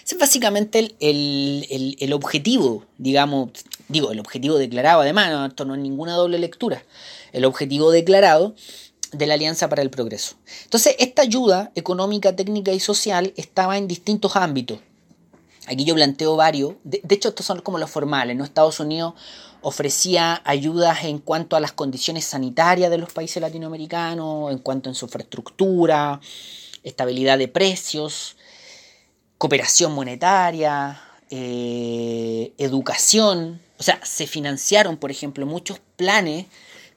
Ese 0.05 0.15
es 0.15 0.19
básicamente 0.19 0.95
el, 0.99 1.95
el, 1.99 2.13
objetivo, 2.13 2.85
digamos, 2.97 3.51
digo, 3.87 4.11
el 4.11 4.19
objetivo 4.19 4.57
declarado, 4.57 5.01
además, 5.01 5.49
esto 5.49 5.65
no 5.65 5.75
es 5.75 5.81
ninguna 5.81 6.13
doble 6.13 6.39
lectura, 6.39 6.83
el 7.31 7.45
objetivo 7.45 7.89
declarado 7.89 8.53
de 9.13 9.27
la 9.27 9.35
Alianza 9.35 9.69
para 9.69 9.81
el 9.81 9.89
Progreso. 9.89 10.35
Entonces, 10.63 10.95
esta 10.99 11.21
ayuda 11.21 11.71
económica, 11.75 12.35
técnica 12.35 12.71
y 12.71 12.79
social 12.79 13.33
estaba 13.37 13.77
en 13.77 13.87
distintos 13.87 14.35
ámbitos. 14.35 14.79
Aquí 15.67 15.85
yo 15.85 15.95
planteo 15.95 16.35
varios, 16.35 16.73
de, 16.83 17.01
hecho 17.09 17.29
estos 17.29 17.45
son 17.45 17.61
como 17.61 17.77
los 17.77 17.89
formales, 17.89 18.35
¿no? 18.35 18.43
Estados 18.43 18.81
Unidos 18.81 19.13
ofrecía 19.61 20.41
ayudas 20.43 21.05
en 21.05 21.19
cuanto 21.19 21.55
a 21.55 21.61
las 21.61 21.71
condiciones 21.71 22.25
sanitarias 22.25 22.91
de 22.91 22.97
los 22.97 23.13
países 23.13 23.41
latinoamericanos, 23.41 24.51
en 24.51 24.57
cuanto 24.57 24.89
a 24.89 24.93
su 24.93 25.05
infraestructura, 25.05 26.19
estabilidad 26.83 27.37
de 27.37 27.47
precios, 27.47 28.35
cooperación 29.37 29.93
monetaria, 29.93 31.01
eh, 31.29 32.53
educación. 32.57 33.61
O 33.79 33.83
sea, 33.83 34.01
se 34.03 34.27
financiaron, 34.27 34.97
por 34.97 35.11
ejemplo, 35.11 35.45
muchos 35.45 35.79
planes 35.95 36.47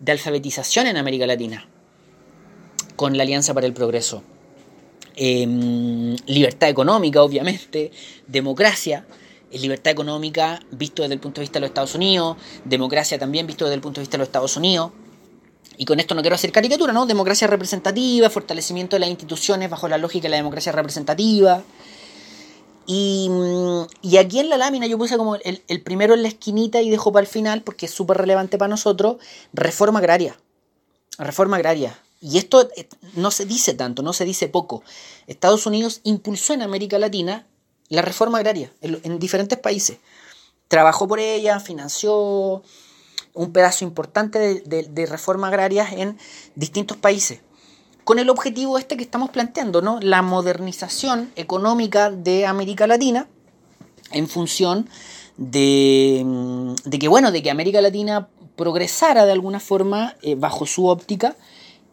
de 0.01 0.11
alfabetización 0.11 0.89
en 0.89 0.97
América 0.97 1.27
Latina 1.29 1.69
con 2.97 3.16
la 3.16 3.22
Alianza 3.22 3.55
para 3.55 3.66
el 3.66 3.72
Progreso. 3.72 4.22
Em, 5.14 6.16
libertad 6.26 6.68
económica, 6.68 7.22
obviamente, 7.22 7.90
democracia, 8.26 9.07
eh, 9.51 9.59
libertad 9.59 9.92
económica 9.92 10.61
visto 10.70 11.03
desde 11.03 11.14
el 11.14 11.20
punto 11.20 11.40
de 11.40 11.44
vista 11.44 11.59
de 11.59 11.61
los 11.61 11.70
Estados 11.70 11.94
Unidos, 11.94 12.36
democracia 12.64 13.18
también 13.18 13.47
visto 13.47 13.64
desde 13.64 13.76
el 13.76 13.80
punto 13.80 14.01
de 14.01 14.03
vista 14.03 14.16
de 14.16 14.18
los 14.18 14.28
Estados 14.28 14.57
Unidos. 14.57 14.92
Y 15.78 15.84
con 15.84 16.01
esto 16.01 16.14
no 16.14 16.22
quiero 16.22 16.36
hacer 16.36 16.53
caricatura, 16.53 16.92
¿no? 16.92 17.07
Democracia 17.07 17.47
representativa, 17.47 18.30
fortalecimiento 18.30 18.97
de 18.97 19.01
las 19.01 19.11
instituciones 19.11 19.68
bajo 19.68 19.88
la 19.88 19.99
lógica 19.99 20.24
de 20.24 20.30
la 20.30 20.36
democracia 20.36 20.72
representativa, 20.72 21.62
y, 22.86 23.28
aquí 24.18 24.38
en 24.38 24.49
la 24.49 24.57
lámina 24.57 24.86
yo 24.86 24.97
puse 24.97 25.16
como 25.16 25.34
el, 25.34 25.82
primero 25.82 26.14
en 26.14 26.22
la 26.22 26.28
esquinita 26.28 26.80
y 26.82 26.90
dejo 26.90 27.12
para 27.12 27.22
el 27.22 27.26
final, 27.26 27.62
porque 27.62 27.86
es 27.86 27.92
súper 27.92 28.16
relevante 28.16 28.59
para 28.59 28.68
nosotros, 28.68 29.16
reforma 29.53 29.99
agraria. 29.99 30.38
reforma 31.18 31.57
agraria. 31.57 31.99
Y 32.21 32.39
esto 32.39 32.69
eh, 32.77 32.89
no 33.14 33.31
se 33.31 33.45
dice 33.45 33.75
tanto, 33.75 34.03
no 34.03 34.12
se 34.12 34.25
dice 34.25 34.49
poco. 34.49 34.83
Estados 35.27 35.67
Unidos 35.67 36.01
impulsó 36.05 36.55
en 36.55 36.62
América 36.62 36.99
Latina 36.99 37.47
la 37.89 38.03
reforma 38.03 38.39
agraria 38.39 38.73
en, 38.81 39.19
diferentes 39.19 39.59
países. 39.59 39.99
Trabajó 40.69 41.07
por 41.07 41.21
ella, 41.21 41.61
financió 41.61 42.62
un 43.35 43.53
pedazo 43.53 43.85
importante 43.85 44.62
de, 44.64 44.83
de, 44.83 45.07
reforma 45.07 45.49
agraria 45.49 45.87
en 45.89 46.19
distintos 46.55 46.97
países. 46.97 47.41
Con 48.03 48.19
el 48.19 48.31
objetivo 48.31 48.79
este 48.79 48.97
que 48.97 49.05
estamos 49.05 49.31
planteando, 49.31 49.83
¿no? 49.83 50.01
La 50.01 50.23
modernización 50.23 51.31
económica 51.37 52.11
de 52.11 52.47
América 52.47 52.87
Latina 52.87 53.29
en 54.11 54.29
función 54.29 54.89
de, 55.37 56.25
de 56.85 56.99
que, 56.99 57.09
bueno, 57.09 57.31
de 57.31 57.43
que 57.43 57.51
América 57.51 57.81
Latina 57.81 58.29
progresara 58.57 59.27
de 59.27 59.33
alguna 59.33 59.61
forma 59.61 60.17
eh, 60.23 60.35
bajo 60.35 60.67
su 60.67 60.87
óptica 60.87 61.37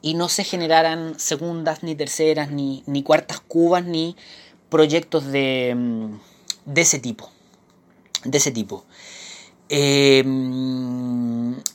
y 0.04 0.16
no 0.16 0.28
se 0.28 0.44
generaran 0.44 1.18
segundas, 1.18 1.82
ni 1.82 1.96
terceras, 1.96 2.52
ni, 2.52 2.84
ni 2.86 3.04
cuartas 3.04 3.40
cubas, 3.40 3.86
ni 3.86 4.18
proyectos 4.70 5.26
de, 5.32 5.74
mm, 5.76 6.20
de 6.66 6.82
ese 6.82 7.00
tipo. 7.00 7.32
De 8.26 8.38
ese 8.38 8.52
tipo. 8.52 8.84
Eh, 9.70 10.22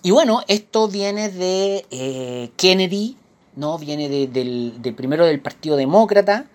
y 0.03 0.11
bueno, 0.11 0.43
esto 0.47 0.89
viene 0.89 1.31
de 1.31 1.87
eh, 1.91 2.51
Kennedy, 2.57 3.17
¿no? 3.57 3.79
Viene 3.79 4.09
del, 4.29 4.95
primero 4.95 5.25
del 5.25 5.41
Partido 5.41 5.77
Demócrata, 5.77 6.51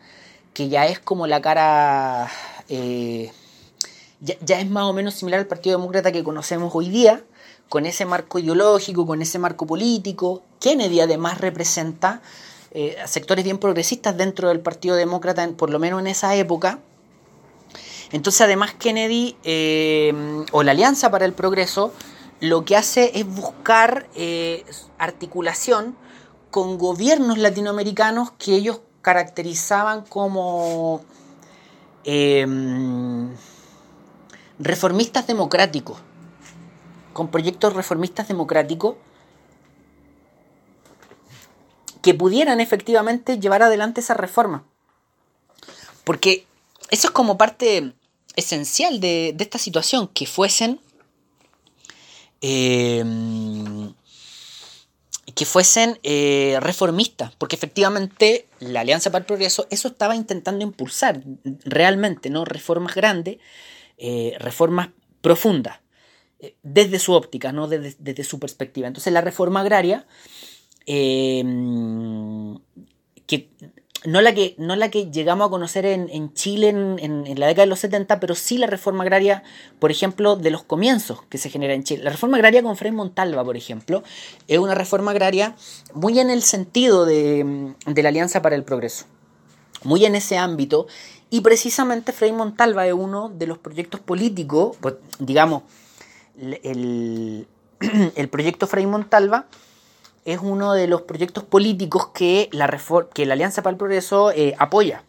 que 0.54 0.70
ya 0.70 0.86
es 0.86 1.00
como 1.00 1.26
la 1.26 1.42
cara. 1.42 2.30
ya, 2.70 4.36
ya, 4.42 4.60
es 4.60 4.70
más 4.70 4.84
o 4.84 4.94
menos 4.94 5.16
similar 5.16 5.40
al 5.40 5.48
Partido 5.48 5.78
Demócrata 5.80 6.12
que 6.12 6.24
conocemos 6.24 6.72
hoy 6.76 6.90
día 6.90 7.24
con 7.74 7.88
ese 7.88 8.06
marco 8.06 8.38
ideológico, 8.38 9.08
con 9.08 9.24
ese 9.24 9.40
marco 9.40 9.66
político. 9.66 10.44
Kennedy 10.60 11.00
además 11.00 11.40
representa 11.40 12.22
eh, 12.70 12.96
sectores 13.08 13.44
bien 13.44 13.58
progresistas 13.58 14.16
dentro 14.16 14.50
del 14.50 14.60
Partido 14.60 14.96
Demócrata, 14.96 15.50
por 15.58 15.72
lo 15.72 15.80
menos 15.80 16.00
en 16.00 16.06
esa 16.06 16.36
época. 16.36 16.78
Entonces 18.12 18.42
además 18.42 18.76
Kennedy 18.76 19.38
eh, 19.44 20.14
o 20.52 20.62
la 20.62 20.70
Alianza 20.70 21.10
para 21.10 21.26
el 21.26 21.34
Progreso 21.34 21.92
lo 22.42 22.64
que 22.64 22.78
hace 22.78 23.10
es 23.16 23.26
buscar 23.26 24.08
eh, 24.14 24.66
articulación 25.00 25.96
con 26.52 26.78
gobiernos 26.78 27.40
latinoamericanos 27.40 28.34
que 28.34 28.54
ellos 28.54 28.82
caracterizaban 29.02 30.04
como 30.04 31.02
reformistas 34.60 35.26
democráticos 35.26 35.98
con 37.14 37.30
proyectos 37.30 37.74
reformistas 37.74 38.28
democráticos 38.28 38.96
que 42.02 42.14
pudieran 42.14 42.60
efectivamente 42.60 43.40
llevar 43.40 43.64
adelante 43.64 44.02
esa 44.02 44.14
reforma. 44.14 44.66
Porque 46.04 46.46
eso 46.90 47.08
es 47.08 47.12
como 47.12 47.38
parte 47.38 47.94
esencial 48.36 49.00
de, 49.00 49.36
esta 49.40 49.58
situación, 49.58 50.10
que 50.10 50.26
fuesen... 50.26 50.80
Eh, 52.42 53.04
que 55.36 55.46
fuesen 55.46 55.98
eh, 56.04 56.58
reformistas, 56.60 57.34
porque 57.38 57.56
efectivamente 57.56 58.48
la 58.60 58.82
Alianza 58.82 59.10
para 59.10 59.22
el 59.22 59.26
Progreso 59.26 59.66
eso 59.72 59.88
estaba 59.88 60.16
intentando 60.16 60.64
impulsar 60.64 61.24
realmente, 61.64 62.30
¿no? 62.30 62.46
Reformas 62.46 62.94
grandes, 62.94 63.38
eh, 63.98 64.36
reformas 64.38 64.90
profundas 65.22 65.83
desde 66.62 67.00
su 67.00 67.14
óptica, 67.14 67.52
no 67.52 67.68
desde, 67.68 68.24
su 68.24 68.40
perspectiva. 68.40 68.88
Entonces 68.88 69.14
la 69.14 69.22
reforma 69.22 69.62
agraria, 69.62 70.06
eh, 70.86 71.44
que 73.26 73.50
no 74.06 74.22
la 74.22 74.34
que, 74.34 74.56
no 74.58 74.76
la 74.76 74.90
que 74.90 75.10
llegamos 75.12 75.48
a 75.48 75.50
conocer 75.50 75.86
en, 75.86 76.34
Chile 76.34 76.70
en, 76.70 77.40
la 77.40 77.48
década 77.48 77.64
de 77.64 77.70
los 77.70 77.80
70, 77.80 78.20
pero 78.20 78.36
sí 78.36 78.58
la 78.58 78.68
reforma 78.68 79.04
agraria, 79.04 79.44
por 79.80 79.92
ejemplo, 79.92 80.36
de 80.36 80.52
los 80.52 80.64
comienzos 80.64 81.24
que 81.30 81.38
se 81.38 81.50
genera 81.50 81.74
en 81.74 81.84
Chile. 81.84 82.04
La 82.04 82.12
reforma 82.12 82.38
agraria 82.38 82.62
con 82.64 82.76
Frei 82.76 82.92
Montalva, 82.92 83.44
por 83.44 83.56
ejemplo, 83.56 84.04
es 84.48 84.60
una 84.60 84.76
reforma 84.76 85.12
agraria 85.12 85.56
muy 85.94 86.20
en 86.20 86.30
el 86.30 86.42
sentido 86.42 87.06
de, 87.06 87.74
de 87.86 88.04
la 88.04 88.10
Alianza 88.10 88.42
para 88.42 88.56
el 88.56 88.64
Progreso, 88.64 89.06
muy 89.84 90.06
en 90.06 90.16
ese 90.16 90.38
ámbito, 90.38 90.88
y 91.30 91.42
precisamente 91.42 92.12
Frei 92.12 92.32
Montalva 92.32 92.86
es 92.86 92.94
uno 92.94 93.30
de 93.30 93.48
los 93.48 93.58
proyectos 93.58 94.00
políticos, 94.00 94.78
pues, 94.82 94.96
digamos, 95.20 95.64
el, 96.38 97.48
el 98.16 98.30
proyecto 98.30 98.68
Frei 98.68 98.86
Montalva 98.86 99.48
es 100.26 100.40
uno 100.42 100.74
de 100.74 100.88
los 100.88 101.02
proyectos 101.02 101.44
políticos 101.44 102.08
que 102.14 102.50
la, 102.52 102.80
que 103.14 103.26
la 103.26 103.34
Alianza 103.34 103.62
para 103.62 103.72
el 103.72 103.78
Progreso 103.78 104.32
eh, 104.32 104.56
apoya, 104.58 105.04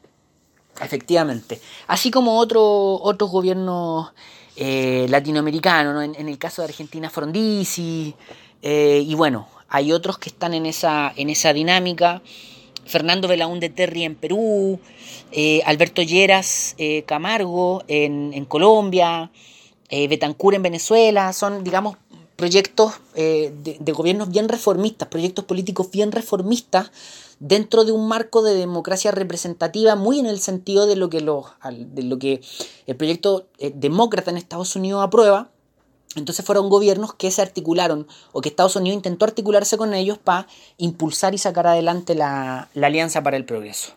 efectivamente. 0.81 1.61
Así 1.87 2.11
como 2.11 2.39
otro, 2.39 2.63
otros 3.01 3.31
gobiernos 3.31 4.13
eh, 4.57 5.07
latinoamericanos, 5.09 6.05
en, 6.17 6.29
el 6.29 6.39
caso 6.39 6.63
de 6.63 6.69
Argentina 6.69 7.11
Frondizi, 7.11 8.15
eh, 8.63 9.05
y 9.07 9.15
bueno, 9.15 9.49
hay 9.69 9.93
otros 9.93 10.19
que 10.19 10.31
están 10.31 10.55
en 10.55 10.67
esa, 10.67 11.13
en 11.17 11.31
esa 11.31 11.53
dinámica. 11.53 12.23
Fernando 12.87 13.29
Belaúnde 13.29 13.71
Terry 13.71 14.05
en 14.05 14.15
Perú, 14.15 14.79
Alberto 15.65 16.03
Lleras 16.03 16.77
Camargo 17.07 17.83
en, 17.89 18.35
en 18.35 18.45
Colombia, 18.45 19.31
eh, 19.89 20.09
en 20.11 20.63
Venezuela, 20.63 21.33
son, 21.33 21.65
digamos, 21.65 21.97
proyectos 22.37 22.95
eh, 23.15 23.53
de, 23.63 23.93
gobiernos 23.93 24.31
bien 24.31 24.49
reformistas, 24.49 25.09
proyectos 25.09 25.45
políticos 25.45 25.91
bien 25.91 26.13
reformistas 26.13 26.91
dentro 27.39 27.85
de 27.85 27.93
un 27.93 28.09
marco 28.09 28.43
de 28.43 28.55
democracia 28.55 29.11
representativa 29.11 29.97
muy 29.97 30.19
en 30.19 30.27
el 30.27 30.41
sentido 30.41 30.87
de 30.87 30.97
lo 30.97 31.11
que, 31.11 31.21
lo, 31.21 31.47
de 31.71 32.03
lo 32.03 32.19
que 32.19 32.41
el 32.87 32.97
proyecto 32.97 33.47
eh, 33.59 33.73
demócrata 33.75 34.31
en 34.31 34.37
Estados 34.37 34.75
Unidos 34.77 35.03
aprueba. 35.03 35.51
Entonces 36.17 36.45
fueron 36.45 36.69
gobiernos 36.69 37.15
que 37.15 37.31
se 37.33 37.43
articularon 37.43 38.07
o 38.33 38.41
que 38.41 38.49
Estados 38.49 38.77
Unidos 38.77 38.97
intentó 38.97 39.25
articularse 39.25 39.77
con 39.77 39.95
ellos 39.95 40.17
para 40.19 40.47
impulsar 40.77 41.35
y 41.35 41.39
sacar 41.39 41.67
adelante 41.67 42.15
la, 42.15 42.69
la 42.75 42.87
Alianza 42.87 43.23
para 43.23 43.37
el 43.37 43.45
Progreso. 43.45 43.93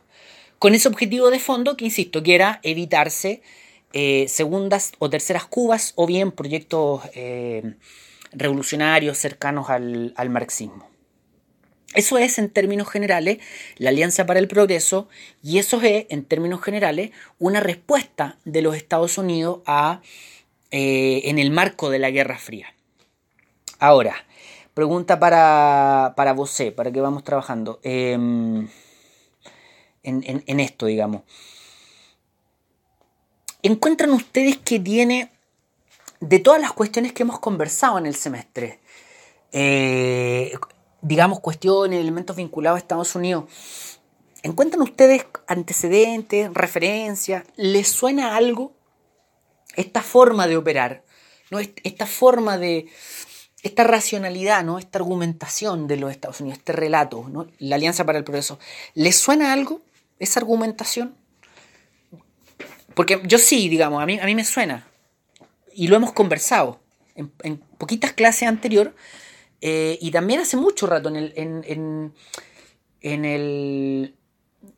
Con 0.58 0.74
ese 0.74 0.88
objetivo 0.88 1.30
de 1.30 1.40
fondo 1.40 1.78
que, 1.78 1.86
insisto, 1.86 2.24
que 2.24 2.34
era 2.34 2.60
evitarse 2.64 3.44
eh, 3.94 4.28
segundas 4.28 4.92
o 5.00 5.10
terceras 5.10 5.46
Cubas 5.46 5.94
o 5.96 6.06
bien 6.06 6.32
proyectos 6.32 7.04
eh, 7.14 7.76
revolucionarios 8.34 9.18
cercanos 9.18 9.70
al, 9.70 10.14
marxismo. 10.30 10.90
Eso 11.94 12.18
es, 12.18 12.38
en 12.38 12.50
términos 12.50 12.90
generales, 12.90 13.38
la 13.78 13.90
Alianza 13.90 14.26
para 14.26 14.40
el 14.40 14.50
Progreso 14.50 15.08
y 15.42 15.58
eso 15.58 15.82
es, 15.82 16.06
en 16.10 16.26
términos 16.26 16.62
generales, 16.62 17.12
una 17.40 17.62
respuesta 17.62 18.38
de 18.44 18.62
los 18.62 18.76
Estados 18.76 19.18
Unidos 19.18 19.62
a, 19.66 20.02
eh, 20.70 21.22
en 21.26 21.40
el 21.40 21.50
marco 21.50 21.90
de 21.90 22.00
la 22.00 22.12
Guerra 22.12 22.38
Fría. 22.38 22.76
Ahora, 23.80 24.16
pregunta 24.74 25.18
para, 25.18 26.14
para 26.18 26.34
vos, 26.34 26.62
para 26.76 26.92
que 26.92 27.00
vamos 27.00 27.24
trabajando 27.24 27.80
em, 27.84 28.68
en 30.04 30.60
esto, 30.60 30.88
digamos. 30.88 31.22
¿Encuentran 33.68 34.12
ustedes 34.12 34.56
que 34.56 34.80
tiene, 34.80 35.30
de 36.22 36.40
todas 36.40 36.62
las 36.62 36.72
cuestiones 36.72 37.12
que 37.12 37.24
hemos 37.24 37.40
conversado 37.40 37.98
en 37.98 38.06
el 38.06 38.16
semestre, 38.16 38.80
eh, 39.52 40.54
digamos 41.02 41.42
cuestiones, 41.42 42.00
elementos 42.00 42.38
vinculados 42.38 42.78
a 42.78 42.80
Estados 42.80 43.14
Unidos, 43.14 43.44
¿encuentran 44.42 44.84
ustedes 44.84 45.26
antecedentes, 45.48 46.50
referencias? 46.54 47.44
¿Les 47.58 47.90
suena 47.90 48.38
algo 48.38 48.72
esta 49.76 50.02
forma 50.02 50.48
de 50.48 50.56
operar? 50.56 51.04
¿no? 51.52 51.60
Esta 51.60 52.06
forma 52.06 52.58
de, 52.58 52.88
esta 53.64 53.84
racionalidad, 53.84 54.64
¿no? 54.64 54.80
esta 54.80 55.00
argumentación 55.00 55.88
de 55.88 55.98
los 55.98 56.12
Estados 56.12 56.40
Unidos, 56.40 56.60
este 56.60 56.72
relato, 56.72 57.28
¿no? 57.28 57.48
la 57.60 57.76
Alianza 57.76 58.06
para 58.06 58.18
el 58.18 58.24
Progreso, 58.24 58.60
¿les 58.94 59.18
suena 59.18 59.52
algo 59.52 59.82
esa 60.20 60.40
argumentación? 60.40 61.18
Porque 62.98 63.22
yo 63.26 63.38
sí, 63.38 63.70
digamos, 63.70 64.02
a 64.02 64.08
mí, 64.08 64.20
a 64.20 64.26
mí 64.26 64.34
me 64.34 64.44
suena. 64.44 64.88
Y 65.72 65.88
lo 65.88 65.96
hemos 65.96 66.14
conversado 66.14 66.80
en, 67.16 67.58
poquitas 67.78 68.14
clases 68.14 68.48
anterior. 68.48 68.96
Eh, 69.62 70.00
y 70.02 70.10
también 70.10 70.40
hace 70.40 70.58
mucho 70.58 70.88
rato 70.88 71.08
en 71.10 71.16
el, 71.16 71.34
en, 71.36 72.14
en, 73.02 73.26
el 73.26 74.16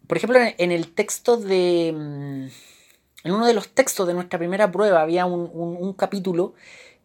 por 0.06 0.18
ejemplo, 0.18 0.38
en 0.58 0.72
el 0.74 0.94
texto 0.94 1.38
de... 1.38 1.94
Mm, 1.96 2.48
en 3.24 3.32
uno 3.32 3.48
de 3.48 3.54
los 3.54 3.70
textos 3.70 4.06
de 4.06 4.14
nuestra 4.14 4.38
primera 4.38 4.70
prueba 4.70 5.02
había 5.02 5.26
un, 5.26 5.94
capítulo 5.94 6.56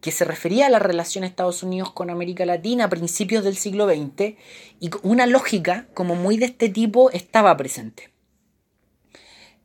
que 0.01 0.11
se 0.11 0.25
refería 0.25 0.67
a 0.67 0.71
la 0.71 0.81
relación 0.81 1.23
Estados 1.23 1.63
Unidos 1.63 1.93
con 1.93 2.11
América 2.11 2.45
Latina 2.45 2.85
a 2.85 2.89
principios 2.89 3.45
del 3.45 3.57
siglo 3.57 3.87
XX 3.87 4.35
y 4.81 4.91
una 5.03 5.27
lógica 5.27 5.87
como 5.95 6.17
muy 6.17 6.39
de 6.39 6.47
este 6.47 6.69
tipo 6.69 7.13
estaba 7.13 7.57
presente. 7.57 8.14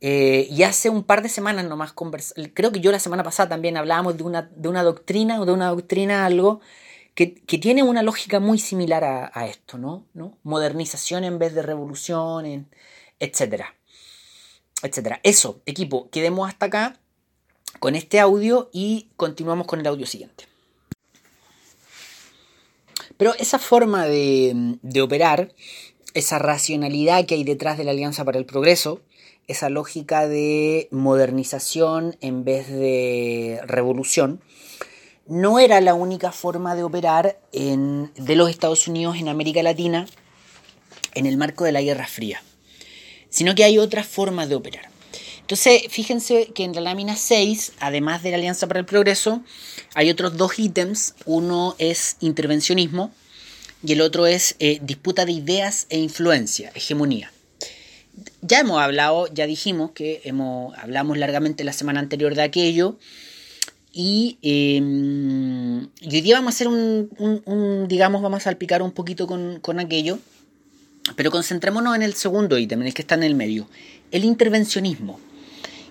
Eh, 0.00 0.48
y 0.50 0.62
hace 0.62 0.88
un 0.88 1.04
par 1.04 1.22
de 1.22 1.28
semanas 1.28 1.66
nomás 1.66 1.92
creo 2.54 2.72
que 2.72 2.80
yo 2.80 2.90
la 2.90 2.98
semana 2.98 3.22
pasada 3.22 3.50
también 3.50 3.76
hablábamos 3.76 4.16
de 4.16 4.22
una, 4.22 4.50
de 4.56 4.68
una 4.68 4.82
doctrina 4.82 5.38
o 5.40 5.44
de 5.44 5.52
una 5.52 5.68
doctrina 5.68 6.24
algo 6.24 6.60
que, 7.14 7.26
tiene 7.58 7.82
una 7.82 8.02
lógica 8.02 8.40
muy 8.40 8.58
similar 8.58 9.04
a, 9.04 9.46
esto, 9.46 9.76
¿no? 9.76 10.06
Modernización 10.42 11.24
en 11.24 11.38
vez 11.38 11.54
de 11.54 11.60
revolución, 11.60 12.66
etcétera. 13.18 13.74
Etcétera. 14.82 15.20
Eso, 15.22 15.60
equipo, 15.66 16.08
quedemos 16.08 16.48
hasta 16.48 16.66
acá 16.66 16.98
con 17.78 17.94
este 17.94 18.20
audio 18.20 18.70
y 18.72 19.10
continuamos 19.16 19.66
con 19.66 19.80
el 19.80 19.86
audio 19.86 20.06
siguiente. 20.06 20.46
Pero 23.18 23.34
esa 23.34 23.58
forma 23.58 24.06
de, 24.06 24.78
de 24.80 25.02
operar, 25.02 25.52
esa 26.14 26.38
racionalidad 26.38 27.26
que 27.26 27.34
hay 27.34 27.44
detrás 27.44 27.76
de 27.76 27.84
la 27.84 27.90
Alianza 27.90 28.24
para 28.24 28.38
el 28.38 28.46
Progreso, 28.46 29.02
esa 29.50 29.68
lógica 29.68 30.28
de 30.28 30.88
modernización 30.90 32.16
en 32.20 32.44
vez 32.44 32.68
de 32.68 33.60
revolución, 33.66 34.40
no 35.26 35.58
era 35.58 35.80
la 35.80 35.94
única 35.94 36.32
forma 36.32 36.74
de 36.74 36.82
operar 36.82 37.40
de 37.52 38.36
los 38.36 38.50
Estados 38.50 38.88
Unidos 38.88 39.16
en 39.18 39.28
América 39.28 39.62
Latina 39.62 40.06
en 41.14 41.26
el 41.26 41.36
marco 41.36 41.64
de 41.64 41.72
la 41.72 41.82
Guerra 41.82 42.06
Fría, 42.06 42.42
sino 43.28 43.54
que 43.54 43.64
hay 43.64 43.78
otras 43.78 44.06
formas 44.06 44.48
de 44.48 44.54
operar. 44.54 44.88
Entonces, 45.40 45.82
fíjense 45.88 46.52
que 46.54 46.62
en 46.62 46.72
la 46.74 46.80
lámina 46.80 47.16
6, 47.16 47.72
además 47.80 48.22
de 48.22 48.30
la 48.30 48.36
Alianza 48.36 48.68
para 48.68 48.78
el 48.78 48.86
Progreso, 48.86 49.42
hay 49.94 50.08
otros 50.08 50.36
dos 50.36 50.58
ítems. 50.60 51.14
Uno 51.26 51.74
es 51.78 52.16
intervencionismo 52.20 53.10
y 53.82 53.94
el 53.94 54.00
otro 54.00 54.26
es 54.26 54.54
eh, 54.60 54.78
disputa 54.82 55.24
de 55.24 55.32
ideas 55.32 55.86
e 55.88 55.98
influencia, 55.98 56.70
hegemonía. 56.76 57.32
Ya 58.42 58.60
hemos 58.60 58.80
hablado, 58.80 59.26
ya 59.32 59.46
dijimos 59.46 59.92
que 59.92 60.20
hemos, 60.24 60.76
hablamos 60.78 61.18
largamente 61.18 61.64
la 61.64 61.72
semana 61.72 62.00
anterior 62.00 62.34
de 62.34 62.42
aquello. 62.42 62.98
Y, 63.92 64.38
em, 64.42 65.88
hoy 66.08 66.20
día 66.20 66.36
vamos 66.36 66.54
a 66.54 66.56
hacer 66.56 66.68
un, 66.68 67.86
digamos, 67.88 68.22
vamos 68.22 68.38
a 68.38 68.44
salpicar 68.44 68.82
un 68.82 68.92
poquito 68.92 69.26
con, 69.26 69.58
con 69.60 69.80
aquello. 69.80 70.18
Pero 71.16 71.30
concentrémonos 71.30 71.96
en 71.96 72.02
el 72.02 72.14
segundo 72.14 72.58
ítem, 72.58 72.80
en 72.82 72.88
el 72.88 72.94
que 72.94 73.02
está 73.02 73.14
en 73.14 73.24
el 73.24 73.34
medio. 73.34 73.68
El 74.10 74.24
intervencionismo. 74.24 75.18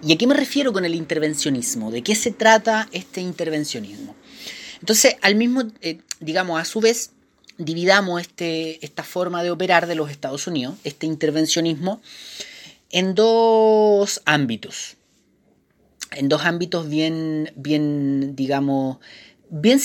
¿Y 0.02 0.14
a 0.14 0.18
qué 0.18 0.28
me 0.28 0.34
refiero 0.34 0.72
con 0.72 0.86
el 0.86 0.96
intervencionismo? 0.96 1.92
¿De 1.92 2.04
qué 2.04 2.16
se 2.16 2.32
trata 2.32 2.88
este 2.94 3.20
intervencionismo? 3.22 4.16
Entonces, 4.80 5.16
al 5.22 5.36
mismo, 5.36 5.64
eh, 5.82 6.00
digamos, 6.22 6.60
a 6.60 6.66
su 6.66 6.80
vez, 6.80 7.12
dividamos 7.60 8.22
este, 8.22 8.84
esta 8.84 9.04
forma 9.04 9.44
de 9.44 9.52
operar 9.52 9.86
de 9.86 9.94
los 9.94 10.10
Estados 10.10 10.48
Unidos, 10.48 10.76
este 10.84 11.06
intervencionismo, 11.06 12.02
en 12.90 13.14
dos 13.14 14.22
ámbitos. 14.26 14.96
En 16.12 16.30
dos 16.30 16.44
ámbitos 16.46 16.90
bien, 16.90 17.52
bien 17.56 18.36
digamos, 18.36 18.98
bien 19.50 19.80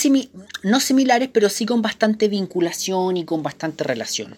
no 0.63 0.79
similares, 0.79 1.29
pero 1.31 1.49
sí 1.49 1.67
con 1.67 1.83
bastante 1.83 2.29
vinculación 2.29 3.17
y 3.17 3.25
con 3.25 3.43
bastante 3.43 3.83
relación. 3.83 4.37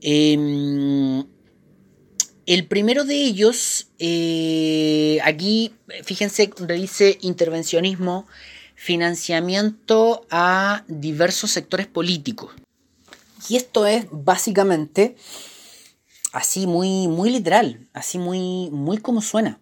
Em, 0.00 1.24
el 2.46 2.66
primero 2.66 3.04
de 3.04 3.16
ellos, 3.16 3.88
eh, 3.98 5.18
aquí, 5.24 5.72
fíjense, 6.04 6.48
donde 6.56 6.74
dice 6.74 7.18
intervencionismo, 7.20 8.26
financiamiento 8.78 10.24
a 10.30 10.84
diversos 10.86 11.50
sectores 11.50 11.88
políticos. 11.88 12.52
Y 13.48 13.56
esto 13.56 13.86
es 13.86 14.06
básicamente 14.12 15.16
así 16.32 16.68
muy, 16.68 17.08
muy 17.08 17.30
literal, 17.30 17.88
así 17.92 18.18
muy, 18.18 18.70
muy 18.70 18.98
como 18.98 19.20
suena. 19.20 19.60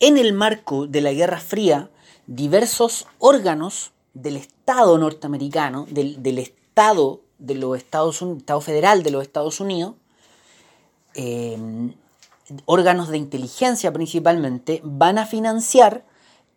En 0.00 0.18
el 0.18 0.32
marco 0.32 0.88
de 0.88 1.02
la 1.02 1.12
Guerra 1.12 1.38
Fría, 1.38 1.88
diversos 2.26 3.06
órganos 3.20 3.92
del 4.12 4.38
Estado 4.38 4.98
norteamericano, 4.98 5.86
del, 5.88 6.20
del 6.20 6.38
Estado 6.38 7.22
de 7.38 7.54
los 7.54 7.76
Estados 7.76 8.20
Unidos, 8.22 8.40
Estado 8.40 8.60
Federal 8.60 9.02
de 9.04 9.10
los 9.12 9.22
Estados 9.22 9.60
Unidos, 9.60 9.94
eh, 11.14 11.56
órganos 12.64 13.08
de 13.08 13.18
inteligencia 13.18 13.92
principalmente, 13.92 14.80
van 14.84 15.18
a 15.18 15.26
financiar 15.26 16.04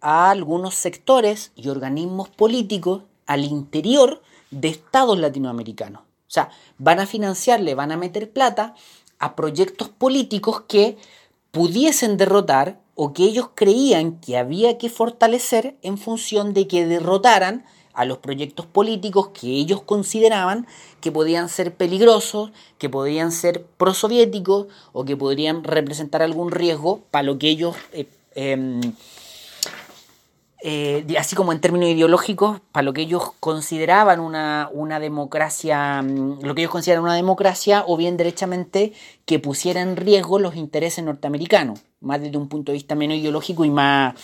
a 0.02 0.30
algunos 0.30 0.76
sectores 0.76 1.52
y 1.56 1.70
organismos 1.70 2.30
políticos 2.30 3.04
al 3.26 3.46
interior 3.46 4.22
de 4.52 4.68
estados 4.68 5.18
latinoamericanos. 5.18 6.02
O 6.02 6.34
sea, 6.34 6.50
van 6.78 7.00
a 7.00 7.06
financiarle, 7.06 7.76
van 7.76 7.92
a 7.92 7.98
meter 7.98 8.32
plata 8.32 8.76
a 9.20 9.36
proyectos 9.36 9.90
políticos 9.90 10.64
que 10.68 10.98
pudiesen 11.52 12.18
derrotar 12.18 12.82
o 12.96 13.14
que 13.14 13.24
ellos 13.24 13.50
creían 13.56 14.20
que 14.20 14.38
había 14.38 14.78
que 14.78 14.90
fortalecer 14.90 15.78
en 15.82 15.98
función 15.98 16.54
de 16.54 16.68
que 16.68 16.86
derrotaran 16.86 17.66
a 17.94 18.06
los 18.06 18.18
proyectos 18.18 18.66
políticos 18.66 19.30
que 19.30 19.48
ellos 19.48 19.82
consideraban 19.82 20.68
que 21.00 21.12
podían 21.12 21.50
ser 21.50 21.76
peligrosos, 21.76 22.52
que 22.78 22.90
podían 22.90 23.32
ser 23.32 23.66
prosoviéticos 23.78 24.68
o 24.92 25.06
que 25.06 25.16
podrían 25.16 25.64
representar 25.64 26.22
algún 26.22 26.52
riesgo 26.52 27.02
para 27.12 27.24
lo 27.24 27.38
que 27.38 27.50
ellos, 27.50 27.76
eh, 27.92 28.08
em, 28.36 28.82
eh, 30.64 31.06
así 31.20 31.36
como 31.36 31.52
en 31.52 31.60
términos 31.60 31.90
ideológicos, 31.90 32.62
para 32.72 32.84
lo 32.84 32.94
que 32.94 33.02
ellos 33.02 33.34
consideraban 33.40 34.22
una, 34.22 34.70
una 34.72 35.00
democracia, 35.00 36.02
mm, 36.02 36.42
lo 36.42 36.56
que 36.56 36.62
ellos 36.62 36.72
consideran 36.72 37.04
una 37.04 37.16
democracia, 37.16 37.84
o 37.86 37.98
bien 37.98 38.16
derechamente 38.18 38.94
que 39.26 39.40
pusiera 39.40 39.82
en 39.82 39.98
riesgo 39.98 40.40
los 40.40 40.56
intereses 40.56 41.04
norteamericanos, 41.04 41.82
más 42.00 42.22
desde 42.22 42.38
un 42.38 42.48
punto 42.48 42.72
de 42.72 42.78
vista 42.78 42.96
menos 42.96 43.18
ideológico 43.18 43.66
y 43.66 43.70
más 43.70 44.16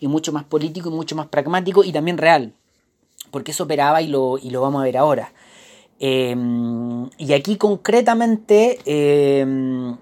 y 0.00 0.08
mucho 0.08 0.32
más 0.32 0.44
político 0.44 0.88
y 0.88 0.92
mucho 0.92 1.14
más 1.14 1.28
pragmático 1.28 1.84
y 1.84 1.92
también 1.92 2.18
real 2.18 2.54
porque 3.32 3.50
eso 3.50 3.64
operaba 3.64 4.00
y 4.02 4.06
lo, 4.06 4.38
y 4.38 4.50
lo 4.50 4.60
vamos 4.60 4.82
a 4.82 4.84
ver 4.84 4.96
ahora. 4.96 5.32
Em, 5.98 7.08
y 7.16 7.32
aquí 7.32 7.56
concretamente, 7.56 8.78
em, 8.84 9.96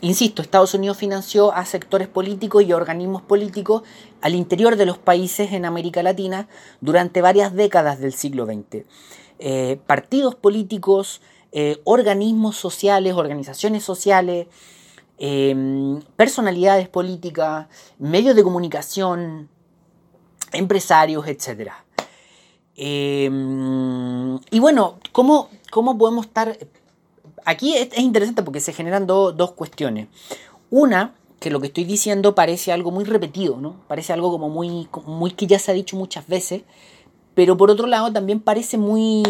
insisto, 0.00 0.42
Estados 0.42 0.74
Unidos 0.74 0.96
financió 0.98 1.52
a 1.52 1.64
sectores 1.64 2.08
políticos 2.08 2.64
y 2.64 2.72
organismos 2.72 3.22
políticos 3.22 3.82
al 4.20 4.34
interior 4.34 4.76
de 4.76 4.86
los 4.86 4.98
países 4.98 5.52
en 5.52 5.64
América 5.64 6.02
Latina 6.02 6.48
durante 6.80 7.22
varias 7.22 7.54
décadas 7.54 8.00
del 8.00 8.12
siglo 8.12 8.46
XX. 8.46 8.86
Eh, 9.38 9.78
partidos 9.86 10.34
políticos, 10.34 11.20
eh, 11.52 11.80
organismos 11.84 12.56
sociales, 12.56 13.14
organizaciones 13.14 13.84
sociales, 13.84 14.48
personalidades 16.16 16.90
políticas, 16.90 17.68
medios 17.98 18.36
de 18.36 18.42
comunicación, 18.42 19.48
empresarios, 20.52 21.26
etcétera. 21.26 21.85
Em, 22.76 24.38
y 24.50 24.58
bueno, 24.60 24.98
¿cómo, 25.12 25.48
¿cómo, 25.70 25.96
podemos 25.96 26.26
estar...? 26.26 26.58
Aquí 27.44 27.74
es, 27.76 27.96
interesante 27.98 28.42
porque 28.42 28.60
se 28.60 28.72
generan 28.72 29.06
dos 29.06 29.52
cuestiones. 29.52 30.08
Una, 30.70 31.14
que 31.40 31.50
lo 31.50 31.60
que 31.60 31.68
estoy 31.68 31.84
diciendo 31.84 32.34
parece 32.34 32.72
algo 32.72 32.90
muy 32.90 33.04
repetido, 33.04 33.56
¿no? 33.58 33.76
Parece 33.88 34.12
algo 34.12 34.30
como 34.30 34.48
muy, 34.48 34.88
muy 35.06 35.30
que 35.30 35.46
ya 35.46 35.58
se 35.58 35.70
ha 35.70 35.74
dicho 35.74 35.96
muchas 35.96 36.26
veces, 36.26 36.62
pero 37.34 37.56
por 37.56 37.70
otro 37.70 37.86
lado 37.86 38.12
también 38.12 38.40
parece 38.40 38.78
muy, 38.78 39.22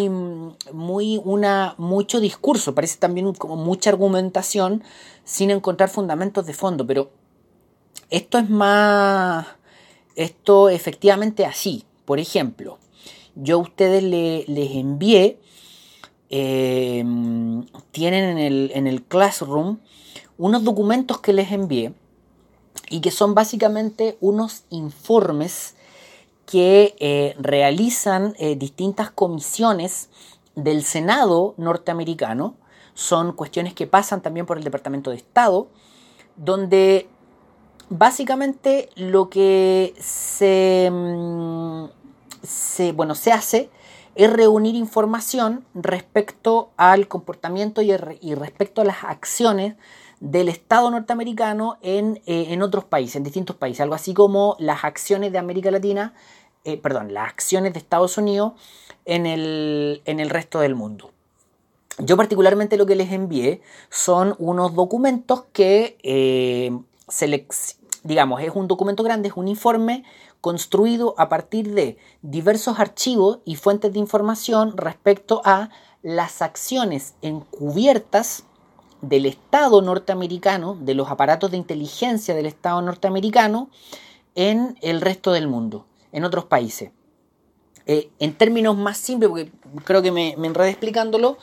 muy 0.73 1.21
una, 1.25 1.75
mucho 1.77 2.21
discurso, 2.21 2.75
parece 2.75 2.99
también 2.99 3.33
como 3.35 3.57
mucha 3.57 3.91
argumentación 3.91 4.83
sin 5.25 5.51
encontrar 5.51 5.89
fundamentos 5.89 6.47
de 6.47 6.55
fondo, 6.55 6.87
pero 6.87 7.11
esto 8.11 8.39
es 8.39 8.49
más, 8.49 9.47
esto 10.15 10.69
efectivamente 10.69 11.45
así. 11.45 11.85
Por 12.05 12.21
ejemplo, 12.21 12.79
yo 13.37 13.57
a 13.57 13.63
ustedes 13.63 14.03
les 14.03 14.71
envié, 14.73 15.39
em, 16.29 17.65
tienen 17.93 18.25
en 18.25 18.39
el, 18.39 18.71
en 18.75 18.87
el 18.87 19.05
Classroom 19.05 19.79
unos 20.39 20.65
documentos 20.65 21.21
que 21.21 21.33
les 21.33 21.53
envié 21.53 21.95
y 22.91 23.01
que 23.01 23.11
son 23.11 23.35
básicamente 23.35 24.17
unos 24.21 24.65
informes 24.71 25.77
que 26.47 26.95
eh, 27.01 27.35
realizan 27.39 28.35
eh, 28.39 28.57
distintas 28.57 29.11
comisiones 29.11 30.09
del 30.55 30.85
Senado 30.85 31.55
norteamericano. 31.57 32.55
Son 32.95 33.33
cuestiones 33.33 33.75
que 33.75 33.87
pasan 33.87 34.23
también 34.23 34.47
por 34.47 34.57
el 34.57 34.65
Departamento 34.65 35.11
de 35.11 35.17
Estado, 35.17 35.69
donde 36.37 37.09
básicamente 37.89 38.89
lo 38.95 39.29
que 39.29 39.95
se, 39.99 40.89
mm, 40.91 41.85
se, 42.47 42.93
bueno, 42.93 43.15
se 43.15 43.33
hace 43.33 43.71
es 44.17 44.33
reunir 44.33 44.75
información 44.75 45.65
respecto 45.75 46.71
al 46.79 47.07
comportamiento 47.07 47.83
y, 47.83 47.95
respecto 48.35 48.81
a 48.81 48.85
las 48.85 49.05
acciones 49.05 49.77
del 50.21 50.49
Estado 50.49 50.91
norteamericano 50.91 51.77
en, 51.83 52.23
eh, 52.27 52.47
en, 52.49 52.63
otros 52.63 52.85
países, 52.85 53.17
en 53.17 53.25
distintos 53.25 53.57
países, 53.57 53.83
algo 53.83 53.95
así 53.95 54.15
como 54.15 54.57
las 54.59 54.85
acciones 54.85 55.33
de 55.33 55.39
América 55.39 55.71
Latina, 55.71 56.15
eh, 56.65 56.79
perdón, 56.79 57.13
las 57.13 57.29
acciones 57.29 57.75
de 57.75 57.79
Estados 57.79 58.17
Unidos 58.19 58.55
en 59.05 59.27
el, 59.27 60.31
resto 60.31 60.61
del 60.61 60.75
mundo. 60.75 61.13
Yo 61.99 62.17
particularmente 62.17 62.77
lo 62.77 62.87
que 62.87 62.97
les 62.97 63.13
envié 63.13 63.61
son 63.91 64.35
unos 64.39 64.75
documentos 64.75 65.45
que, 65.53 65.97
eh, 66.03 66.77
digamos, 68.03 68.41
es 68.43 68.51
un 68.55 68.67
documento 68.67 69.03
grande, 69.03 69.29
es 69.29 69.37
un 69.37 69.47
informe 69.47 70.05
construido 70.47 71.17
a 71.19 71.29
partir 71.29 71.75
de 71.75 71.99
diversos 72.23 72.79
archivos 72.79 73.41
y 73.45 73.57
fuentes 73.57 73.93
de 73.93 73.99
información 73.99 74.77
respecto 74.77 75.43
a 75.45 75.71
las 76.05 76.41
acciones 76.41 77.17
encubiertas 77.21 78.45
del 79.01 79.27
Estado 79.27 79.83
norteamericano, 79.83 80.79
de 80.81 80.95
los 80.95 81.11
aparatos 81.11 81.51
de 81.51 81.57
inteligencia 81.57 82.33
del 82.33 82.47
Estado 82.47 82.81
norteamericano 82.81 83.71
en 84.37 84.79
el 84.83 85.01
resto 85.01 85.33
del 85.33 85.49
mundo, 85.49 85.85
en 86.13 86.23
otros 86.23 86.45
países. 86.45 86.93
Eh, 87.87 88.13
en 88.21 88.33
términos 88.33 88.77
más 88.77 88.99
simples, 88.99 89.31
porque 89.31 89.51
creo 89.85 90.01
que 90.01 90.13
me, 90.13 90.37
me 90.39 90.47
enredé 90.47 90.71
explicándolo, 90.71 91.39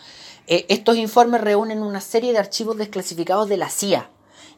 eh, 0.48 0.66
estos 0.70 0.96
informes 0.96 1.42
reúnen 1.42 1.84
una 1.84 2.00
serie 2.00 2.32
de 2.32 2.40
archivos 2.40 2.78
desclasificados 2.78 3.50
de 3.50 3.58
la 3.58 3.70
CIA 3.70 4.10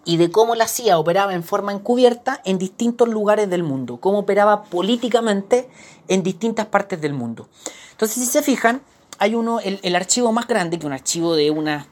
y 0.05 0.17
de 0.17 0.29
cómo 0.31 0.55
la 0.55 0.67
CIA 0.67 0.99
operaba 0.99 1.33
en 1.33 1.43
forma 1.43 1.73
encubierta 1.73 2.39
en 2.45 2.59
distintos 2.59 3.09
lugares 3.09 3.49
del 3.49 3.63
mundo, 3.63 3.97
cómo 3.97 4.19
operaba 4.19 4.63
políticamente 4.63 5.67
en 6.07 6.21
distintas 6.21 6.67
partes 6.67 7.01
del 7.01 7.13
mundo. 7.13 7.49
Entonces, 7.91 8.23
si 8.23 8.29
se 8.29 8.43
fijan, 8.43 8.81
hay 9.17 9.33
uno, 9.33 9.59
el, 9.59 9.95
archivo 9.95 10.31
más 10.31 10.47
grande, 10.47 10.77
que 10.77 10.85
un 10.85 10.93
archivo 10.93 11.35
de 11.35 11.49
unas, 11.49 11.87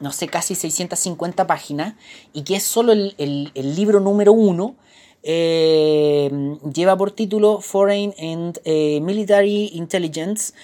no 0.00 0.12
sé, 0.12 0.28
casi 0.28 0.54
650 0.54 1.46
páginas, 1.46 1.94
y 2.32 2.42
que 2.42 2.56
es 2.56 2.62
solo 2.62 2.92
el, 2.92 3.52
libro 3.54 4.00
número 4.00 4.32
uno, 4.32 4.76
eh, 5.22 6.30
lleva 6.72 6.96
por 6.96 7.10
título 7.10 7.60
Foreign 7.60 8.14
and 8.18 8.60
eh, 8.64 9.00
Military 9.02 9.72
Intelligence, 9.74 10.54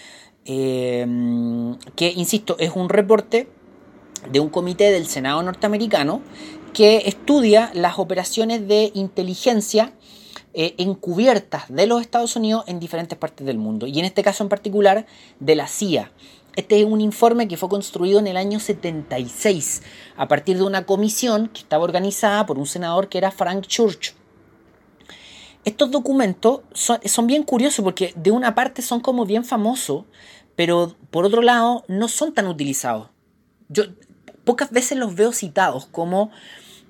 eh, 0.46 1.06
que, 1.96 2.12
insisto, 2.12 2.56
es 2.58 2.70
un 2.74 2.88
reporte 2.88 3.48
de 4.30 4.40
un 4.40 4.48
comité 4.48 4.92
del 4.92 5.06
Senado 5.06 5.42
norteamericano 5.42 6.22
que 6.72 7.02
estudia 7.06 7.70
las 7.74 7.98
operaciones 7.98 8.66
de 8.66 8.90
inteligencia 8.94 9.92
eh, 10.54 10.74
encubiertas 10.78 11.64
de 11.68 11.86
los 11.86 12.02
Estados 12.02 12.36
Unidos 12.36 12.64
en 12.66 12.78
diferentes 12.78 13.16
partes 13.16 13.46
del 13.46 13.58
mundo, 13.58 13.86
y 13.86 13.98
en 13.98 14.04
este 14.04 14.22
caso 14.22 14.42
en 14.42 14.48
particular 14.48 15.06
de 15.40 15.56
la 15.56 15.66
CIA. 15.66 16.12
Este 16.56 16.78
es 16.78 16.84
un 16.84 17.00
informe 17.00 17.48
que 17.48 17.56
fue 17.56 17.70
construido 17.70 18.18
en 18.18 18.26
el 18.26 18.36
año 18.36 18.60
76 18.60 19.82
a 20.16 20.28
partir 20.28 20.58
de 20.58 20.64
una 20.64 20.84
comisión 20.84 21.48
que 21.48 21.60
estaba 21.60 21.84
organizada 21.84 22.44
por 22.44 22.58
un 22.58 22.66
senador 22.66 23.08
que 23.08 23.16
era 23.16 23.30
Frank 23.30 23.66
Church. 23.66 24.14
Estos 25.64 25.90
documentos 25.90 26.60
son, 26.74 26.98
son 27.06 27.26
bien 27.26 27.44
curiosos 27.44 27.82
porque 27.82 28.12
de 28.16 28.30
una 28.30 28.54
parte 28.54 28.82
son 28.82 29.00
como 29.00 29.24
bien 29.24 29.46
famosos, 29.46 30.04
pero 30.54 30.94
por 31.10 31.24
otro 31.24 31.40
lado 31.40 31.84
no 31.88 32.08
son 32.08 32.34
tan 32.34 32.46
utilizados. 32.46 33.08
Yo 33.70 33.84
pocas 34.44 34.70
veces 34.70 34.98
los 34.98 35.14
veo 35.14 35.32
citados 35.32 35.86
como 35.86 36.30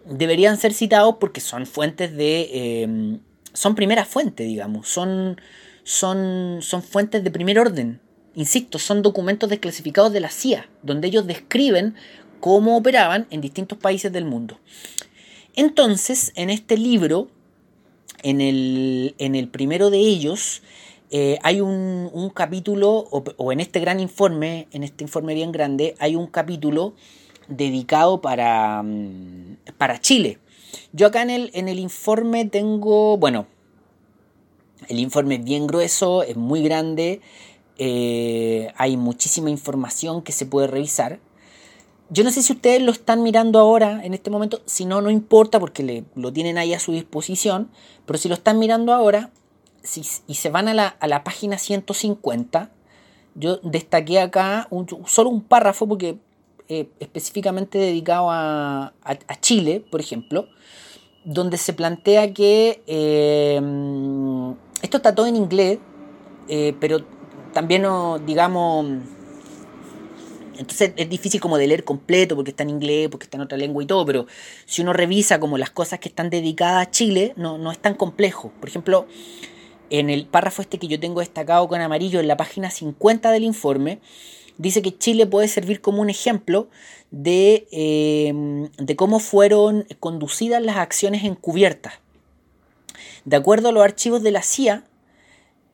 deberían 0.05 0.57
ser 0.57 0.73
citados 0.73 1.17
porque 1.21 1.41
son 1.41 1.67
fuentes 1.67 2.17
de... 2.17 2.83
Em, 2.83 3.21
son 3.53 3.75
primera 3.75 4.07
fuente, 4.07 4.45
digamos, 4.45 4.89
son, 4.89 5.39
son, 5.85 6.59
son 6.63 6.83
fuentes 6.83 7.23
de 7.23 7.31
primer 7.31 7.59
orden. 7.59 8.01
Insisto, 8.35 8.79
son 8.79 9.03
documentos 9.03 9.51
desclasificados 9.51 10.13
de 10.13 10.21
la 10.21 10.31
CIA, 10.31 10.69
donde 10.83 11.09
ellos 11.09 11.27
describen 11.27 11.95
cómo 12.41 12.79
operaban 12.79 13.27
en 13.31 13.43
distintos 13.43 13.77
países 13.77 14.11
del 14.11 14.25
mundo. 14.25 14.59
Entonces, 15.55 16.33
en 16.35 16.49
este 16.49 16.79
libro, 16.79 17.29
en 18.23 18.41
el, 18.41 19.15
en 19.19 19.35
el 19.35 19.49
primero 19.49 19.91
de 19.91 19.99
ellos, 19.99 20.63
eh, 21.11 21.39
hay 21.43 21.61
un, 21.61 22.33
capítulo, 22.35 22.91
o, 23.11 23.53
en 23.53 23.61
este 23.61 23.81
gran 23.81 24.01
informe, 24.01 24.67
en 24.73 24.83
este 24.83 25.05
informe 25.05 25.35
bien 25.35 25.53
grande, 25.53 25.95
hay 25.99 26.17
un 26.17 26.27
capítulo 26.27 26.95
dedicado 27.49 28.21
para, 28.21 28.83
mm, 28.83 29.57
para 29.79 30.01
Chile. 30.01 30.39
Yo 30.93 31.07
acá 31.07 31.23
en 31.23 31.31
el, 31.31 31.51
en 31.55 31.69
el 31.69 31.79
informe 31.79 32.45
tengo, 32.45 33.17
bueno, 33.17 33.47
el 34.89 34.99
informe 34.99 35.37
es 35.37 35.45
bien 35.45 35.67
grueso, 35.67 36.23
es 36.23 36.37
muy 36.37 36.63
grande, 36.63 37.21
eh, 37.79 38.73
hay 38.77 38.97
muchísima 38.97 39.51
información 39.51 40.23
que 40.23 40.33
se 40.33 40.47
puede 40.47 40.67
revisar. 40.67 41.21
Yo 42.11 42.25
no 42.25 42.31
sé 42.31 42.43
si 42.43 42.53
ustedes 42.53 42.83
lo 42.83 42.93
están 42.93 43.23
mirando 43.23 43.59
ahora, 43.59 44.05
en 44.05 44.13
este 44.13 44.31
momento, 44.31 44.61
si 44.67 44.85
no, 44.85 45.01
no 45.01 45.11
importa 45.11 45.59
porque 45.59 45.83
le, 45.83 46.05
lo 46.15 46.33
tienen 46.33 46.59
ahí 46.59 46.75
a 46.75 46.81
su 46.81 46.93
disposición, 46.93 47.71
pero 48.05 48.19
si 48.19 48.29
lo 48.29 48.35
están 48.35 48.59
mirando 48.59 48.93
ahora, 48.93 49.31
y 50.27 50.35
se 50.35 50.51
van 50.51 50.69
a 50.69 50.75
la, 50.75 50.89
a 50.89 51.07
la, 51.09 51.25
página 51.25 51.59
150, 51.59 52.71
yo 53.35 53.57
destaqué 53.59 54.21
acá 54.21 54.69
solo 55.07 55.31
un 55.31 55.43
párrafo 55.43 55.89
porque 55.89 56.19
eh, 56.75 56.89
específicamente 57.01 57.77
dedicado 57.77 58.31
a, 58.31 58.95
a, 59.05 59.41
Chile, 59.43 59.85
por 59.91 60.01
ejemplo, 60.01 60.49
donde 61.23 61.59
se 61.59 61.75
plantea 61.75 62.33
que 62.33 62.83
eh, 62.87 63.61
esto 64.81 64.97
está 64.97 65.15
todo 65.15 65.27
en 65.27 65.37
inglés, 65.37 65.81
eh, 66.49 66.75
pero 66.81 67.05
también, 67.53 67.85
digamos, 68.25 68.87
entonces 70.57 70.95
es 70.97 71.11
difícil 71.11 71.43
como 71.43 71.59
de 71.59 71.67
leer 71.67 71.85
completo 71.85 72.37
porque 72.37 72.53
está 72.53 72.63
en 72.63 72.71
inglés, 72.71 73.11
porque 73.11 73.25
está 73.25 73.37
en 73.37 73.43
otra 73.43 73.59
lengua 73.59 73.83
y 73.83 73.87
todo, 73.87 74.07
pero 74.07 74.27
si 74.65 74.81
uno 74.81 74.95
revisa 74.95 75.39
como 75.41 75.59
las 75.59 75.69
cosas 75.69 75.99
que 75.99 76.09
están 76.09 76.31
dedicadas 76.31 76.87
a 76.87 76.91
Chile, 76.91 77.35
no, 77.37 77.59
no 77.59 77.71
es 77.71 77.81
tan 77.81 77.97
complejo. 77.97 78.51
Por 78.59 78.71
ejemplo, 78.71 79.07
en 79.91 80.09
el 80.09 80.25
párrafo 80.25 80.63
este 80.63 80.79
que 80.79 80.89
yo 80.89 80.99
tengo 80.99 81.21
destacado 81.21 81.69
con 81.69 81.83
amarillo 81.83 82.19
en 82.19 82.29
la 82.29 82.39
página 82.39 82.71
50 82.71 83.31
del 83.31 83.45
informe, 83.45 84.01
dice 84.63 84.81
que 84.81 84.97
Chile 84.97 85.27
puede 85.27 85.49
servir 85.49 85.81
como 85.81 86.01
un 86.01 86.09
ejemplo 86.09 86.69
de, 87.11 87.67
eh, 87.73 88.69
de 88.79 88.97
cómo 88.97 89.19
fueron 89.19 89.85
conducidas 90.01 90.63
las 90.63 90.77
acciones 90.77 91.25
encubiertas. 91.25 91.95
De 93.25 93.37
acuerdo 93.37 93.69
a 93.69 93.73
los 93.73 93.83
archivos 93.83 94.23
de 94.23 94.31
la 94.31 94.43
CIA, 94.43 94.85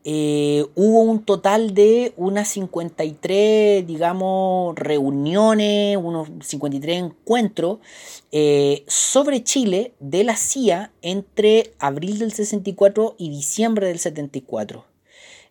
eh, 0.04 0.64
hubo 0.74 1.00
un 1.00 1.22
total 1.22 1.74
de 1.74 2.14
unas 2.16 2.48
53, 2.48 3.86
digamos, 3.86 4.74
reuniones, 4.76 5.98
unos 5.98 6.28
53 6.40 6.98
encuentros 6.98 7.78
eh, 8.32 8.84
sobre 8.86 9.44
Chile 9.44 9.92
de 10.00 10.24
la 10.24 10.36
CIA 10.36 10.92
entre 11.02 11.74
abril 11.78 12.18
del 12.18 12.32
64 12.32 13.16
y 13.18 13.28
diciembre 13.28 13.88
del 13.88 13.98
74. 13.98 14.84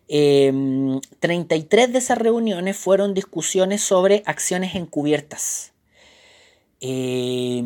33 0.08 1.84
em, 1.86 1.92
de 1.92 1.98
esas 1.98 2.18
reuniones 2.18 2.76
fueron 2.76 3.14
discusiones 3.14 3.82
sobre 3.82 4.22
acciones 4.26 4.74
encubiertas. 4.74 5.72
Eh, 6.80 7.62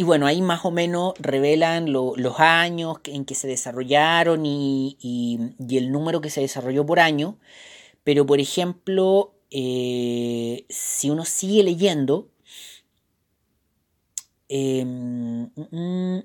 y 0.00 0.04
bueno, 0.04 0.26
ahí 0.26 0.40
más 0.42 0.64
o 0.64 0.70
menos 0.70 1.14
revelan 1.18 1.92
los 1.92 2.38
años 2.38 2.98
en 3.04 3.24
que 3.24 3.34
se 3.34 3.48
desarrollaron 3.48 4.46
y, 4.46 4.96
el 5.68 5.90
número 5.90 6.20
que 6.20 6.30
se 6.30 6.40
desarrolló 6.40 6.86
por 6.86 7.00
año. 7.00 7.36
Pero, 8.04 8.24
por 8.24 8.40
ejemplo, 8.40 9.34
eh, 9.50 10.66
si 10.68 11.10
uno 11.10 11.24
sigue 11.24 11.64
leyendo, 11.64 12.30
em, 14.48 15.50
mm, 15.56 16.20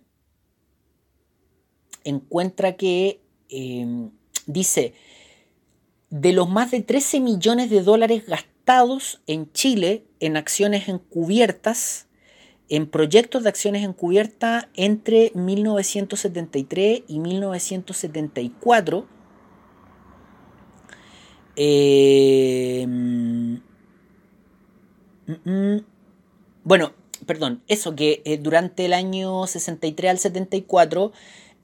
encuentra 2.04 2.76
que 2.76 3.22
em, 3.50 4.12
dice, 4.46 4.94
de 6.10 6.34
los 6.34 6.50
más 6.50 6.72
de 6.72 6.82
13 6.82 7.20
millones 7.20 7.70
de 7.70 7.82
dólares 7.82 8.26
gastados 8.28 9.22
en 9.28 9.52
Chile 9.52 10.06
en 10.20 10.38
acciones 10.38 10.88
encubiertas, 10.88 12.08
en 12.70 12.88
proyectos 12.88 13.44
de 13.44 13.50
acciones 13.50 13.84
encubiertas 13.84 14.68
entre 14.76 15.32
1973 15.36 17.04
y 17.08 17.20
1974. 17.20 19.08
Eh, 21.56 22.86
mm, 22.88 23.56
mm, 25.44 25.86
bueno, 26.64 26.94
perdón, 27.26 27.62
eso 27.68 27.96
que 27.96 28.22
eh, 28.26 28.38
durante 28.38 28.86
el 28.86 28.94
año 28.94 29.46
63 29.46 30.12
al 30.12 30.20
74, 30.20 31.12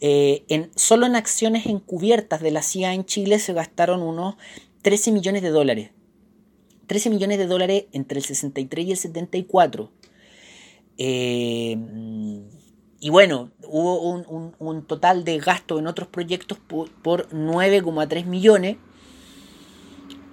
eh, 0.01 0.43
en, 0.47 0.71
solo 0.75 1.05
en 1.05 1.15
acciones 1.15 1.65
encubiertas 1.65 2.41
de 2.41 2.51
la 2.51 2.61
CIA 2.61 2.93
en 2.93 3.05
Chile 3.05 3.39
se 3.39 3.53
gastaron 3.53 4.01
unos 4.01 4.35
13 4.81 5.11
millones 5.11 5.41
de 5.41 5.49
dólares. 5.49 5.91
13 6.87 7.09
millones 7.09 7.37
de 7.37 7.47
dólares 7.47 7.85
entre 7.91 8.19
el 8.19 8.25
63 8.25 8.85
y 8.85 8.91
el 8.91 8.97
74. 8.97 9.91
Eh, 10.97 11.77
y 13.01 13.09
bueno, 13.09 13.51
hubo 13.63 14.01
un, 14.59 14.85
total 14.85 15.23
de 15.23 15.39
gasto 15.39 15.79
en 15.79 15.87
otros 15.87 16.09
proyectos 16.09 16.57
por, 16.57 16.89
9,3 17.29 18.25
millones. 18.25 18.77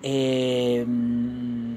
Eh, 0.02 0.84
mm, 0.86 1.74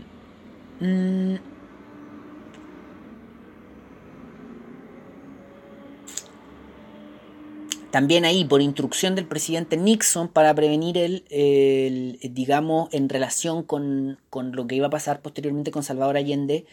también 7.92 8.26
ahí, 8.26 8.46
por 8.46 8.62
instrucción 8.62 9.16
del 9.16 9.26
presidente 9.26 9.78
Nixon, 9.78 10.28
para 10.28 10.54
prevenir 10.54 10.98
el, 10.98 12.20
digamos, 12.22 12.94
en 12.94 13.10
relación 13.10 13.64
con, 13.64 14.20
con, 14.30 14.52
lo 14.56 14.68
que 14.68 14.76
iba 14.76 14.88
a 14.88 14.92
pasar 14.92 15.22
posteriormente 15.22 15.72
con 15.72 15.84
Salvador 15.84 16.18
Allende, 16.18 16.66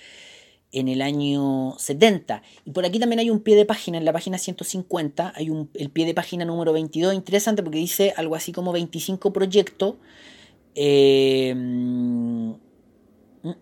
en 0.72 0.88
el 0.88 1.00
año 1.00 1.74
70. 1.78 2.42
Y 2.64 2.70
por 2.72 2.84
aquí 2.84 2.98
también 2.98 3.18
hay 3.20 3.30
un 3.30 3.40
pie 3.40 3.56
de 3.56 3.64
página, 3.64 3.98
en 3.98 4.04
la 4.04 4.12
página 4.12 4.36
150, 4.36 5.32
hay 5.34 5.48
un, 5.50 5.70
el 5.74 5.90
pie 5.90 6.04
de 6.04 6.14
página 6.14 6.44
número 6.44 6.72
22, 6.72 7.14
interesante 7.14 7.62
porque 7.62 7.78
dice 7.78 8.12
algo 8.16 8.34
así 8.34 8.52
como 8.52 8.72
25 8.72 9.32
proyectos. 9.32 9.94
Eh, 10.74 11.54
mm, 11.56 12.50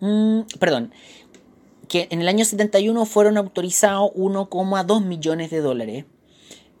mm, 0.01 0.45
perdón, 0.59 0.91
que 1.87 2.07
en 2.11 2.21
el 2.21 2.27
año 2.27 2.43
71 2.43 3.05
fueron 3.05 3.37
autorizados 3.37 4.11
1,2 4.15 5.05
millones 5.05 5.51
de 5.51 5.61
dólares. 5.61 6.05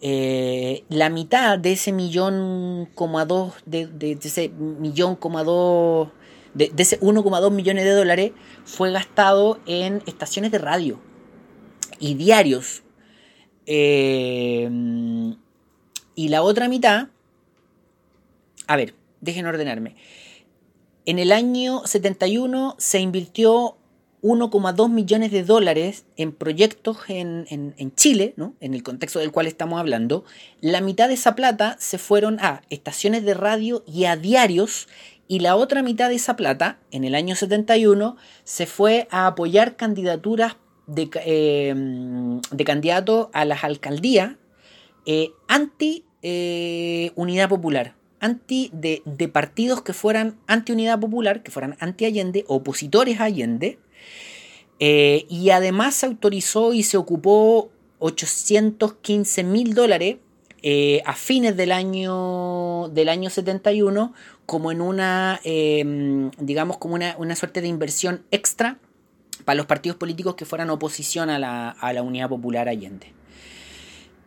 Eh, 0.07 0.83
la 0.87 1.09
mitad 1.09 1.57
de 1.57 1.71
ese 1.71 1.91
millón, 1.91 2.87
dos, 3.27 3.55
de, 3.65 4.19
ese 4.21 4.49
millón, 4.49 5.17
dos 5.19 6.11
de, 6.53 6.71
ese 6.77 6.99
1,2 6.99 7.51
millones 7.51 7.85
de 7.85 7.89
dólares 7.89 8.31
fue 8.65 8.91
gastado 8.91 9.59
en 9.65 10.03
estaciones 10.05 10.51
de 10.51 10.59
radio 10.59 10.99
y 11.99 12.13
diarios. 12.13 12.83
Eh, 13.65 14.69
y 16.13 16.27
la 16.27 16.43
otra 16.43 16.69
mitad, 16.69 17.07
a 18.67 18.75
ver, 18.75 18.93
dejen 19.21 19.47
ordenarme. 19.47 19.95
En 21.07 21.17
el 21.17 21.31
año 21.31 21.81
71 21.83 22.75
se 22.77 22.99
invirtió 22.99 23.75
1,2 24.25 24.89
millones 24.89 25.31
de 25.31 25.43
dólares 25.43 26.05
en 26.17 26.31
proyectos 26.31 26.97
en, 27.09 27.93
Chile, 27.95 28.33
¿no? 28.37 28.55
en 28.59 28.73
el 28.73 28.81
contexto 28.81 29.19
del 29.19 29.31
cual 29.31 29.45
estamos 29.45 29.79
hablando. 29.79 30.25
La 30.61 30.81
mitad 30.81 31.09
de 31.09 31.13
esa 31.13 31.35
plata 31.35 31.75
se 31.79 31.99
fueron 31.99 32.39
a 32.39 32.63
estaciones 32.71 33.23
de 33.23 33.35
radio 33.35 33.83
y 33.85 34.05
a 34.05 34.15
diarios 34.15 34.87
y 35.27 35.41
la 35.41 35.55
otra 35.55 35.83
mitad 35.83 36.09
de 36.09 36.15
esa 36.15 36.35
plata, 36.35 36.79
en 36.89 37.03
el 37.03 37.13
año 37.13 37.35
71, 37.35 38.17
se 38.43 38.65
fue 38.65 39.07
a 39.11 39.27
apoyar 39.27 39.75
candidaturas 39.75 40.57
de, 40.87 41.07
em, 41.23 42.41
de 42.41 42.63
candidatos 42.63 43.27
a 43.31 43.45
las 43.45 43.63
alcaldías 43.63 44.33
eh, 45.05 45.29
anti 45.47 46.03
eh, 46.23 47.11
unidad 47.13 47.47
popular, 47.47 47.93
anti 48.19 48.71
de, 48.73 49.03
de, 49.05 49.27
partidos 49.27 49.83
que 49.83 49.93
fueran 49.93 50.35
anti 50.47 50.71
unidad 50.71 50.99
popular, 50.99 51.43
que 51.43 51.51
fueran 51.51 51.77
anti 51.79 52.05
Allende, 52.05 52.43
opositores 52.47 53.19
a 53.19 53.25
Allende, 53.25 53.77
eh, 54.79 55.25
y 55.29 55.49
además 55.49 55.95
se 55.95 56.05
autorizó 56.05 56.73
y 56.73 56.83
se 56.83 56.97
ocupó 56.97 57.69
815 57.99 59.43
mil 59.43 59.73
dólares 59.73 60.17
a 61.05 61.13
fines 61.13 61.55
del 61.55 61.71
año, 61.71 62.89
del 62.89 63.09
año 63.09 63.29
71 63.29 64.13
como 64.45 64.71
en 64.71 64.81
una, 64.81 65.39
em, 65.43 66.31
digamos, 66.37 66.77
como 66.77 66.95
una, 66.95 67.35
suerte 67.35 67.61
de 67.61 67.67
inversión 67.67 68.23
extra 68.31 68.77
para 69.43 69.55
los 69.55 69.65
partidos 69.65 69.97
políticos 69.97 70.35
que 70.35 70.45
fueran 70.45 70.69
oposición 70.69 71.29
a 71.29 71.39
la, 71.39 72.01
Unidad 72.01 72.29
Popular 72.29 72.69
Allende. 72.69 73.13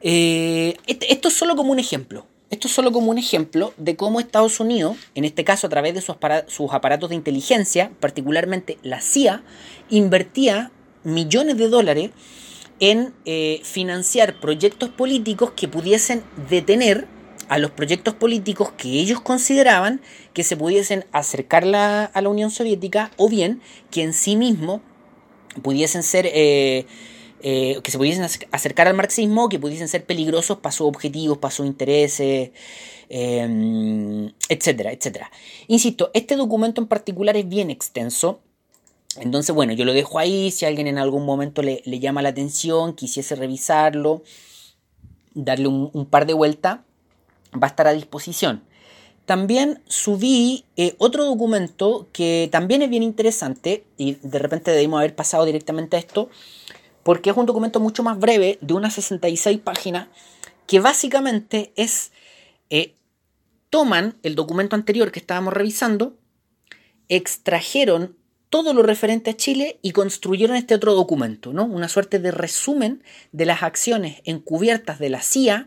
Eh, 0.01 0.77
esto 0.87 1.29
es 1.29 1.35
solo 1.35 1.57
como 1.57 1.73
un 1.73 1.79
ejemplo. 1.79 2.27
Esto 2.51 2.67
es 2.67 2.73
solo 2.73 2.93
como 2.93 3.11
un 3.11 3.19
ejemplo 3.19 3.75
de 3.77 3.95
cómo 3.95 4.21
Estados 4.21 4.59
Unidos, 4.59 4.97
en 5.15 5.27
este 5.27 5.45
caso 5.45 5.67
a 5.67 5.71
través 5.71 5.93
de 5.93 6.01
sus, 6.01 6.73
aparatos 6.73 7.11
de 7.11 7.15
inteligencia, 7.15 7.91
particularmente 8.01 8.79
la 8.83 9.03
CIA, 9.03 9.43
invertía 9.91 10.71
millones 11.05 11.59
de 11.59 11.69
dólares 11.69 12.11
en 12.81 13.13
eh, 13.27 13.61
financiar 13.65 14.41
proyectos 14.41 14.89
políticos 14.89 15.53
que 15.57 15.69
pudiesen 15.69 16.23
detener 16.49 17.07
a 17.51 17.59
los 17.59 17.71
proyectos 17.71 18.15
políticos 18.15 18.73
que 18.79 18.93
ellos 18.93 19.21
consideraban 19.21 20.01
que 20.33 20.43
se 20.43 20.57
pudiesen 20.57 21.05
acercar 21.13 21.65
a 21.75 22.21
la 22.21 22.29
Unión 22.29 22.51
Soviética 22.51 23.11
o 23.19 23.29
bien 23.29 23.61
que 23.91 24.03
en 24.03 24.15
sí 24.15 24.37
mismo 24.37 24.81
pudiesen 25.63 26.03
ser... 26.03 26.27
Eh, 26.33 26.87
eh, 27.41 27.79
que 27.85 27.91
se 27.93 27.99
pudiesen 27.99 28.27
acercar 28.51 28.89
al 28.89 28.95
marxismo, 28.95 29.49
que 29.49 29.61
pudiesen 29.61 29.87
ser 29.87 30.05
peligrosos 30.05 30.59
para 30.59 30.73
sus 30.73 30.89
objetivos, 30.89 31.39
para 31.39 31.55
sus 31.55 31.67
intereses, 31.67 32.51
em, 33.09 34.33
etcétera, 34.49 34.93
etcétera. 34.93 35.31
Insisto, 35.69 36.11
este 36.15 36.35
documento 36.37 36.81
en 36.81 36.89
particular 36.89 37.37
es 37.37 37.49
bien 37.49 37.71
extenso. 37.71 38.41
Entonces, 39.21 39.55
bueno, 39.55 39.73
yo 39.73 39.85
lo 39.85 39.93
dejo 39.93 40.19
ahí. 40.19 40.51
Si 40.51 40.65
alguien 40.65 40.89
en 40.89 40.99
algún 40.99 41.25
momento 41.25 41.63
le, 41.63 41.81
llama 41.85 42.23
la 42.23 42.31
atención, 42.31 42.95
quisiese 42.95 43.37
revisarlo, 43.37 44.23
darle 45.35 45.69
un, 45.69 46.07
par 46.07 46.27
de 46.27 46.35
vueltas, 46.35 46.81
va 47.55 47.69
a 47.69 47.71
estar 47.71 47.87
a 47.87 47.93
disposición. 47.93 48.65
También 49.27 49.81
subí 49.87 50.65
eh, 50.77 50.95
otro 50.99 51.25
documento 51.25 52.09
que 52.13 52.49
también 52.51 52.83
es 52.83 52.91
bien 52.91 53.03
interesante 53.03 53.85
y 53.97 54.15
de 54.23 54.39
repente 54.39 54.71
debimos 54.71 54.99
haber 54.99 55.15
pasado 55.15 55.45
directamente 55.45 55.97
a 55.97 56.01
esto 56.01 56.31
porque 57.09 57.31
es 57.31 57.37
un 57.39 57.47
documento 57.47 57.81
mucho 57.81 58.03
más 58.03 58.19
breve 58.19 58.59
de 58.61 58.75
unas 58.75 58.93
66 58.93 59.61
páginas 59.61 60.09
que 60.67 60.79
básicamente 60.79 61.73
es 61.75 62.13
eh, 62.69 62.97
toman 63.71 64.19
el 64.23 64.35
documento 64.35 64.77
anterior 64.77 65.11
que 65.11 65.19
estábamos 65.19 65.55
revisando, 65.55 66.19
extrajeron 67.09 68.15
todo 68.51 68.75
lo 68.75 68.83
referente 68.83 69.31
a 69.31 69.37
Chile 69.39 69.79
y 69.81 69.93
construyeron 69.93 70.55
este 70.55 70.75
otro 70.75 70.93
documento, 70.93 71.55
¿no? 71.55 71.65
Una 71.65 71.89
suerte 71.89 72.19
de 72.19 72.31
resumen 72.31 73.03
de 73.33 73.47
las 73.47 73.63
acciones 73.63 74.21
encubiertas 74.25 74.99
de 74.99 75.09
la 75.09 75.23
CIA 75.23 75.67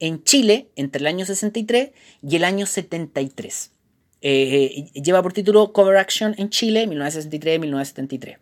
en 0.00 0.24
Chile 0.24 0.70
entre 0.74 1.02
el 1.02 1.06
año 1.06 1.24
63 1.24 1.90
y 2.20 2.34
el 2.34 2.42
año 2.42 2.66
73. 2.66 3.70
Eh, 4.22 4.90
lleva 4.94 5.22
por 5.22 5.34
título 5.34 5.72
Cover 5.72 5.98
Action 5.98 6.34
en 6.36 6.50
Chile 6.50 6.88
1963-1973. 6.88 8.38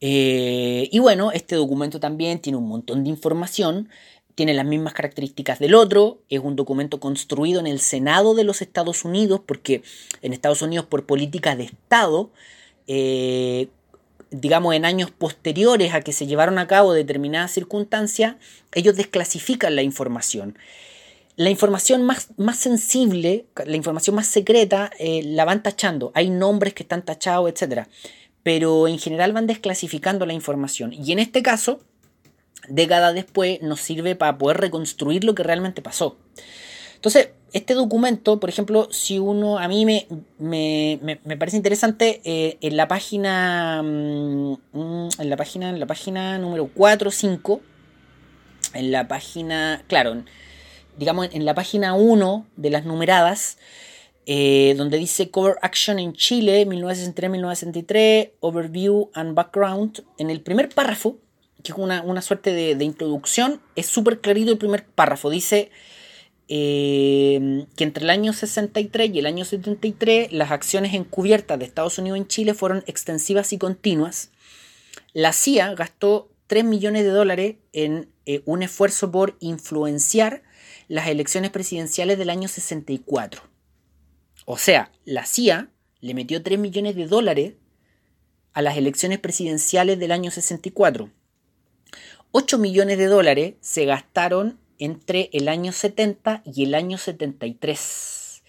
Eh, 0.00 0.88
y 0.92 0.98
bueno, 0.98 1.32
este 1.32 1.56
documento 1.56 2.00
también 2.00 2.38
tiene 2.40 2.58
un 2.58 2.68
montón 2.68 3.04
de 3.04 3.10
información, 3.10 3.88
tiene 4.34 4.54
las 4.54 4.66
mismas 4.66 4.94
características 4.94 5.58
del 5.58 5.74
otro, 5.74 6.20
es 6.28 6.40
un 6.40 6.54
documento 6.54 7.00
construido 7.00 7.58
en 7.58 7.66
el 7.66 7.80
Senado 7.80 8.34
de 8.34 8.44
los 8.44 8.62
Estados 8.62 9.04
Unidos, 9.04 9.40
porque 9.44 9.82
en 10.22 10.32
Estados 10.32 10.62
Unidos 10.62 10.86
por 10.86 11.06
política 11.06 11.56
de 11.56 11.64
Estado 11.64 12.30
eh, 12.88 13.68
digamos, 14.30 14.74
en 14.74 14.84
años 14.84 15.10
posteriores 15.10 15.94
a 15.94 16.00
que 16.00 16.12
se 16.12 16.26
llevaron 16.26 16.58
a 16.58 16.66
cabo 16.66 16.92
determinadas 16.92 17.52
circunstancias, 17.52 18.36
ellos 18.74 18.96
desclasifican 18.96 19.76
la 19.76 19.82
información. 19.82 20.58
La 21.36 21.50
información 21.50 22.02
más, 22.02 22.28
más 22.36 22.58
sensible, 22.58 23.46
la 23.64 23.76
información 23.76 24.16
más 24.16 24.26
secreta, 24.26 24.90
eh, 24.98 25.22
la 25.24 25.44
van 25.44 25.62
tachando. 25.62 26.10
Hay 26.14 26.30
nombres 26.30 26.74
que 26.74 26.82
están 26.82 27.04
tachados, 27.04 27.50
etc. 27.50 27.86
Pero 28.42 28.88
en 28.88 28.98
general 28.98 29.32
van 29.32 29.46
desclasificando 29.46 30.26
la 30.26 30.32
información. 30.32 30.92
Y 30.92 31.12
en 31.12 31.18
este 31.18 31.42
caso, 31.42 31.80
décadas 32.68 33.14
después, 33.14 33.60
nos 33.62 33.80
sirve 33.80 34.16
para 34.16 34.38
poder 34.38 34.58
reconstruir 34.58 35.24
lo 35.24 35.34
que 35.34 35.42
realmente 35.42 35.82
pasó. 35.82 36.16
Entonces, 36.94 37.30
este 37.52 37.74
documento, 37.74 38.40
por 38.40 38.50
ejemplo, 38.50 38.88
si 38.90 39.18
uno, 39.18 39.58
a 39.58 39.68
mí 39.68 39.86
me, 39.86 40.06
me, 40.38 41.36
parece 41.36 41.56
interesante 41.56 42.20
eh, 42.24 42.58
en 42.60 42.76
la 42.76 42.88
página, 42.88 43.82
mm, 43.82 44.54
en 45.18 45.30
la 45.30 45.36
página, 45.36 45.70
en 45.70 45.80
la 45.80 45.86
página 45.86 46.38
número 46.38 46.68
4 46.74 47.08
o 47.08 47.12
5, 47.12 47.60
en 48.74 48.92
la 48.92 49.08
página, 49.08 49.82
claro, 49.86 50.22
digamos 50.98 51.28
en 51.32 51.44
la 51.44 51.54
página 51.54 51.94
1 51.94 52.46
de 52.56 52.70
las 52.70 52.84
numeradas, 52.84 53.58
eh, 54.30 54.74
donde 54.76 54.98
dice 54.98 55.30
Cover 55.30 55.56
Action 55.62 55.98
en 55.98 56.12
Chile, 56.12 56.66
1963-1963, 56.66 58.32
Overview 58.40 59.08
and 59.14 59.34
Background, 59.34 60.04
en 60.18 60.28
el 60.28 60.42
primer 60.42 60.68
párrafo, 60.68 61.16
que 61.62 61.72
es 61.72 61.78
una, 61.78 62.02
una 62.02 62.20
suerte 62.20 62.52
de, 62.52 62.84
introducción, 62.84 63.62
es 63.74 63.86
súper 63.86 64.20
clarito 64.20 64.52
el 64.52 64.58
primer 64.58 64.84
párrafo, 64.84 65.30
dice... 65.30 65.70
Eh, 66.50 67.66
que 67.76 67.84
entre 67.84 68.04
el 68.04 68.08
año 68.08 68.32
63 68.32 69.10
y 69.12 69.18
el 69.18 69.26
año 69.26 69.44
73 69.44 70.32
las 70.32 70.50
acciones 70.50 70.94
encubiertas 70.94 71.58
de 71.58 71.66
Estados 71.66 71.98
Unidos 71.98 72.16
en 72.16 72.26
Chile 72.26 72.54
fueron 72.54 72.82
extensivas 72.86 73.52
y 73.52 73.58
continuas. 73.58 74.30
La 75.12 75.34
CIA 75.34 75.74
gastó 75.74 76.30
3 76.46 76.64
millones 76.64 77.04
de 77.04 77.10
dólares 77.10 77.56
en 77.74 78.08
eh, 78.24 78.40
un 78.46 78.62
esfuerzo 78.62 79.10
por 79.10 79.36
influenciar 79.40 80.42
las 80.88 81.08
elecciones 81.08 81.50
presidenciales 81.50 82.16
del 82.16 82.30
año 82.30 82.48
64. 82.48 83.47
O 84.50 84.56
sea, 84.56 84.90
la 85.04 85.26
CIA 85.26 85.68
le 86.00 86.14
metió 86.14 86.42
3 86.42 86.58
millones 86.58 86.96
de 86.96 87.06
dólares 87.06 87.52
a 88.54 88.62
las 88.62 88.78
elecciones 88.78 89.18
presidenciales 89.18 89.98
del 89.98 90.10
año 90.10 90.30
64. 90.30 91.10
8 92.32 92.56
millones 92.58 92.96
de 92.96 93.08
dólares 93.08 93.56
se 93.60 93.84
gastaron 93.84 94.58
entre 94.78 95.28
el 95.34 95.48
año 95.48 95.70
70 95.70 96.44
y 96.46 96.64
el 96.64 96.74
año 96.74 96.96
73. 96.96 98.42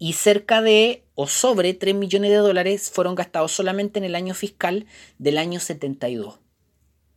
Y 0.00 0.14
cerca 0.14 0.62
de 0.62 1.04
o 1.14 1.28
sobre 1.28 1.74
3 1.74 1.94
millones 1.94 2.32
de 2.32 2.38
dólares 2.38 2.90
fueron 2.92 3.14
gastados 3.14 3.52
solamente 3.52 4.00
en 4.00 4.04
el 4.04 4.16
año 4.16 4.34
fiscal 4.34 4.86
del 5.18 5.38
año 5.38 5.60
72. 5.60 6.40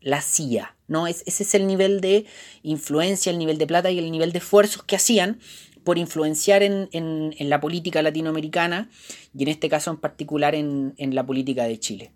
La 0.02 0.22
CIA, 0.22 0.78
¿no? 0.88 1.08
Es, 1.08 1.24
ese 1.26 1.42
es 1.42 1.56
el 1.56 1.66
nivel 1.66 2.00
de 2.00 2.28
influencia, 2.62 3.32
el 3.32 3.40
nivel 3.40 3.58
de 3.58 3.66
plata 3.66 3.90
y 3.90 3.98
el 3.98 4.12
nivel 4.12 4.34
de 4.34 4.38
esfuerzos 4.38 4.84
que 4.84 4.98
hacían 4.98 5.40
por 5.90 5.98
influenciar 5.98 6.62
en, 6.62 7.34
la 7.40 7.60
política 7.60 8.04
latinoamericana 8.04 8.92
y 9.36 9.42
en 9.42 9.50
este 9.50 9.70
caso 9.70 9.90
en 9.90 9.98
particular 9.98 10.54
en, 10.54 10.94
la 11.16 11.26
política 11.26 11.64
de 11.64 11.80
Chile. 11.80 12.12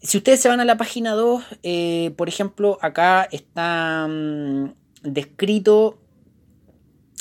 Si 0.00 0.16
ustedes 0.16 0.40
se 0.40 0.48
van 0.48 0.60
a 0.60 0.64
la 0.64 0.78
página 0.78 1.12
2, 1.12 1.44
eh, 1.62 2.14
por 2.16 2.30
ejemplo, 2.30 2.78
acá 2.80 3.28
está 3.30 4.08
mm, 4.08 4.72
descrito 5.02 5.98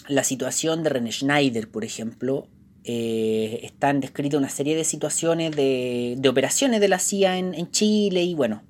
la 0.07 0.23
situación 0.23 0.83
de 0.83 0.89
René 0.91 1.11
Schneider, 1.11 1.69
por 1.69 1.83
ejemplo. 1.83 2.47
Eh, 2.85 3.59
están 3.63 3.99
descritas 3.99 4.37
una 4.37 4.47
serie 4.47 4.77
de 4.77 4.85
situaciones 4.85 5.53
de, 5.53 6.17
operaciones 6.29 6.79
de 6.79 6.87
la 6.87 6.99
CIA 6.99 7.39
en, 7.39 7.71
Chile 7.71 8.23
y 8.23 8.35
bueno, 8.35 8.63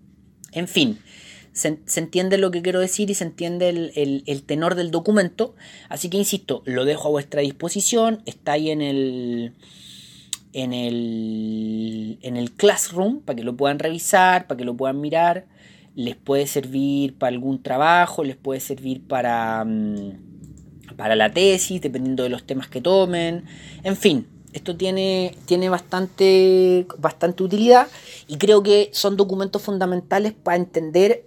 en 0.52 0.68
fin. 0.68 0.98
Se, 1.56 1.80
entiende 1.96 2.38
lo 2.38 2.52
que 2.52 2.62
quiero 2.62 2.82
decir 2.82 3.10
y 3.10 3.14
se 3.14 3.24
entiende 3.24 3.70
el, 3.70 4.24
el, 4.28 4.44
tenor 4.44 4.76
del 4.76 4.92
documento. 4.92 5.56
Así 5.88 6.10
que 6.10 6.18
insisto, 6.18 6.62
lo 6.66 6.84
dejo 6.84 7.08
a 7.08 7.12
vuestra 7.12 7.40
disposición. 7.40 8.22
Está 8.26 8.52
ahí 8.52 8.72
en 8.72 8.82
el, 8.82 9.54
en 10.52 10.74
el, 10.74 12.20
en 12.22 12.36
el 12.36 12.52
Classroom 12.52 13.22
para 13.22 13.38
que 13.38 13.44
lo 13.44 13.56
puedan 13.56 13.80
revisar, 13.80 14.48
para 14.48 14.58
que 14.58 14.66
lo 14.66 14.76
puedan 14.76 15.00
mirar. 15.00 15.46
Les 15.96 16.18
puede 16.18 16.46
servir 16.46 17.18
para 17.18 17.30
algún 17.30 17.64
trabajo, 17.64 18.26
les 18.26 18.36
puede 18.36 18.60
servir 18.60 19.08
para, 19.08 19.64
mm, 19.64 20.96
para 20.98 21.16
la 21.16 21.32
tesis, 21.32 21.80
dependiendo 21.80 22.24
de 22.24 22.30
los 22.30 22.44
temas 22.44 22.68
que 22.68 22.82
tomen. 22.82 23.46
En 23.84 23.96
fin, 23.96 24.28
esto 24.52 24.76
tiene, 24.76 25.38
tiene 25.46 25.70
bastante, 25.70 26.86
bastante 26.98 27.44
utilidad 27.44 27.88
y 28.28 28.38
creo 28.38 28.62
que 28.62 28.90
son 28.92 29.16
documentos 29.16 29.62
fundamentales 29.62 30.34
para 30.34 30.58
entender 30.58 31.26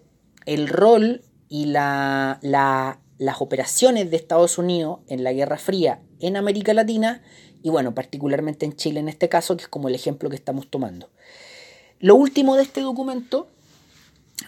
el 0.48 0.66
rol 0.66 1.20
y 1.50 1.66
la, 1.66 2.40
las 2.42 3.40
operaciones 3.40 4.10
de 4.10 4.16
Estados 4.16 4.56
Unidos 4.56 5.00
en 5.06 5.22
la 5.22 5.32
Guerra 5.34 5.58
Fría 5.58 6.00
en 6.20 6.36
América 6.36 6.72
Latina 6.72 7.22
y 7.62 7.68
bueno, 7.68 7.94
particularmente 7.94 8.64
en 8.64 8.74
Chile 8.74 9.00
en 9.00 9.08
este 9.08 9.28
caso, 9.28 9.56
que 9.56 9.64
es 9.64 9.68
como 9.68 9.88
el 9.88 9.94
ejemplo 9.94 10.30
que 10.30 10.36
estamos 10.36 10.68
tomando. 10.68 11.10
Lo 12.00 12.14
último 12.14 12.56
de 12.56 12.62
este 12.62 12.80
documento, 12.80 13.48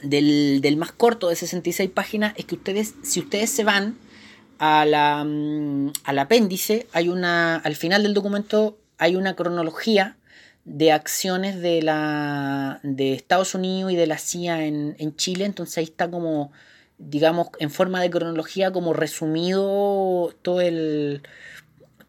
del, 0.02 0.76
más 0.78 0.92
corto 0.92 1.28
de 1.28 1.36
66 1.36 1.90
páginas, 1.90 2.32
es 2.36 2.46
que 2.46 2.54
ustedes, 2.54 2.94
si 3.02 3.20
ustedes 3.20 3.50
se 3.50 3.64
van 3.64 3.98
la, 4.58 5.24
mm, 5.26 5.92
al 6.04 6.18
apéndice, 6.18 6.86
hay 6.92 7.10
una, 7.10 7.56
al 7.56 7.76
final 7.76 8.04
del 8.04 8.14
documento 8.14 8.78
hay 8.96 9.16
una 9.16 9.36
cronología 9.36 10.16
de 10.64 10.92
acciones 10.92 11.60
de, 11.60 11.82
la, 11.82 12.80
de 12.82 13.14
Estados 13.14 13.54
Unidos 13.54 13.92
y 13.92 13.96
de 13.96 14.06
la 14.06 14.18
CIA 14.18 14.66
en, 14.66 14.94
en 14.98 15.16
Chile, 15.16 15.44
entonces 15.44 15.78
ahí 15.78 15.84
está 15.84 16.10
como, 16.10 16.52
digamos, 16.98 17.48
en 17.58 17.70
forma 17.70 18.00
de 18.00 18.10
cronología, 18.10 18.72
como 18.72 18.92
resumido 18.92 20.34
todo 20.42 20.60
el, 20.60 21.22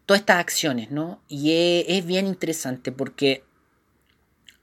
todas 0.06 0.20
estas 0.20 0.38
acciones, 0.38 0.90
¿no? 0.90 1.22
Y 1.28 1.84
es, 1.88 2.04
bien 2.04 2.26
interesante 2.26 2.92
porque 2.92 3.44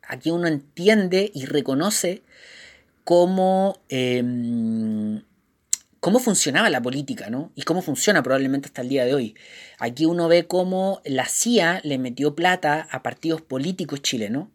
aquí 0.07 0.31
uno 0.31 0.47
entiende 0.47 1.31
y 1.33 1.45
reconoce 1.45 2.23
cómo, 3.03 3.79
em, 3.89 5.23
cómo 5.99 6.19
funcionaba 6.19 6.69
la 6.69 6.81
política, 6.81 7.29
¿no? 7.29 7.51
Y 7.55 7.63
cómo 7.63 7.81
funciona 7.81 8.23
probablemente 8.23 8.67
hasta 8.67 8.81
el 8.81 8.89
día 8.89 9.05
de 9.05 9.13
hoy. 9.13 9.35
Aquí 9.79 10.05
uno 10.05 10.27
ve 10.27 10.47
cómo 10.47 11.01
la 11.05 11.25
CIA 11.25 11.81
le 11.83 11.97
metió 11.97 12.35
plata 12.35 12.87
a 12.91 13.03
partidos 13.03 13.41
políticos 13.41 14.01
chilenos, 14.01 14.47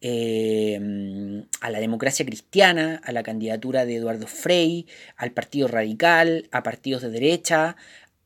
em, 0.00 1.46
a 1.60 1.70
la 1.70 1.80
democracia 1.80 2.24
cristiana, 2.24 3.00
a 3.04 3.12
la 3.12 3.22
candidatura 3.22 3.84
de 3.84 3.96
Eduardo 3.96 4.26
Frei, 4.26 4.86
al 5.16 5.32
Partido 5.32 5.68
Radical, 5.68 6.48
a 6.52 6.62
partidos 6.62 7.02
de 7.02 7.10
derecha, 7.10 7.76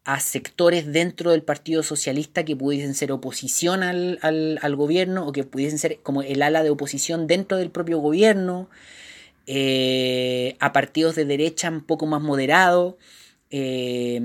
a 0.04 0.20
sectores 0.20 0.92
dentro 0.92 1.30
del 1.30 1.42
Partido 1.42 1.82
Socialista 1.82 2.44
que 2.44 2.54
pudiesen 2.54 2.94
ser 2.94 3.10
oposición 3.10 3.82
al, 3.82 4.76
gobierno 4.76 5.26
o 5.26 5.32
que 5.32 5.44
pudiesen 5.44 5.78
ser 5.78 5.98
como 6.02 6.22
el 6.22 6.42
ala 6.42 6.62
de 6.62 6.70
oposición 6.70 7.26
dentro 7.26 7.56
del 7.56 7.70
propio 7.70 7.98
gobierno, 7.98 8.68
eh, 9.46 10.56
a 10.60 10.72
partidos 10.72 11.14
de 11.14 11.24
derecha 11.24 11.70
un 11.70 11.82
poco 11.82 12.06
más 12.06 12.22
moderados, 12.22 12.94
eh, 13.50 14.20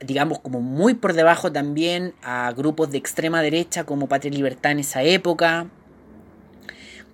digamos 0.00 0.38
como 0.38 0.60
muy 0.60 0.94
por 0.94 1.12
debajo 1.12 1.52
también 1.52 2.14
a 2.22 2.52
grupos 2.52 2.90
de 2.90 2.98
extrema 2.98 3.42
derecha 3.42 3.84
como 3.84 4.08
Patria 4.08 4.32
y 4.32 4.36
Libertad 4.36 4.72
en 4.72 4.80
esa 4.80 5.02
época, 5.02 5.68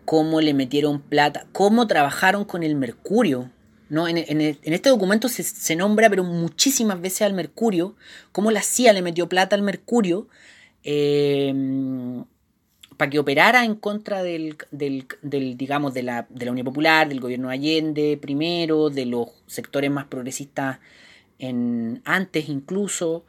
cómo 0.04 0.40
le 0.40 0.54
metieron 0.54 1.00
plata, 1.00 1.46
cómo 1.52 1.86
trabajaron 1.86 2.44
con 2.44 2.62
el 2.62 2.74
mercurio 2.74 3.50
¿no? 3.90 4.06
En, 4.06 4.18
este 4.18 4.88
documento 4.88 5.28
se, 5.28 5.76
nombra, 5.76 6.08
pero 6.08 6.22
muchísimas 6.22 7.00
veces 7.00 7.22
al 7.22 7.34
mercurio, 7.34 7.96
cómo 8.30 8.52
la 8.52 8.62
CIA 8.62 8.92
le 8.92 9.02
metió 9.02 9.28
plata 9.28 9.56
al 9.56 9.62
mercurio 9.62 10.28
eh, 10.84 11.52
para 13.00 13.08
que 13.08 13.18
operara 13.18 13.64
en 13.64 13.76
contra 13.76 14.22
del, 14.22 14.58
digamos, 14.70 15.94
de 15.94 16.02
la, 16.02 16.26
de 16.28 16.44
la, 16.44 16.52
Unión 16.52 16.66
Popular, 16.66 17.08
del 17.08 17.18
gobierno 17.18 17.48
de 17.48 17.54
Allende 17.54 18.18
primero, 18.20 18.90
de 18.90 19.06
los 19.06 19.28
sectores 19.46 19.90
más 19.90 20.04
progresistas 20.04 20.80
en, 21.38 22.02
antes 22.04 22.50
incluso, 22.50 23.24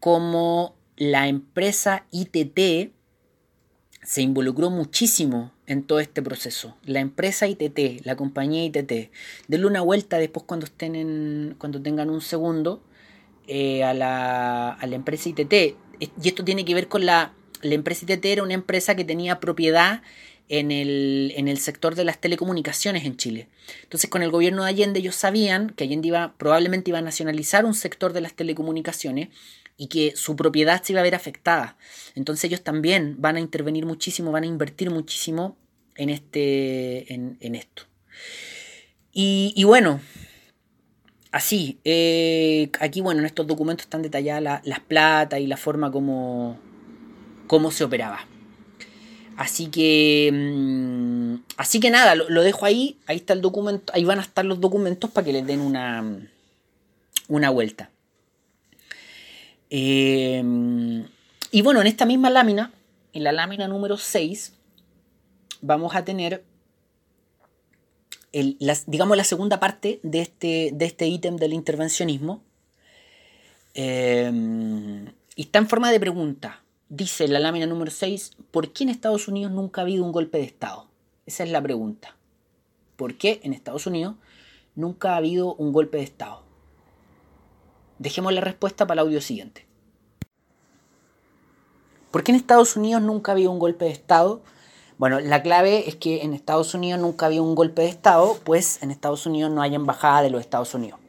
como 0.00 0.74
la 0.96 1.28
empresa 1.28 2.04
ITT 2.10 2.90
se 4.02 4.22
involucró 4.22 4.70
muchísimo 4.70 5.52
en 5.68 5.84
todo 5.84 6.00
este 6.00 6.20
proceso. 6.20 6.76
La 6.84 6.98
empresa 6.98 7.46
ITT, 7.46 8.04
la 8.04 8.16
compañía 8.16 8.64
ITT. 8.64 9.12
Denle 9.46 9.66
una 9.68 9.82
vuelta 9.82 10.18
después 10.18 10.46
cuando 10.48 10.66
estén 10.66 10.96
en, 10.96 11.54
cuando 11.58 11.80
tengan 11.80 12.10
un 12.10 12.22
segundo 12.22 12.82
eh, 13.46 13.84
a, 13.84 13.94
la, 13.94 14.72
a, 14.72 14.84
la, 14.84 14.96
empresa 14.96 15.28
ITT. 15.28 15.76
Y 16.00 16.28
esto 16.28 16.42
tiene 16.42 16.64
que 16.64 16.74
ver 16.74 16.88
con 16.88 17.06
la, 17.06 17.36
la 17.62 17.74
empresa 17.74 18.04
ITT 18.08 18.24
era 18.24 18.42
una 18.42 18.54
empresa 18.54 18.94
que 18.94 19.04
tenía 19.04 19.40
propiedad 19.40 20.02
en 20.48 20.70
el, 20.70 21.32
en 21.36 21.48
el 21.48 21.58
sector 21.58 21.94
de 21.94 22.04
las 22.04 22.20
telecomunicaciones 22.20 23.04
en 23.04 23.16
Chile. 23.16 23.48
Entonces 23.82 24.08
con 24.08 24.22
el 24.22 24.30
gobierno 24.30 24.62
de 24.62 24.70
Allende 24.70 25.00
ellos 25.00 25.16
sabían 25.16 25.70
que 25.70 25.84
Allende 25.84 26.08
iba, 26.08 26.34
probablemente 26.38 26.90
iba 26.90 26.98
a 26.98 27.02
nacionalizar 27.02 27.64
un 27.64 27.74
sector 27.74 28.12
de 28.12 28.20
las 28.20 28.34
telecomunicaciones 28.34 29.28
y 29.76 29.88
que 29.88 30.14
su 30.16 30.36
propiedad 30.36 30.82
se 30.82 30.92
iba 30.92 31.00
a 31.00 31.04
ver 31.04 31.14
afectada. 31.14 31.76
Entonces 32.14 32.44
ellos 32.44 32.62
también 32.62 33.16
van 33.18 33.36
a 33.36 33.40
intervenir 33.40 33.86
muchísimo, 33.86 34.32
van 34.32 34.44
a 34.44 34.46
invertir 34.46 34.90
muchísimo 34.90 35.56
en, 35.96 36.10
este, 36.10 37.12
en, 37.12 37.54
esto. 37.54 37.84
Y, 39.12 39.64
bueno, 39.64 40.00
así, 41.32 41.78
eh, 41.84 42.70
aquí 42.80 43.00
bueno, 43.00 43.20
en 43.20 43.26
estos 43.26 43.46
documentos 43.46 43.86
están 43.86 44.02
detalladas 44.02 44.62
las 44.64 44.80
plata 44.80 45.38
y 45.38 45.46
la 45.46 45.56
forma 45.56 45.90
como, 45.90 46.58
cómo 47.46 47.70
se 47.70 47.84
operaba. 47.84 48.26
Así 49.36 49.66
que, 49.66 50.30
mm, 50.32 51.34
así 51.58 51.78
que 51.78 51.90
nada, 51.90 52.14
lo, 52.14 52.42
dejo 52.42 52.64
ahí, 52.64 52.98
ahí 53.06 53.16
está 53.16 53.34
el 53.34 53.42
documento, 53.42 53.92
ahí 53.94 54.04
van 54.04 54.18
a 54.18 54.22
estar 54.22 54.44
los 54.44 54.60
documentos 54.60 55.10
para 55.10 55.26
que 55.26 55.32
les 55.32 55.46
den 55.46 55.60
una, 55.60 56.26
una 57.28 57.50
vuelta. 57.50 57.90
Em, 59.68 61.06
y 61.50 61.62
bueno, 61.62 61.80
en 61.82 61.86
esta 61.86 62.06
misma 62.06 62.30
lámina, 62.30 62.72
en 63.12 63.24
la 63.24 63.32
lámina 63.32 63.68
número 63.68 63.98
6, 63.98 64.54
vamos 65.60 65.94
a 65.94 66.04
tener, 66.04 66.42
el, 68.32 68.56
digamos, 68.86 69.16
la 69.18 69.24
segunda 69.24 69.60
parte 69.60 70.00
de 70.02 70.20
este, 70.20 70.70
de 70.72 70.84
este 70.86 71.08
ítem 71.08 71.36
del 71.36 71.52
intervencionismo. 71.52 72.42
Em, 73.74 75.06
y 75.34 75.42
está 75.42 75.58
en 75.58 75.68
forma 75.68 75.92
de 75.92 76.00
pregunta. 76.00 76.62
Dice 76.88 77.26
la 77.26 77.40
lámina 77.40 77.66
número 77.66 77.90
6, 77.90 78.36
¿por 78.52 78.72
qué 78.72 78.84
en 78.84 78.90
Estados 78.90 79.26
Unidos 79.26 79.50
nunca 79.50 79.80
ha 79.80 79.82
habido 79.82 80.04
un 80.04 80.12
golpe 80.12 80.38
de 80.38 80.44
Estado? 80.44 80.86
Esa 81.26 81.42
es 81.42 81.50
la 81.50 81.60
pregunta. 81.60 82.16
¿Por 82.94 83.16
qué 83.16 83.40
en 83.42 83.52
Estados 83.52 83.88
Unidos 83.88 84.14
nunca 84.76 85.12
ha 85.12 85.16
habido 85.16 85.52
un 85.56 85.72
golpe 85.72 85.98
de 85.98 86.04
Estado? 86.04 86.42
Dejemos 87.98 88.32
la 88.32 88.40
respuesta 88.40 88.86
para 88.86 89.02
el 89.02 89.08
audio 89.08 89.20
siguiente. 89.20 89.66
¿Por 92.12 92.22
qué 92.22 92.30
en 92.30 92.36
Estados 92.36 92.76
Unidos 92.76 93.02
nunca 93.02 93.32
había 93.32 93.50
un 93.50 93.58
golpe 93.58 93.86
de 93.86 93.90
Estado? 93.90 94.42
Bueno, 94.96 95.18
la 95.18 95.42
clave 95.42 95.88
es 95.88 95.96
que 95.96 96.22
en 96.22 96.34
Estados 96.34 96.72
Unidos 96.72 97.00
nunca 97.00 97.26
había 97.26 97.42
un 97.42 97.56
golpe 97.56 97.82
de 97.82 97.88
Estado, 97.88 98.38
pues 98.44 98.80
en 98.84 98.92
Estados 98.92 99.26
Unidos 99.26 99.50
no 99.50 99.60
hay 99.60 99.74
embajada 99.74 100.22
de 100.22 100.30
los 100.30 100.40
Estados 100.40 100.72
Unidos. 100.72 101.00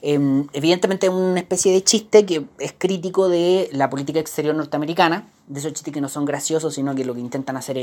Em, 0.00 0.46
evidentemente 0.52 1.06
es 1.06 1.12
una 1.12 1.40
especie 1.40 1.72
de 1.72 1.82
chiste 1.82 2.24
que 2.24 2.44
es 2.60 2.72
crítico 2.76 3.28
de 3.28 3.68
la 3.72 3.90
política 3.90 4.20
exterior 4.20 4.54
norteamericana, 4.54 5.28
de 5.48 5.58
esos 5.58 5.72
chistes 5.72 5.92
que 5.92 6.00
no 6.00 6.08
son 6.08 6.24
graciosos, 6.24 6.74
sino 6.74 6.94
que 6.94 7.04
lo 7.04 7.14
que 7.14 7.20
intentan 7.20 7.56
hacer 7.56 7.78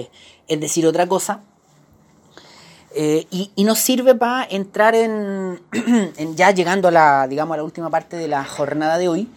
es, 0.48 0.60
decir 0.60 0.88
otra 0.88 1.08
cosa. 1.08 1.42
Eh, 2.98 3.28
y, 3.30 3.64
nos 3.66 3.80
sirve 3.80 4.16
para 4.16 4.48
entrar 4.50 4.96
en, 4.96 5.60
ya 6.36 6.52
llegando 6.52 6.88
a 6.88 6.92
la, 6.92 7.28
digamos, 7.28 7.56
a 7.56 7.58
la 7.58 7.64
última 7.64 7.90
parte 7.90 8.16
de 8.16 8.30
la 8.30 8.46
jornada 8.46 8.98
de 8.98 9.10
hoy, 9.10 9.28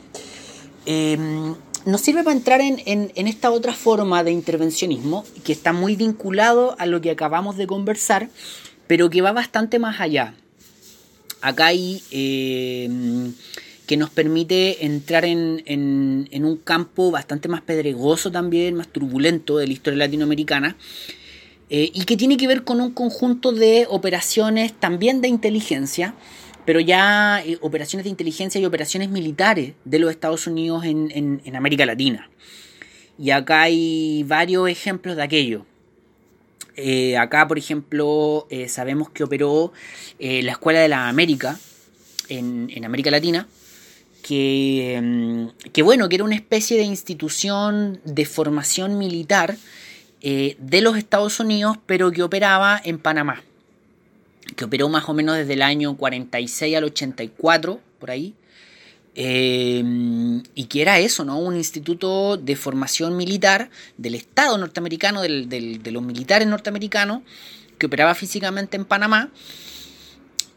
em, 0.86 1.56
nos 1.84 2.00
sirve 2.00 2.22
para 2.22 2.36
entrar 2.36 2.60
en, 2.60 3.10
esta 3.14 3.50
otra 3.50 3.72
forma 3.72 4.22
de 4.22 4.30
intervencionismo 4.30 5.24
que 5.42 5.52
está 5.52 5.72
muy 5.72 5.96
vinculado 5.96 6.76
a 6.78 6.86
lo 6.86 7.00
que 7.00 7.10
acabamos 7.10 7.56
de 7.56 7.66
conversar, 7.66 8.28
pero 8.86 9.10
que 9.10 9.22
va 9.22 9.32
bastante 9.32 9.78
más 9.78 10.00
allá. 10.00 10.34
Acá 11.40 11.66
hay 11.66 12.02
em, 12.10 13.32
que 13.86 13.97
nos 13.97 14.10
permite 14.10 14.85
entrar 14.85 15.24
en, 15.24 15.62
en, 15.66 16.44
un 16.44 16.56
campo 16.56 17.10
bastante 17.10 17.48
más 17.48 17.62
pedregoso 17.62 18.31
también, 18.31 18.74
más 18.74 18.89
turbulento 18.89 19.59
de 19.59 19.66
la 19.66 19.73
historia 19.73 19.98
latinoamericana, 20.01 20.77
eh, 21.70 21.90
y 21.93 22.05
que 22.05 22.16
tiene 22.16 22.36
que 22.36 22.47
ver 22.47 22.65
con 22.65 22.81
un 22.81 22.93
conjunto 22.93 23.52
de 23.52 23.86
operaciones 23.89 24.73
también 24.73 25.20
de 25.20 25.28
inteligencia, 25.28 26.15
pero 26.65 26.81
ya 26.81 27.43
eh, 27.44 27.59
operaciones 27.60 28.05
de 28.05 28.10
inteligencia 28.10 28.60
y 28.60 28.65
operaciones 28.65 29.10
militares 29.10 29.74
de 29.85 29.98
los 29.98 30.10
Estados 30.10 30.47
Unidos 30.47 30.85
en, 30.85 31.40
América 31.55 31.86
Latina. 31.86 32.31
Y 33.19 33.31
acá 33.31 33.62
hay 33.62 34.23
varios 34.27 34.69
ejemplos 34.69 35.16
de 35.16 35.23
aquello. 35.23 35.66
Eh, 36.80 37.18
acá, 37.18 37.48
por 37.48 37.59
ejemplo, 37.59 38.46
sabemos 38.68 39.10
que 39.10 39.24
operó 39.24 39.72
la 40.20 40.52
Escuela 40.52 40.80
de 40.80 40.88
la 40.88 41.09
América 41.09 41.59
en, 42.28 42.70
en 42.72 42.84
América 42.84 43.10
Latina, 43.10 43.48
que, 44.22 45.00
mm, 45.02 45.70
que, 45.72 45.82
bueno, 45.82 46.09
que 46.09 46.16
era 46.16 46.24
una 46.24 46.34
especie 46.34 46.76
de 46.76 46.84
institución 46.84 48.00
de 48.05 48.24
formación 48.24 48.98
militar 48.98 49.56
eh, 50.20 50.56
de 50.59 50.80
los 50.80 50.96
Estados 50.96 51.38
Unidos, 51.40 51.78
pero 51.86 52.10
que 52.10 52.22
operaba 52.22 52.80
en 52.84 52.98
Panamá, 52.98 53.42
que 54.56 54.64
operó 54.64 54.88
más 54.88 55.09
o 55.09 55.14
menos 55.14 55.36
desde 55.36 55.52
el 55.52 55.62
año 55.62 55.96
46 55.96 56.76
al 56.76 56.84
84, 56.84 57.80
por 57.98 58.10
ahí, 58.10 58.34
eh, 59.20 59.82
y 60.54 60.64
que 60.66 60.80
era 60.80 61.00
eso, 61.00 61.24
¿no? 61.24 61.40
Un 61.40 61.56
instituto 61.56 62.36
de 62.36 62.54
formación 62.54 63.16
militar 63.16 63.68
del 63.96 64.14
Estado 64.14 64.56
norteamericano, 64.56 65.22
de 65.22 65.90
los 65.90 66.02
militares 66.04 66.46
norteamericanos, 66.46 67.22
que 67.78 67.86
operaba 67.86 68.14
físicamente 68.14 68.76
en 68.76 68.84
Panamá, 68.84 69.30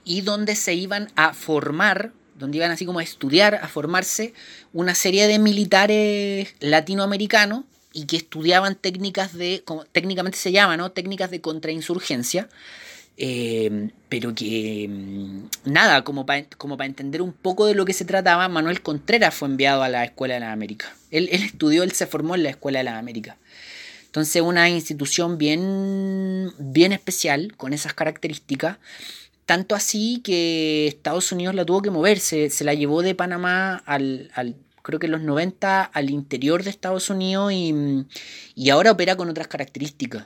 y 0.06 0.22
donde 0.22 0.56
se 0.56 0.76
iban 0.76 1.12
a 1.16 1.34
formar 1.34 2.12
donde 2.36 2.58
iban 2.58 2.72
así 2.72 2.86
como 2.86 3.00
a 3.00 3.04
estudiar, 3.04 3.56
a 3.56 3.68
formarse 3.68 4.34
una 4.74 4.96
serie 4.96 5.28
de 5.28 5.40
militares 5.40 6.56
latinoamericanos 6.60 7.66
y 7.94 8.06
que 8.06 8.18
estudiaban 8.18 8.76
técnicas 8.76 9.34
de, 9.34 9.62
como 9.64 9.86
técnicamente 9.86 10.38
se 10.38 10.52
llama, 10.52 10.76
¿no? 10.76 10.92
Técnicas 10.92 11.30
de 11.30 11.42
contrainsurgencia, 11.42 12.50
eh, 13.24 13.92
pero 14.10 14.34
que 14.34 14.88
mm, 14.90 15.72
nada, 15.72 16.04
como 16.04 16.26
para 16.26 16.44
como 16.58 16.82
entender 16.82 17.22
un 17.22 17.34
poco 17.34 17.68
de 17.68 17.76
lo 17.76 17.86
que 17.86 17.94
se 17.94 18.04
trataba, 18.04 18.48
Manuel 18.48 18.82
Contreras 18.82 19.36
fue 19.36 19.48
enviado 19.48 19.84
a 19.84 19.90
la 19.90 20.04
Escuela 20.04 20.34
de 20.34 20.40
la 20.40 20.52
América. 20.52 20.92
Él, 21.12 21.30
estudió, 21.32 21.84
él 21.84 21.92
se 21.92 22.08
formó 22.08 22.34
en 22.34 22.42
la 22.42 22.50
Escuela 22.50 22.80
de 22.80 22.86
la 22.86 22.98
América. 22.98 23.38
Entonces 24.06 24.42
una 24.42 24.70
institución 24.70 25.38
bien, 25.38 26.52
bien 26.58 26.94
especial, 26.94 27.54
con 27.58 27.74
esas 27.74 27.94
características, 27.94 28.78
tanto 29.46 29.76
así 29.76 30.22
que 30.24 30.88
Estados 30.88 31.32
Unidos 31.32 31.54
la 31.54 31.64
tuvo 31.64 31.84
que 31.84 31.92
moverse, 31.92 32.50
se 32.50 32.64
la 32.64 32.74
llevó 32.74 33.04
de 33.04 33.14
Panamá 33.14 33.84
al, 33.86 34.32
al 34.34 34.56
creo 34.82 34.98
que 34.98 35.06
en 35.06 35.12
los 35.12 35.22
90 35.22 35.84
al 35.84 36.10
interior 36.10 36.64
de 36.64 36.72
Estados 36.72 37.12
Unidos 37.12 37.54
y, 37.54 38.70
ahora 38.72 38.92
opera 38.92 39.16
con 39.16 39.30
otras 39.30 39.48
características. 39.48 40.26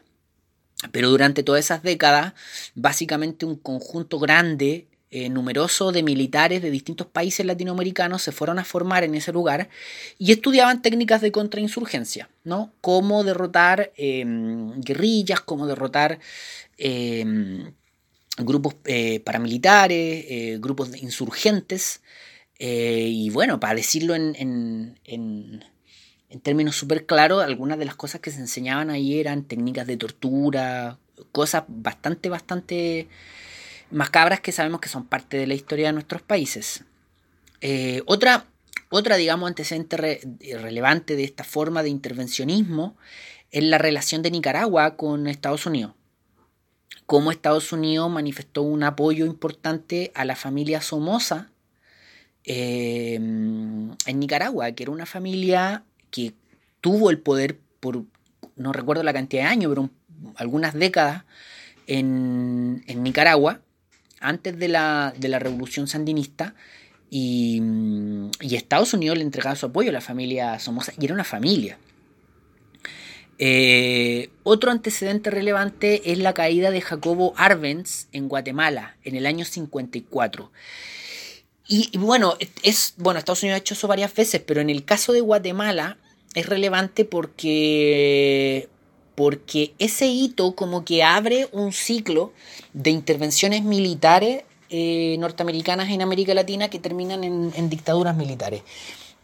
Pero 0.91 1.09
durante 1.09 1.43
todas 1.43 1.65
esas 1.65 1.83
décadas, 1.83 2.33
básicamente 2.75 3.45
un 3.45 3.55
conjunto 3.55 4.19
grande, 4.19 4.87
eh, 5.17 5.29
numeroso 5.29 5.93
de 5.93 6.03
militares 6.03 6.61
de 6.61 6.69
distintos 6.69 7.07
países 7.07 7.45
latinoamericanos 7.45 8.21
se 8.21 8.33
fueron 8.33 8.59
a 8.59 8.65
formar 8.65 9.05
en 9.05 9.15
ese 9.15 9.31
lugar 9.31 9.69
y 10.17 10.33
estudiaban 10.33 10.81
técnicas 10.81 11.21
de 11.21 11.31
contrainsurgencia, 11.31 12.27
¿no? 12.43 12.73
Cómo 12.81 13.23
derrotar 13.23 13.93
em, 13.95 14.81
guerrillas, 14.81 15.39
cómo 15.39 15.67
derrotar 15.67 16.19
em, 16.77 17.71
grupos 18.39 18.75
eh, 18.83 19.21
paramilitares, 19.21 20.25
eh, 20.27 20.57
grupos 20.59 21.01
insurgentes. 21.01 22.01
Y 22.59 23.29
bueno, 23.29 23.59
para 23.59 23.75
decirlo 23.75 24.15
en, 24.15 24.97
términos 26.41 26.75
súper 26.75 27.05
claros, 27.05 27.43
algunas 27.43 27.77
de 27.77 27.85
las 27.85 27.95
cosas 27.95 28.21
que 28.21 28.31
se 28.31 28.39
enseñaban 28.39 28.89
ahí 28.89 29.19
eran 29.19 29.43
técnicas 29.43 29.87
de 29.87 29.97
tortura, 29.97 30.97
cosas 31.31 31.63
bastante, 31.67 32.29
bastante 32.29 33.07
macabras 33.91 34.41
que 34.41 34.51
sabemos 34.51 34.81
que 34.81 34.89
son 34.89 35.05
parte 35.05 35.37
de 35.37 35.47
la 35.47 35.53
historia 35.53 35.87
de 35.87 35.93
nuestros 35.93 36.21
países. 36.21 36.83
Eh, 37.61 38.01
otra, 38.05 38.45
otra, 38.89 39.15
digamos, 39.15 39.47
antecedente 39.47 39.97
relevante 40.59 41.15
de 41.15 41.23
esta 41.23 41.43
forma 41.43 41.83
de 41.83 41.89
intervencionismo 41.89 42.97
es 43.51 43.63
la 43.63 43.77
relación 43.77 44.21
de 44.21 44.31
Nicaragua 44.31 44.97
con 44.97 45.27
Estados 45.27 45.65
Unidos. 45.65 45.93
Cómo 47.05 47.31
Estados 47.31 47.71
Unidos 47.71 48.09
manifestó 48.09 48.63
un 48.63 48.83
apoyo 48.83 49.25
importante 49.25 50.11
a 50.15 50.25
la 50.25 50.35
familia 50.35 50.81
Somoza 50.81 51.51
Em, 52.47 53.91
en 54.05 54.19
Nicaragua, 54.19 54.71
que 54.73 54.83
era 54.83 54.91
una 54.91 55.07
familia 55.07 55.83
que 56.15 56.33
tuvo 56.79 57.09
el 57.09 57.19
poder 57.19 57.59
por, 57.81 58.05
no 58.55 58.71
recuerdo 58.71 59.03
la 59.03 59.11
cantidad 59.11 59.43
de 59.43 59.49
años, 59.49 59.69
pero 59.69 59.89
algunas 60.37 60.73
décadas 60.73 61.25
en, 61.87 62.85
Nicaragua, 63.03 63.59
antes 64.21 64.57
de 64.57 64.69
la, 64.69 65.13
revolución 65.19 65.87
sandinista, 65.87 66.55
y, 67.09 67.61
Estados 68.39 68.93
Unidos 68.93 69.17
le 69.17 69.25
entregaba 69.25 69.57
su 69.57 69.65
apoyo 69.65 69.89
a 69.89 69.93
la 69.93 70.01
familia 70.01 70.57
Somoza, 70.59 70.93
y 70.97 71.03
era 71.03 71.13
una 71.13 71.25
familia. 71.25 71.77
Eh, 73.37 74.29
otro 74.43 74.71
antecedente 74.71 75.29
relevante 75.29 76.13
es 76.13 76.19
la 76.19 76.33
caída 76.33 76.71
de 76.71 76.79
Jacobo 76.79 77.33
Arbenz 77.35 78.07
en 78.13 78.29
Guatemala 78.29 78.95
en 79.03 79.15
el 79.15 79.25
año 79.25 79.43
54. 79.43 80.49
Y, 81.67 81.97
bueno, 81.97 82.37
es, 82.63 82.93
bueno, 82.97 83.17
Estados 83.17 83.41
Unidos 83.43 83.57
ha 83.57 83.61
hecho 83.61 83.73
eso 83.73 83.87
varias 83.87 84.13
veces, 84.13 84.39
pero 84.45 84.61
en 84.61 84.69
el 84.69 84.85
caso 84.85 85.11
de 85.13 85.21
Guatemala 85.21 85.97
es 86.35 86.45
relevante 86.47 87.05
porque, 87.05 88.69
porque 89.15 89.73
ese 89.79 90.07
hito 90.07 90.53
como 90.53 90.85
que 90.85 91.03
abre 91.03 91.47
un 91.51 91.71
ciclo 91.71 92.33
de 92.73 92.91
intervenciones 92.91 93.63
militares 93.63 94.43
eh, 94.69 95.15
norteamericanas 95.19 95.89
en 95.89 96.01
América 96.01 96.33
Latina 96.33 96.69
que 96.69 96.79
terminan 96.79 97.23
en, 97.23 97.51
en 97.55 97.69
dictaduras 97.69 98.15
militares. 98.15 98.61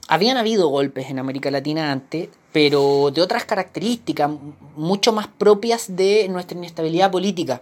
Habían 0.07 0.37
habido 0.37 0.69
golpes 0.69 1.09
en 1.09 1.19
América 1.19 1.51
Latina 1.51 1.91
antes, 1.91 2.29
pero 2.51 3.11
de 3.11 3.21
otras 3.21 3.45
características, 3.45 4.29
mucho 4.75 5.13
más 5.13 5.27
propias 5.27 5.95
de 5.95 6.27
nuestra 6.29 6.57
inestabilidad 6.57 7.11
política. 7.11 7.61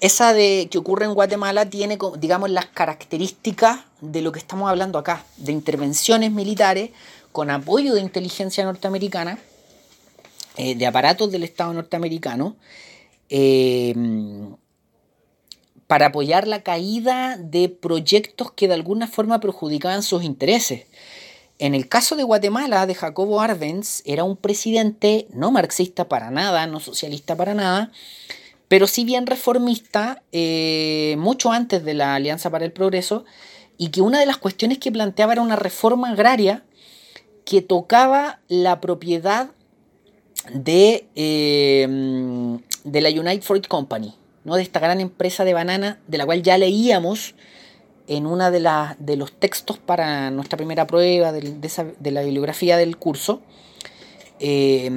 Esa 0.00 0.32
de 0.32 0.68
que 0.70 0.78
ocurre 0.78 1.06
en 1.06 1.14
Guatemala 1.14 1.68
tiene, 1.68 1.98
digamos, 2.18 2.50
las 2.50 2.66
características 2.66 3.80
de 4.00 4.22
lo 4.22 4.30
que 4.30 4.38
estamos 4.38 4.70
hablando 4.70 4.98
acá, 4.98 5.24
de 5.38 5.52
intervenciones 5.52 6.30
militares 6.30 6.90
con 7.32 7.50
apoyo 7.50 7.94
de 7.94 8.00
inteligencia 8.00 8.64
norteamericana, 8.64 9.38
eh, 10.56 10.74
de 10.74 10.86
aparatos 10.86 11.30
del 11.30 11.44
Estado 11.44 11.72
norteamericano, 11.72 12.56
eh, 13.30 13.94
para 15.86 16.06
apoyar 16.06 16.46
la 16.46 16.62
caída 16.62 17.36
de 17.38 17.68
proyectos 17.68 18.52
que 18.52 18.68
de 18.68 18.74
alguna 18.74 19.08
forma 19.08 19.40
perjudicaban 19.40 20.02
sus 20.02 20.22
intereses. 20.22 20.86
En 21.58 21.74
el 21.74 21.88
caso 21.88 22.14
de 22.14 22.22
Guatemala, 22.22 22.86
de 22.86 22.94
Jacobo 22.94 23.40
Arbenz, 23.40 24.02
era 24.04 24.22
un 24.22 24.36
presidente 24.36 25.26
no 25.32 25.50
marxista 25.50 26.08
para 26.08 26.30
nada, 26.30 26.66
no 26.66 26.78
socialista 26.78 27.34
para 27.36 27.54
nada, 27.54 27.90
pero 28.68 28.86
sí 28.86 29.04
bien 29.04 29.26
reformista, 29.26 30.22
eh, 30.30 31.16
mucho 31.18 31.50
antes 31.50 31.82
de 31.84 31.94
la 31.94 32.14
Alianza 32.14 32.50
para 32.50 32.66
el 32.66 32.72
Progreso, 32.72 33.24
y 33.78 33.88
que 33.88 34.02
una 34.02 34.20
de 34.20 34.26
las 34.26 34.36
cuestiones 34.36 34.78
que 34.78 34.92
planteaba 34.92 35.32
era 35.32 35.42
una 35.42 35.56
reforma 35.56 36.10
agraria 36.10 36.64
que 37.48 37.62
tocaba 37.62 38.40
la 38.48 38.78
propiedad 38.78 39.48
de, 40.52 41.08
eh, 41.16 41.88
de 42.84 43.00
la 43.00 43.08
United 43.08 43.40
Fruit 43.40 43.66
Company, 43.66 44.14
¿no? 44.44 44.56
de 44.56 44.62
esta 44.62 44.80
gran 44.80 45.00
empresa 45.00 45.46
de 45.46 45.54
banana 45.54 45.98
de 46.08 46.18
la 46.18 46.26
cual 46.26 46.42
ya 46.42 46.58
leíamos 46.58 47.34
en 48.06 48.26
uno 48.26 48.50
de, 48.50 48.60
de 48.98 49.16
los 49.16 49.32
textos 49.32 49.78
para 49.78 50.30
nuestra 50.30 50.58
primera 50.58 50.86
prueba 50.86 51.32
de, 51.32 51.40
de, 51.98 52.10
la 52.10 52.20
bibliografía 52.20 52.76
del 52.76 52.98
curso. 52.98 53.40
Eh, 54.40 54.90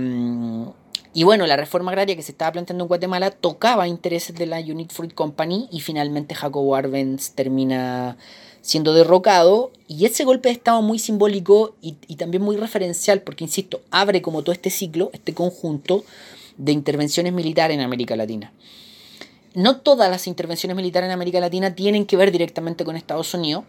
y 1.14 1.24
bueno, 1.24 1.48
la 1.48 1.56
reforma 1.56 1.92
agraria 1.92 2.18
que 2.18 2.22
se 2.22 2.34
estaba 2.34 2.52
planteando 2.52 2.84
en 2.84 2.90
Guatemala 2.90 3.32
tocaba 3.32 3.88
intereses 3.88 4.36
de 4.36 4.46
la 4.46 4.60
Unit 4.60 4.92
Fruit 4.92 5.14
Company 5.14 5.70
y 5.72 5.80
finalmente 5.80 6.36
Jacobo 6.36 6.76
Arbenz 6.76 7.32
termina 7.32 8.18
siendo 8.62 8.94
derrocado 8.94 9.72
y 9.88 10.06
ese 10.06 10.24
golpe 10.24 10.50
de 10.50 10.54
Estado 10.54 10.82
muy 10.82 11.00
simbólico 11.00 11.76
y, 11.82 11.94
también 12.16 12.44
muy 12.44 12.56
referencial 12.56 13.22
porque, 13.22 13.44
insisto, 13.44 13.82
abre 13.92 14.22
como 14.22 14.44
todo 14.44 14.54
este 14.54 14.70
ciclo, 14.70 15.10
este 15.14 15.34
conjunto 15.34 16.04
de 16.58 16.72
intervenciones 16.72 17.34
militares 17.34 17.76
en 17.76 17.84
América 17.84 18.16
Latina. 18.16 18.54
No 19.54 19.78
todas 19.78 20.10
las 20.10 20.28
intervenciones 20.28 20.78
militares 20.78 21.08
en 21.08 21.14
América 21.14 21.40
Latina 21.40 21.76
tienen 21.76 22.06
que 22.06 22.18
ver 22.18 22.32
directamente 22.32 22.86
con 22.86 22.96
Estados 22.96 23.34
Unidos, 23.34 23.66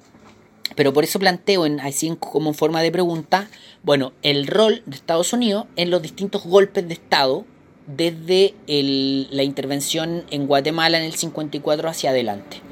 pero 0.77 0.93
por 0.93 1.05
eso 1.05 1.19
planteo, 1.19 1.67
en, 1.67 1.81
así 1.81 2.15
como 2.21 2.53
forma 2.53 2.83
de 2.83 2.93
pregunta, 2.93 3.49
bueno, 3.83 4.13
el 4.23 4.47
rol 4.47 4.83
de 4.87 4.97
Estados 4.97 5.33
Unidos 5.33 5.67
en 5.77 5.91
los 5.91 6.03
distintos 6.03 6.45
golpes 6.45 6.87
de 6.87 6.95
Estado 6.95 7.45
desde 7.87 8.55
la 8.67 9.43
intervención 9.43 10.25
en 10.31 10.47
Guatemala 10.47 10.99
en 10.99 11.05
el 11.05 11.15
54 11.15 11.89
hacia 11.89 12.11
adelante. 12.11 12.63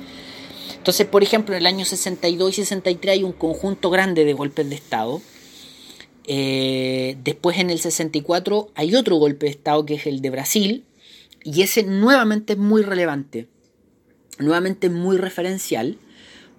Entonces, 0.80 1.06
por 1.06 1.22
ejemplo, 1.22 1.54
en 1.54 1.60
el 1.60 1.66
año 1.66 1.84
62 1.84 2.52
y 2.52 2.62
63 2.62 3.12
hay 3.12 3.22
un 3.22 3.32
conjunto 3.32 3.90
grande 3.90 4.24
de 4.24 4.32
golpes 4.32 4.66
de 4.66 4.76
Estado. 4.76 5.20
Eh, 6.24 7.18
después 7.22 7.58
en 7.58 7.68
el 7.68 7.80
64 7.80 8.70
hay 8.74 8.94
otro 8.94 9.16
golpe 9.16 9.44
de 9.44 9.52
Estado 9.52 9.84
que 9.84 9.96
es 9.96 10.06
el 10.06 10.22
de 10.22 10.30
Brasil, 10.30 10.84
Y 11.44 11.60
ese 11.62 11.82
nuevamente 11.82 12.54
es 12.54 12.58
muy 12.58 12.80
relevante, 12.80 13.46
nuevamente 14.38 14.88
muy 14.88 15.18
referencial, 15.18 15.98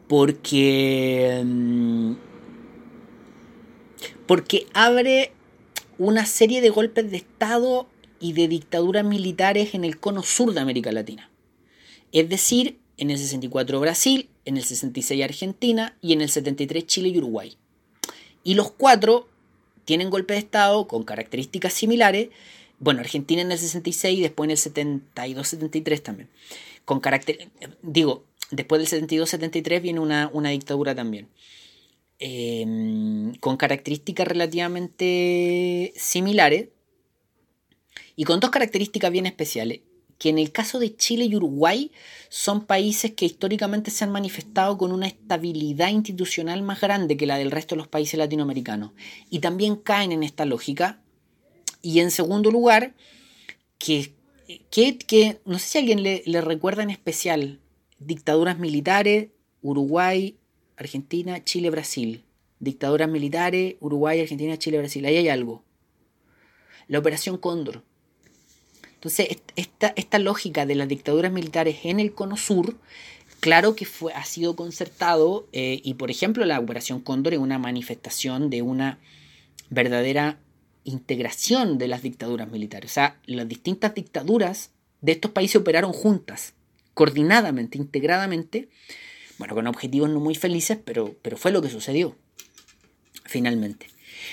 porque, 0.08 1.42
mm, 1.44 2.14
porque 4.28 4.68
abre 4.74 5.32
una 5.98 6.28
serie 6.28 6.62
de 6.62 6.70
golpes 6.70 7.10
de 7.10 7.18
Estado 7.18 7.88
y 8.20 8.34
de 8.34 8.48
dictaduras 8.48 9.04
militares 9.04 9.74
en 9.74 9.84
el 9.84 10.00
cono 10.00 10.22
sur 10.22 10.54
de 10.54 10.60
América 10.60 10.92
Latina. 10.92 11.32
Es 12.12 12.30
decir, 12.30 12.81
en 13.02 13.10
el 13.10 13.18
64 13.18 13.80
Brasil, 13.80 14.30
en 14.46 14.58
el 14.58 14.64
66 14.64 15.24
Argentina 15.24 15.98
y 16.02 16.14
en 16.14 16.22
el 16.22 16.30
73 16.30 16.86
Chile 16.86 17.10
y 17.10 17.18
Uruguay. 17.18 17.58
Y 18.44 18.54
los 18.54 18.70
cuatro 18.70 19.28
tienen 19.86 20.12
golpes 20.12 20.36
de 20.36 20.42
Estado 20.42 20.88
con 20.88 21.04
características 21.04 21.74
similares. 21.74 22.30
Bueno, 22.78 23.00
Argentina 23.00 23.42
en 23.42 23.52
el 23.52 23.58
66 23.58 24.20
y 24.20 24.22
después 24.22 24.48
en 24.48 24.52
el 24.52 24.94
72-73 24.94 26.02
también. 26.04 26.30
Con 26.86 27.00
carácter, 27.00 27.50
digo, 27.82 28.24
después 28.52 28.88
del 28.88 29.08
72-73 29.08 29.82
viene 29.82 30.00
una, 30.00 30.30
una, 30.32 30.50
dictadura 30.50 30.94
también. 30.94 31.28
Em, 32.20 33.34
con 33.40 33.58
características 33.58 34.28
relativamente 34.28 35.92
similares 35.96 36.70
y 38.16 38.26
con 38.26 38.40
dos 38.40 38.52
características 38.52 39.12
bien 39.12 39.26
especiales 39.26 39.80
que 40.22 40.30
en 40.30 40.38
el 40.38 40.52
caso 40.52 40.78
de 40.78 40.96
Chile 40.96 41.26
y 41.26 41.36
Uruguay 41.36 41.92
son 42.30 42.68
países 42.68 43.14
que 43.14 43.26
históricamente 43.26 43.90
se 43.90 44.04
han 44.04 44.12
manifestado 44.12 44.78
con 44.78 44.92
una 44.92 45.08
estabilidad 45.08 45.90
institucional 45.90 46.62
más 46.62 46.80
grande 46.80 47.18
que 47.18 47.26
la 47.26 47.40
del 47.40 47.50
resto 47.50 47.74
de 47.74 47.78
los 47.80 47.88
países 47.88 48.20
latinoamericanos. 48.20 48.92
Y 49.32 49.40
también 49.40 49.78
caen 49.78 50.12
en 50.12 50.22
esta 50.22 50.46
lógica. 50.46 51.02
Y 51.82 52.02
en 52.02 52.12
segundo 52.12 52.52
lugar, 52.52 52.94
que, 53.80 54.14
que, 54.70 55.42
no 55.44 55.58
sé 55.58 55.68
si 55.68 55.78
alguien 55.80 56.04
le, 56.04 56.22
le 56.28 56.42
recuerda 56.42 56.84
en 56.84 56.92
especial 56.92 57.60
dictaduras 57.98 58.60
militares, 58.60 59.30
Uruguay, 59.64 60.38
Argentina, 60.78 61.44
Chile, 61.44 61.72
Brasil. 61.72 62.26
Dictaduras 62.60 63.10
militares, 63.10 63.78
Uruguay, 63.80 64.20
Argentina, 64.20 64.56
Chile, 64.60 64.78
Brasil. 64.78 65.04
Ahí 65.04 65.18
hay 65.18 65.30
algo. 65.30 65.64
La 66.88 67.00
Operación 67.00 67.40
Cóndor 67.40 67.84
entonces, 69.02 69.42
esta, 69.56 69.94
esta 69.96 70.20
lógica 70.20 70.68
de 70.68 70.76
las 70.76 70.88
dictaduras 70.88 71.32
militares 71.32 71.80
en 71.86 72.00
el 72.00 72.14
cono 72.14 72.38
sur, 72.38 72.76
claro 73.40 73.76
que 73.76 73.86
fue, 73.86 74.14
ha 74.14 74.24
sido 74.26 74.56
concertado 74.56 75.48
eh, 75.54 75.82
y, 75.84 75.96
por 75.96 76.12
ejemplo, 76.12 76.46
la 76.46 76.60
Operación 76.60 77.02
Cóndor 77.02 77.34
es 77.34 77.40
una 77.40 77.58
manifestación 77.58 78.52
de 78.52 78.62
una 78.62 79.00
verdadera 79.72 80.38
integración 80.84 81.80
de 81.80 81.88
las 81.88 82.04
dictaduras 82.04 82.52
militares. 82.52 82.92
O 82.92 82.94
sea, 82.94 83.20
las 83.26 83.48
distintas 83.48 83.96
dictaduras 83.96 84.70
de 85.02 85.14
estos 85.14 85.32
países 85.32 85.56
operaron 85.56 85.94
juntas, 85.94 86.54
coordinadamente, 86.94 87.80
integradamente, 87.80 88.70
bueno, 89.40 89.56
con 89.56 89.66
objetivos 89.66 90.12
no 90.12 90.20
muy 90.20 90.36
felices, 90.36 90.78
pero, 90.86 91.16
pero 91.24 91.38
fue 91.38 91.50
lo 91.50 91.64
que 91.64 91.72
sucedió, 91.72 92.16
finalmente. 93.26 93.88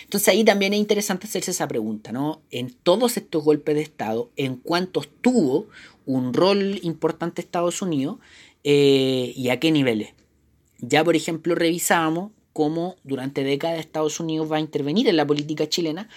Entonces 0.05 0.29
ahí 0.29 0.45
también 0.45 0.73
es 0.73 0.81
interesante 0.81 1.27
hacerse 1.27 1.51
esa 1.51 1.69
pregunta, 1.69 2.13
¿no? 2.13 2.43
En 2.51 2.71
todos 2.71 3.17
estos 3.17 3.45
golpes 3.45 3.75
de 3.75 3.83
Estado, 3.83 4.31
¿en 4.37 4.57
cuántos 4.57 5.09
tuvo 5.21 5.67
un 6.07 6.33
rol 6.33 6.81
importante 6.83 7.41
Estados 7.41 7.83
Unidos 7.83 8.19
eh, 8.65 9.33
y 9.37 9.51
a 9.51 9.61
qué 9.61 9.71
niveles? 9.71 10.15
Ya, 10.79 11.05
por 11.05 11.17
ejemplo, 11.17 11.55
revisábamos 11.55 12.33
cómo 12.53 12.97
durante 13.05 13.45
décadas 13.45 13.79
Estados 13.79 14.21
Unidos 14.21 14.51
va 14.51 14.57
a 14.57 14.61
intervenir 14.61 15.09
en 15.09 15.17
la 15.17 15.27
política 15.27 15.69
chilena 15.69 16.09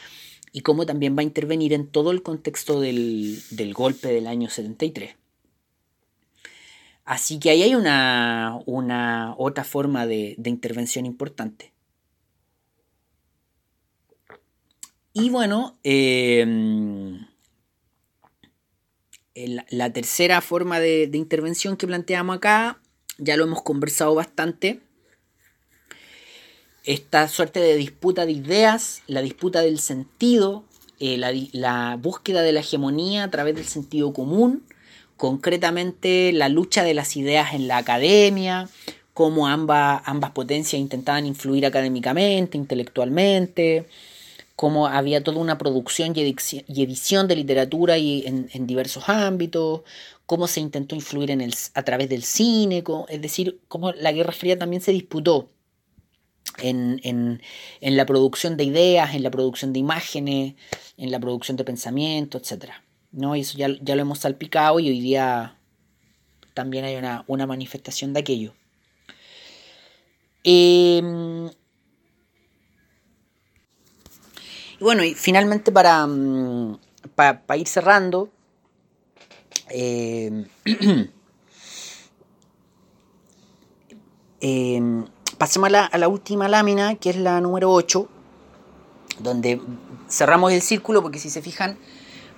y 0.52 0.62
cómo 0.62 0.86
también 0.86 1.16
va 1.16 1.22
a 1.22 1.24
intervenir 1.24 1.74
en 1.74 1.88
todo 1.88 2.12
el 2.12 2.24
contexto 2.24 2.80
del, 2.80 3.42
golpe 3.74 4.10
del 4.10 4.28
año 4.28 4.50
73. 4.50 5.16
Así 7.06 7.40
que 7.40 7.50
ahí 7.50 7.64
hay 7.64 7.76
una, 7.76 8.60
una 8.66 9.34
otra 9.38 9.64
forma 9.64 10.06
de 10.06 10.36
intervención 10.46 11.06
importante. 11.06 11.71
Y 15.14 15.30
bueno, 15.30 15.78
em, 15.84 17.26
la 19.36 19.92
tercera 19.92 20.40
forma 20.42 20.80
de, 20.80 21.10
intervención 21.14 21.76
que 21.76 21.88
planteamos 21.88 22.38
acá, 22.38 22.80
ya 23.18 23.36
lo 23.36 23.44
hemos 23.44 23.62
conversado 23.62 24.16
bastante, 24.16 24.80
esta 26.86 27.28
suerte 27.28 27.60
de 27.60 27.76
disputa 27.76 28.26
de 28.26 28.32
ideas, 28.32 29.02
la 29.08 29.22
disputa 29.22 29.62
del 29.62 29.80
sentido, 29.80 30.64
eh, 31.00 31.18
la, 31.18 31.98
búsqueda 31.98 32.42
de 32.42 32.54
la 32.54 32.62
hegemonía 32.62 33.26
a 33.26 33.32
través 33.32 33.56
del 33.56 33.66
sentido 33.66 34.14
común, 34.14 34.64
concretamente 35.18 36.32
la 36.32 36.48
lucha 36.48 36.84
de 36.84 36.94
las 36.94 37.18
ideas 37.18 37.54
en 37.54 37.68
la 37.68 37.78
academia, 37.78 38.70
cómo 39.14 39.48
ambas 39.48 40.32
potencias 40.34 40.80
intentaban 40.80 41.26
influir 41.26 41.66
académicamente, 41.66 42.58
intelectualmente, 42.58 43.88
cómo 44.56 44.88
había 44.88 45.24
toda 45.24 45.40
una 45.40 45.58
producción 45.58 46.14
y 46.16 46.84
edición 46.84 47.28
de 47.28 47.36
literatura 47.36 47.98
y 47.98 48.26
en, 48.26 48.68
diversos 48.68 49.10
ámbitos, 49.10 49.82
cómo 50.26 50.48
se 50.48 50.60
intentó 50.60 50.96
influir 50.96 51.32
en 51.32 51.42
el, 51.42 51.54
a 51.74 51.84
través 51.84 52.10
del 52.10 52.24
cine, 52.24 52.84
es 53.10 53.22
decir, 53.22 53.60
cómo 53.68 53.92
la 53.92 54.12
Guerra 54.12 54.32
Fría 54.32 54.58
también 54.58 54.82
se 54.82 54.92
disputó 54.92 55.50
en, 56.60 57.42
la 57.82 58.06
producción 58.06 58.58
de 58.58 58.64
ideas, 58.64 59.16
en 59.16 59.24
la 59.24 59.32
producción 59.32 59.74
de 59.74 59.80
imágenes, 59.80 60.56
en 60.98 61.12
la 61.12 61.20
producción 61.20 61.58
de 61.58 61.64
pensamiento, 61.64 62.38
etc. 62.38 62.72
¿no? 63.12 63.36
Y 63.36 63.42
eso 63.42 63.58
ya, 63.58 63.68
ya, 63.82 63.96
lo 63.96 64.02
hemos 64.02 64.20
salpicado 64.20 64.80
y 64.80 64.90
hoy 64.90 65.00
día 65.00 65.58
también 66.54 66.86
hay 66.86 66.96
una, 66.96 67.24
una 67.28 67.48
manifestación 67.48 68.14
de 68.14 68.20
aquello. 68.20 68.54
Eh, 70.44 71.02
Bueno, 74.82 75.04
y 75.04 75.14
finalmente 75.14 75.72
para, 75.72 76.08
mm, 76.08 76.80
para, 77.14 77.56
ir 77.56 77.68
cerrando, 77.68 78.30
eh, 79.70 80.44
eh, 84.42 84.82
pasemos 85.38 85.72
a 85.72 85.98
la, 86.00 86.08
última 86.08 86.48
lámina, 86.48 86.96
que 86.96 87.12
es 87.12 87.18
la 87.18 87.40
número 87.42 87.72
8, 87.72 88.10
donde 89.20 89.62
cerramos 90.10 90.52
el 90.52 90.64
círculo, 90.64 91.04
porque 91.04 91.20
si 91.20 91.30
se 91.30 91.44
fijan, 91.44 91.78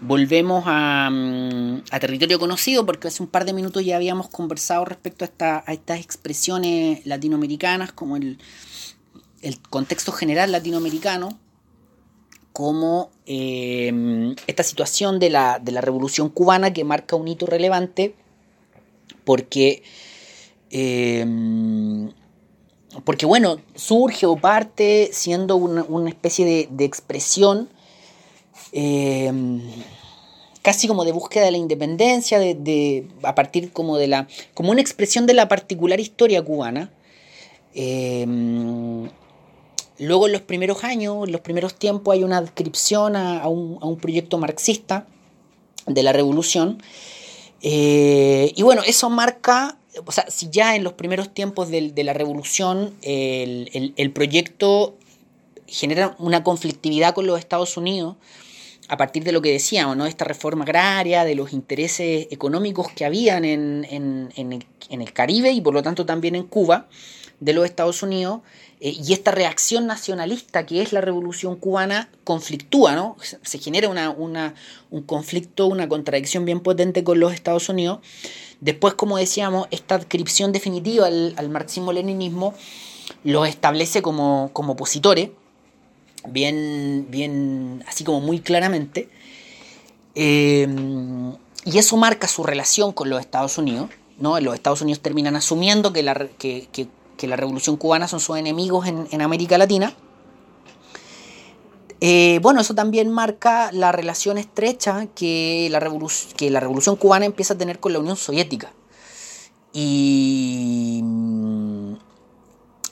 volvemos 0.01 0.65
a, 0.67 1.09
mm, 1.09 1.83
a, 1.91 1.99
territorio 2.01 2.39
conocido, 2.39 2.85
porque 2.85 3.07
hace 3.07 3.23
un 3.23 3.29
par 3.29 3.45
de 3.45 3.53
minutos 3.53 3.85
ya 3.85 3.95
habíamos 3.95 4.27
conversado 4.27 4.83
respecto 4.83 5.25
a, 5.39 5.63
a 5.65 5.71
estas 5.71 6.01
expresiones 6.01 7.05
latinoamericanas, 7.05 7.93
como 7.93 8.17
el, 8.17 8.37
el 9.41 9.61
contexto 9.61 10.11
general 10.11 10.51
latinoamericano, 10.51 11.39
como 12.53 13.09
em, 13.25 14.35
esta 14.45 14.63
situación 14.63 15.19
de 15.19 15.31
la, 15.31 15.59
revolución 15.59 16.29
cubana 16.29 16.71
que 16.71 16.83
marca 16.83 17.15
un 17.15 17.27
hito 17.27 17.47
relevante 17.47 18.13
porque, 19.25 19.81
em, 20.69 22.11
porque 23.05 23.25
bueno, 23.25 23.57
surge 23.73 24.27
o 24.27 24.35
parte 24.35 25.09
siendo 25.11 25.55
una, 25.55 26.09
especie 26.09 26.67
de, 26.69 26.85
expresión 26.85 27.69
em, 28.71 29.61
casi 30.61 30.87
como 30.87 31.05
de 31.05 31.11
búsqueda 31.11 31.45
de 31.45 31.51
la 31.51 31.57
independencia, 31.57 32.37
de, 32.37 33.07
a 33.23 33.33
partir 33.33 33.71
como 33.71 33.97
de 33.97 34.07
la, 34.07 34.27
como 34.53 34.71
una 34.71 34.81
expresión 34.81 35.25
de 35.25 35.33
la 35.33 35.47
particular 35.47 35.99
historia 35.99 36.43
cubana. 36.43 36.91
Luego 40.03 40.27
en 40.27 40.33
los 40.33 40.41
primeros 40.41 40.83
años, 40.83 41.25
en 41.25 41.31
los 41.31 41.41
primeros 41.41 41.75
tiempos, 41.75 42.13
hay 42.13 42.23
una 42.23 42.41
descripción 42.41 43.15
a, 43.15 43.47
un, 43.47 43.97
proyecto 43.97 44.37
marxista 44.37 45.07
de 45.87 46.03
la 46.03 46.11
revolución. 46.11 46.81
Eh, 47.61 48.51
y 48.55 48.61
bueno, 48.63 48.81
eso 48.85 49.09
marca, 49.09 49.77
o 50.05 50.11
sea, 50.11 50.25
si 50.29 50.49
ya 50.49 50.75
en 50.75 50.83
los 50.83 50.93
primeros 50.93 51.33
tiempos 51.33 51.69
de, 51.69 51.93
la 52.03 52.13
revolución 52.13 52.93
el, 53.01 54.11
proyecto 54.13 54.95
genera 55.67 56.15
una 56.19 56.43
conflictividad 56.43 57.13
con 57.13 57.25
los 57.25 57.39
Estados 57.39 57.77
Unidos, 57.77 58.17
a 58.89 58.97
partir 58.97 59.23
de 59.23 59.31
lo 59.31 59.41
que 59.41 59.51
decíamos, 59.51 59.95
¿no? 59.95 60.05
Esta 60.05 60.25
reforma 60.25 60.65
agraria, 60.65 61.23
de 61.23 61.35
los 61.35 61.53
intereses 61.53 62.27
económicos 62.29 62.91
que 62.91 63.05
habían 63.05 63.45
en 63.45 64.63
el 64.89 65.13
Caribe 65.13 65.51
y 65.51 65.61
por 65.61 65.73
lo 65.73 65.81
tanto 65.81 66.05
también 66.05 66.35
en 66.35 66.43
Cuba, 66.43 66.89
de 67.39 67.53
los 67.53 67.65
Estados 67.65 68.03
Unidos, 68.03 68.41
eh, 68.79 68.95
y 69.01 69.13
esta 69.13 69.31
reacción 69.31 69.87
nacionalista 69.87 70.65
que 70.65 70.81
es 70.81 70.93
la 70.93 71.01
revolución 71.01 71.55
cubana 71.55 72.09
conflictúa, 72.23 72.95
¿no? 72.95 73.15
Se 73.41 73.57
genera 73.57 73.87
una, 73.89 74.55
un 74.91 75.01
conflicto, 75.03 75.67
una 75.67 75.87
contradicción 75.87 76.45
bien 76.45 76.59
potente 76.59 77.03
con 77.03 77.19
los 77.19 77.33
Estados 77.33 77.69
Unidos. 77.69 77.99
Después, 78.59 78.93
como 78.93 79.17
decíamos, 79.17 79.67
esta 79.71 79.95
adscripción 79.95 80.51
definitiva 80.51 81.07
al, 81.07 81.49
marxismo-leninismo 81.49 82.53
los 83.23 83.47
establece 83.47 84.01
como, 84.01 84.49
como 84.53 84.73
opositores, 84.73 85.29
bien, 86.27 87.07
bien, 87.09 87.83
así 87.87 88.03
como 88.03 88.21
muy 88.21 88.39
claramente. 88.39 89.09
Eh, 90.15 90.67
y 91.65 91.77
eso 91.77 91.97
marca 91.97 92.27
su 92.27 92.43
relación 92.43 92.91
con 92.91 93.09
los 93.09 93.19
Estados 93.19 93.57
Unidos. 93.57 93.89
¿no? 94.17 94.39
Los 94.39 94.53
Estados 94.53 94.81
Unidos 94.81 95.01
terminan 95.01 95.35
asumiendo 95.35 95.93
que, 95.93 96.87
la 97.21 97.35
revolución 97.35 97.77
cubana 97.77 98.07
son 98.07 98.19
sus 98.19 98.37
enemigos 98.37 98.87
en, 98.87 99.21
América 99.21 99.57
Latina. 99.57 99.93
Eh, 102.01 102.39
bueno, 102.41 102.59
eso 102.59 102.75
también 102.75 103.09
marca 103.09 103.71
la 103.71 103.91
relación 103.93 104.37
estrecha 104.37 105.07
que 105.15 105.69
la, 105.71 105.79
que 106.35 106.49
la 106.49 106.59
revolución 106.59 106.97
cubana 106.97 107.25
empieza 107.25 107.53
a 107.53 107.57
tener 107.57 107.79
con 107.79 107.93
la 107.93 107.99
Unión 107.99 108.17
Soviética. 108.17 108.73
Y, 109.71 111.01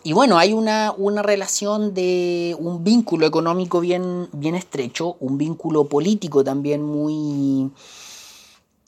y 0.03 0.13
bueno, 0.13 0.37
hay 0.37 0.53
una, 0.53 0.93
una, 0.97 1.21
relación 1.21 1.93
de 1.93 2.55
un 2.57 2.83
vínculo 2.83 3.27
económico 3.27 3.81
bien, 3.81 4.29
bien 4.31 4.55
estrecho, 4.55 5.17
un 5.19 5.37
vínculo 5.37 5.89
político 5.89 6.43
también 6.43 6.81
muy, 6.81 7.69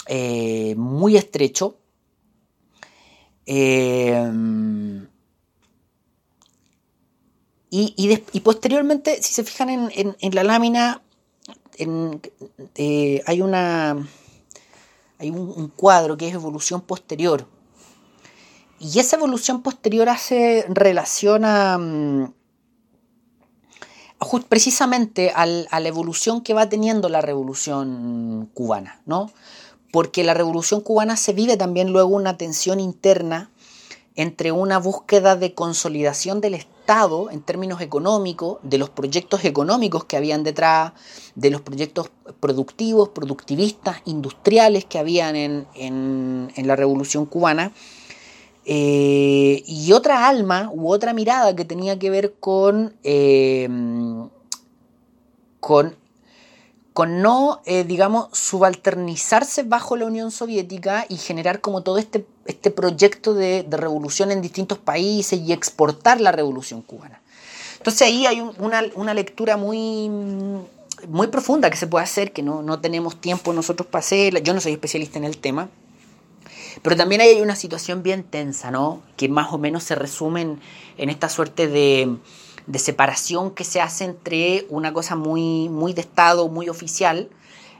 eh, 0.08 0.74
muy 0.76 1.18
estrecho. 1.18 1.76
Eh, 3.46 4.32
y, 7.76 8.40
posteriormente, 8.42 9.24
si 9.24 9.34
se 9.34 9.44
fijan 9.44 9.90
en, 9.92 10.36
la 10.36 10.44
lámina, 10.44 11.02
eh, 12.76 13.24
hay 13.26 13.42
un, 13.42 14.08
cuadro 15.76 16.16
que 16.16 16.28
es 16.28 16.36
evolución 16.36 16.82
posterior. 16.82 17.48
Y 18.80 19.00
esa 19.00 19.16
evolución 19.16 19.64
posterior 19.64 20.08
hace 20.10 20.66
relación 20.70 21.46
a, 21.46 21.80
mm, 21.80 22.34
precisamente 24.48 25.32
a 25.36 25.48
la 25.48 25.88
evolución 25.88 26.42
que 26.42 26.54
va 26.54 26.70
teniendo 26.70 27.10
la 27.10 27.22
revolución 27.22 28.52
cubana, 28.54 29.02
¿no? 29.08 29.32
porque 29.94 30.24
la 30.24 30.34
revolución 30.34 30.82
cubana 30.82 31.16
se 31.18 31.34
vive 31.34 31.56
también 31.56 31.92
luego 31.92 32.16
una 32.16 32.36
tensión 32.36 32.80
interna 32.80 33.52
entre 34.16 34.52
una 34.52 34.78
búsqueda 34.78 35.36
de 35.36 35.54
consolidación 35.54 36.42
del 36.42 36.54
Estado 36.54 37.32
en 37.32 37.42
términos 37.42 37.82
económicos, 37.82 38.60
de 38.62 38.78
los 38.78 38.90
proyectos 38.90 39.46
económicos 39.46 40.06
que 40.06 40.18
habían 40.18 40.44
detrás, 40.44 40.94
de 41.36 41.50
los 41.50 41.62
proyectos 41.62 42.12
productivos, 42.40 43.10
productivistas, 43.10 44.02
industriales 44.06 44.86
que 44.86 45.00
habían 45.00 45.36
en, 45.36 46.52
la 46.56 46.76
revolución 46.76 47.26
cubana, 47.26 47.72
eh, 48.66 49.64
y 49.66 49.92
otra 49.92 50.28
alma 50.28 50.70
u 50.74 50.90
otra 50.90 51.14
mirada 51.14 51.56
que 51.56 51.66
tenía 51.66 52.00
que 52.00 52.10
ver 52.10 52.36
con, 52.40 52.96
eh, 53.04 53.68
con 55.60 55.96
con 56.94 57.22
no, 57.22 57.62
eh, 57.66 57.84
digamos, 57.84 58.28
subalternizarse 58.38 59.64
bajo 59.64 59.98
la 59.98 60.06
Unión 60.06 60.30
Soviética 60.30 61.06
y 61.10 61.18
generar 61.18 61.60
como 61.60 61.82
todo 61.82 61.98
este, 61.98 62.26
este 62.46 62.70
proyecto 62.70 63.34
de, 63.34 63.66
revolución 63.70 64.32
en 64.32 64.42
distintos 64.42 64.78
países 64.78 65.40
y 65.40 65.52
exportar 65.54 66.22
la 66.22 66.32
revolución 66.32 66.84
cubana. 66.84 67.22
Entonces 67.78 68.04
ahí 68.04 68.28
hay 68.28 68.40
una, 68.60 69.14
lectura 69.14 69.58
muy, 69.58 70.10
muy 71.08 71.28
profunda 71.28 71.70
que 71.70 71.78
se 71.78 71.88
puede 71.88 72.04
hacer, 72.04 72.32
que 72.32 72.44
no, 72.44 72.62
no 72.62 72.80
tenemos 72.80 73.20
tiempo 73.20 73.52
nosotros 73.54 73.88
para 73.88 74.00
hacerla. 74.00 74.40
Yo 74.40 74.54
no 74.54 74.62
soy 74.62 74.74
especialista 74.74 75.18
en 75.18 75.26
el 75.26 75.38
tema. 75.38 75.70
Pero 76.82 76.96
también 76.96 77.22
hay 77.22 77.42
una 77.42 77.56
situación 77.56 78.04
bien 78.04 78.24
tensa, 78.24 78.72
¿no? 78.72 79.02
Que 79.18 79.30
más 79.30 79.52
o 79.52 79.58
menos 79.58 79.84
se 79.84 79.96
resume 79.96 80.58
en 80.98 81.10
esta 81.10 81.30
suerte 81.30 81.68
de, 81.68 82.18
de 82.68 82.80
separación 82.80 83.52
que 83.52 83.64
se 83.64 83.82
hace 83.82 84.06
entre 84.06 84.66
una 84.70 84.94
cosa 84.94 85.16
muy, 85.16 85.70
muy 85.70 85.94
de 85.94 86.02
Estado, 86.02 86.48
muy 86.48 86.70
oficial, 86.70 87.30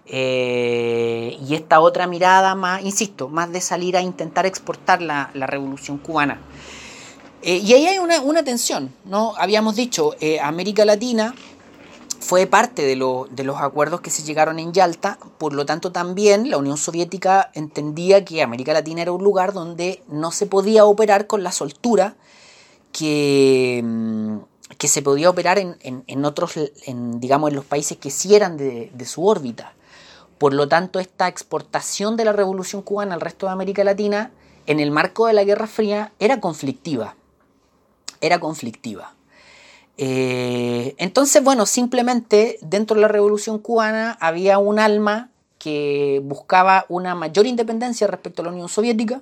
eh, 0.06 1.38
y 1.48 1.56
esta 1.56 1.80
otra 1.80 2.08
mirada 2.08 2.56
más, 2.56 2.84
insisto, 2.84 3.30
más 3.30 3.52
de 3.52 3.62
salir 3.62 3.96
a 3.96 4.02
intentar 4.02 4.46
exportar 4.46 5.02
la, 5.02 5.32
revolución 5.34 5.98
cubana. 5.98 6.42
Eh, 7.42 7.58
y 7.58 7.74
ahí 7.74 7.88
hay 7.88 8.00
una, 8.00 8.44
tensión, 8.44 8.94
¿no? 9.06 9.34
Habíamos 9.38 9.76
dicho, 9.76 10.16
eh, 10.20 10.40
América 10.40 10.86
Latina 10.86 11.34
fue 12.20 12.48
parte 12.48 12.84
de, 12.84 12.96
de, 13.32 13.44
los 13.44 13.58
acuerdos 13.60 14.00
que 14.02 14.10
se 14.10 14.24
llegaron 14.24 14.60
en 14.60 14.72
Yalta, 14.72 15.18
por 15.38 15.54
lo 15.54 15.66
tanto 15.66 15.92
también 15.92 16.50
la 16.50 16.58
Unión 16.58 16.78
Soviética 16.78 17.52
entendía 17.54 18.24
que 18.24 18.42
América 18.42 18.72
Latina 18.72 19.02
era 19.02 19.12
un 19.12 19.24
lugar 19.24 19.52
donde 19.52 20.04
no 20.08 20.32
se 20.32 20.46
podía 20.46 20.86
operar 20.86 21.28
con 21.28 21.44
la 21.44 21.52
soltura 21.52 22.16
que, 22.94 23.82
mm, 23.84 24.38
que 24.78 24.88
se 24.88 25.02
podía 25.02 25.30
operar 25.30 25.60
en, 25.60 26.26
otros, 26.26 26.54
en, 26.86 27.20
digamos, 27.20 27.50
en 27.50 27.56
los 27.56 27.66
países 27.66 27.98
que 27.98 28.12
sí 28.12 28.36
eran 28.36 28.58
de, 28.58 29.06
su 29.06 29.26
órbita. 29.26 29.74
Por 30.38 30.54
lo 30.54 30.68
tanto, 30.68 31.00
esta 31.00 31.28
exportación 31.28 32.18
de 32.18 32.26
la 32.26 32.34
revolución 32.34 32.82
cubana 32.82 33.16
al 33.16 33.22
resto 33.22 33.46
de 33.46 33.54
América 33.54 33.84
Latina, 33.84 34.32
en 34.66 34.80
el 34.80 34.92
marco 34.92 35.28
de 35.28 35.34
la 35.34 35.44
Guerra 35.44 35.68
Fría, 35.68 36.14
era 36.20 36.40
conflictiva. 36.40 37.16
Era 38.22 38.40
conflictiva. 38.40 39.14
Eh, 39.98 40.96
entonces, 40.98 41.44
bueno, 41.44 41.66
simplemente 41.66 42.58
dentro 42.62 42.96
de 42.96 43.02
la 43.02 43.08
revolución 43.08 43.60
cubana 43.60 44.18
había 44.20 44.58
un 44.58 44.80
alma 44.80 45.30
que 45.60 46.20
buscaba 46.24 46.86
una 46.90 47.16
mayor 47.16 47.46
independencia 47.46 48.08
respecto 48.08 48.42
a 48.42 48.46
la 48.46 48.52
Unión 48.52 48.70
Soviética 48.70 49.22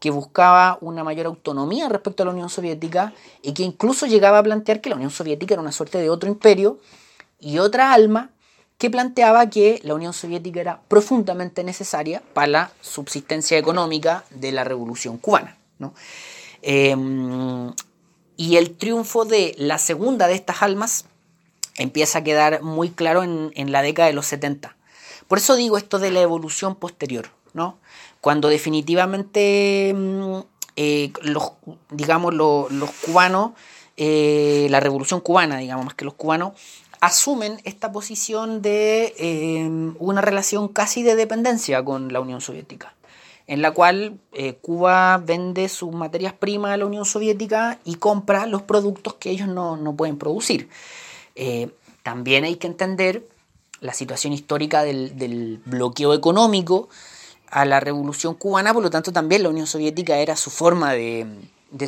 que 0.00 0.10
buscaba 0.10 0.78
una 0.80 1.04
mayor 1.04 1.26
autonomía 1.26 1.88
respecto 1.88 2.22
a 2.22 2.26
la 2.26 2.32
Unión 2.32 2.48
Soviética 2.48 3.12
y 3.42 3.52
que 3.52 3.62
incluso 3.62 4.06
llegaba 4.06 4.38
a 4.38 4.42
plantear 4.42 4.80
que 4.80 4.88
la 4.88 4.96
Unión 4.96 5.10
Soviética 5.10 5.54
era 5.54 5.62
una 5.62 5.72
suerte 5.72 5.98
de 5.98 6.08
otro 6.08 6.28
imperio 6.28 6.80
y 7.38 7.58
otra 7.58 7.92
alma 7.92 8.30
que 8.78 8.88
planteaba 8.88 9.50
que 9.50 9.78
la 9.84 9.94
Unión 9.94 10.14
Soviética 10.14 10.60
era 10.60 10.80
profundamente 10.88 11.62
necesaria 11.64 12.22
para 12.32 12.46
la 12.46 12.72
subsistencia 12.80 13.58
económica 13.58 14.24
de 14.30 14.52
la 14.52 14.64
revolución 14.64 15.18
cubana. 15.18 15.58
Em, 16.62 17.70
y 18.38 18.56
el 18.56 18.76
triunfo 18.76 19.26
de 19.26 19.54
la 19.58 19.76
segunda 19.76 20.28
de 20.28 20.34
estas 20.34 20.62
almas 20.62 21.04
empieza 21.76 22.20
a 22.20 22.24
quedar 22.24 22.62
muy 22.62 22.88
claro 22.88 23.22
en, 23.22 23.52
en 23.54 23.70
la 23.70 23.82
década 23.82 24.08
de 24.08 24.14
los 24.14 24.26
70. 24.26 24.74
Por 25.28 25.38
eso 25.38 25.56
digo 25.56 25.76
esto 25.76 25.98
de 25.98 26.10
la 26.10 26.22
evolución 26.22 26.74
posterior. 26.74 27.28
¿no? 27.52 27.78
Cuando 28.20 28.48
definitivamente 28.48 29.94
mm, 29.94 30.38
eh, 30.76 31.12
los, 31.22 31.52
digamos, 31.90 32.34
los, 32.34 32.90
cubanos, 33.04 33.52
eh, 33.96 34.66
la 34.70 34.80
revolución 34.80 35.20
cubana, 35.20 35.58
digamos, 35.58 35.84
más 35.84 35.94
que 35.94 36.04
los 36.04 36.14
cubanos, 36.14 36.52
asumen 37.00 37.60
esta 37.64 37.92
posición 37.92 38.62
de 38.62 39.14
eh, 39.18 39.68
una 39.98 40.20
relación 40.20 40.68
casi 40.68 41.02
de 41.02 41.16
dependencia 41.16 41.82
con 41.82 42.12
la 42.12 42.20
Unión 42.20 42.40
Soviética, 42.40 42.94
en 43.46 43.62
la 43.62 43.72
cual 43.72 44.18
Cuba 44.60 45.18
vende 45.18 45.68
sus 45.68 45.92
materias 45.92 46.34
primas 46.34 46.72
a 46.72 46.76
la 46.76 46.84
Unión 46.84 47.04
Soviética 47.04 47.78
y 47.84 47.96
compra 47.96 48.46
los 48.46 48.62
productos 48.62 49.14
que 49.14 49.30
ellos 49.30 49.48
no, 49.48 49.94
pueden 49.96 50.18
producir. 50.18 50.68
también 52.02 52.44
hay 52.44 52.56
que 52.56 52.66
entender 52.66 53.26
la 53.80 53.94
situación 53.94 54.34
histórica 54.34 54.82
del, 54.82 55.18
del 55.18 55.60
bloqueo 55.64 56.12
económico 56.12 56.90
a 57.50 57.64
la 57.64 57.80
revolución 57.80 58.34
cubana, 58.34 58.72
por 58.72 58.82
lo 58.82 58.90
tanto 58.90 59.12
también 59.12 59.42
la 59.42 59.48
Unión 59.48 59.66
Soviética 59.66 60.18
era 60.18 60.36
su 60.36 60.50
forma 60.50 60.92
de, 60.92 61.26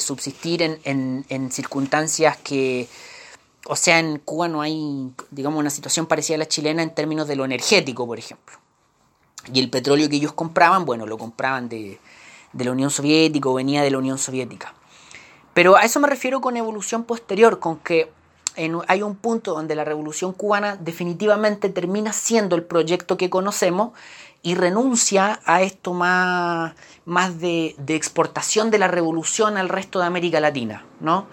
subsistir 0.01 0.63
en, 0.85 1.51
circunstancias 1.51 2.37
que, 2.39 2.89
o 3.67 3.77
sea, 3.77 3.99
en 3.99 4.19
Cuba 4.19 4.49
no 4.49 4.61
hay, 4.61 5.13
digamos, 5.31 5.61
una 5.61 5.71
situación 5.71 6.07
parecida 6.07 6.37
a 6.37 6.39
la 6.39 6.49
chilena 6.49 6.83
en 6.83 6.95
términos 6.95 7.29
de 7.29 7.37
lo 7.37 7.45
energético, 7.45 8.07
por 8.07 8.19
ejemplo. 8.19 8.57
Y 9.53 9.61
el 9.61 9.71
petróleo 9.71 10.09
que 10.09 10.17
ellos 10.17 10.33
compraban, 10.33 10.85
bueno, 10.85 11.07
lo 11.07 11.19
compraban 11.19 11.69
de, 11.69 11.99
de 12.53 12.65
la 12.65 12.73
Unión 12.73 12.91
Soviética 12.91 13.49
o 13.49 13.55
venía 13.55 13.83
de 13.83 13.91
la 13.91 13.99
Unión 13.99 14.19
Soviética. 14.19 14.75
Pero 15.55 15.77
a 15.77 15.83
eso 15.83 16.01
me 16.01 16.09
refiero 16.09 16.41
con 16.41 16.57
evolución 16.57 17.05
posterior, 17.05 17.59
con 17.59 17.79
que 17.79 18.11
hay 18.87 19.03
un 19.03 19.17
punto 19.17 19.55
donde 19.55 19.75
la 19.75 19.85
revolución 19.85 20.33
cubana 20.33 20.77
definitivamente 20.77 21.69
termina 21.71 22.13
siendo 22.13 22.57
el 22.57 22.65
proyecto 22.65 23.17
que 23.17 23.31
conocemos 23.31 23.93
y 24.43 24.56
renuncia 24.56 25.40
a 25.44 25.62
esto 25.62 25.94
más, 25.94 26.74
más 27.05 27.40
de, 27.40 27.77
exportación 27.89 28.70
de 28.70 28.78
la 28.78 28.89
revolución 28.89 29.56
al 29.56 29.69
resto 29.69 30.01
de 30.01 30.06
América 30.06 30.40
Latina, 30.40 30.85
¿no? 31.01 31.27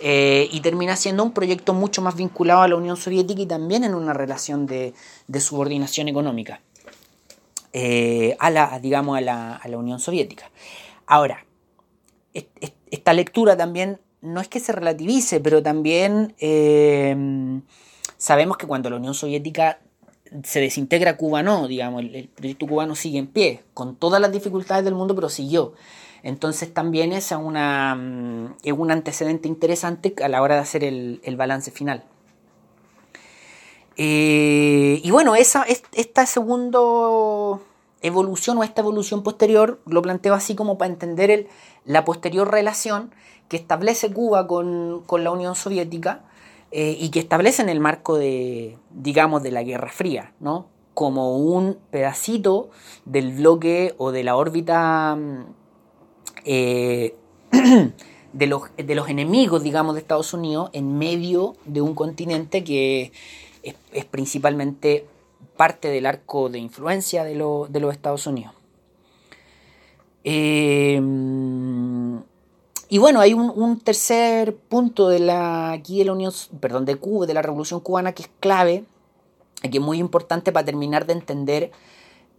Eh, 0.00 0.48
y 0.52 0.60
termina 0.60 0.94
siendo 0.96 1.22
un 1.22 1.32
proyecto 1.32 1.72
mucho 1.72 2.02
más 2.02 2.16
vinculado 2.16 2.62
a 2.62 2.68
la 2.68 2.76
Unión 2.76 2.96
Soviética 2.96 3.40
y 3.40 3.46
también 3.46 3.84
en 3.84 3.94
una 3.94 4.12
relación 4.12 4.66
de, 4.66 4.92
subordinación 5.38 6.08
económica 6.08 6.60
eh, 7.72 8.36
a 8.40 8.50
la, 8.50 8.78
digamos, 8.80 9.16
a 9.16 9.20
la, 9.20 9.78
Unión 9.78 10.00
Soviética. 10.00 10.50
Ahora, 11.06 11.46
esta 12.90 13.12
lectura 13.14 13.56
también 13.56 14.00
no 14.20 14.40
es 14.40 14.48
que 14.48 14.60
se 14.60 14.72
relativice, 14.72 15.40
pero 15.40 15.62
también 15.62 16.34
eh, 16.40 17.60
sabemos 18.18 18.56
que 18.56 18.66
cuando 18.66 18.90
la 18.90 18.96
Unión 18.96 19.14
Soviética 19.14 19.78
se 20.44 20.60
desintegra 20.60 21.16
Cuba 21.16 21.42
no, 21.42 21.68
digamos, 21.68 22.02
el, 22.02 22.28
proyecto 22.28 22.66
cubano 22.66 22.94
sigue 22.94 23.18
en 23.18 23.26
pie, 23.26 23.62
con 23.74 23.96
todas 23.96 24.20
las 24.20 24.32
dificultades 24.32 24.84
del 24.84 24.94
mundo, 24.94 25.14
pero 25.14 25.28
siguió. 25.28 25.74
Entonces 26.22 26.72
también 26.72 27.12
es, 27.12 27.30
una, 27.32 27.94
mm, 27.94 28.56
es 28.64 28.72
un 28.72 28.90
antecedente 28.90 29.48
interesante 29.48 30.14
a 30.22 30.28
la 30.28 30.42
hora 30.42 30.56
de 30.56 30.60
hacer 30.60 30.84
el, 30.84 31.36
balance 31.36 31.70
final. 31.70 32.04
Eh, 33.96 35.00
y 35.02 35.10
bueno, 35.10 35.36
esa, 35.36 35.64
esta 35.92 36.26
segundo, 36.26 37.62
evolución 38.02 38.58
o 38.58 38.64
esta 38.64 38.82
evolución 38.82 39.22
posterior 39.22 39.80
lo 39.86 40.02
planteo 40.02 40.34
así 40.34 40.54
como 40.54 40.78
para 40.78 40.92
entender 40.92 41.30
el, 41.30 41.48
la 41.84 42.04
posterior 42.04 42.50
relación 42.50 43.10
que 43.48 43.56
establece 43.56 44.12
Cuba 44.12 44.46
con, 44.46 45.04
la 45.10 45.30
Unión 45.30 45.54
Soviética 45.54 46.24
eh, 46.72 46.96
y 46.98 47.10
que 47.10 47.20
establece 47.20 47.62
en 47.62 47.68
el 47.68 47.80
marco 47.80 48.16
de, 48.16 48.76
digamos, 48.90 49.42
de 49.42 49.52
la 49.52 49.62
Guerra 49.62 49.88
Fría, 49.88 50.32
¿no? 50.40 50.66
Como 50.94 51.36
un 51.36 51.78
pedacito 51.90 52.70
del 53.04 53.32
bloque 53.36 53.94
o 53.98 54.10
de 54.10 54.24
la 54.24 54.36
órbita 54.36 55.14
mm, 55.14 55.44
eh, 56.44 57.14
de, 58.32 58.46
los, 58.46 58.62
de 58.76 58.94
los 58.94 59.08
enemigos, 59.08 59.62
digamos, 59.62 59.94
de 59.94 60.00
Estados 60.00 60.34
Unidos 60.34 60.70
en 60.72 60.98
medio 60.98 61.54
de 61.64 61.80
un 61.80 61.94
continente 61.94 62.64
que 62.64 63.12
es, 63.62 64.04
principalmente 64.06 65.06
parte 65.56 65.88
del 65.88 66.06
arco 66.06 66.48
de 66.48 66.58
influencia 66.58 67.24
de, 67.24 67.34
de 67.34 67.80
los 67.80 67.92
Estados 67.92 68.26
Unidos. 68.26 68.54
Eh, 70.24 71.00
y 72.88 72.98
bueno, 72.98 73.20
hay 73.20 73.34
un, 73.34 73.80
tercer 73.80 74.56
punto 74.56 75.08
de 75.08 75.18
la, 75.18 75.72
aquí 75.72 75.98
de 75.98 76.04
la 76.04 76.12
Unión, 76.12 76.32
perdón, 76.60 76.84
de 76.84 76.96
Cuba, 76.96 77.26
de 77.26 77.34
la 77.34 77.42
Revolución 77.42 77.80
Cubana 77.80 78.12
que 78.12 78.22
es 78.22 78.30
clave, 78.38 78.84
que 79.62 79.78
es 79.78 79.80
muy 79.80 79.98
importante 79.98 80.52
para 80.52 80.64
terminar 80.64 81.06
de 81.06 81.14
entender 81.14 81.72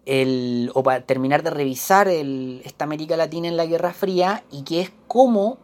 el, 0.05 0.71
o 0.73 0.83
para 0.83 1.01
terminar 1.01 1.43
de 1.43 1.49
revisar 1.49 2.07
el, 2.07 2.61
esta 2.63 2.85
América 2.85 3.17
Latina 3.17 3.49
en 3.49 3.57
la 3.57 3.65
Guerra 3.65 3.93
Fría 3.93 4.43
y 4.49 4.63
que 4.63 4.79
es 4.81 4.91
cómo, 5.07 5.57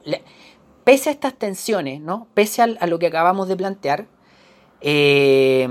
pese 0.84 1.10
a 1.10 1.14
estas 1.14 1.34
tensiones, 1.36 2.02
¿no? 2.02 2.28
pese 2.34 2.62
a, 2.62 2.88
lo 2.88 3.00
que 3.00 3.08
acabamos 3.08 3.48
de 3.48 3.56
plantear, 3.56 4.06
eh, 4.82 5.66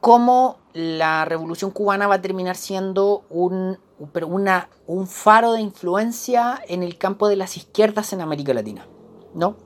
cómo 0.00 0.58
la 0.72 1.24
Revolución 1.24 1.72
Cubana 1.72 2.06
va 2.06 2.16
a 2.16 2.22
terminar 2.22 2.54
siendo 2.54 3.24
un 3.28 3.78
un 3.98 5.06
faro 5.06 5.52
de 5.52 5.60
influencia 5.60 6.60
en 6.68 6.82
el 6.82 6.98
campo 6.98 7.28
de 7.28 7.36
las 7.36 7.56
izquierdas 7.56 8.12
en 8.12 8.20
América 8.20 8.52
Latina. 8.52 8.86
¿no? 9.36 9.56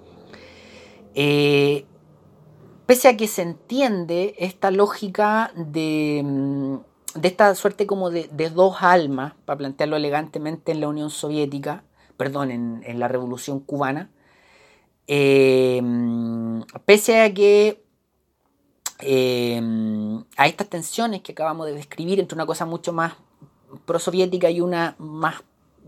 Eh, 1.14 1.86
pese 2.86 3.08
a 3.08 3.16
que 3.16 3.26
se 3.26 3.42
entiende 3.42 4.34
esta 4.38 4.70
lógica 4.70 5.52
de, 5.54 6.22
mm, 6.24 6.76
de 7.14 7.28
esta 7.28 7.54
suerte 7.54 7.86
como 7.86 8.10
de, 8.10 8.28
dos 8.50 8.76
almas, 8.80 9.34
para 9.44 9.58
plantearlo 9.58 9.96
elegantemente 9.96 10.72
en 10.72 10.80
la 10.80 10.88
Unión 10.88 11.10
Soviética, 11.10 11.84
perdón, 12.16 12.50
en, 12.50 12.98
la 12.98 13.08
Revolución 13.08 13.60
Cubana, 13.60 14.10
eh, 15.06 15.82
pese 16.84 17.20
a 17.20 17.32
que 17.32 17.82
eh, 19.00 19.60
a 20.36 20.46
estas 20.46 20.68
tensiones 20.68 21.22
que 21.22 21.32
acabamos 21.32 21.66
de 21.66 21.72
describir 21.72 22.20
entre 22.20 22.34
una 22.34 22.46
cosa 22.46 22.66
mucho 22.66 22.92
más 22.92 23.14
prosoviética 23.84 24.50
y 24.50 24.60
una 24.60 24.94
más, 24.98 25.42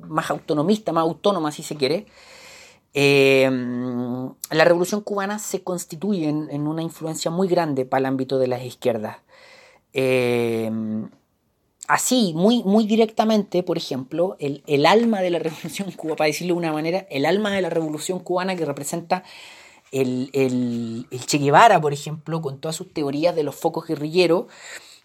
más 0.08 0.30
autonomista, 0.30 0.92
más 0.92 1.02
autónoma, 1.02 1.52
si 1.52 1.62
se 1.62 1.76
quiere, 1.76 2.06
eh, 2.94 3.50
la 4.50 4.64
revolución 4.64 5.00
cubana 5.00 5.38
se 5.38 5.62
constituye 5.62 6.28
en, 6.28 6.66
una 6.66 6.82
influencia 6.82 7.30
muy 7.30 7.48
grande 7.48 7.86
para 7.86 8.00
el 8.00 8.06
ámbito 8.06 8.38
de 8.38 8.48
las 8.48 8.62
izquierdas. 8.62 9.18
Eh, 9.94 10.70
así, 11.88 12.32
muy, 12.34 12.62
muy 12.64 12.86
directamente, 12.86 13.62
por 13.62 13.78
ejemplo, 13.78 14.36
el, 14.38 14.62
el, 14.66 14.86
alma 14.86 15.20
de 15.20 15.30
la 15.30 15.38
revolución 15.38 15.90
cubana, 15.96 16.16
para 16.16 16.28
decirlo 16.28 16.54
de 16.54 16.58
una 16.58 16.72
manera, 16.72 17.06
el 17.10 17.24
alma 17.24 17.50
de 17.50 17.62
la 17.62 17.70
revolución 17.70 18.18
cubana 18.18 18.56
que 18.56 18.64
representa 18.64 19.24
el, 19.90 20.30
el, 20.32 21.06
el 21.10 21.26
Che 21.26 21.38
Guevara, 21.38 21.80
por 21.80 21.92
ejemplo, 21.92 22.40
con 22.40 22.58
todas 22.58 22.76
sus 22.76 22.92
teorías 22.92 23.34
de 23.34 23.42
los 23.42 23.54
focos 23.54 23.86
guerrilleros, 23.86 24.46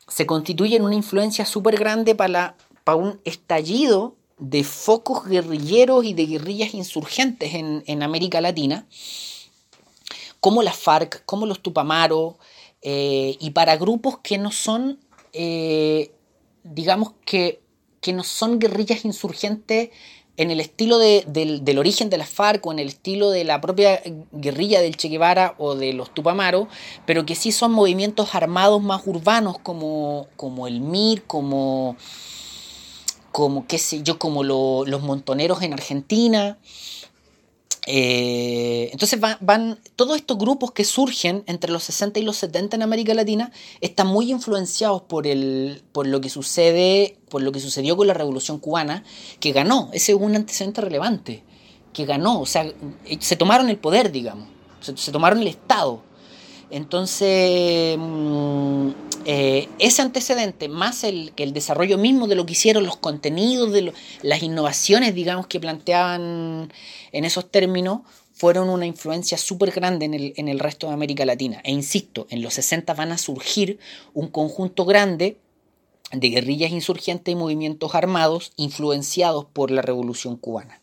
se 0.07 0.25
constituye 0.25 0.77
en 0.77 0.83
una 0.83 0.95
influencia 0.95 1.45
súper 1.45 1.77
grande 1.77 2.15
para, 2.15 2.55
para 2.87 2.95
un 2.95 3.19
estallido 3.25 4.15
de 4.37 4.63
focos 4.63 5.25
guerrilleros 5.27 6.05
y 6.05 6.13
de 6.13 6.25
guerrillas 6.25 6.73
insurgentes 6.73 7.53
en, 7.53 8.01
América 8.01 8.39
Latina, 8.39 8.87
como 10.39 10.63
las 10.63 10.77
FARC, 10.77 11.25
como 11.25 11.45
los 11.45 11.59
Tupamaro, 11.59 12.37
eh, 12.81 13.35
y 13.41 13.49
para 13.49 13.75
grupos 13.75 14.19
que 14.19 14.37
no 14.37 14.53
son, 14.53 15.01
eh, 15.33 16.13
digamos 16.63 17.11
que, 17.25 17.59
que 17.99 18.13
no 18.13 18.23
son 18.23 18.57
guerrillas 18.57 19.03
insurgentes 19.03 19.89
en 20.37 20.49
el 20.49 20.61
estilo 20.61 20.97
del, 20.97 21.77
origen 21.77 22.09
de 22.09 22.17
las 22.17 22.29
FARC 22.29 22.65
o 22.65 22.71
en 22.71 22.79
el 22.79 22.87
estilo 22.87 23.31
de 23.31 23.43
la 23.43 23.59
propia 23.59 24.01
guerrilla 24.31 24.79
del 24.79 24.95
Che 24.95 25.09
Guevara 25.09 25.55
o 25.57 25.75
de 25.75 25.91
los 25.91 26.13
Tupamaro, 26.13 26.69
pero 27.05 27.25
que 27.25 27.35
sí 27.35 27.51
son 27.51 27.73
movimientos 27.73 28.33
armados 28.33 28.81
más 28.81 29.01
urbanos 29.05 29.59
como, 29.59 30.27
como 30.37 30.67
el 30.67 30.79
MIR, 30.79 31.23
como, 31.23 31.97
como 33.37 33.67
qué 33.67 33.77
sé 33.77 34.01
yo, 34.01 34.17
como 34.17 34.43
los 34.43 35.01
montoneros 35.03 35.61
en 35.61 35.71
Argentina, 35.71 36.57
eh, 37.85 38.89
entonces 38.91 39.19
van, 39.19 39.79
todos 39.95 40.17
estos 40.17 40.39
grupos 40.39 40.71
que 40.71 40.83
surgen 40.83 41.43
entre 41.45 41.71
los 41.71 41.83
60 41.83 42.19
y 42.19 42.23
los 42.23 42.35
70 42.37 42.77
en 42.77 42.81
América 42.81 43.13
Latina 43.13 43.51
están 43.79 44.07
muy 44.07 44.31
influenciados 44.31 45.03
por, 45.03 45.27
el, 45.27 45.83
por 45.91 46.07
lo 46.07 46.19
que 46.19 46.29
sucede, 46.29 47.19
por 47.29 47.43
lo 47.43 47.51
que 47.51 47.59
sucedió 47.59 47.95
con 47.95 48.07
la 48.07 48.15
Revolución 48.15 48.57
Cubana, 48.57 49.03
que 49.39 49.51
ganó, 49.51 49.91
ese 49.93 50.13
es 50.13 50.17
un 50.17 50.35
antecedente 50.35 50.81
relevante, 50.81 51.43
que 51.93 52.05
ganó, 52.05 52.41
o 52.41 52.47
sea, 52.47 52.65
se 53.19 53.35
tomaron 53.35 53.69
el 53.69 53.77
poder, 53.77 54.11
digamos, 54.11 54.47
se 54.81 55.11
tomaron 55.11 55.41
el 55.41 55.47
Estado. 55.47 56.01
Entonces, 56.69 57.97
mm, 57.97 58.89
eh, 59.25 59.69
ese 59.79 60.01
antecedente, 60.01 60.67
más 60.69 61.03
el, 61.03 61.33
el 61.37 61.53
desarrollo 61.53 61.97
mismo 61.97 62.27
de 62.27 62.35
lo 62.35 62.45
que 62.45 62.53
hicieron, 62.53 62.85
los 62.85 62.97
contenidos, 62.97 63.71
de 63.71 63.93
las 64.21 64.43
innovaciones, 64.43 65.15
digamos, 65.15 65.47
que 65.47 65.59
planteaban 65.59 66.71
en 67.11 67.25
esos 67.25 67.49
términos, 67.49 68.01
fueron 68.37 68.69
una 68.69 68.85
influencia 68.85 69.37
súper 69.37 69.71
grande 69.71 70.05
en 70.05 70.13
el, 70.13 70.33
en 70.37 70.47
el 70.47 70.59
resto 70.59 70.87
de 70.87 70.93
América 70.93 71.25
Latina. 71.25 71.59
E 71.63 71.71
insisto, 71.71 72.27
en 72.29 72.43
los 72.43 72.53
60 72.53 72.93
van 72.93 73.11
a 73.11 73.17
surgir 73.17 73.79
un 74.13 74.27
conjunto 74.27 74.85
grande 74.85 75.39
de 76.11 76.29
guerrillas 76.29 76.71
insurgentes 76.71 77.31
y 77.31 77.35
movimientos 77.35 77.95
armados 77.95 78.53
influenciados 78.55 79.45
por 79.45 79.71
la 79.71 79.81
revolución 79.81 80.37
cubana. 80.37 80.81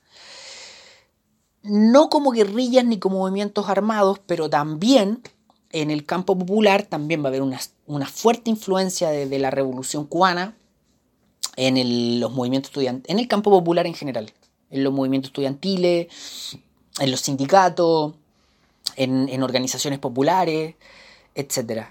No 1.62 2.08
como 2.08 2.32
guerrillas 2.32 2.84
ni 2.84 2.98
como 2.98 3.18
movimientos 3.18 3.68
armados, 3.68 4.20
pero 4.26 4.50
también 4.50 5.22
en 5.74 5.90
el 5.90 6.06
campo 6.06 6.38
popular 6.38 6.84
también 6.84 7.20
va 7.20 7.26
a 7.26 7.28
haber 7.30 7.42
una, 7.42 8.06
fuerte 8.06 8.48
influencia 8.48 9.10
de, 9.10 9.38
la 9.40 9.50
revolución 9.50 10.06
cubana 10.06 10.56
en 11.56 12.20
los 12.20 12.32
movimientos 12.32 12.70
estudiantiles, 12.70 13.10
en 13.10 13.18
el 13.18 13.26
campo 13.26 13.50
popular 13.50 13.84
en 13.88 13.94
general, 13.94 14.32
en 14.70 14.84
los 14.84 14.92
movimientos 14.92 15.30
estudiantiles, 15.30 16.06
en 17.00 17.10
los 17.10 17.20
sindicatos, 17.20 18.14
en, 18.94 19.42
organizaciones 19.42 19.98
populares, 19.98 20.76
etc. 21.34 21.86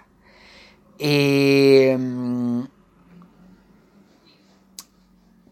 Eh, 0.98 1.98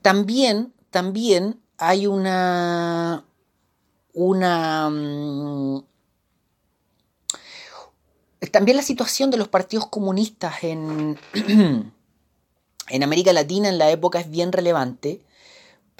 también, 0.02 0.74
también 0.90 1.60
hay 1.78 2.08
una, 2.08 3.26
una 4.14 4.90
mm, 4.90 5.91
también 8.52 8.78
la 8.78 8.84
situación 8.84 9.32
de 9.32 9.38
los 9.38 9.48
partidos 9.48 9.88
comunistas 9.88 10.64
en, 10.64 11.18
en 12.90 13.04
América 13.04 13.34
Latina 13.34 13.70
en 13.70 13.78
la 13.78 13.90
época 13.92 14.20
es 14.20 14.30
bien 14.30 14.52
relevante 14.52 15.22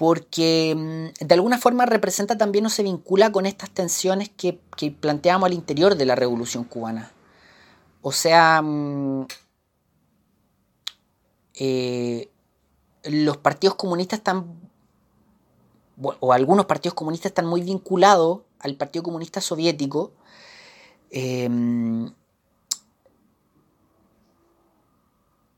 porque 0.02 0.74
mm, 0.76 1.24
de 1.24 1.34
alguna 1.34 1.58
forma 1.58 1.86
representa 1.86 2.36
también 2.36 2.66
o 2.66 2.70
se 2.70 2.82
vincula 2.82 3.30
con 3.30 3.46
estas 3.46 3.70
tensiones 3.70 4.30
que, 4.30 4.58
planteamos 5.00 5.46
al 5.46 5.52
interior 5.52 5.94
de 5.94 6.06
la 6.06 6.16
revolución 6.16 6.64
cubana. 6.64 7.12
O 8.00 8.10
sea, 8.10 8.60
mm, 8.62 9.26
eh, 11.54 12.30
los 13.04 13.36
partidos 13.36 13.76
comunistas 13.76 14.18
están, 14.18 14.46
o 16.18 16.32
algunos 16.32 16.66
partidos 16.66 16.94
comunistas 16.94 17.30
están 17.30 17.46
muy 17.46 17.62
vinculados 17.62 18.40
al 18.58 18.74
Partido 18.74 19.04
Comunista 19.04 19.40
Soviético, 19.40 20.12
eh, 21.10 21.48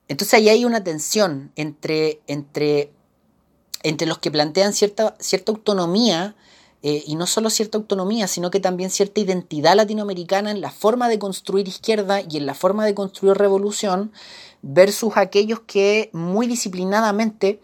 Entonces 0.09 0.35
ahí 0.35 0.49
hay 0.49 0.65
una 0.65 0.85
tensión 0.85 1.53
entre, 1.57 2.21
entre, 2.27 2.93
entre 3.83 4.07
los 4.07 4.19
que 4.19 4.31
plantean 4.31 4.73
cierta, 4.73 5.17
cierta 5.19 5.53
autonomía, 5.53 6.37
eh, 6.87 7.03
y 7.07 7.17
no 7.17 7.27
solo 7.27 7.49
cierta 7.49 7.79
autonomía, 7.79 8.29
sino 8.29 8.51
que 8.51 8.61
también 8.61 8.91
cierta 8.91 9.19
identidad 9.19 9.75
latinoamericana 9.75 10.51
en 10.51 10.61
la 10.61 10.71
forma 10.71 11.09
de 11.09 11.19
construir 11.19 11.67
izquierda 11.67 12.21
y 12.21 12.37
en 12.37 12.45
la 12.45 12.53
forma 12.53 12.85
de 12.85 12.95
construir 12.95 13.39
revolución, 13.39 14.13
versus 14.61 15.17
aquellos 15.17 15.61
que 15.61 16.11
muy 16.13 16.47
disciplinadamente 16.47 17.63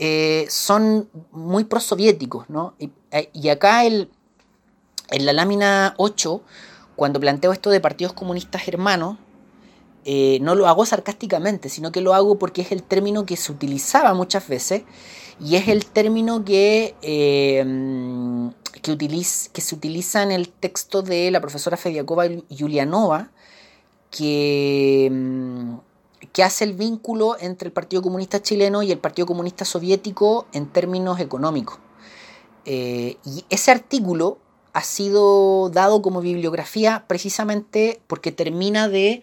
eh, 0.00 0.46
son 0.48 1.08
muy 1.30 1.62
prosoviéticos. 1.62 2.50
¿no? 2.50 2.74
Y, 2.80 2.90
eh, 3.12 3.30
y 3.32 3.50
acá 3.50 3.84
el, 3.84 4.10
en 5.10 5.26
la 5.26 5.32
lámina 5.32 5.94
8, 5.98 6.42
cuando 6.96 7.20
planteo 7.20 7.52
esto 7.52 7.70
de 7.70 7.78
partidos 7.78 8.14
comunistas 8.14 8.66
hermanos, 8.66 9.16
eh, 10.04 10.38
no 10.40 10.54
lo 10.54 10.66
hago 10.66 10.86
sarcásticamente, 10.86 11.68
sino 11.68 11.92
que 11.92 12.00
lo 12.00 12.14
hago 12.14 12.38
porque 12.38 12.62
es 12.62 12.72
el 12.72 12.82
término 12.82 13.26
que 13.26 13.36
se 13.36 13.52
utilizaba 13.52 14.14
muchas 14.14 14.48
veces 14.48 14.82
y 15.40 15.56
es 15.56 15.68
el 15.68 15.86
término 15.86 16.44
que, 16.44 16.94
eh, 17.02 17.64
que, 18.82 18.96
que 18.96 19.60
se 19.60 19.74
utiliza 19.74 20.22
en 20.22 20.32
el 20.32 20.48
texto 20.48 21.02
de 21.02 21.30
la 21.30 21.40
profesora 21.40 21.76
Fediakova 21.76 22.26
Yulianova, 22.48 23.30
que, 24.10 25.10
que 26.32 26.42
hace 26.42 26.64
el 26.64 26.74
vínculo 26.74 27.36
entre 27.40 27.68
el 27.68 27.72
Partido 27.72 28.02
Comunista 28.02 28.42
chileno 28.42 28.82
y 28.82 28.92
el 28.92 28.98
Partido 28.98 29.26
Comunista 29.26 29.64
soviético 29.64 30.46
en 30.52 30.66
términos 30.66 31.20
económicos. 31.20 31.78
Eh, 32.66 33.16
y 33.24 33.44
ese 33.48 33.70
artículo 33.70 34.38
ha 34.72 34.82
sido 34.82 35.70
dado 35.70 36.02
como 36.02 36.20
bibliografía 36.20 37.04
precisamente 37.08 38.00
porque 38.06 38.30
termina 38.32 38.88
de 38.88 39.22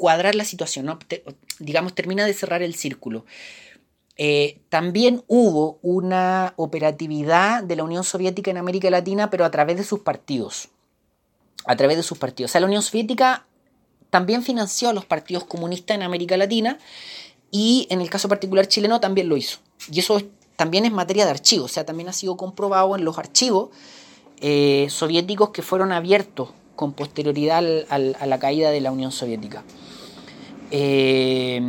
cuadrar 0.00 0.34
la 0.34 0.46
situación, 0.46 0.98
digamos, 1.58 1.94
termina 1.94 2.24
de 2.24 2.32
cerrar 2.32 2.62
el 2.62 2.74
círculo. 2.74 3.26
Eh, 4.16 4.62
también 4.70 5.22
hubo 5.26 5.78
una 5.82 6.54
operatividad 6.56 7.62
de 7.62 7.76
la 7.76 7.84
Unión 7.84 8.02
Soviética 8.02 8.50
en 8.50 8.56
América 8.56 8.88
Latina, 8.88 9.28
pero 9.28 9.44
a 9.44 9.50
través 9.50 9.76
de 9.76 9.84
sus 9.84 10.00
partidos. 10.00 10.68
A 11.66 11.76
través 11.76 11.98
de 11.98 12.02
sus 12.02 12.16
partidos. 12.16 12.50
O 12.50 12.52
sea, 12.52 12.62
la 12.62 12.66
Unión 12.66 12.82
Soviética 12.82 13.46
también 14.08 14.42
financió 14.42 14.88
a 14.88 14.94
los 14.94 15.04
partidos 15.04 15.44
comunistas 15.44 15.96
en 15.96 16.02
América 16.02 16.38
Latina 16.38 16.78
y 17.50 17.86
en 17.90 18.00
el 18.00 18.08
caso 18.08 18.26
particular 18.26 18.66
chileno 18.66 19.00
también 19.00 19.28
lo 19.28 19.36
hizo. 19.36 19.58
Y 19.92 20.00
eso 20.00 20.22
también 20.56 20.86
es 20.86 20.92
materia 20.92 21.26
de 21.26 21.30
archivo, 21.32 21.66
o 21.66 21.68
sea, 21.68 21.84
también 21.84 22.08
ha 22.08 22.14
sido 22.14 22.38
comprobado 22.38 22.96
en 22.96 23.04
los 23.04 23.18
archivos 23.18 23.68
eh, 24.40 24.86
soviéticos 24.88 25.50
que 25.50 25.60
fueron 25.60 25.92
abiertos 25.92 26.50
con 26.74 26.94
posterioridad 26.94 27.62
a 27.90 28.26
la 28.26 28.38
caída 28.38 28.70
de 28.70 28.80
la 28.80 28.90
Unión 28.90 29.12
Soviética. 29.12 29.62
Eh, 30.70 31.60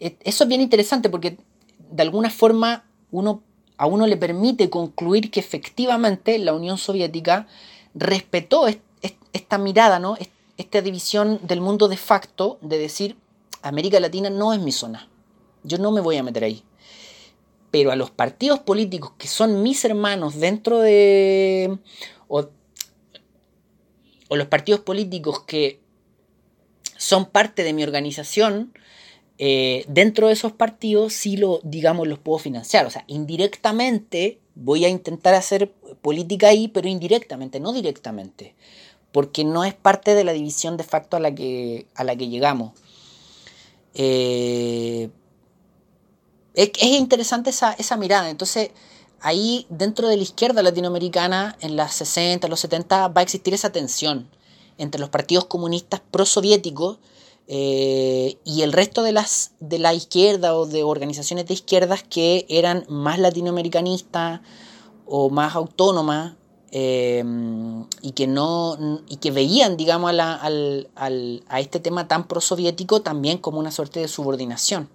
eso 0.00 0.44
es 0.44 0.48
bien 0.48 0.60
interesante 0.60 1.08
porque 1.08 1.38
de 1.90 2.02
alguna 2.02 2.30
forma 2.30 2.84
uno, 3.10 3.42
a 3.76 3.86
uno 3.86 4.06
le 4.06 4.16
permite 4.16 4.70
concluir 4.70 5.30
que 5.30 5.40
efectivamente 5.40 6.38
la 6.38 6.54
Unión 6.54 6.78
Soviética 6.78 7.46
respetó 7.94 8.66
esta 9.32 9.58
mirada, 9.58 9.98
¿no? 9.98 10.16
esta 10.56 10.80
división 10.80 11.40
del 11.42 11.60
mundo 11.60 11.88
de 11.88 11.96
facto 11.96 12.58
de 12.60 12.78
decir 12.78 13.16
América 13.62 14.00
Latina 14.00 14.30
no 14.30 14.52
es 14.52 14.60
mi 14.60 14.72
zona, 14.72 15.08
yo 15.62 15.78
no 15.78 15.92
me 15.92 16.00
voy 16.00 16.16
a 16.16 16.22
meter 16.22 16.44
ahí. 16.44 16.62
Pero 17.70 17.90
a 17.90 17.96
los 17.96 18.10
partidos 18.10 18.58
políticos 18.58 19.12
que 19.16 19.28
son 19.28 19.62
mis 19.62 19.84
hermanos 19.84 20.38
dentro 20.38 20.78
de... 20.80 21.78
o 24.32 24.36
los 24.36 24.46
partidos 24.46 24.80
políticos 24.80 25.40
que 25.40 25.78
son 26.96 27.26
parte 27.26 27.64
de 27.64 27.74
mi 27.74 27.82
organización, 27.82 28.72
eh, 29.36 29.84
dentro 29.88 30.28
de 30.28 30.32
esos 30.32 30.52
partidos 30.52 31.12
sí 31.12 31.36
lo, 31.36 31.60
digamos, 31.64 32.08
los 32.08 32.18
puedo 32.18 32.38
financiar. 32.38 32.86
O 32.86 32.90
sea, 32.90 33.04
indirectamente 33.08 34.38
voy 34.54 34.86
a 34.86 34.88
intentar 34.88 35.34
hacer 35.34 35.70
política 36.00 36.48
ahí, 36.48 36.68
pero 36.68 36.88
indirectamente, 36.88 37.60
no 37.60 37.74
directamente. 37.74 38.54
Porque 39.12 39.44
no 39.44 39.64
es 39.64 39.74
parte 39.74 40.14
de 40.14 40.24
la 40.24 40.32
división 40.32 40.78
de 40.78 40.84
facto 40.84 41.18
a 41.18 41.20
la 41.20 41.34
que, 41.34 41.84
a 41.94 42.02
la 42.02 42.16
que 42.16 42.28
llegamos. 42.28 42.72
Eh, 43.92 45.10
es, 46.54 46.70
interesante 46.82 47.50
esa, 47.50 47.74
esa 47.74 47.98
mirada. 47.98 48.30
Entonces, 48.30 48.70
ahí 49.22 49.66
dentro 49.68 50.08
de 50.08 50.16
la 50.16 50.22
izquierda 50.22 50.62
latinoamericana, 50.62 51.56
en 51.60 51.76
las 51.76 51.94
60, 51.94 52.48
los 52.48 52.60
70, 52.60 53.08
va 53.08 53.20
a 53.20 53.22
existir 53.22 53.54
esa 53.54 53.70
tensión 53.70 54.28
entre 54.78 55.00
los 55.00 55.10
partidos 55.10 55.44
comunistas 55.46 56.00
prosoviéticos 56.10 56.98
eh, 57.48 58.38
y 58.44 58.62
el 58.62 58.72
resto 58.72 59.02
de 59.02 59.12
las 59.12 59.52
de 59.60 59.78
la 59.78 59.94
izquierda 59.94 60.54
o 60.54 60.66
de 60.66 60.84
organizaciones 60.84 61.46
de 61.46 61.54
izquierdas 61.54 62.02
que 62.02 62.46
eran 62.48 62.84
más 62.88 63.18
latinoamericanistas 63.18 64.40
o 65.06 65.28
más 65.28 65.54
autónomas 65.56 66.34
eh, 66.70 67.24
y 68.00 68.12
que 68.12 68.26
no 68.26 69.02
y 69.08 69.16
que 69.16 69.32
veían 69.32 69.76
digamos 69.76 70.18
a, 70.18 70.34
al, 70.34 70.88
al, 70.94 71.44
a 71.48 71.60
este 71.60 71.80
tema 71.80 72.06
tan 72.06 72.28
prosoviético 72.28 73.02
también 73.02 73.38
como 73.38 73.58
una 73.58 73.72
suerte 73.72 74.00
de 74.00 74.08
subordinación 74.08 74.88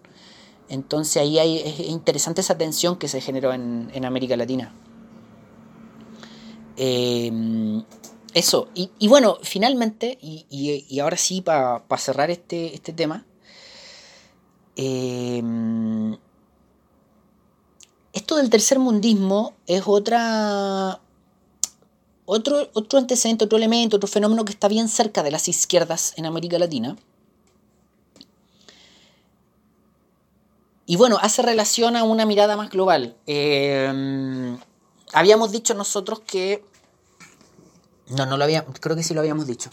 entonces 0.70 1.22
ahí 1.22 1.40
hay, 1.40 1.60
es 1.60 1.80
interesante 1.82 2.42
esa 2.42 2.58
tensión 2.58 2.98
que 2.98 3.08
se 3.08 3.22
generó 3.22 3.54
en, 3.54 4.06
América 4.06 4.36
Latina 4.36 4.74
eh, 6.76 7.32
eso, 8.38 8.68
y, 8.76 9.08
bueno, 9.08 9.40
finalmente, 9.42 10.20
y, 10.22 11.00
ahora 11.00 11.18
sí, 11.18 11.42
para 11.42 11.82
cerrar 11.98 12.30
este, 12.30 12.76
este 12.76 12.94
tema, 12.94 13.26
em, 14.76 16.16
esto 18.14 18.36
del 18.36 18.52
tercer 18.52 18.78
mundismo 18.78 19.54
es 19.66 19.82
otra. 19.88 21.02
Otro, 22.26 22.70
otro 22.74 23.00
antecedente, 23.00 23.46
otro 23.46 23.58
elemento, 23.58 23.98
otro 23.98 24.08
fenómeno 24.08 24.46
que 24.46 24.52
está 24.52 24.68
bien 24.68 24.88
cerca 24.88 25.24
de 25.24 25.32
las 25.32 25.48
izquierdas 25.48 26.14
en 26.18 26.28
América 26.28 26.60
Latina. 26.60 26.96
Y 30.90 30.96
bueno, 30.96 31.20
hace 31.22 31.42
relación 31.42 31.98
a 31.98 32.06
una 32.06 32.26
mirada 32.26 32.56
más 32.56 32.70
global. 32.70 33.18
Em, 33.28 34.58
habíamos 35.14 35.52
dicho 35.52 35.74
nosotros 35.74 36.22
que 36.22 36.64
no, 38.08 38.26
no 38.26 38.38
lo 38.38 38.46
había, 38.46 38.64
creo 38.64 38.96
que 38.96 39.04
sí 39.04 39.14
lo 39.14 39.20
habíamos 39.20 39.48
dicho. 39.48 39.70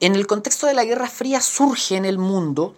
En 0.00 0.16
el 0.16 0.26
contexto 0.26 0.66
de 0.66 0.72
la 0.72 0.84
Guerra 0.84 1.08
Fría 1.08 1.42
surge 1.42 1.96
en 1.96 2.06
el 2.06 2.16
mundo 2.16 2.74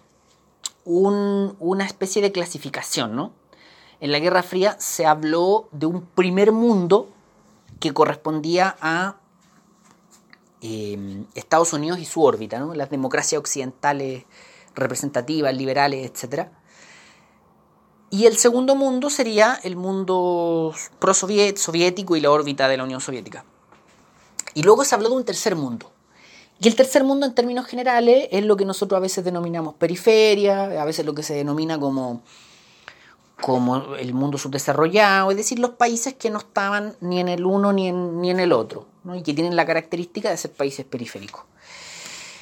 una 0.83 1.85
especie 1.85 2.21
de 2.21 2.33
clasificación, 2.33 3.15
¿no? 3.15 3.31
En 4.01 4.11
la 4.11 4.19
Guerra 4.19 4.43
Fría 4.43 4.75
se 4.79 5.05
habló 5.05 5.69
de 5.71 5.85
un 5.85 6.01
primer 6.01 6.51
mundo 6.51 7.09
que 7.79 7.93
correspondía 7.93 8.75
a 8.81 9.17
em, 10.59 11.27
Estados 11.33 11.71
Unidos 11.71 11.99
y 11.99 12.05
su 12.05 12.23
órbita, 12.23 12.59
¿no? 12.59 12.73
Las 12.73 12.89
democracias 12.89 13.39
occidentales 13.39 14.25
representativas, 14.75 15.55
liberales, 15.55 16.11
etc. 16.11 16.49
Y 18.11 18.25
el 18.25 18.37
segundo 18.37 18.75
mundo 18.75 19.09
sería 19.09 19.59
el 19.63 19.75
mundo 19.75 20.73
pro-soviético 20.99 22.15
y 22.15 22.21
la 22.21 22.31
órbita 22.31 22.67
de 22.67 22.77
la 22.77 22.83
Unión 22.83 23.01
Soviética. 23.01 23.45
Y 24.55 24.63
luego 24.63 24.83
se 24.83 24.95
habló 24.95 25.09
de 25.09 25.15
un 25.15 25.25
tercer 25.25 25.55
mundo. 25.55 25.91
Y 26.59 26.67
el 26.67 26.75
tercer 26.75 27.03
mundo 27.03 27.25
en 27.25 27.35
términos 27.35 27.67
generales 27.67 28.27
es 28.31 28.43
lo 28.43 28.57
que 28.57 28.65
nosotros 28.65 28.97
a 28.97 29.01
veces 29.01 29.23
denominamos 29.23 29.75
periferia, 29.75 30.81
a 30.81 30.85
veces 30.85 31.05
lo 31.05 31.13
que 31.13 31.23
se 31.23 31.33
denomina 31.33 31.79
como, 31.79 32.21
como 33.39 33.95
el 33.95 34.13
mundo 34.13 34.37
subdesarrollado, 34.37 35.31
es 35.31 35.37
decir, 35.37 35.59
los 35.59 35.71
países 35.71 36.15
que 36.15 36.29
no 36.29 36.39
estaban 36.39 36.95
ni 36.99 37.19
en 37.19 37.29
el 37.29 37.45
uno 37.45 37.71
ni 37.71 37.87
en, 37.87 38.19
ni 38.19 38.31
en 38.31 38.39
el 38.39 38.51
otro, 38.51 38.87
y 39.15 39.23
que 39.23 39.33
tienen 39.33 39.55
la 39.55 39.65
característica 39.65 40.29
de 40.29 40.37
ser 40.37 40.51
países 40.51 40.85
periféricos. 40.85 41.43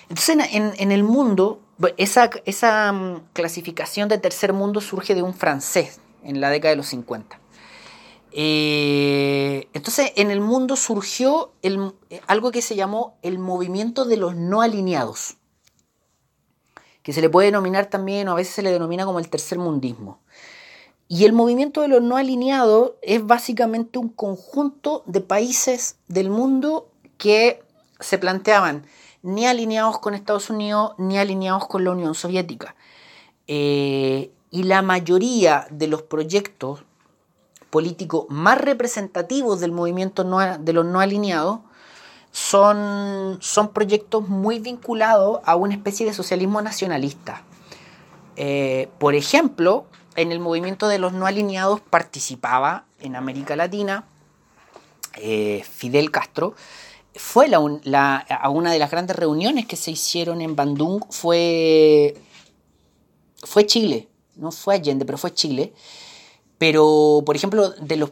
Entonces, 0.09 0.37
en, 0.51 0.91
el 0.91 1.03
mundo, 1.03 1.61
esa, 1.97 2.29
esa 2.45 2.91
mm, 2.91 3.29
clasificación 3.33 4.09
de 4.09 4.17
tercer 4.17 4.53
mundo 4.53 4.81
surge 4.81 5.15
de 5.15 5.21
un 5.21 5.33
francés 5.33 5.99
en 6.23 6.39
la 6.41 6.49
década 6.49 6.71
de 6.71 6.77
los 6.77 6.87
50. 6.87 7.39
Eh, 8.31 9.67
entonces, 9.73 10.11
en 10.15 10.31
el 10.31 10.41
mundo 10.41 10.75
surgió 10.75 11.51
el, 11.61 11.93
algo 12.27 12.51
que 12.51 12.61
se 12.61 12.75
llamó 12.75 13.17
el 13.21 13.39
movimiento 13.39 14.05
de 14.05 14.17
los 14.17 14.35
no 14.35 14.61
alineados, 14.61 15.37
que 17.03 17.13
se 17.13 17.21
le 17.21 17.29
puede 17.29 17.47
denominar 17.47 17.87
también, 17.87 18.27
o 18.27 18.33
a 18.33 18.35
veces 18.35 18.53
se 18.53 18.61
le 18.61 18.71
denomina 18.71 19.05
como 19.05 19.19
el 19.19 19.29
tercer 19.29 19.57
mundismo. 19.57 20.19
Y 21.09 21.25
el 21.25 21.31
movimiento 21.31 21.81
de 21.81 21.87
los 21.87 22.01
no 22.01 22.17
alineados 22.17 22.93
es 23.01 23.25
básicamente 23.25 23.97
un 23.97 24.09
conjunto 24.09 25.03
de 25.05 25.21
países 25.21 25.95
del 26.07 26.29
mundo 26.29 26.91
que 27.17 27.63
se 27.99 28.17
planteaban 28.17 28.85
ni 29.27 29.45
alineados 29.45 29.99
con 29.99 30.13
Estados 30.13 30.49
Unidos 30.49 30.93
ni 30.97 31.17
alineados 31.17 31.67
con 31.67 31.83
la 31.83 31.91
Unión 31.91 32.15
Soviética. 32.15 32.75
Eh, 33.47 34.31
y 34.51 34.63
la 34.63 34.81
mayoría 34.81 35.67
de 35.69 35.87
los 35.87 36.01
proyectos 36.01 36.83
políticos 37.69 38.25
más 38.29 38.57
representativos 38.57 39.59
del 39.59 39.73
movimiento 39.73 40.23
de 40.59 40.73
los 40.73 40.85
no 40.85 41.01
alineados 41.01 41.59
son, 42.31 43.37
son 43.41 43.73
proyectos 43.73 44.29
muy 44.29 44.59
vinculados 44.59 45.41
a 45.43 45.57
una 45.57 45.73
especie 45.73 46.05
de 46.05 46.13
socialismo 46.13 46.61
nacionalista. 46.61 47.43
Eh, 48.37 48.87
por 48.97 49.13
ejemplo, 49.13 49.87
en 50.15 50.31
el 50.31 50.39
movimiento 50.39 50.87
de 50.87 50.99
los 50.99 51.11
no 51.11 51.25
alineados 51.25 51.81
participaba 51.81 52.85
en 53.01 53.17
América 53.17 53.57
Latina 53.57 54.05
eh, 55.15 55.65
Fidel 55.69 56.11
Castro. 56.11 56.55
Fue 57.17 57.49
a 57.53 57.59
una 58.49 58.71
de 58.71 58.79
las 58.79 58.91
grandes 58.91 59.15
reuniones 59.15 59.65
que 59.65 59.75
se 59.75 59.91
hicieron 59.91 60.41
en 60.41 60.55
Bandung, 60.55 61.03
fue, 61.09 62.15
fue 63.43 63.65
Chile, 63.65 64.07
no 64.35 64.51
fue 64.51 64.75
Allende, 64.75 65.05
pero 65.05 65.17
fue 65.17 65.33
Chile. 65.33 65.73
Pero, 66.57 67.23
por 67.25 67.35
ejemplo, 67.35 67.69
de 67.71 67.97
los 67.97 68.11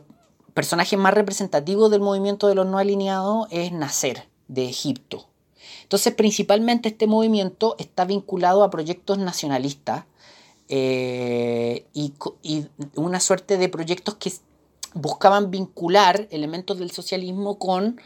personajes 0.54 0.98
más 0.98 1.14
representativos 1.14 1.92
del 1.92 2.02
movimiento 2.02 2.48
de 2.48 2.56
los 2.56 2.66
no 2.66 2.78
alineados 2.78 3.48
es 3.52 3.72
Nasser. 3.72 4.28
de 4.48 4.70
Egipto. 4.70 5.28
Entonces, 5.84 6.14
principalmente 6.14 6.90
este 6.90 7.08
movimiento 7.08 7.76
está 7.78 8.06
vinculado 8.06 8.64
a 8.64 8.70
proyectos 8.70 9.18
nacionalistas 9.18 10.06
eh, 10.68 11.86
y, 11.94 12.14
una 12.96 13.20
suerte 13.20 13.58
de 13.58 13.70
proyectos 13.70 14.16
que 14.16 14.34
buscaban 14.94 15.52
vincular 15.52 16.28
elementos 16.32 16.80
del 16.80 16.90
socialismo 16.90 17.60
con, 17.60 18.02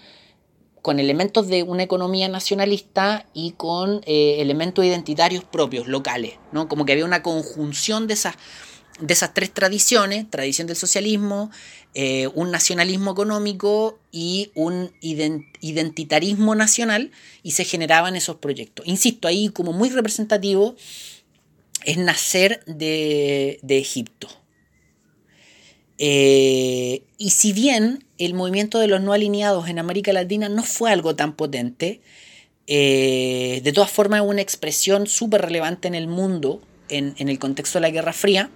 con 0.81 0.99
elementos 0.99 1.47
de 1.47 1.64
una 1.64 1.84
economía 1.84 2.27
nacionalista 2.27 3.26
y 3.34 3.51
con 3.51 4.01
eh, 4.06 4.38
elementos 4.39 4.85
identitarios 4.85 5.43
propios, 5.43 5.88
locales, 5.88 6.35
¿no? 6.51 6.68
Como 6.68 6.85
que 6.85 6.93
había 6.93 7.06
una 7.06 7.23
conjunción 7.23 8.07
de 8.07 8.14
esas, 8.14 8.35
de 8.99 9.14
esas 9.14 9.34
tres 9.34 9.53
tradiciones, 9.53 10.30
tradición 10.30 10.68
del 10.68 10.76
socialismo, 10.76 11.51
eh, 11.95 12.27
un 12.35 12.51
nacionalismo 12.51 13.11
económico 13.11 13.99
y 14.11 14.51
un 14.56 14.91
identitarismo 15.01 16.56
nacional, 16.56 17.11
y 17.43 17.51
se 17.51 17.65
generaban 17.65 18.15
esos 18.15 18.38
proyectos. 18.38 18.88
Insisto, 18.88 19.27
ahí 19.27 19.49
como 19.49 19.73
muy 19.73 19.89
representativo 19.89 20.76
es 21.85 21.97
nacer 21.97 22.64
de, 22.65 23.60
Egipto. 23.68 24.27
Eh, 26.01 27.03
y 27.17 27.30
si 27.31 27.51
bien 27.51 28.05
el 28.17 28.34
movimiento 28.34 28.80
de 28.80 28.88
los 28.88 29.01
no 29.01 29.11
alineados 29.11 29.67
en 29.67 29.80
América 29.80 30.13
Latina 30.13 30.47
no 30.47 30.63
fue 30.63 30.91
algo 30.91 31.15
tan 31.15 31.34
potente, 31.34 31.99
eh, 32.67 33.59
de 33.63 33.73
todas 33.73 33.91
formas 33.91 34.21
es 34.21 34.27
una 34.27 34.41
expresión 34.41 35.07
súper 35.07 35.41
relevante 35.41 35.89
en 35.89 35.95
el 35.95 36.07
mundo, 36.07 36.61
en, 36.88 37.15
el 37.17 37.38
contexto 37.38 37.80
de 37.80 37.81
la 37.81 37.89
Guerra 37.89 38.13
Fría, 38.13 38.49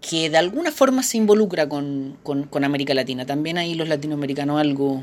que 0.00 0.30
de 0.30 0.36
alguna 0.38 0.70
forma 0.70 1.02
se 1.02 1.16
involucra 1.16 1.68
con, 1.68 2.16
América 2.62 2.94
Latina. 2.94 3.26
También 3.26 3.58
ahí 3.58 3.74
los 3.74 3.88
latinoamericanos 3.88 4.60
algo, 4.60 5.02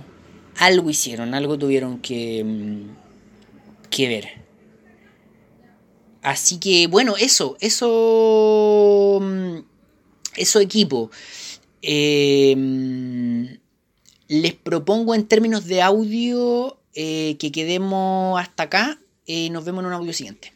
algo 0.57 0.89
hicieron, 0.89 1.33
algo 1.33 1.57
tuvieron 1.57 1.99
que, 1.99 2.43
mm, 2.45 3.89
que 3.89 4.07
ver. 4.07 4.43
Así 6.21 6.59
que 6.59 6.87
bueno, 6.87 7.15
eso, 7.17 7.57
eso, 7.59 9.19
eso 10.35 10.59
equipo. 10.59 11.11
Em, 11.81 13.59
les 14.27 14.53
propongo 14.53 15.15
en 15.15 15.27
términos 15.27 15.65
de 15.65 15.81
audio 15.81 16.77
eh, 16.95 17.35
que 17.39 17.51
quedemos 17.51 18.39
hasta 18.39 18.63
acá 18.63 18.99
y 19.25 19.49
nos 19.49 19.65
vemos 19.65 19.81
en 19.81 19.87
un 19.87 19.93
audio 19.93 20.13
siguiente. 20.13 20.53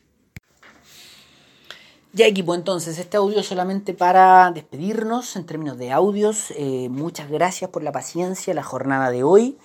Ya 2.13 2.25
equipo, 2.25 2.55
entonces 2.55 2.97
este 2.97 3.17
audio 3.17 3.43
solamente 3.43 3.93
para 3.93 4.51
despedirnos 4.51 5.35
en 5.35 5.45
términos 5.45 5.77
de 5.77 5.91
audios. 5.91 6.51
Eh, 6.55 6.87
muchas 6.89 7.29
gracias 7.29 7.69
por 7.69 7.83
la 7.83 7.91
paciencia, 7.91 8.53
la 8.53 8.63
jornada 8.63 9.11
de 9.11 9.23
hoy. 9.23 9.57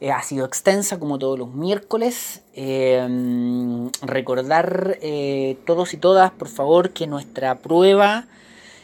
Eh, 0.00 0.10
ha 0.10 0.22
sido 0.22 0.44
extensa 0.44 0.98
como 0.98 1.18
todos 1.18 1.38
los 1.38 1.54
miércoles. 1.54 2.42
Eh, 2.52 3.88
recordar 4.02 4.98
eh, 5.00 5.56
todos 5.64 5.94
y 5.94 5.96
todas, 5.96 6.30
por 6.32 6.48
favor, 6.48 6.90
que 6.90 7.06
nuestra 7.06 7.58
prueba, 7.58 8.26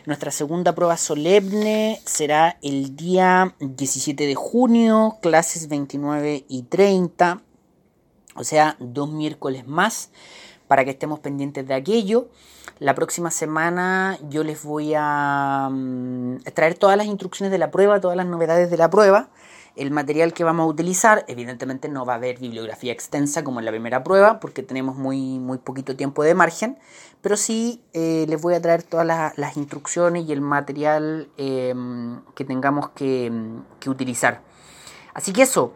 nuestra 0.06 0.30
segunda 0.30 0.74
prueba 0.74 0.96
solemne 0.96 2.00
será 2.04 2.58
el 2.62 2.96
día 2.96 3.54
17 3.60 4.26
de 4.26 4.34
junio, 4.34 5.18
clases 5.20 5.68
29 5.68 6.44
y 6.48 6.62
30, 6.62 7.42
o 8.34 8.44
sea, 8.44 8.76
dos 8.78 9.10
miércoles 9.10 9.66
más 9.66 10.10
para 10.68 10.84
que 10.84 10.90
estemos 10.90 11.20
pendientes 11.20 11.66
de 11.66 11.74
aquello. 11.74 12.28
La 12.78 12.94
próxima 12.94 13.30
semana 13.30 14.18
yo 14.28 14.44
les 14.44 14.62
voy 14.62 14.94
a 14.96 15.68
mm, 15.70 16.38
traer 16.54 16.74
todas 16.74 16.96
las 16.96 17.06
instrucciones 17.06 17.50
de 17.50 17.58
la 17.58 17.70
prueba, 17.70 18.00
todas 18.00 18.16
las 18.16 18.26
novedades 18.26 18.70
de 18.70 18.76
la 18.76 18.88
prueba 18.88 19.28
el 19.80 19.90
material 19.90 20.34
que 20.34 20.44
vamos 20.44 20.64
a 20.64 20.66
utilizar. 20.66 21.24
Evidentemente 21.26 21.88
no 21.88 22.04
va 22.04 22.12
a 22.12 22.16
haber 22.16 22.38
bibliografía 22.38 22.92
extensa 22.92 23.42
como 23.42 23.60
en 23.60 23.64
la 23.64 23.70
primera 23.70 24.04
prueba 24.04 24.38
porque 24.38 24.62
tenemos 24.62 24.96
muy, 24.96 25.38
muy 25.38 25.56
poquito 25.56 25.96
tiempo 25.96 26.22
de 26.22 26.34
margen, 26.34 26.78
pero 27.22 27.36
sí 27.36 27.82
eh, 27.94 28.26
les 28.28 28.40
voy 28.42 28.54
a 28.54 28.60
traer 28.60 28.82
todas 28.82 29.06
las, 29.06 29.56
instrucciones 29.56 30.28
y 30.28 30.32
el 30.32 30.42
material 30.42 31.30
em, 31.38 32.20
que 32.34 32.44
tengamos 32.44 32.90
que, 32.90 33.32
utilizar. 33.86 34.42
Así 35.14 35.32
que 35.32 35.42
eso, 35.42 35.72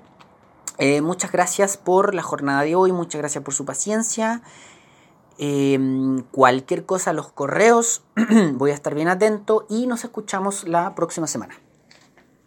eh, 0.79 1.01
muchas 1.01 1.33
gracias 1.33 1.79
por 1.79 2.15
la 2.15 2.23
jornada 2.23 2.63
de 2.63 2.77
hoy, 2.77 2.93
muchas 2.93 3.21
gracias 3.21 3.43
por 3.43 3.55
su 3.55 3.65
paciencia. 3.65 4.43
Em, 5.39 6.23
cualquier 6.31 6.85
cosa, 6.85 7.15
los 7.15 7.33
correos, 7.33 8.05
voy 8.53 8.71
a 8.71 8.75
estar 8.75 8.95
bien 8.95 9.09
atento 9.09 9.67
y 9.71 9.87
nos 9.87 10.05
escuchamos 10.05 10.69
la 10.69 10.95
próxima 10.95 11.27
semana. 11.27 11.55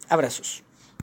Abrazos. 0.08 0.67